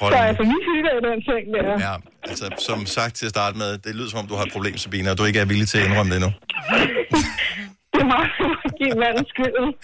holde 0.00 0.12
så 0.16 0.18
altså, 0.30 0.42
vi 0.52 0.56
hygger 0.70 0.92
i 1.00 1.02
den 1.08 1.18
seng 1.28 1.44
der. 1.54 1.64
Ja, 1.86 1.94
altså, 2.30 2.46
som 2.68 2.78
sagt 2.96 3.12
til 3.18 3.26
at 3.28 3.32
starte 3.36 3.54
med, 3.62 3.70
det 3.84 3.92
lyder 3.98 4.10
som 4.12 4.18
om, 4.22 4.26
du 4.30 4.34
har 4.38 4.44
et 4.48 4.52
problem, 4.56 4.76
Sabine, 4.84 5.08
og 5.12 5.16
du 5.18 5.24
ikke 5.30 5.40
er 5.44 5.48
villig 5.52 5.66
til 5.72 5.78
at 5.80 5.84
indrømme 5.88 6.10
det 6.12 6.16
endnu. 6.20 6.32
Det 8.02 8.08
er 8.10 8.14
meget 8.18 8.30
at 8.68 8.72
give 8.80 8.94
manden 9.04 9.24
skylden. 9.32 9.68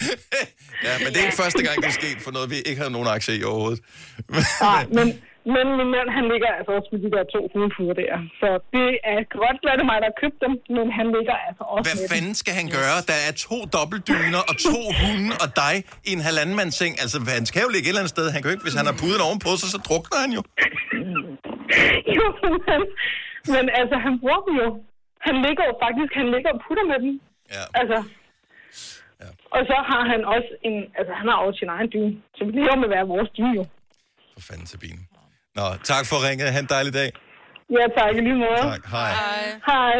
Ja, 0.87 0.93
men 1.01 1.07
det 1.11 1.17
er 1.19 1.25
ikke 1.27 1.41
første 1.45 1.61
gang, 1.67 1.75
det 1.83 1.89
er 1.93 1.97
sket 2.03 2.19
for 2.25 2.31
noget, 2.35 2.47
vi 2.53 2.57
ikke 2.69 2.81
har 2.85 2.91
nogen 2.95 3.09
aktie 3.15 3.33
i 3.39 3.43
overhovedet. 3.51 3.81
Nej, 4.69 4.81
men, 4.97 5.07
men 5.55 5.65
min 5.79 5.89
mand, 5.95 6.07
han 6.17 6.25
ligger 6.33 6.49
altså 6.57 6.71
også 6.77 6.89
med 6.93 6.99
de 7.05 7.09
der 7.15 7.23
to 7.35 7.41
hovedpuder 7.53 7.95
der. 8.03 8.13
Så 8.41 8.49
det 8.75 8.89
er 9.13 9.19
godt, 9.39 9.57
at 9.71 9.75
det 9.79 9.85
mig, 9.91 9.97
der 10.03 10.07
har 10.11 10.17
købt 10.23 10.39
dem, 10.45 10.53
men 10.77 10.85
han 10.99 11.07
ligger 11.17 11.35
altså 11.47 11.63
også 11.73 11.85
Hvad 11.87 11.97
med 12.01 12.07
fanden 12.13 12.35
skal 12.41 12.53
han 12.61 12.67
gøre? 12.79 12.97
Der 13.11 13.19
er 13.27 13.33
to 13.47 13.57
dobbeltdyner 13.75 14.41
og 14.49 14.55
to 14.69 14.79
hunde 14.99 15.33
og 15.43 15.49
dig 15.63 15.75
i 16.09 16.11
en 16.17 16.21
halvandenmandsseng. 16.27 16.93
Altså, 17.03 17.17
han 17.39 17.45
skal 17.49 17.59
jo 17.65 17.69
ligge 17.75 17.85
et 17.87 17.91
eller 17.93 18.03
andet 18.03 18.15
sted. 18.17 18.25
Han 18.33 18.39
kan 18.39 18.47
jo 18.49 18.53
ikke, 18.55 18.65
hvis 18.67 18.77
han 18.81 18.87
har 18.89 18.95
puden 19.01 19.21
ovenpå 19.27 19.51
sig, 19.59 19.67
så 19.75 19.79
drukner 19.87 20.19
han 20.25 20.31
jo. 20.37 20.41
jo, 22.17 22.25
men, 22.69 22.81
men 23.53 23.65
altså, 23.79 23.95
han 24.05 24.13
bruger 24.21 24.41
dem 24.47 24.55
jo. 24.63 24.69
Han 25.27 25.35
ligger 25.45 25.63
jo 25.69 25.73
faktisk, 25.85 26.11
han 26.21 26.27
ligger 26.35 26.49
og 26.55 26.59
putter 26.65 26.85
med 26.91 26.99
dem. 27.05 27.13
Ja. 27.55 27.63
Altså, 27.79 27.97
ja. 29.21 29.29
Og 29.55 29.61
så 29.69 29.77
har 29.91 30.03
han 30.11 30.21
også 30.35 30.51
en, 30.67 30.75
altså 30.99 31.13
han 31.19 31.25
har 31.31 31.37
også 31.45 31.57
sin 31.61 31.69
egen 31.75 31.89
dyne. 31.93 32.13
Så 32.35 32.41
det 32.55 32.61
er 32.65 32.71
jo 32.73 32.79
med 32.81 32.89
at 32.89 32.93
være 32.97 33.07
vores 33.15 33.29
dyne 33.37 33.53
jo. 33.59 33.63
For 34.35 34.41
fanden, 34.49 34.67
Sabine. 34.73 35.01
Nå, 35.57 35.65
tak 35.91 36.03
for 36.09 36.17
ringet. 36.27 36.47
Ha' 36.55 36.59
en 36.67 36.71
dejlig 36.77 36.93
dag. 36.99 37.09
Ja, 37.77 37.83
tak 37.97 38.11
i 38.19 38.21
lige 38.27 38.39
måde. 38.45 38.61
Tak. 38.71 38.83
Hej. 38.95 39.11
Hej. 39.69 39.95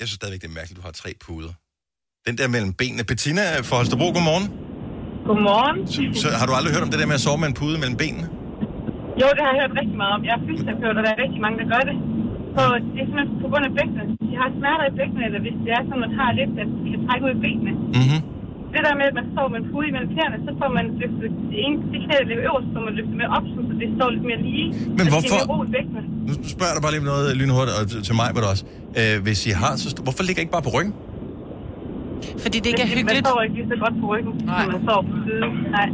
Jeg 0.00 0.06
synes 0.08 0.18
stadigvæk, 0.20 0.40
det 0.44 0.48
er 0.52 0.56
mærkeligt, 0.60 0.78
at 0.78 0.82
du 0.82 0.86
har 0.88 0.96
tre 1.02 1.10
puder. 1.24 1.52
Den 2.26 2.34
der 2.38 2.46
mellem 2.54 2.72
benene. 2.80 3.02
Bettina 3.10 3.42
fra 3.68 3.74
Holstebro, 3.78 4.08
godmorgen. 4.16 4.46
Godmorgen. 5.28 5.76
Så, 5.94 6.00
så 6.22 6.28
har 6.40 6.46
du 6.48 6.52
aldrig 6.58 6.72
hørt 6.74 6.84
om 6.86 6.90
det 6.92 6.98
der 7.02 7.08
med 7.12 7.18
at 7.20 7.24
sove 7.26 7.38
med 7.42 7.48
en 7.52 7.56
pude 7.60 7.76
mellem 7.82 7.96
benene? 8.02 8.26
Jo, 9.20 9.26
det 9.36 9.42
har 9.44 9.50
jeg 9.52 9.60
hørt 9.62 9.74
rigtig 9.80 9.96
meget 10.02 10.12
om. 10.16 10.20
Jeg 10.28 10.32
er 10.38 10.42
fysioterapeut, 10.48 10.96
og 10.98 11.02
der 11.06 11.12
er 11.16 11.18
rigtig 11.24 11.40
mange, 11.44 11.56
der 11.62 11.66
gør 11.74 11.82
det. 11.90 11.96
Så 12.56 12.62
det 12.92 12.98
er 13.02 13.06
simpelthen 13.08 13.30
på 13.44 13.46
grund 13.52 13.64
af 13.68 13.72
bækkene. 13.78 14.02
De 14.30 14.34
har 14.40 14.48
smerter 14.58 14.84
i 14.90 14.94
bækkene, 15.00 15.22
eller 15.28 15.40
hvis 15.44 15.56
det 15.64 15.70
er 15.76 15.80
sådan, 15.86 15.96
at 15.98 16.02
man 16.06 16.12
har 16.20 16.28
lidt, 16.40 16.52
at 16.62 16.68
de 16.84 16.88
kan 16.94 17.00
trække 17.06 17.22
ud 17.26 17.32
i 17.38 17.40
benene. 17.44 17.72
Mm-hmm. 17.98 18.20
Det 18.74 18.80
der 18.86 18.94
med, 19.00 19.06
at 19.10 19.16
man 19.20 19.26
står 19.34 19.46
med 19.52 19.58
en 19.62 19.66
pude 19.72 19.86
imellem 19.90 20.10
knæerne, 20.14 20.36
så 20.46 20.50
får 20.60 20.70
man 20.78 20.84
løftet 21.02 21.28
det 21.50 21.58
ene 21.66 21.76
det 21.92 21.98
knæ, 22.04 22.14
der 22.22 22.26
ligger 22.30 22.42
øverst, 22.48 22.68
så 22.74 22.78
man 22.88 22.94
løftet 23.00 23.16
med 23.22 23.28
op, 23.36 23.44
så 23.54 23.58
det 23.82 23.88
står 23.96 24.08
lidt 24.14 24.24
mere 24.30 24.40
lige. 24.48 24.66
Men 24.98 25.04
hvorfor- 25.12 25.36
mere. 25.84 26.04
Nu 26.28 26.32
spørger 26.54 26.70
jeg 26.70 26.76
dig 26.78 26.82
bare 26.86 26.92
lige 26.94 27.02
om 27.04 27.08
noget 27.12 27.24
lynhurtigt, 27.40 27.74
og 27.80 27.84
til- 28.06 28.14
mig 28.20 28.28
var 28.34 28.40
det 28.44 28.50
også. 28.54 28.64
Øh, 29.00 29.14
hvis 29.26 29.40
I 29.50 29.52
har, 29.62 29.72
så 29.82 29.86
st- 29.92 30.02
hvorfor 30.06 30.22
ligger 30.26 30.40
I 30.40 30.44
ikke 30.46 30.54
bare 30.58 30.66
på 30.68 30.72
ryggen? 30.76 30.94
Fordi 32.44 32.56
det 32.62 32.68
ikke 32.72 32.82
er 32.86 32.90
Man 32.90 32.96
hyggeligt. 32.98 33.26
står 33.26 33.40
ikke 33.46 33.54
lige 33.60 33.68
så 33.72 33.76
godt 33.84 33.94
på 34.02 34.06
ryggen, 34.12 34.32
når 34.46 34.66
man 34.74 34.80
står 34.88 35.00
på 35.10 35.14
siden. 35.26 35.50
Nej. 35.78 35.88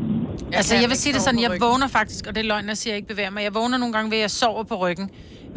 Altså, 0.59 0.73
jeg 0.83 0.89
vil 0.93 0.99
sige 1.05 1.13
det 1.17 1.23
sådan, 1.27 1.41
jeg 1.47 1.51
vågner 1.67 1.89
faktisk, 1.99 2.23
og 2.29 2.33
det 2.35 2.41
er 2.45 2.49
løgn, 2.53 2.67
jeg 2.73 2.79
siger, 2.81 2.93
jeg 2.93 2.99
ikke 3.01 3.09
bevæger 3.15 3.31
mig. 3.35 3.43
Jeg 3.49 3.55
vågner 3.61 3.79
nogle 3.83 3.93
gange 3.97 4.09
ved, 4.13 4.19
at 4.21 4.25
jeg 4.29 4.31
sover 4.43 4.65
på 4.73 4.77
ryggen. 4.85 5.07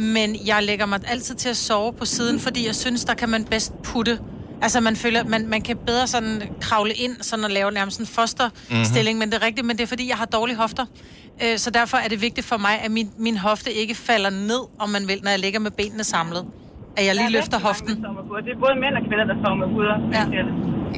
Men 0.01 0.29
jeg 0.45 0.59
lægger 0.63 0.85
mig 0.85 0.99
altid 1.07 1.35
til 1.35 1.49
at 1.49 1.57
sove 1.57 1.93
på 1.93 2.05
siden, 2.05 2.39
fordi 2.39 2.65
jeg 2.67 2.75
synes, 2.75 3.05
der 3.05 3.13
kan 3.13 3.29
man 3.29 3.43
bedst 3.43 3.71
putte. 3.83 4.19
Altså, 4.61 4.79
man 4.79 4.95
føler, 4.95 5.23
man, 5.23 5.47
man 5.47 5.61
kan 5.61 5.77
bedre 5.89 6.07
sådan 6.07 6.41
kravle 6.61 6.93
ind, 7.05 7.15
sådan 7.29 7.45
at 7.45 7.51
lave 7.51 7.71
nærmest 7.71 7.99
en 7.99 8.05
fosterstilling. 8.05 8.51
Mhm. 8.69 9.05
Mm-hmm. 9.07 9.19
Men 9.19 9.27
det 9.31 9.35
er 9.41 9.45
rigtigt, 9.49 9.65
men 9.67 9.75
det 9.77 9.83
er 9.83 9.87
fordi, 9.87 10.05
jeg 10.09 10.17
har 10.17 10.25
dårlige 10.25 10.57
hofter. 10.63 10.85
Øh, 11.43 11.57
Så 11.63 11.69
derfor 11.79 11.97
er 11.97 12.07
det 12.13 12.21
vigtigt 12.21 12.45
for 12.51 12.57
mig, 12.67 12.75
at 12.85 12.91
min, 12.91 13.07
min 13.27 13.37
hofte 13.37 13.69
ikke 13.81 13.95
falder 13.95 14.29
ned, 14.29 14.61
om 14.83 14.89
man 14.95 15.03
vil, 15.09 15.19
når 15.23 15.31
jeg 15.35 15.39
ligger 15.45 15.59
med 15.67 15.71
benene 15.71 16.03
samlet. 16.03 16.43
At 16.97 17.03
jeg 17.07 17.15
lige 17.15 17.25
er 17.25 17.29
løfter 17.37 17.57
mange, 17.57 17.67
hoften. 17.67 17.93
puder. 18.29 18.41
Det 18.45 18.51
er 18.55 18.59
både 18.65 18.75
mænd 18.83 18.93
og 18.99 19.03
kvinder, 19.07 19.25
der 19.31 19.35
sover 19.43 19.57
med 19.63 19.67
puder. 19.75 19.95
Ja. 20.17 20.23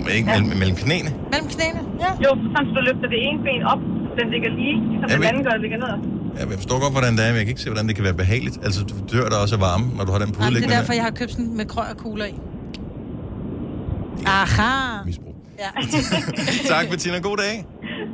Men 0.04 0.12
ikke 0.18 0.28
mellem, 0.34 0.50
mellem 0.62 0.76
knæene? 0.84 1.10
Mellem 1.34 1.48
knæene, 1.56 1.80
ja. 2.04 2.12
Jo, 2.26 2.32
sådan 2.54 2.66
så 2.70 2.74
du 2.78 2.82
løfter 2.90 3.08
det 3.14 3.20
ene 3.28 3.40
ben 3.48 3.62
op, 3.74 3.82
så 4.10 4.14
den 4.22 4.28
ligger 4.34 4.50
lige, 4.60 4.76
så 4.90 4.94
Jeg 5.02 5.10
den 5.10 5.20
ved- 5.22 5.28
anden 5.30 5.44
gør, 5.48 5.54
ligger 5.66 5.80
ned. 5.84 5.92
Ja, 6.36 6.40
jeg 6.50 6.58
forstår 6.58 6.80
godt, 6.80 6.94
hvordan 6.94 7.18
det 7.18 7.24
er, 7.26 7.28
men 7.28 7.36
jeg 7.38 7.46
kan 7.46 7.50
ikke 7.50 7.62
se, 7.62 7.70
hvordan 7.70 7.88
det 7.88 7.96
kan 7.96 8.04
være 8.04 8.14
behageligt. 8.14 8.58
Altså, 8.64 8.84
du 8.84 9.18
dør 9.18 9.30
der 9.30 9.38
også 9.38 9.56
af 9.56 9.62
varme, 9.62 9.96
når 9.98 10.06
du 10.06 10.12
har 10.12 10.20
den 10.20 10.32
pude 10.32 10.44
Jamen, 10.46 10.64
det 10.64 10.72
er 10.72 10.76
derfor, 10.76 10.88
der. 10.88 10.94
jeg 10.94 11.04
har 11.04 11.12
købt 11.12 11.32
sådan 11.32 11.58
med 11.58 11.66
krøg 11.66 11.90
og 11.90 11.98
kugler 11.98 12.26
i. 12.26 12.34
Aha. 14.26 14.98
Ja. 15.60 15.70
Tak, 16.74 16.90
Bettina. 16.90 17.20
God 17.20 17.38
dag. 17.38 17.66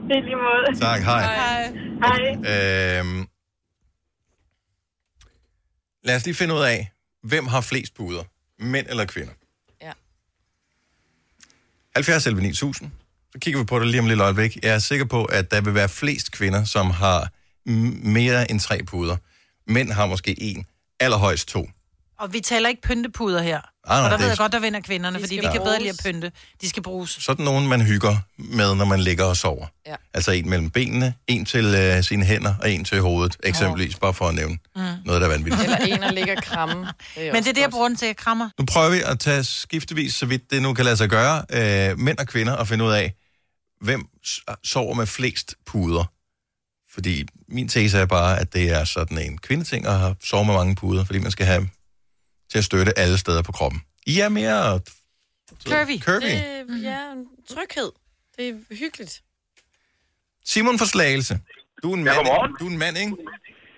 Det 0.07 0.17
er 0.17 0.21
lige 0.23 0.35
måde. 0.35 0.79
Tak, 0.79 1.01
hej. 1.01 1.21
Hej. 1.21 1.73
Hej. 2.03 2.99
Øhm, 2.99 3.27
lad 6.03 6.15
os 6.15 6.25
lige 6.25 6.35
finde 6.35 6.53
ud 6.53 6.59
af, 6.61 6.91
hvem 7.23 7.47
har 7.47 7.61
flest 7.61 7.95
puder? 7.95 8.23
Mænd 8.59 8.85
eller 8.89 9.05
kvinder? 9.05 9.31
Ja. 9.81 9.91
70 11.95 12.27
11 12.27 12.41
9000. 12.41 12.91
Så 13.33 13.39
kigger 13.39 13.59
vi 13.59 13.65
på 13.65 13.79
det 13.79 13.87
lige 13.87 14.01
om 14.01 14.07
lidt 14.07 14.19
øjeblik. 14.19 14.57
Jeg 14.63 14.75
er 14.75 14.79
sikker 14.79 15.05
på, 15.05 15.25
at 15.25 15.51
der 15.51 15.61
vil 15.61 15.73
være 15.73 15.89
flest 15.89 16.31
kvinder, 16.31 16.63
som 16.63 16.91
har 16.91 17.29
mere 17.71 18.51
end 18.51 18.59
tre 18.59 18.83
puder. 18.87 19.17
Mænd 19.67 19.91
har 19.91 20.05
måske 20.05 20.41
en, 20.41 20.65
allerhøjst 20.99 21.47
to. 21.47 21.69
Og 22.19 22.33
vi 22.33 22.39
taler 22.39 22.69
ikke 22.69 22.81
pyntepuder 22.81 23.41
her. 23.41 23.57
Ah, 23.87 23.95
nej, 23.97 23.97
og 23.97 24.03
der 24.03 24.09
det 24.09 24.19
ved 24.19 24.25
er- 24.25 24.29
jeg 24.31 24.37
godt, 24.37 24.51
der 24.51 24.59
vinder 24.59 24.79
kvinderne, 24.79 25.17
De 25.17 25.23
fordi 25.23 25.35
vi 25.35 25.41
kan 25.41 25.61
bedre 25.63 25.79
lide 25.79 25.89
at 25.89 25.99
pynte. 26.05 26.31
De 26.61 26.69
skal 26.69 26.83
bruges. 26.83 27.09
Sådan 27.09 27.45
nogen, 27.45 27.67
man 27.67 27.81
hygger 27.81 28.17
med, 28.37 28.75
når 28.75 28.85
man 28.85 28.99
ligger 28.99 29.23
og 29.25 29.37
sover. 29.37 29.65
Ja. 29.87 29.95
Altså 30.13 30.31
en 30.31 30.49
mellem 30.49 30.69
benene, 30.69 31.13
en 31.27 31.45
til 31.45 31.65
øh, 31.65 32.03
sine 32.03 32.25
hænder 32.25 32.53
og 32.61 32.71
en 32.71 32.85
til 32.85 33.01
hovedet, 33.01 33.37
eksempelvis, 33.43 33.95
bare 33.95 34.13
for 34.13 34.25
at 34.27 34.35
nævne 34.35 34.57
Mm. 34.75 34.81
noget, 35.05 35.21
der 35.21 35.27
er 35.27 35.31
vanvittigt. 35.31 35.63
Eller 35.63 35.77
en, 35.77 36.01
der 36.01 36.11
ligger 36.11 36.35
kramme. 36.41 36.75
Det 37.15 37.33
Men 37.33 37.43
det 37.43 37.49
er 37.49 37.53
det, 37.53 37.61
jeg 37.61 37.69
bruger 37.69 37.87
den 37.87 37.97
til. 37.97 38.05
Jeg 38.05 38.17
krammer. 38.17 38.49
Nu 38.59 38.65
prøver 38.65 38.89
vi 38.89 39.01
at 39.05 39.19
tage 39.19 39.43
skiftevis, 39.43 40.13
så 40.15 40.25
vidt 40.25 40.51
det 40.51 40.61
nu 40.61 40.73
kan 40.73 40.85
lade 40.85 40.97
sig 40.97 41.09
gøre, 41.09 41.45
øh, 41.49 41.99
mænd 41.99 42.17
og 42.17 42.27
kvinder, 42.27 42.53
og 42.53 42.67
finde 42.67 42.85
ud 42.85 42.91
af, 42.91 43.13
hvem 43.81 44.05
sover 44.63 44.93
med 44.93 45.05
flest 45.05 45.55
puder. 45.65 46.11
Fordi 46.93 47.25
min 47.47 47.69
tese 47.69 47.97
er 47.97 48.05
bare, 48.05 48.39
at 48.39 48.53
det 48.53 48.69
er 48.69 48.83
sådan 48.83 49.17
en 49.17 49.37
kvindeting 49.37 49.85
at 49.85 49.99
have- 49.99 50.15
sove 50.23 50.45
med 50.45 50.53
mange 50.53 50.75
puder, 50.75 51.05
fordi 51.05 51.19
man 51.19 51.31
skal 51.31 51.45
have 51.45 51.69
til 52.51 52.57
at 52.57 52.63
støtte 52.65 52.99
alle 52.99 53.17
steder 53.17 53.41
på 53.41 53.51
kroppen. 53.51 53.81
I 54.05 54.19
er 54.19 54.29
mere 54.29 54.79
Curvy. 55.67 55.99
curvy. 56.01 56.23
Det, 56.25 56.83
ja, 56.83 56.99
tryghed. 57.49 57.91
Det 58.37 58.49
er 58.49 58.53
hyggeligt. 58.75 59.21
Simon 60.45 60.77
for 60.79 60.85
Slagelse. 60.85 61.39
Du 61.83 61.91
er 61.91 61.97
en 61.97 62.03
mand, 62.03 62.15
godmorgen. 62.15 62.55
du 62.59 62.65
er 62.65 62.69
en 62.69 62.77
mand 62.77 62.97
ikke? 62.97 63.15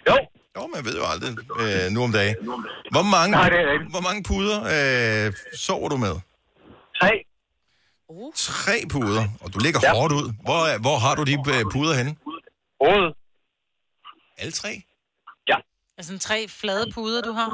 Jo. 0.10 0.18
Jo, 0.58 0.68
man 0.76 0.86
ved 0.86 0.96
jo 0.98 1.04
aldrig 1.06 1.36
øh, 1.60 1.92
nu 1.92 2.04
om 2.04 2.12
dagen. 2.12 2.36
Hvor 2.92 3.02
mange, 3.04 3.32
Nej, 3.32 3.50
det 3.50 3.60
er 3.60 3.90
hvor 3.90 4.02
mange 4.02 4.24
puder 4.24 4.58
øh, 5.28 5.34
sover 5.58 5.90
du 5.90 5.98
med? 5.98 6.16
Tre. 7.02 7.12
Tre 8.36 8.86
puder, 8.90 9.28
og 9.42 9.54
du 9.54 9.60
ligger 9.60 9.80
ja. 9.84 9.88
Ja. 9.88 10.00
hårdt 10.00 10.14
ud. 10.14 10.34
Hvor, 10.44 10.80
hvor 10.80 10.98
har 11.00 11.16
du 11.16 11.24
de 11.24 11.34
øh, 11.34 11.64
puder 11.72 11.94
henne? 11.98 12.16
Hovedet. 12.82 13.14
Alle 14.42 14.52
tre? 14.62 14.72
Ja. 15.52 15.58
Altså 15.98 16.20
tre 16.20 16.48
flade 16.60 16.86
puder, 16.96 17.22
du 17.22 17.32
har. 17.40 17.50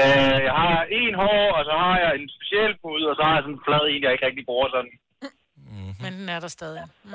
Øh, 0.00 0.38
jeg 0.48 0.54
har 0.62 0.78
en 1.00 1.14
hår, 1.22 1.44
og 1.58 1.62
så 1.68 1.74
har 1.84 1.94
jeg 2.04 2.10
en 2.20 2.28
speciel 2.36 2.72
pude, 2.82 3.04
og 3.10 3.14
så 3.18 3.22
har 3.26 3.34
jeg 3.36 3.42
sådan 3.44 3.56
en 3.58 3.64
flad 3.66 3.82
en, 3.92 4.02
jeg 4.04 4.12
ikke 4.14 4.26
rigtig 4.28 4.44
bruger 4.50 4.68
sådan. 4.76 4.94
Men 6.02 6.12
den 6.12 6.28
er 6.28 6.40
der 6.40 6.48
stadig. 6.48 6.82
Mm. 7.04 7.10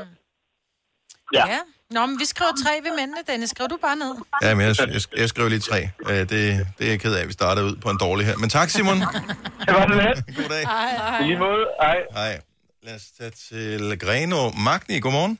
Ja. 1.34 1.44
ja. 1.48 1.60
Nå, 1.89 2.06
men 2.06 2.20
vi 2.20 2.26
skriver 2.26 2.52
tre 2.64 2.74
ved 2.84 2.96
mændene, 3.00 3.22
Dennis. 3.28 3.50
Skriv 3.50 3.68
du 3.68 3.78
bare 3.82 3.96
ned. 3.96 4.14
Ja, 4.41 4.56
men 4.56 4.66
jeg, 4.68 4.76
jeg, 4.80 5.02
jeg 5.18 5.30
skrev 5.30 5.50
lige 5.50 5.60
tre. 5.60 5.80
Øh, 6.10 6.20
det, 6.20 6.30
det 6.78 6.84
er 6.88 6.89
jeg 6.89 7.00
ked 7.00 7.16
af, 7.16 7.22
at 7.22 7.28
vi 7.28 7.34
starter 7.34 7.62
ud 7.64 7.76
på 7.76 7.89
en 7.89 7.98
dårlig 7.98 8.26
her. 8.26 8.38
Men 8.38 8.50
tak, 8.50 8.70
Simon. 8.70 8.98
Det 9.68 9.74
var 9.78 9.86
det 9.86 9.98
let. 10.04 10.36
God 10.38 10.50
dag. 10.50 10.64
Hej, 10.66 10.89
hej. 10.98 11.22
Lige 11.22 11.38
måde. 11.38 11.66
Hej. 11.82 11.98
Hej. 12.12 12.41
Lad 12.84 12.96
os 12.96 13.06
tage 13.18 13.32
til 13.32 14.00
Greno. 14.00 14.50
Magni, 14.66 15.00
godmorgen. 15.00 15.39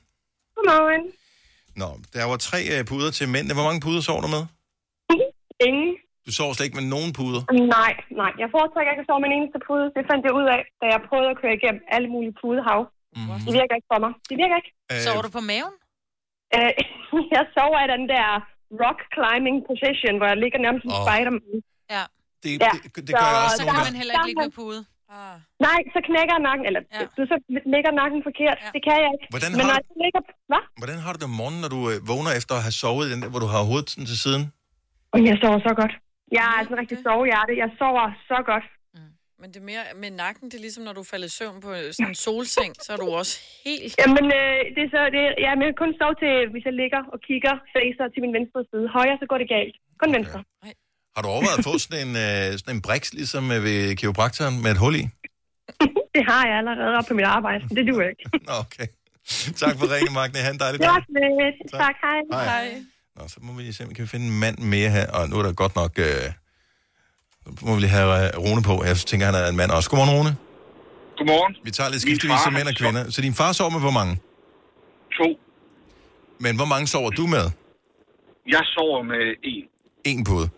Godmorgen. 0.56 1.04
Nå, 1.82 1.88
der 2.14 2.24
var 2.32 2.38
tre 2.50 2.60
øh, 2.74 2.82
puder 2.92 3.10
til 3.18 3.26
mændene. 3.34 3.54
Hvor 3.58 3.66
mange 3.70 3.82
puder 3.86 4.02
sover 4.08 4.22
du 4.28 4.30
med? 4.38 4.44
Ingen. 5.70 5.92
Du 6.26 6.32
sover 6.38 6.54
slet 6.54 6.66
ikke 6.70 6.80
med 6.82 6.88
nogen 6.96 7.12
puder. 7.20 7.42
Nej, 7.78 7.94
nej. 8.22 8.32
Jeg 8.42 8.48
foretrækker 8.56 8.90
ikke 8.94 9.04
at 9.06 9.10
sove 9.10 9.20
med 9.24 9.30
en 9.32 9.36
eneste 9.40 9.60
pude. 9.68 9.86
Det 9.98 10.04
fandt 10.12 10.22
jeg 10.28 10.34
ud 10.40 10.46
af, 10.56 10.62
da 10.82 10.86
jeg 10.94 11.00
prøvede 11.10 11.30
at 11.34 11.38
køre 11.42 11.54
igennem 11.60 11.82
alle 11.96 12.08
mulige 12.16 12.36
pudehav. 12.42 12.82
Mm. 13.18 13.28
Det 13.46 13.52
virker 13.60 13.74
ikke 13.80 13.90
for 13.94 14.00
mig. 14.06 14.12
Det 14.30 14.36
virker 14.44 14.56
ikke. 14.62 14.72
Øh, 14.92 14.98
Sover 15.06 15.24
du 15.28 15.32
på 15.40 15.44
maven? 15.52 15.76
Øh, 16.58 16.72
jeg 17.36 17.44
sover 17.56 17.80
i 17.86 17.88
den 17.96 18.04
der 18.14 18.28
rock 18.84 19.00
climbing 19.16 19.58
position, 19.70 20.16
hvor 20.20 20.28
jeg 20.32 20.38
ligger 20.44 20.60
nærmest 20.66 20.82
som 20.86 20.92
oh. 20.98 21.02
Spider-Man. 21.06 21.46
Ja. 21.96 22.04
Det, 22.44 22.50
Ja. 22.66 22.72
det, 22.96 23.08
det 23.08 23.14
gør 23.22 23.28
jeg 23.36 23.42
også 23.48 23.58
Så 23.60 23.64
nogle 23.64 23.70
der- 23.70 23.78
gange. 23.78 23.92
Men 23.92 23.98
heller 24.02 24.14
ikke 24.18 24.28
ligge 24.32 24.44
med 24.48 24.54
pude. 24.62 24.80
Ah. 25.20 25.36
Nej, 25.68 25.80
så 25.94 26.00
knækker 26.08 26.36
nakken, 26.48 26.66
eller 26.70 26.82
ja. 26.98 27.06
du 27.18 27.22
så 27.32 27.36
ligger 27.76 27.92
nakken 28.02 28.20
forkert. 28.28 28.58
Ja. 28.66 28.70
Det 28.76 28.82
kan 28.88 28.96
jeg 29.04 29.10
ikke. 29.16 29.26
Hvordan 29.36 29.52
Men 29.58 29.62
har 29.66 29.68
når 29.74 29.80
du- 29.90 30.02
ligger... 30.06 30.22
Hvad? 30.52 30.64
Hvordan 30.82 30.98
har 31.04 31.12
du 31.14 31.18
det 31.22 31.28
om 31.32 31.36
morgenen, 31.42 31.62
når 31.66 31.72
du 31.76 31.80
øh, 31.92 31.98
vågner 32.12 32.32
efter 32.40 32.54
at 32.60 32.64
have 32.68 32.76
sovet 32.84 33.04
i 33.08 33.10
den 33.14 33.20
der, 33.24 33.30
hvor 33.34 33.42
du 33.46 33.50
har 33.56 33.62
hovedet 33.70 33.88
sådan 33.94 34.08
til 34.14 34.20
siden? 34.26 34.44
Og 35.14 35.20
jeg 35.28 35.36
sover 35.44 35.60
så 35.70 35.74
godt. 35.82 35.94
Jeg 36.38 36.44
er 36.50 36.56
altså 36.60 36.72
en 36.76 36.80
rigtig 36.84 36.98
sovehjerte. 37.08 37.52
Jeg 37.64 37.70
sover 37.82 38.06
så 38.32 38.40
godt. 38.52 38.66
Men 39.42 39.48
det 39.54 39.60
er 39.64 39.68
mere 39.74 39.84
med 40.04 40.12
nakken, 40.24 40.46
det 40.50 40.56
er 40.60 40.64
ligesom, 40.68 40.84
når 40.88 40.96
du 41.00 41.04
falder 41.12 41.28
i 41.32 41.36
søvn 41.40 41.58
på 41.66 41.70
sådan 41.98 42.12
en 42.14 42.20
solseng, 42.26 42.72
så 42.86 42.90
er 42.96 43.00
du 43.04 43.08
også 43.22 43.34
helt... 43.66 43.84
Jamen, 44.02 44.26
øh, 44.40 44.60
det 44.76 44.82
er 44.88 44.92
så... 44.96 45.02
Det, 45.16 45.22
ja, 45.46 45.52
men 45.56 45.62
jeg 45.66 45.72
kan 45.74 45.80
kun 45.84 45.94
sove 46.02 46.16
til, 46.24 46.34
hvis 46.54 46.64
jeg 46.70 46.76
ligger 46.84 47.02
og 47.14 47.18
kigger 47.28 47.54
facer 47.76 48.06
til 48.14 48.22
min 48.26 48.34
venstre 48.38 48.60
side. 48.72 48.86
Højre, 48.98 49.16
så 49.22 49.26
går 49.32 49.38
det 49.44 49.50
galt. 49.56 49.76
Kun 50.02 50.12
venstre. 50.18 50.40
Har 51.16 51.22
du 51.22 51.28
overvejet 51.28 51.58
at 51.58 51.64
få 51.64 51.78
sådan 51.78 52.08
en, 52.08 52.16
øh, 52.16 52.60
sådan 52.60 52.76
en 52.76 52.82
briks, 52.82 53.14
ligesom 53.14 53.52
øh, 53.52 53.64
ved 53.64 53.96
kiropraktoren, 53.96 54.62
med 54.64 54.72
et 54.72 54.78
hul 54.78 54.96
i? 54.96 55.04
Det 56.16 56.24
har 56.32 56.48
jeg 56.48 56.58
allerede 56.58 56.98
op 56.98 57.06
på 57.08 57.14
mit 57.14 57.26
arbejde. 57.26 57.64
Det 57.76 57.88
duer 57.88 58.08
ikke. 58.10 58.24
Nå, 58.50 58.54
okay. 58.66 58.88
Tak 59.62 59.74
for 59.80 59.96
ringen, 59.96 60.14
Magne. 60.14 60.40
Ha' 60.40 60.52
en 60.52 60.60
dejlig 60.60 60.80
Det 60.80 60.88
dag. 60.88 60.94
Tak. 61.72 61.80
Tak, 61.80 61.96
hej. 62.02 62.46
Hej. 62.46 62.82
Nå, 63.16 63.28
så 63.28 63.38
må 63.42 63.54
vi 63.54 63.62
lige 63.62 63.74
se, 63.74 63.84
om 63.84 63.90
vi 63.90 63.96
kan 63.96 64.08
finde 64.08 64.26
en 64.26 64.40
mand 64.40 64.58
mere 64.58 64.90
her. 64.90 65.12
Og 65.12 65.30
nu 65.30 65.36
er 65.40 65.44
der 65.44 65.54
godt 65.54 65.76
nok... 65.76 65.92
Øh, 66.00 66.06
nu 67.46 67.68
må 67.68 67.76
vi 67.76 67.80
lige 67.82 67.90
have 67.90 68.12
øh, 68.24 68.30
Rune 68.44 68.64
på. 68.64 68.84
Jeg 68.86 68.98
tænker, 68.98 69.26
han 69.26 69.36
er 69.36 69.48
en 69.50 69.56
mand 69.56 69.72
også. 69.72 69.90
Godmorgen, 69.90 70.12
Rune. 70.18 70.36
Godmorgen. 71.18 71.56
Vi 71.64 71.72
tager 71.72 71.90
lidt 71.90 72.02
skiftevis 72.02 72.40
som 72.44 72.54
mænd 72.54 72.68
og 72.68 72.76
kvinder. 72.76 73.12
Så 73.12 73.22
din 73.22 73.34
far 73.34 73.52
sover 73.52 73.72
med 73.72 73.80
hvor 73.80 73.92
mange? 74.00 74.14
To. 75.18 75.28
Men 76.40 76.56
hvor 76.56 76.66
mange 76.66 76.88
sover 76.88 77.10
du 77.10 77.28
med? 77.28 77.46
Jeg 78.48 78.62
sover 78.64 79.04
med 79.04 79.24
en. 79.44 79.64
En 80.04 80.24
pude. 80.24 80.50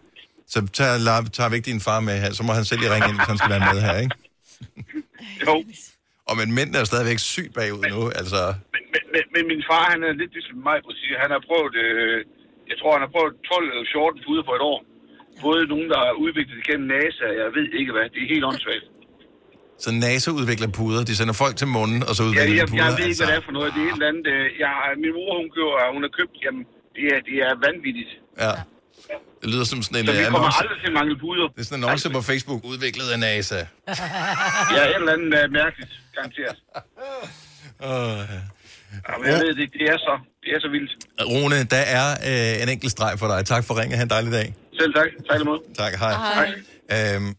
Så 0.54 0.58
tager, 0.80 0.96
tager 1.38 1.50
vi 1.50 1.56
ikke 1.60 1.70
din 1.74 1.82
far 1.88 2.00
med 2.10 2.16
her, 2.24 2.32
så 2.38 2.41
må 2.48 2.52
han 2.58 2.66
selv 2.70 2.80
lige 2.82 2.91
ringe 2.93 3.08
ind, 3.12 3.18
hvis 3.20 3.30
han 3.32 3.38
skal 3.41 3.52
være 3.56 3.66
med 3.74 3.80
her, 3.88 3.96
ikke? 4.06 4.16
Jo. 5.48 5.56
Og 6.30 6.34
men 6.39 6.48
mændene 6.58 6.78
er 6.82 6.88
stadigvæk 6.93 7.20
sygt 7.36 7.52
bagud 7.60 7.84
nu, 7.96 8.02
altså... 8.20 8.39
Men, 8.76 9.04
men, 9.14 9.24
men 9.36 9.43
min 9.52 9.62
far, 9.70 9.84
han 9.93 10.00
er 10.10 10.14
lidt 10.22 10.32
ligesom 10.38 10.58
mig, 10.70 10.78
på 10.86 10.91
siger. 11.00 11.16
Han 11.26 11.32
har 11.36 11.41
prøvet, 11.50 11.74
øh, 11.86 12.16
jeg 12.72 12.76
tror, 12.80 12.91
han 12.98 13.04
har 13.06 13.12
prøvet 13.16 13.32
12 13.52 13.72
eller 13.72 13.86
14 13.93 14.26
puder 14.26 14.43
på 14.50 14.54
et 14.60 14.64
år. 14.72 14.80
Både 15.46 15.62
nogen, 15.74 15.88
der 15.93 16.00
er 16.10 16.14
udviklet 16.24 16.60
gennem 16.70 16.88
NASA, 16.96 17.26
jeg 17.41 17.50
ved 17.58 17.68
ikke 17.80 17.91
hvad. 17.96 18.06
Det 18.14 18.20
er 18.26 18.30
helt 18.34 18.46
åndssvagt. 18.50 18.86
Så 19.84 19.89
NASA 20.04 20.30
udvikler 20.39 20.70
puder. 20.80 21.02
De 21.10 21.16
sender 21.20 21.36
folk 21.43 21.56
til 21.62 21.68
månen, 21.76 22.00
og 22.10 22.14
så 22.18 22.22
Ja, 22.24 22.30
udvikler 22.30 22.58
jeg, 22.60 22.68
de 22.68 22.72
puder. 22.72 22.84
jeg 22.86 22.91
ved 23.00 23.06
ikke, 23.12 23.20
hvad 23.22 23.30
det 23.32 23.38
altså. 23.38 23.41
er 23.41 23.48
for 23.48 23.54
noget. 23.58 23.70
Det 23.76 23.82
er 23.84 23.88
et 23.91 23.96
eller 24.00 24.10
andet... 24.14 24.28
Øh, 24.36 24.46
jeg, 24.64 24.70
har- 24.78 24.98
min 25.06 25.14
mor, 25.20 25.32
hun, 25.41 25.48
køber, 25.56 25.74
hun 25.96 26.02
har 26.08 26.14
købt, 26.20 26.36
jamen, 26.46 26.64
det 26.96 27.04
er, 27.14 27.20
det 27.30 27.36
er 27.48 27.52
vanvittigt. 27.68 28.12
Ja. 28.43 28.54
Det 29.41 29.49
lyder 29.53 29.64
som 29.64 29.82
sådan 29.84 29.99
en 29.99 30.06
Så 30.06 30.12
vi 30.12 30.18
øh, 30.18 30.24
kommer 30.26 30.39
annonce. 30.39 30.60
aldrig 30.62 30.78
til 30.82 30.88
at 30.88 30.93
mangle 30.93 31.20
puder. 31.20 31.47
Det 31.47 31.60
er 31.60 31.64
sådan 31.64 31.80
en 31.80 31.84
annonce 31.84 32.10
på 32.10 32.22
Facebook, 32.22 32.62
udviklet 32.64 33.08
af 33.16 33.20
NASA. 33.20 33.56
Ja, 33.56 33.62
et 33.62 34.95
eller 34.95 35.14
andet 35.14 35.45
uh, 35.45 35.51
mærkeligt, 35.62 35.91
garanteret. 36.16 36.58
Uh, 37.80 38.39
Ja, 39.10 39.18
men 39.18 39.28
jeg 39.32 39.39
ved, 39.39 39.56
det, 39.56 39.70
det, 39.74 39.82
er 39.93 39.97
så, 39.97 40.14
det 40.43 40.49
er 40.56 40.60
så 40.60 40.70
vildt. 40.76 40.91
Rune, 41.22 41.64
der 41.64 41.78
er 41.99 42.08
øh, 42.58 42.64
en 42.64 42.70
enkelt 42.70 42.91
streg 42.91 43.20
for 43.20 43.28
dig. 43.28 43.45
Tak 43.45 43.64
for 43.66 43.80
ringen. 43.82 43.97
Ha' 43.97 44.03
en 44.03 44.10
dejlig 44.10 44.32
dag. 44.32 44.56
Selv 44.80 44.93
tak. 44.93 45.08
Tak 45.30 45.41
imod. 45.41 45.60
Tak, 45.78 45.93
hej. 45.93 46.14
Hej. 46.89 47.16
Øhm, 47.16 47.36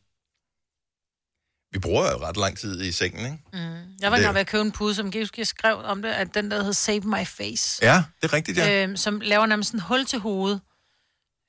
vi 1.72 1.78
bruger 1.78 2.02
jo 2.12 2.16
ret 2.26 2.36
lang 2.36 2.58
tid 2.58 2.80
i 2.82 2.92
sengen, 2.92 3.24
ikke? 3.24 3.38
Mm. 3.52 3.58
Jeg 4.00 4.10
var 4.10 4.16
engang 4.16 4.34
ved 4.34 4.40
at 4.40 4.46
købe 4.46 4.62
en 4.62 4.72
pude, 4.72 4.94
som 4.94 5.10
Giv 5.10 5.26
skrev 5.44 5.76
om 5.84 6.02
det, 6.02 6.08
at 6.08 6.34
den 6.34 6.50
der 6.50 6.56
hedder 6.56 6.72
Save 6.72 7.00
My 7.00 7.24
Face. 7.26 7.84
Ja, 7.84 8.02
det 8.22 8.28
er 8.30 8.32
rigtigt, 8.32 8.58
ja. 8.58 8.82
Øhm, 8.82 8.96
som 8.96 9.20
laver 9.20 9.46
nærmest 9.46 9.72
en 9.72 9.80
hul 9.80 10.04
til 10.04 10.18
hovedet. 10.18 10.60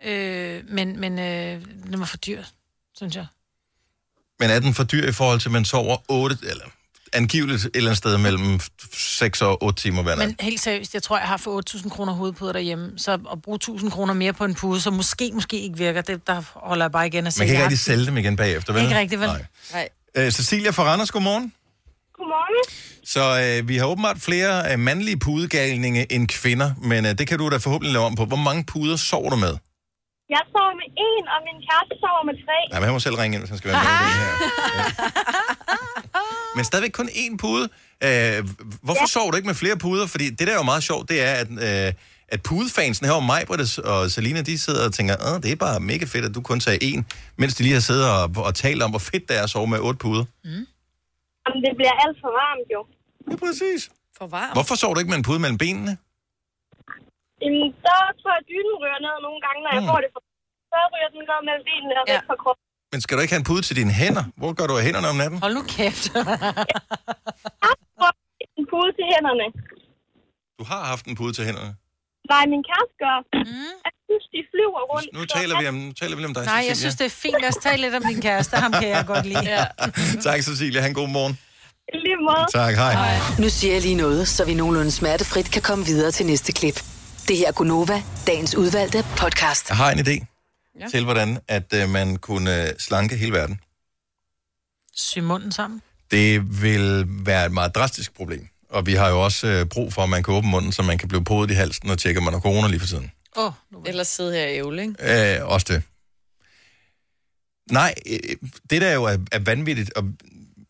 Øh, 0.06 0.64
men 0.70 1.00
men 1.00 1.20
øh, 1.20 1.66
den 1.92 2.00
var 2.00 2.06
for 2.06 2.18
dyr, 2.18 2.44
synes 2.96 3.16
jeg. 3.16 3.26
Men 4.40 4.50
er 4.50 4.60
den 4.60 4.74
for 4.74 4.84
dyr 4.84 5.08
i 5.10 5.12
forhold 5.12 5.40
til, 5.40 5.48
at 5.48 5.54
man 5.54 5.66
sover 5.66 5.98
8, 6.10 6.38
eller 6.50 6.66
angiveligt 7.14 7.66
et 7.66 7.72
eller 7.76 7.90
andet 7.90 7.98
sted 7.98 8.18
mellem 8.18 8.60
6 8.94 9.42
og 9.42 9.64
8 9.64 9.82
timer 9.82 10.04
hver 10.04 10.16
nat? 10.16 10.28
Men 10.28 10.36
helt 10.40 10.60
seriøst, 10.60 10.94
jeg 10.94 11.04
tror, 11.04 11.18
jeg 11.18 11.28
har 11.28 11.38
for 11.38 11.78
8.000 11.78 11.90
kroner 11.90 12.14
hovedpuder 12.14 12.54
derhjemme. 12.54 13.00
Så 13.00 13.14
at 13.32 13.42
bruge 13.42 13.60
1.000 13.64 13.90
kroner 13.90 14.14
mere 14.14 14.34
på 14.34 14.46
en 14.46 14.56
pude, 14.56 14.82
som 14.82 14.94
måske, 14.94 15.32
måske 15.34 15.60
ikke 15.60 15.78
virker, 15.78 16.02
det, 16.02 16.28
der 16.28 16.42
holder 16.54 16.86
jeg 16.86 16.92
bare 16.92 17.08
igen 17.08 17.28
og 17.28 17.34
siger, 17.34 17.42
Man 17.42 17.48
kan 17.48 17.54
ikke 17.54 17.62
jeg 17.62 17.66
rigtig 17.66 17.80
sælge 17.80 18.06
dem 18.06 18.18
igen 18.18 18.36
bagefter, 18.36 18.74
vel? 18.74 18.84
Ikke 18.84 18.98
rigtigt, 18.98 19.22
vel? 19.22 19.28
Nej. 19.28 19.46
Nej. 19.74 19.90
Øh, 20.16 20.32
Cecilia 20.32 20.70
fra 20.72 20.84
Randers, 20.84 21.12
godmorgen. 21.12 21.54
Godmorgen. 22.14 22.74
Så 23.06 23.42
øh, 23.62 23.68
vi 23.68 23.78
har 23.78 23.86
åbenbart 23.86 24.18
flere 24.20 24.72
øh, 24.74 24.80
mandlige 24.80 25.20
pudegalninge 25.20 26.12
end 26.12 26.28
kvinder, 26.28 26.74
men 26.82 27.06
øh, 27.06 27.18
det 27.18 27.28
kan 27.28 27.38
du 27.38 27.50
da 27.50 27.58
forhåbentlig 27.58 27.94
lave 27.94 28.06
om 28.06 28.16
på. 28.16 28.26
Hvor 28.26 28.38
mange 28.38 28.64
puder 28.64 28.96
sover 28.96 29.30
du 29.30 29.36
med? 29.36 29.58
Jeg 30.36 30.42
sover 30.54 30.74
med 30.82 30.90
en, 31.10 31.24
og 31.34 31.40
min 31.48 31.58
kæreste 31.68 31.94
sover 32.04 32.24
med 32.30 32.36
tre. 32.46 32.58
Nej, 32.72 32.80
men 32.80 32.86
han 32.88 32.94
må 32.98 33.00
selv 33.08 33.16
ringe 33.22 33.34
ind, 33.36 33.42
hvis 33.44 33.50
han 33.54 33.58
skal 33.60 33.68
være 33.72 33.84
med 33.84 33.92
i 33.94 34.04
det 34.08 34.16
her. 34.24 34.34
Ja. 34.78 34.84
Men 36.56 36.64
stadigvæk 36.66 36.92
kun 36.92 37.10
én 37.24 37.38
pude. 37.38 37.66
Øh, 38.08 38.38
hvorfor 38.88 39.08
ja. 39.10 39.16
sover 39.16 39.32
du 39.32 39.36
ikke 39.38 39.52
med 39.54 39.56
flere 39.64 39.78
puder? 39.78 40.08
Fordi 40.08 40.30
det, 40.30 40.48
der 40.48 40.54
er 40.54 40.58
jo 40.58 40.64
meget 40.74 40.84
sjovt, 40.84 41.10
det 41.10 41.18
er, 41.30 41.34
at, 41.44 41.50
øh, 41.88 41.94
at 42.28 42.40
pudefansen 42.44 43.06
her, 43.06 43.20
mig, 43.20 43.42
og 43.94 44.12
Selina, 44.12 44.42
de 44.42 44.58
sidder 44.58 44.86
og 44.86 44.94
tænker, 44.94 45.16
Åh, 45.28 45.42
det 45.44 45.52
er 45.52 45.56
bare 45.56 45.80
mega 45.80 46.06
fedt, 46.06 46.26
at 46.26 46.36
du 46.36 46.42
kun 46.42 46.60
tager 46.60 46.80
én, 46.90 47.00
mens 47.38 47.56
de 47.56 47.64
lige 47.64 47.74
har 47.74 47.80
siddet 47.90 48.06
og, 48.12 48.32
og 48.48 48.56
talt 48.56 48.84
om, 48.84 48.90
hvor 48.90 49.00
fedt 49.00 49.30
det 49.30 49.38
er 49.40 49.44
at 49.44 49.50
sove 49.50 49.68
med 49.68 49.80
otte 49.80 49.98
puder. 49.98 50.26
Jamen, 50.46 51.60
det 51.66 51.72
bliver 51.80 51.96
alt 52.04 52.18
for 52.24 52.32
varmt, 52.42 52.68
jo. 52.76 52.82
Ja, 53.32 53.36
præcis. 53.46 53.90
For 54.18 54.28
varmt. 54.28 54.54
Hvorfor 54.54 54.76
sover 54.76 54.94
du 54.94 55.00
ikke 55.00 55.10
med 55.10 55.18
en 55.18 55.24
pude 55.24 55.40
mellem 55.40 55.58
benene? 55.58 55.98
Jamen, 57.44 57.66
så 57.84 57.94
tror 58.20 58.32
jeg, 58.36 58.42
at 58.44 58.48
dynen 58.52 58.76
ryger 58.82 59.00
ned 59.06 59.16
nogle 59.26 59.40
gange, 59.46 59.60
når 59.66 59.72
jeg 59.78 59.82
Hmm. 59.84 59.92
får 59.92 60.00
det 60.04 60.10
for... 60.16 60.22
Så 60.72 60.78
ryger 60.94 61.10
den 61.14 61.22
ned 61.30 61.40
mellem 61.48 61.64
benene 61.70 61.94
og 62.02 62.06
væk 62.14 62.24
fra 62.30 62.38
kroppen. 62.44 62.64
Men 62.94 63.00
skal 63.04 63.14
du 63.16 63.22
ikke 63.24 63.34
have 63.36 63.44
en 63.46 63.50
pude 63.52 63.64
til 63.68 63.76
dine 63.82 63.94
hænder? 64.02 64.26
Hvor 64.40 64.52
gør 64.58 64.66
du 64.70 64.74
af 64.80 64.84
hænderne 64.88 65.08
om 65.14 65.18
natten? 65.24 65.38
Hold 65.46 65.54
nu 65.60 65.64
kæft. 65.78 66.04
En 68.60 68.66
pude 68.74 68.92
til 68.98 69.06
hænderne. 69.14 69.46
Du 70.60 70.64
har 70.72 70.82
haft 70.92 71.06
en 71.12 71.16
pude 71.20 71.34
til 71.38 71.44
hænderne. 71.50 71.72
Nej, 72.34 72.44
min 72.54 72.64
kæreste 72.70 72.96
gør. 73.04 73.18
Mm. 73.38 73.74
synes, 74.08 74.26
de 74.36 74.40
flyver 74.52 74.82
rundt. 74.94 75.08
Nu 75.18 75.26
taler 75.38 75.56
vi 75.62 75.66
om, 75.72 75.74
nu 75.88 75.94
taler 76.02 76.16
vi 76.20 76.24
om 76.30 76.34
dig, 76.34 76.44
Nej, 76.46 76.54
jeg 76.56 76.64
Cecilia. 76.64 76.76
synes, 76.84 76.96
det 77.02 77.06
er 77.12 77.16
fint. 77.26 77.38
Lad 77.44 77.50
os 77.50 77.56
tale 77.68 77.82
lidt 77.86 77.96
om 78.00 78.04
din 78.12 78.22
kæreste. 78.22 78.54
Ham 78.66 78.72
kan 78.72 78.90
jeg 78.96 79.04
godt 79.14 79.26
lide. 79.32 79.46
Ja. 79.56 79.64
Tak, 80.28 80.40
Cecilia. 80.50 80.82
Han 80.82 80.94
god 80.94 81.08
morgen. 81.18 81.34
Lige 82.06 82.20
måde. 82.28 82.46
Tak, 82.60 82.74
hej. 82.84 82.94
Nu 83.44 83.50
siger 83.58 83.74
jeg 83.74 83.82
lige 83.82 83.96
noget, 84.06 84.28
så 84.28 84.46
vi 84.46 84.54
nogenlunde 84.54 84.92
smertefrit 84.92 85.52
kan 85.52 85.62
komme 85.62 85.86
videre 85.86 86.12
til 86.12 86.26
næste 86.26 86.52
klip. 86.60 86.78
Det 87.28 87.38
her 87.38 87.48
er 87.48 87.52
Gunova, 87.52 88.04
dagens 88.28 88.56
udvalgte 88.56 89.06
podcast. 89.18 89.70
Jeg 89.70 89.78
har 89.78 89.92
en 89.92 90.00
idé 90.00 90.26
Ja. 90.80 90.88
til, 90.88 91.04
hvordan 91.04 91.40
at 91.48 91.74
øh, 91.74 91.90
man 91.90 92.16
kunne 92.18 92.64
øh, 92.68 92.74
slanke 92.80 93.16
hele 93.18 93.32
verden. 93.32 93.60
Sy 94.96 95.20
munden 95.20 95.52
sammen. 95.52 95.82
Det 96.12 96.62
vil 96.62 97.06
være 97.08 97.46
et 97.46 97.52
meget 97.52 97.76
drastisk 97.76 98.14
problem. 98.16 98.48
Og 98.70 98.86
vi 98.86 98.94
har 98.94 99.10
jo 99.10 99.24
også 99.24 99.48
øh, 99.48 99.66
brug 99.66 99.94
for, 99.94 100.04
at 100.04 100.10
man 100.10 100.24
kan 100.24 100.34
åbne 100.34 100.50
munden, 100.52 100.72
så 100.72 100.82
man 100.84 100.98
kan 100.98 101.08
blive 101.08 101.24
podet 101.24 101.52
i 101.52 101.54
halsen 101.54 101.90
og 101.90 101.98
tjekke, 102.00 102.18
om 102.18 102.24
man 102.24 102.34
har 102.34 102.40
corona 102.40 102.68
lige 102.68 102.80
for 102.80 102.88
tiden. 102.88 103.12
Oh, 103.36 103.52
Ellers 103.86 104.08
sidde 104.08 104.34
her 104.34 104.48
i 104.48 104.56
ævle, 104.58 104.82
ikke? 104.82 105.40
Øh, 105.40 105.48
også 105.48 105.66
det. 105.70 105.84
Nej, 107.72 107.94
øh, 108.06 108.20
det 108.70 108.82
der 108.82 108.94
jo 108.94 109.04
er, 109.04 109.18
er 109.32 109.40
vanvittigt, 109.40 109.94
og 109.94 110.04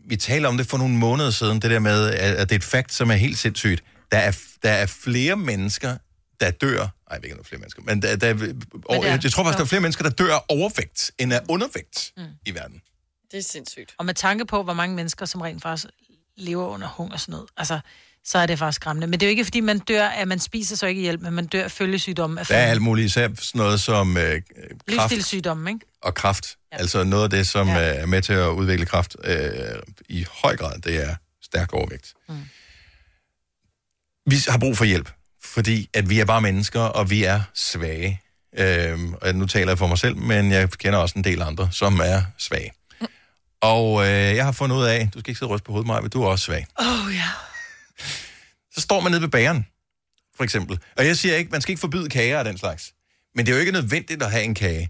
vi 0.10 0.16
taler 0.16 0.50
om 0.50 0.58
det 0.58 0.68
for 0.68 0.78
nogle 0.78 0.96
måneder 0.96 1.32
siden, 1.32 1.62
det 1.62 1.72
der 1.72 1.80
med, 1.80 2.08
at 2.10 2.36
at 2.36 2.50
det 2.50 2.56
er 2.56 2.60
et 2.60 2.64
fakt, 2.64 2.94
som 2.94 3.12
er 3.12 3.16
helt 3.16 3.38
sindssygt. 3.38 3.84
Der 4.12 4.18
er, 4.18 4.38
der 4.64 4.70
er 4.72 4.86
flere 4.86 5.36
mennesker, 5.36 5.98
der 6.40 6.52
dør... 6.52 6.80
Ej, 6.80 6.90
jeg 7.12 7.18
ved 7.22 7.24
ikke, 7.24 7.34
om 7.34 7.38
der 7.38 7.44
er 7.44 7.48
flere 7.48 7.60
mennesker, 7.60 7.82
men 7.82 8.02
der, 8.02 8.16
der, 8.16 8.34
men 8.34 8.62
er- 8.90 9.04
jeg, 9.04 9.20
jeg 9.24 9.32
tror 9.32 9.44
faktisk, 9.44 9.58
der 9.58 9.64
er 9.64 9.68
flere 9.68 9.82
mennesker, 9.82 10.04
der 10.04 10.10
dør 10.10 10.34
af 10.34 10.42
overvægt, 10.50 11.12
end 11.18 11.34
af 11.34 11.42
undervægt 11.50 12.12
mm. 12.18 12.24
i 12.46 12.56
verden. 12.56 12.82
Det 13.32 13.38
er 13.38 13.44
sindssygt. 13.44 13.96
Og 13.98 14.06
med 14.06 14.14
tanke 14.14 14.46
på, 14.46 14.64
hvor 14.64 14.74
mange 14.74 14.96
mennesker, 14.96 15.26
som 15.26 15.42
rent 15.42 15.62
faktisk 15.62 15.94
lever 16.38 16.68
under 16.68 16.88
hungersnød, 16.88 17.48
altså, 17.58 17.80
så 18.26 18.38
er 18.38 18.46
det 18.46 18.60
faktisk 18.60 18.76
skræmmende. 18.76 19.08
Men 19.08 19.20
det 19.20 19.26
er 19.26 19.28
jo 19.28 19.32
ikke, 19.32 19.44
fordi 19.44 19.60
man 19.60 19.80
dør, 19.80 20.08
at 20.08 20.28
man 20.28 20.40
spiser 20.40 20.76
så 20.76 20.88
ikke 20.88 21.02
hjælp, 21.02 21.22
men 21.22 21.34
man 21.34 21.46
dør 21.48 21.64
af 21.64 21.72
følgesygdomme 21.72 22.40
af 22.40 22.46
Der 22.46 22.58
er 22.58 22.68
alt 22.68 22.82
muligt, 22.82 23.06
især 23.06 23.30
sådan 23.36 23.60
noget 23.60 23.82
som 23.82 24.18
øh, 24.18 24.24
kraft 24.24 24.42
livsstilssygdomme, 24.88 25.70
ikke? 25.70 25.86
og 26.02 26.14
kraft. 26.14 26.58
Ja. 26.72 26.78
Altså 26.78 27.04
noget 27.04 27.24
af 27.24 27.30
det, 27.30 27.48
som 27.48 27.68
ja. 27.68 27.74
er 27.80 28.06
med 28.06 28.22
til 28.22 28.34
at 28.34 28.48
udvikle 28.48 28.86
kraft 28.86 29.16
øh, 29.24 29.40
i 30.10 30.26
høj 30.32 30.58
grad, 30.58 30.82
det 30.82 31.04
er 31.04 31.16
stærk 31.42 31.74
overvægt. 31.74 32.14
Mm. 32.30 32.36
Vi 34.26 34.36
har 34.48 34.58
brug 34.58 34.78
for 34.78 34.86
hjælp, 34.86 35.12
fordi 35.58 35.90
at 35.94 36.10
vi 36.10 36.20
er 36.20 36.26
bare 36.26 36.42
mennesker, 36.42 36.82
og 36.82 37.10
vi 37.10 37.24
er 37.24 37.42
svage. 37.54 38.22
Øhm, 38.58 39.14
og 39.14 39.36
nu 39.36 39.48
taler 39.48 39.72
jeg 39.72 39.78
for 39.78 39.88
mig 39.88 39.98
selv, 39.98 40.18
men 40.18 40.52
jeg 40.52 40.70
kender 40.70 41.00
også 41.00 41.14
en 41.18 41.24
del 41.24 41.42
andre, 41.42 41.70
som 41.72 42.00
er 42.00 42.22
svage. 42.38 42.72
Mm. 43.02 43.08
Og 43.62 44.02
øh, 44.02 44.10
jeg 44.10 44.46
har 44.46 44.52
fundet 44.52 44.76
ud 44.76 44.84
af, 44.84 45.10
du 45.14 45.20
skal 45.20 45.30
ikke 45.30 45.40
sidde 45.40 45.50
og 45.50 45.56
ryste 45.56 45.66
på 45.66 45.72
hovedet, 45.72 45.88
Maja, 45.88 46.02
men 46.02 46.10
du 46.10 46.24
er 46.24 46.28
også 46.28 46.46
svag. 46.46 46.66
Oh, 46.80 47.16
ja. 47.16 47.30
Så 48.72 48.82
står 48.82 49.00
man 49.00 49.12
nede 49.12 49.22
ved 49.22 49.30
bageren, 49.30 49.66
for 50.36 50.44
eksempel. 50.44 50.80
Og 50.98 51.06
jeg 51.06 51.18
siger 51.18 51.36
ikke, 51.36 51.52
man 51.52 51.62
skal 51.62 51.72
ikke 51.72 51.80
forbyde 51.80 52.10
kager 52.10 52.40
af 52.40 52.46
den 52.46 52.58
slags. 52.58 52.94
Men 53.36 53.46
det 53.46 53.52
er 53.52 53.56
jo 53.56 53.60
ikke 53.60 53.72
nødvendigt 53.72 54.24
at 54.24 54.32
have 54.32 54.44
en 54.44 54.56
kage. 54.56 54.90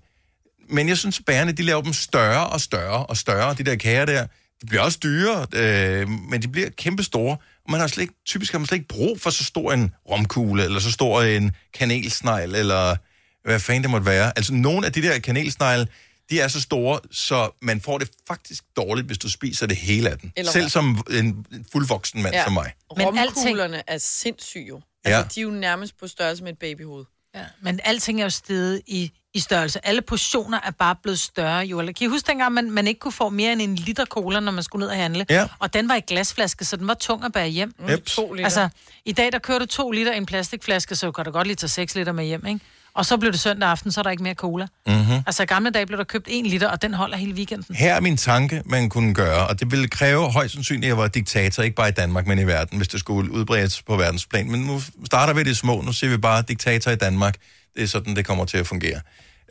Men 0.69 0.89
jeg 0.89 0.97
synes, 0.97 1.19
at 1.19 1.25
bagerne, 1.25 1.51
de 1.51 1.63
laver 1.63 1.81
dem 1.81 1.93
større 1.93 2.47
og 2.47 2.61
større 2.61 3.05
og 3.05 3.17
større, 3.17 3.53
de 3.53 3.63
der 3.63 3.75
kager 3.75 4.05
der. 4.05 4.27
De 4.61 4.65
bliver 4.67 4.81
også 4.81 4.99
dyre, 5.03 5.47
øh, 5.53 6.09
men 6.09 6.41
de 6.41 6.47
bliver 6.47 6.69
kæmpe 6.69 7.03
store. 7.03 7.37
Man 7.69 7.79
har 7.79 7.87
slet 7.87 8.01
ikke, 8.01 8.13
typisk 8.25 8.51
har 8.51 8.59
man 8.59 8.65
slet 8.65 8.77
ikke 8.77 8.87
brug 8.87 9.21
for 9.21 9.29
så 9.29 9.43
stor 9.43 9.73
en 9.73 9.93
romkugle, 10.09 10.63
eller 10.63 10.79
så 10.79 10.91
stor 10.91 11.21
en 11.21 11.55
kanelsnegl, 11.73 12.55
eller 12.55 12.95
hvad 13.43 13.59
fanden 13.59 13.83
det 13.83 13.91
måtte 13.91 14.05
være. 14.05 14.33
Altså, 14.35 14.53
nogle 14.53 14.85
af 14.85 14.93
de 14.93 15.01
der 15.01 15.19
kanelsnegle, 15.19 15.87
de 16.29 16.39
er 16.39 16.47
så 16.47 16.61
store, 16.61 16.99
så 17.11 17.49
man 17.61 17.81
får 17.81 17.97
det 17.97 18.09
faktisk 18.27 18.63
dårligt, 18.75 19.07
hvis 19.07 19.17
du 19.17 19.29
spiser 19.29 19.67
det 19.67 19.77
hele 19.77 20.09
af 20.09 20.17
den. 20.17 20.33
Eller 20.35 20.51
Selv 20.51 20.69
som 20.69 21.03
en 21.11 21.45
fuldvoksen 21.71 22.21
mand 22.23 22.35
ja. 22.35 22.43
som 22.43 22.53
mig. 22.53 22.73
Men 22.97 23.05
Romkuglerne 23.05 23.83
er 23.87 23.97
sindssyge 23.97 24.67
jo. 24.67 24.81
Ja. 25.05 25.09
Altså, 25.09 25.35
de 25.35 25.39
er 25.39 25.43
jo 25.43 25.51
nærmest 25.51 25.97
på 25.99 26.07
størrelse 26.07 26.43
med 26.43 26.51
et 26.51 26.59
babyhoved. 26.59 27.05
Ja, 27.37 27.45
men 27.61 27.79
alting 27.83 28.19
er 28.19 28.23
jo 28.25 28.29
steget 28.29 28.81
i, 28.87 29.11
i 29.33 29.39
størrelse. 29.39 29.87
Alle 29.87 30.01
portioner 30.01 30.59
er 30.63 30.71
bare 30.71 30.95
blevet 31.03 31.19
større, 31.19 31.59
jo. 31.59 31.79
Eller, 31.79 31.93
kan 31.93 32.05
I 32.05 32.09
huske 32.09 32.27
dengang, 32.27 32.53
man, 32.53 32.71
man 32.71 32.87
ikke 32.87 32.99
kunne 32.99 33.11
få 33.11 33.29
mere 33.29 33.51
end 33.51 33.61
en 33.61 33.75
liter 33.75 34.05
cola, 34.05 34.39
når 34.39 34.51
man 34.51 34.63
skulle 34.63 34.79
ned 34.83 34.89
og 34.89 34.95
handle? 34.95 35.25
Ja. 35.29 35.47
Og 35.59 35.73
den 35.73 35.89
var 35.89 35.95
i 35.95 36.01
glasflaske, 36.07 36.65
så 36.65 36.75
den 36.75 36.87
var 36.87 36.93
tung 36.93 37.23
at 37.25 37.31
bære 37.33 37.47
hjem. 37.47 37.73
Mm, 37.79 38.01
to 38.01 38.33
liter. 38.33 38.45
Altså, 38.45 38.69
i 39.05 39.11
dag 39.11 39.31
der 39.31 39.39
kører 39.39 39.59
du 39.59 39.65
to 39.65 39.91
liter 39.91 40.13
i 40.13 40.17
en 40.17 40.25
plastikflaske, 40.25 40.95
så 40.95 41.11
kan 41.11 41.25
du 41.25 41.31
godt 41.31 41.47
lige 41.47 41.55
tage 41.55 41.69
6 41.69 41.95
liter 41.95 42.11
med 42.11 42.25
hjem, 42.25 42.45
ikke? 42.45 42.59
Og 42.97 43.05
så 43.05 43.17
blev 43.17 43.31
det 43.31 43.39
søndag 43.39 43.69
aften, 43.69 43.91
så 43.91 44.01
er 44.01 44.03
der 44.03 44.09
ikke 44.09 44.23
mere 44.23 44.33
cola. 44.33 44.67
Mm-hmm. 44.87 45.13
Altså, 45.25 45.43
i 45.43 45.45
gamle 45.45 45.69
dage 45.69 45.85
blev 45.85 45.97
der 45.97 46.03
købt 46.03 46.27
en 46.29 46.45
liter, 46.45 46.67
og 46.67 46.81
den 46.81 46.93
holder 46.93 47.17
hele 47.17 47.33
weekenden. 47.33 47.75
Her 47.75 47.93
er 47.93 47.99
min 47.99 48.17
tanke, 48.17 48.61
man 48.65 48.89
kunne 48.89 49.13
gøre, 49.13 49.47
og 49.47 49.59
det 49.59 49.71
ville 49.71 49.87
kræve 49.87 50.31
højst 50.31 50.53
sandsynligt, 50.53 50.85
at 50.85 50.87
jeg 50.87 50.97
var 50.97 51.07
diktator, 51.07 51.63
ikke 51.63 51.75
bare 51.75 51.89
i 51.89 51.91
Danmark, 51.91 52.27
men 52.27 52.39
i 52.39 52.43
verden, 52.43 52.77
hvis 52.77 52.87
det 52.87 52.99
skulle 52.99 53.31
udbredes 53.31 53.81
på 53.81 53.95
verdensplan. 53.95 54.51
Men 54.51 54.59
nu 54.59 54.81
starter 55.05 55.33
vi 55.33 55.43
det 55.43 55.57
små, 55.57 55.81
nu 55.81 55.93
ser 55.93 56.09
vi 56.09 56.17
bare 56.17 56.43
diktator 56.47 56.91
i 56.91 56.95
Danmark. 56.95 57.35
Det 57.75 57.83
er 57.83 57.87
sådan, 57.87 58.15
det 58.15 58.25
kommer 58.25 58.45
til 58.45 58.57
at 58.57 58.67
fungere. 58.67 59.01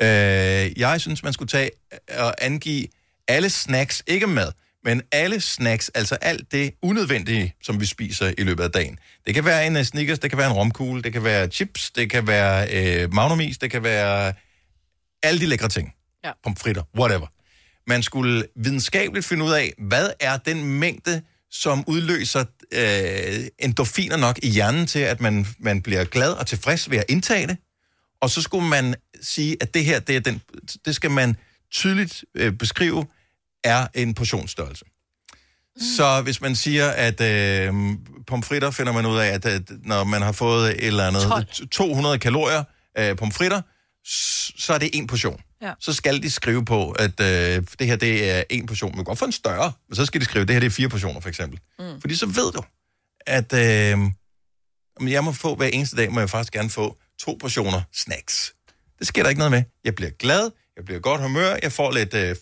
Øh, 0.01 0.81
jeg 0.81 1.01
synes, 1.01 1.23
man 1.23 1.33
skulle 1.33 1.49
tage 1.49 1.71
og 2.19 2.35
angive 2.45 2.87
alle 3.29 3.51
snacks, 3.51 4.03
ikke 4.07 4.27
mad, 4.27 4.53
men 4.87 5.03
alle 5.12 5.41
snacks, 5.41 5.89
altså 5.89 6.14
alt 6.14 6.53
det 6.53 6.74
unødvendige, 6.82 7.55
som 7.62 7.80
vi 7.80 7.87
spiser 7.87 8.32
i 8.39 8.43
løbet 8.43 8.64
af 8.64 8.70
dagen. 8.70 8.99
Det 9.26 9.34
kan 9.34 9.45
være 9.45 9.66
en 9.66 9.76
uh, 9.76 9.82
Snickers, 9.82 10.18
det 10.18 10.30
kan 10.30 10.39
være 10.39 10.51
en 10.51 10.53
romkugle, 10.53 11.03
det 11.03 11.12
kan 11.12 11.24
være 11.24 11.49
chips, 11.49 11.91
det 11.91 12.11
kan 12.11 12.26
være 12.26 12.68
øh, 12.72 13.14
magnumis, 13.14 13.59
det 13.59 13.70
kan 13.70 13.82
være 13.82 14.32
alle 15.22 15.41
de 15.41 15.47
lækre 15.47 15.68
ting. 15.68 15.95
Ja. 16.24 16.30
Pomfritter, 16.45 16.82
whatever. 16.99 17.26
Man 17.87 18.03
skulle 18.03 18.45
videnskabeligt 18.57 19.26
finde 19.26 19.45
ud 19.45 19.53
af, 19.53 19.72
hvad 19.78 20.11
er 20.20 20.37
den 20.37 20.64
mængde, 20.64 21.22
som 21.51 21.84
udløser 21.87 22.45
øh, 22.72 23.47
endorfiner 23.59 24.16
nok 24.16 24.39
i 24.43 24.49
hjernen 24.49 24.87
til, 24.87 24.99
at 24.99 25.20
man, 25.20 25.47
man 25.59 25.82
bliver 25.82 26.05
glad 26.05 26.32
og 26.32 26.47
tilfreds 26.47 26.91
ved 26.91 26.99
at 26.99 27.05
indtage 27.09 27.47
det. 27.47 27.57
Og 28.20 28.30
så 28.30 28.43
skulle 28.43 28.68
man 28.68 28.95
sige, 29.22 29.57
at 29.61 29.74
det 29.74 29.84
her, 29.84 30.01
det, 30.01 30.16
er 30.16 30.20
den, 30.20 30.43
det 30.84 30.95
skal 30.95 31.11
man 31.11 31.37
tydeligt 31.70 32.24
øh, 32.34 32.53
beskrive, 32.53 33.07
er 33.65 33.87
en 33.95 34.15
portionsstørrelse. 34.15 34.85
Mm. 34.85 35.83
Så 35.97 36.21
hvis 36.23 36.41
man 36.41 36.57
siger, 36.57 36.91
at 36.91 37.21
øh, 37.21 37.75
pomfritter 38.27 38.71
finder 38.71 38.93
man 38.93 39.07
ud 39.07 39.19
af, 39.19 39.27
at, 39.27 39.47
at 39.47 39.63
når 39.85 40.05
man 40.05 40.23
har 40.23 40.33
fået 40.33 40.71
et 40.71 40.87
eller 40.87 41.07
andet 41.07 41.23
12. 41.23 41.69
200 41.69 42.19
kalorier 42.19 42.65
af 42.95 43.17
pomfritter, 43.17 43.61
så 44.59 44.75
er 44.75 44.79
det 44.79 44.91
en 44.93 45.07
portion. 45.07 45.41
Ja. 45.63 45.73
Så 45.81 45.93
skal 45.93 46.23
de 46.23 46.31
skrive 46.31 46.65
på, 46.65 46.91
at 46.91 47.21
øh, 47.21 47.65
det 47.79 47.87
her 47.87 47.97
det 47.97 48.31
er 48.31 48.43
en 48.51 48.67
portion. 48.67 48.91
Man 48.91 48.97
kan 48.97 49.05
godt 49.05 49.19
få 49.19 49.25
en 49.25 49.33
større, 49.33 49.73
men 49.89 49.97
så 49.97 50.07
skal 50.07 50.21
de 50.21 50.25
skrive, 50.25 50.43
at 50.43 50.49
det 50.49 50.55
her 50.55 50.61
det 50.61 50.67
er 50.67 50.71
fire 50.71 50.89
portioner, 50.89 51.21
for 51.21 51.29
eksempel. 51.29 51.61
Mm. 51.79 52.01
Fordi 52.01 52.17
så 52.17 52.27
ved 52.27 52.53
du, 52.53 52.63
at 53.27 53.53
øh, 53.53 53.99
jeg 55.13 55.25
må 55.25 55.33
få 55.33 55.55
hver 55.55 55.67
eneste 55.67 55.97
dag, 55.97 56.13
må 56.13 56.21
jeg 56.21 56.31
faktisk 56.31 56.53
gerne 56.53 56.71
få 56.71 56.99
to 57.19 57.39
portioner 57.41 57.83
snacks. 57.93 58.55
Det 58.99 59.07
sker 59.07 59.23
der 59.23 59.29
ikke 59.29 59.39
noget 59.39 59.51
med. 59.51 59.63
Jeg 59.85 59.95
bliver 59.95 60.11
glad, 60.11 60.51
jeg 60.77 60.85
bliver 60.85 61.01
godt 61.01 61.21
humør, 61.21 61.57
jeg 61.63 61.73
får 61.73 61.93
lidt 61.93 62.15
øh, 62.15 62.37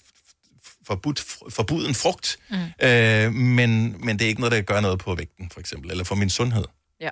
forbudt, 0.87 1.25
forbuden 1.51 1.95
frugt, 1.95 2.37
mm. 2.51 2.87
øh, 2.87 3.33
men, 3.33 3.97
men 4.05 4.19
det 4.19 4.25
er 4.25 4.29
ikke 4.29 4.41
noget, 4.41 4.53
der 4.53 4.61
gør 4.61 4.81
noget 4.81 4.99
på 4.99 5.15
vægten, 5.15 5.51
for 5.53 5.61
eksempel, 5.61 5.91
eller 5.91 6.05
for 6.05 6.15
min 6.15 6.31
sundhed. 6.31 6.65
Ja. 7.01 7.11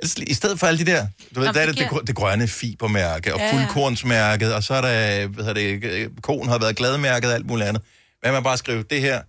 Altså, 0.00 0.24
I 0.26 0.34
stedet 0.34 0.60
for 0.60 0.66
alle 0.66 0.86
de 0.86 0.90
der, 0.90 1.06
du 1.34 1.40
ved, 1.40 1.46
Nå, 1.46 1.52
der 1.52 1.60
er 1.60 1.66
det 1.66 2.06
det, 2.06 2.16
grønne 2.16 2.48
fibermærke, 2.48 3.34
og 3.34 3.40
Ja, 3.40 3.52
fuldkornsmærket, 3.52 4.54
og 4.54 4.62
så 4.62 4.74
er 4.74 4.80
der, 4.80 5.26
hvad 5.26 5.44
hedder 5.44 5.78
det, 5.78 5.84
øh, 5.84 6.10
koen 6.22 6.48
har 6.48 6.58
været 6.58 6.76
gladmærket 6.76 7.30
og 7.30 7.34
alt 7.34 7.46
muligt 7.46 7.68
andet. 7.68 7.82
Hvad 8.20 8.32
med 8.32 8.42
bare 8.42 8.58
skrive, 8.58 8.82
det 8.82 9.00
her, 9.00 9.22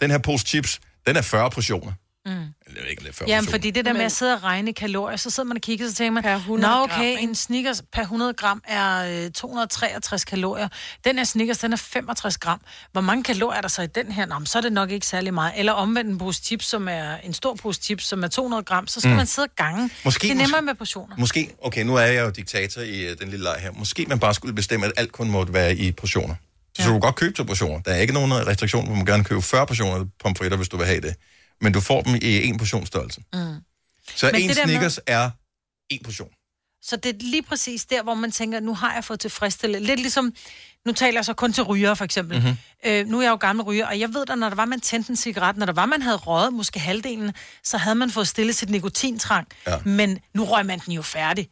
den 0.00 0.10
her 0.10 0.18
pose 0.18 0.46
chips, 0.46 0.80
den 1.06 1.16
er 1.16 1.22
40 1.22 1.50
portioner. 1.50 1.92
Mm. 2.26 2.32
Jeg 2.32 2.82
ved 2.82 2.90
ikke, 2.90 3.02
det 3.02 3.08
er 3.08 3.12
40 3.12 3.28
Jamen, 3.28 3.50
fordi 3.50 3.70
det 3.70 3.84
der 3.84 3.92
med 3.92 4.00
at 4.00 4.12
sidde 4.12 4.34
og 4.34 4.42
regne 4.42 4.72
kalorier, 4.72 5.16
så 5.16 5.30
sidder 5.30 5.46
man 5.48 5.56
og 5.56 5.60
kigger, 5.60 5.88
så 5.88 5.94
tænker 5.94 6.10
man, 6.12 6.22
Per 6.22 6.34
100 6.36 6.72
Nå, 6.72 6.76
gram, 6.76 6.90
okay, 6.90 7.08
ikke? 7.10 7.22
en 7.22 7.34
Snickers 7.34 7.82
per 7.92 8.02
100 8.02 8.32
gram 8.34 8.62
er 8.68 9.24
øh, 9.24 9.30
263 9.30 10.24
kalorier. 10.24 10.68
Den 11.04 11.16
her 11.18 11.24
Snickers, 11.24 11.58
den 11.58 11.72
er 11.72 11.76
65 11.76 12.38
gram. 12.38 12.60
Hvor 12.92 13.00
mange 13.00 13.24
kalorier 13.24 13.56
er 13.56 13.60
der 13.60 13.68
så 13.68 13.82
i 13.82 13.86
den 13.86 14.12
her? 14.12 14.26
Nå, 14.26 14.38
men 14.38 14.46
så 14.46 14.58
er 14.58 14.62
det 14.62 14.72
nok 14.72 14.90
ikke 14.90 15.06
særlig 15.06 15.34
meget. 15.34 15.52
Eller 15.56 15.72
omvendt 15.72 16.10
en 16.10 16.18
pose 16.18 16.42
chips, 16.42 16.66
som 16.66 16.88
er 16.88 17.16
en 17.16 17.34
stor 17.34 17.54
pose 17.54 17.80
chips, 17.82 18.04
som 18.04 18.24
er 18.24 18.28
200 18.28 18.62
gram, 18.62 18.86
så 18.86 19.00
skal 19.00 19.10
Mm. 19.10 19.16
man 19.16 19.26
sidde 19.26 19.46
og 19.46 19.56
gange. 19.56 19.90
Måske- 20.04 20.22
det 20.28 20.30
er 20.30 20.34
nemmere 20.34 20.62
med 20.62 20.74
portioner. 20.74 21.16
Måske, 21.18 21.54
okay, 21.62 21.84
nu 21.84 21.94
er 21.96 22.02
jeg 22.02 22.24
jo 22.24 22.30
diktator 22.30 22.80
i 22.82 23.10
uh, 23.10 23.16
den 23.20 23.28
lille 23.28 23.44
leg 23.44 23.56
her. 23.60 23.70
Måske 23.72 24.06
man 24.08 24.18
bare 24.18 24.34
skulle 24.34 24.54
bestemme, 24.54 24.86
at 24.86 24.92
alt 24.96 25.12
kun 25.12 25.30
måtte 25.30 25.52
være 25.52 25.76
i 25.76 25.92
portioner. 25.92 26.34
Så 26.76 26.82
ja. 26.82 26.88
du 26.88 26.92
kan 26.92 27.00
godt 27.00 27.14
købe 27.16 27.34
to 27.36 27.42
portioner. 27.44 27.80
Der 27.80 27.92
er 27.92 27.96
ikke 28.00 28.12
nogen 28.12 28.32
restriktion, 28.46 28.86
hvor 28.86 28.94
man 28.94 29.06
gerne 29.06 29.24
købe 29.24 29.42
40 29.42 29.66
portioner 29.66 30.04
pomfritter, 30.22 30.56
hvis 30.56 30.68
du 30.68 30.76
vil 30.76 30.86
have 30.86 31.00
det. 31.00 31.14
Men 31.62 31.72
du 31.72 31.80
får 31.80 32.02
dem 32.02 32.14
i 32.14 32.44
en 32.46 32.58
portionsstørrelse. 32.58 33.20
Mm. 33.32 33.38
Så 34.16 34.26
Men 34.32 34.42
en 34.42 34.48
der 34.48 34.54
med- 34.54 34.64
Snickers 34.64 35.00
er 35.06 35.30
en 35.90 36.00
portion. 36.04 36.28
Så 36.84 36.96
det 36.96 37.14
er 37.14 37.18
lige 37.18 37.42
præcis 37.42 37.84
der, 37.84 38.02
hvor 38.02 38.14
man 38.14 38.32
tænker, 38.32 38.60
nu 38.60 38.74
har 38.74 38.94
jeg 38.94 39.04
fået 39.04 39.20
tilfredsstillet. 39.20 39.82
Lidt 39.82 40.00
ligesom, 40.00 40.32
nu 40.86 40.92
taler 40.92 41.18
jeg 41.18 41.24
så 41.24 41.34
kun 41.34 41.52
til 41.52 41.62
ryger, 41.62 41.94
for 41.94 42.04
eksempel. 42.04 42.38
Mhm. 42.38 42.46
Mm-hmm. 42.46 42.90
Øh, 42.90 43.06
nu 43.06 43.18
er 43.18 43.22
jeg 43.22 43.30
jo 43.30 43.36
gammel 43.36 43.64
ryger, 43.64 43.86
og 43.86 44.00
jeg 44.00 44.14
ved 44.14 44.26
da, 44.26 44.34
når 44.34 44.48
der 44.48 44.56
var, 44.56 44.64
man 44.64 44.80
tændte 44.80 45.10
en 45.10 45.16
cigaret, 45.16 45.56
når 45.56 45.66
der 45.66 45.72
var, 45.72 45.86
man 45.86 46.02
havde 46.02 46.16
røget 46.16 46.52
måske 46.52 46.80
halvdelen, 46.80 47.32
så 47.64 47.76
havde 47.76 47.94
man 47.94 48.10
fået 48.10 48.28
stillet 48.28 48.56
sit 48.56 48.70
nikotintrang. 48.70 49.48
Ja. 49.66 49.78
Men 49.84 50.18
nu 50.34 50.44
røg 50.44 50.66
man 50.66 50.78
den 50.78 50.92
jo 50.92 51.02
færdig. 51.02 51.48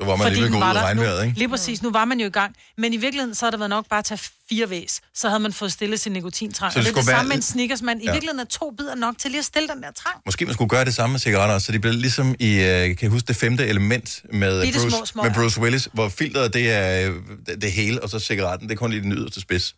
Så 0.00 0.04
var 0.06 0.16
man 0.16 0.32
lige 0.32 0.40
ved 0.40 0.46
at 0.46 0.52
gå 0.52 0.58
ud 0.58 0.62
der. 0.62 0.82
regnvejret, 0.82 1.18
nu, 1.18 1.24
ikke? 1.28 1.38
Lige 1.38 1.48
præcis, 1.48 1.82
nu 1.82 1.90
var 1.90 2.04
man 2.04 2.20
jo 2.20 2.26
i 2.26 2.30
gang. 2.30 2.54
Men 2.78 2.92
i 2.92 2.96
virkeligheden, 2.96 3.34
så 3.34 3.44
havde 3.44 3.52
det 3.52 3.60
været 3.60 3.70
nok 3.70 3.88
bare 3.88 3.98
at 3.98 4.04
tage 4.04 4.20
fire 4.48 4.70
væs. 4.70 5.00
Så 5.14 5.28
havde 5.28 5.40
man 5.40 5.52
fået 5.52 5.72
stillet 5.72 6.00
sin 6.00 6.12
nikotintrang. 6.12 6.72
Så 6.72 6.78
Og 6.78 6.84
det 6.84 6.94
det 6.94 6.98
er 6.98 7.00
det 7.02 7.06
være 7.08 7.16
samme 7.16 7.28
med 7.28 7.36
en 7.36 7.42
Snickers, 7.42 7.82
men 7.82 8.00
i 8.00 8.04
Ja. 8.04 8.12
virkeligheden 8.12 8.40
er 8.40 8.44
to 8.44 8.70
bidder 8.70 8.94
nok 8.94 9.18
til 9.18 9.30
lige 9.30 9.38
at 9.38 9.44
stille 9.44 9.68
den 9.68 9.82
der 9.82 9.90
trang. 9.90 10.16
Måske 10.26 10.44
man 10.44 10.54
skulle 10.54 10.68
gøre 10.68 10.84
det 10.84 10.94
samme 10.94 11.12
med 11.12 11.20
cigaretter 11.20 11.58
så 11.58 11.72
de 11.72 11.78
bliver 11.78 11.94
ligesom 11.94 12.34
i, 12.38 12.52
øh, 12.54 12.96
kan 12.96 12.98
I 13.02 13.06
huske 13.06 13.26
det 13.26 13.36
femte 13.36 13.66
element 13.66 14.22
med 14.32 14.62
Bitte 14.62 14.80
små 14.80 14.90
Bruce, 14.90 15.12
smøger. 15.12 15.28
med 15.28 15.34
Bruce 15.34 15.60
Willis, 15.60 15.88
hvor 15.92 16.08
filteret 16.08 16.54
det 16.54 16.72
er 16.72 17.08
øh, 17.10 17.16
det, 17.46 17.62
det 17.62 17.72
hele, 17.72 18.02
og 18.02 18.10
så 18.10 18.18
cigaretten, 18.18 18.68
det 18.68 18.74
er 18.74 18.78
kun 18.78 18.90
lige 18.90 19.02
den 19.02 19.12
yderste 19.12 19.40
spids, 19.40 19.74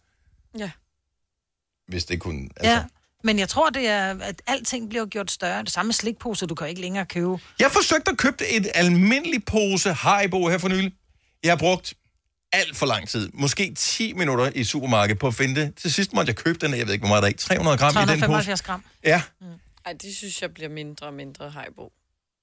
Ja. 0.59 0.71
hvis 1.89 2.05
det 2.05 2.21
kunne... 2.21 2.49
Altså. 2.57 2.71
Ja. 2.73 2.83
Men 3.25 3.39
jeg 3.39 3.49
tror, 3.49 3.71
det 3.71 3.89
er, 3.89 4.17
at 4.21 4.43
alting 4.47 4.89
bliver 4.89 5.07
gjort 5.07 5.31
større. 5.31 5.63
Det 5.63 5.73
samme 5.73 5.89
med 5.89 5.95
slikposer, 5.95 6.47
du 6.47 6.55
kan 6.55 6.69
ikke 6.69 6.81
længere 6.81 7.07
købe. 7.07 7.39
Jeg 7.59 7.71
forsøgte 7.71 8.11
at 8.11 8.19
købe 8.19 8.47
et 8.47 8.71
almindeligt 8.75 9.47
pose 9.47 9.93
Haribo 9.93 10.49
her 10.49 10.59
for 10.59 10.69
nylig. 10.69 10.93
Jeg 11.45 11.51
har 11.53 11.57
brugt 11.57 11.95
alt 12.53 12.77
for 12.77 12.87
lang 12.87 13.09
tid. 13.09 13.31
Måske 13.35 13.75
10 13.75 14.13
minutter 14.13 14.51
i 14.55 14.65
supermarkedet 14.65 15.19
på 15.19 15.27
at 15.27 15.35
finde 15.35 15.61
det. 15.61 15.75
Til 15.75 15.93
sidst 15.93 16.13
måtte 16.13 16.31
jeg 16.31 16.37
købe 16.37 16.59
den, 16.59 16.77
jeg 16.79 16.87
ved 16.87 16.93
ikke, 16.93 17.03
hvor 17.03 17.09
meget 17.09 17.23
der 17.23 17.29
er 17.29 17.33
i. 17.33 17.37
300 17.37 17.79
gram 17.79 17.91
i 17.91 17.99
den 18.01 18.07
pose. 18.07 18.19
375 18.19 18.63
gram. 18.63 18.85
Ja. 19.05 19.23
Ej, 19.87 19.93
det 19.93 20.17
synes 20.17 20.43
jeg 20.43 20.55
bliver 20.55 20.69
mindre 20.71 21.07
og 21.07 21.15
mindre 21.15 21.51
hejbo. 21.51 21.93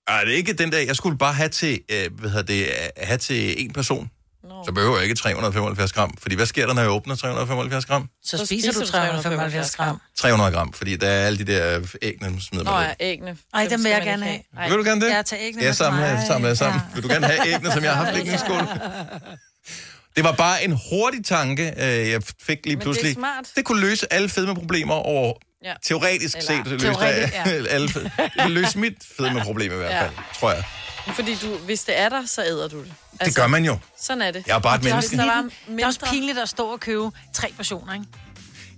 Ej, 0.07 0.23
det 0.23 0.34
er 0.34 0.38
ikke 0.38 0.53
den 0.53 0.71
der, 0.71 0.79
jeg 0.79 0.95
skulle 0.95 1.17
bare 1.17 1.34
have 1.34 1.49
til, 1.49 1.82
øh, 1.89 2.13
hvad 2.19 2.29
hedder 2.29 2.45
det, 2.45 2.61
øh, 2.61 2.89
have 2.97 3.17
til 3.17 3.65
en 3.65 3.73
person. 3.73 4.11
Nå. 4.43 4.63
Så 4.65 4.71
behøver 4.71 4.95
jeg 4.95 5.03
ikke 5.03 5.15
375 5.15 5.93
gram. 5.93 6.17
Fordi 6.21 6.35
hvad 6.35 6.45
sker 6.45 6.65
der, 6.67 6.73
når 6.73 6.81
jeg 6.81 6.91
åbner 6.91 7.15
375 7.15 7.85
gram? 7.85 8.09
Så, 8.23 8.37
så 8.37 8.45
spiser 8.45 8.71
du 8.71 8.85
375 8.85 9.75
gram. 9.75 10.01
300 10.17 10.51
gram, 10.51 10.73
fordi 10.73 10.95
der 10.95 11.07
er 11.07 11.25
alle 11.25 11.39
de 11.45 11.53
der 11.53 11.79
ægne, 12.01 12.29
man 12.29 12.39
smider 12.41 12.63
Nå 12.65 12.71
man 12.71 12.81
ja, 12.83 12.89
ud. 12.89 12.95
æggene. 12.99 13.37
Ej, 13.53 13.67
dem 13.69 13.83
vil 13.83 13.91
jeg 13.91 14.01
gerne 14.01 14.31
ikke 14.33 14.45
have. 14.57 14.69
Vil 14.69 14.79
du 14.79 14.83
gerne 14.83 15.01
det? 15.05 15.09
Ja, 15.11 15.21
tag 15.21 15.39
æggene 15.41 15.63
Ja, 15.63 15.69
med 15.69 15.73
sammen, 15.73 16.01
mig. 16.01 16.23
sammen, 16.27 16.55
sammen. 16.55 16.81
Vil 16.93 17.03
du 17.03 17.07
gerne 17.07 17.25
have 17.27 17.47
æggene, 17.53 17.71
som 17.71 17.83
jeg 17.83 17.95
har 17.95 18.03
haft 18.05 18.15
liggende 18.17 18.35
i 18.35 18.39
skål? 18.39 18.67
Det 20.15 20.23
var 20.23 20.31
bare 20.31 20.63
en 20.63 20.79
hurtig 20.89 21.25
tanke, 21.25 21.73
øh, 21.77 22.09
jeg 22.09 22.21
fik 22.43 22.57
lige 22.65 22.65
Men 22.65 22.65
det 22.65 22.75
er 22.75 22.83
pludselig. 22.83 23.13
smart. 23.13 23.45
det 23.55 23.65
kunne 23.65 23.81
løse 23.81 24.13
alle 24.13 24.29
fedmeproblemer 24.29 24.93
over... 24.95 25.33
Ja. 25.65 25.73
Teoretisk 25.83 26.37
Eller- 26.37 26.47
set, 26.63 26.67
løse 26.67 26.85
Teoretisk, 26.85 27.33
ja. 27.33 27.43
alle. 27.75 27.87
Det 27.87 28.51
løse 28.51 28.77
mit 28.79 28.93
fedmeproblem 29.17 29.71
i 29.71 29.75
hvert 29.75 29.91
Ja. 29.91 30.01
fald, 30.03 30.11
tror 30.39 30.51
jeg. 30.51 30.63
Fordi 31.15 31.35
du, 31.35 31.57
hvis 31.57 31.83
det 31.83 31.99
er 31.99 32.09
der, 32.09 32.25
så 32.25 32.43
æder 32.43 32.67
du 32.67 32.79
det. 32.79 32.93
Altså, 33.19 33.25
Det 33.25 33.35
gør 33.35 33.47
man 33.47 33.65
jo. 33.65 33.77
Sådan 34.01 34.21
er 34.21 34.31
det. 34.31 34.43
Jeg 34.47 34.55
er 34.55 34.59
bare 34.59 34.75
et 34.75 34.79
Og 34.79 34.83
det 34.83 34.91
er, 34.91 34.95
også 34.95 35.09
menneske. 35.15 35.29
Der 35.29 35.35
var 35.35 35.41
pinligt, 35.41 35.77
det 35.77 35.83
er 35.83 35.87
også 35.87 35.99
pinligt 36.11 36.39
at 36.39 36.49
stå 36.49 36.65
og 36.71 36.79
købe 36.79 37.11
tre 37.33 37.53
portioner, 37.57 37.93
ikke? 37.93 38.05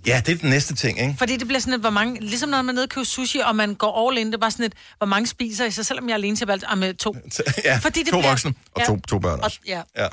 Ja, 0.06 0.22
det 0.26 0.34
er 0.34 0.38
den 0.38 0.50
næste 0.50 0.74
ting, 0.74 1.00
ikke? 1.00 1.14
Fordi 1.18 1.36
det 1.36 1.46
bliver 1.46 1.60
sådan 1.60 1.74
et, 1.74 1.80
hvor 1.80 1.90
mange, 1.90 2.20
ligesom 2.20 2.48
når 2.48 2.62
man 2.62 2.68
er 2.68 2.72
nede 2.72 2.84
og 2.84 2.88
køber 2.88 3.04
sushi, 3.04 3.38
og 3.38 3.56
man 3.56 3.74
går 3.74 4.08
all 4.10 4.18
in, 4.18 4.26
det 4.26 4.34
er 4.34 4.38
bare 4.38 4.50
sådan 4.50 4.64
et, 4.66 4.72
hvor 4.98 5.06
mange 5.06 5.26
spiser 5.26 5.64
I, 5.64 5.70
så 5.70 5.82
selvom 5.84 6.08
jeg 6.08 6.12
er 6.12 6.18
alene 6.18 6.36
til 6.36 6.46
valgt, 6.46 6.64
ah, 6.68 6.78
med 6.78 6.94
to. 6.94 7.16
Ja, 7.64 7.76
Fordi 7.82 8.02
det 8.02 8.08
to 8.12 8.18
bliver- 8.18 8.28
voksne 8.30 8.54
og 8.74 8.80
Ja. 8.80 8.86
to, 8.86 9.00
to 9.08 9.18
børn 9.18 9.38
Og, 9.38 9.44
også. 9.44 9.58
ja. 9.66 9.82
Ja. 9.96 10.08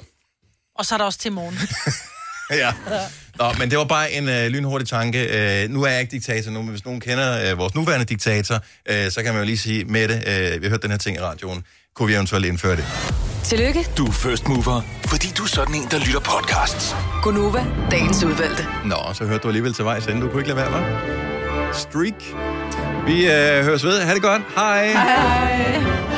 og 0.75 0.85
så 0.85 0.95
er 0.95 0.97
der 0.97 1.05
også 1.05 1.19
til 1.19 1.31
morgen. 1.31 1.59
ja. 2.63 2.73
Nå, 3.35 3.53
men 3.59 3.69
det 3.71 3.77
var 3.77 3.83
bare 3.85 4.11
en 4.11 4.29
øh, 4.29 4.47
lynhurtig 4.47 4.87
tanke. 4.87 5.19
Øh, 5.63 5.69
nu 5.69 5.83
er 5.83 5.87
jeg 5.89 6.01
ikke 6.01 6.11
diktator 6.11 6.51
nu, 6.51 6.61
men 6.61 6.69
hvis 6.69 6.85
nogen 6.85 6.99
kender 7.01 7.51
øh, 7.51 7.57
vores 7.57 7.75
nuværende 7.75 8.05
diktator, 8.05 8.59
øh, 8.85 9.11
så 9.11 9.23
kan 9.23 9.33
man 9.33 9.41
jo 9.41 9.45
lige 9.45 9.57
sige, 9.57 9.85
Mette, 9.85 10.15
øh, 10.15 10.61
vi 10.61 10.65
har 10.65 10.69
hørt 10.69 10.81
den 10.81 10.91
her 10.91 10.97
ting 10.97 11.17
i 11.17 11.19
radioen. 11.19 11.63
Kunne 11.95 12.07
vi 12.07 12.13
eventuelt 12.13 12.45
indføre 12.45 12.75
det? 12.75 12.85
Tillykke, 13.43 13.87
Du 13.97 14.05
er 14.05 14.11
first 14.11 14.47
mover, 14.47 14.81
fordi 15.05 15.27
du 15.37 15.43
er 15.43 15.47
sådan 15.47 15.75
en, 15.75 15.87
der 15.91 15.99
lytter 15.99 16.19
podcasts. 16.19 16.95
Gunova, 17.23 17.65
dagens 17.91 18.23
udvalgte. 18.23 18.67
Nå, 18.85 18.95
så 19.13 19.25
hørte 19.25 19.43
du 19.43 19.47
alligevel 19.47 19.73
til 19.73 19.85
vejs 19.85 20.05
ende. 20.07 20.21
Du 20.21 20.27
kunne 20.27 20.41
ikke 20.41 20.53
lade 20.53 20.71
være, 20.71 20.71
hva'? 20.71 21.73
Streak. 21.73 22.13
Vi 23.05 23.25
øh, 23.25 23.63
høres 23.65 23.83
ved. 23.83 24.01
Ha' 24.01 24.13
det 24.13 24.21
godt. 24.21 24.41
Hej. 24.55 24.87
Hej. 24.91 26.10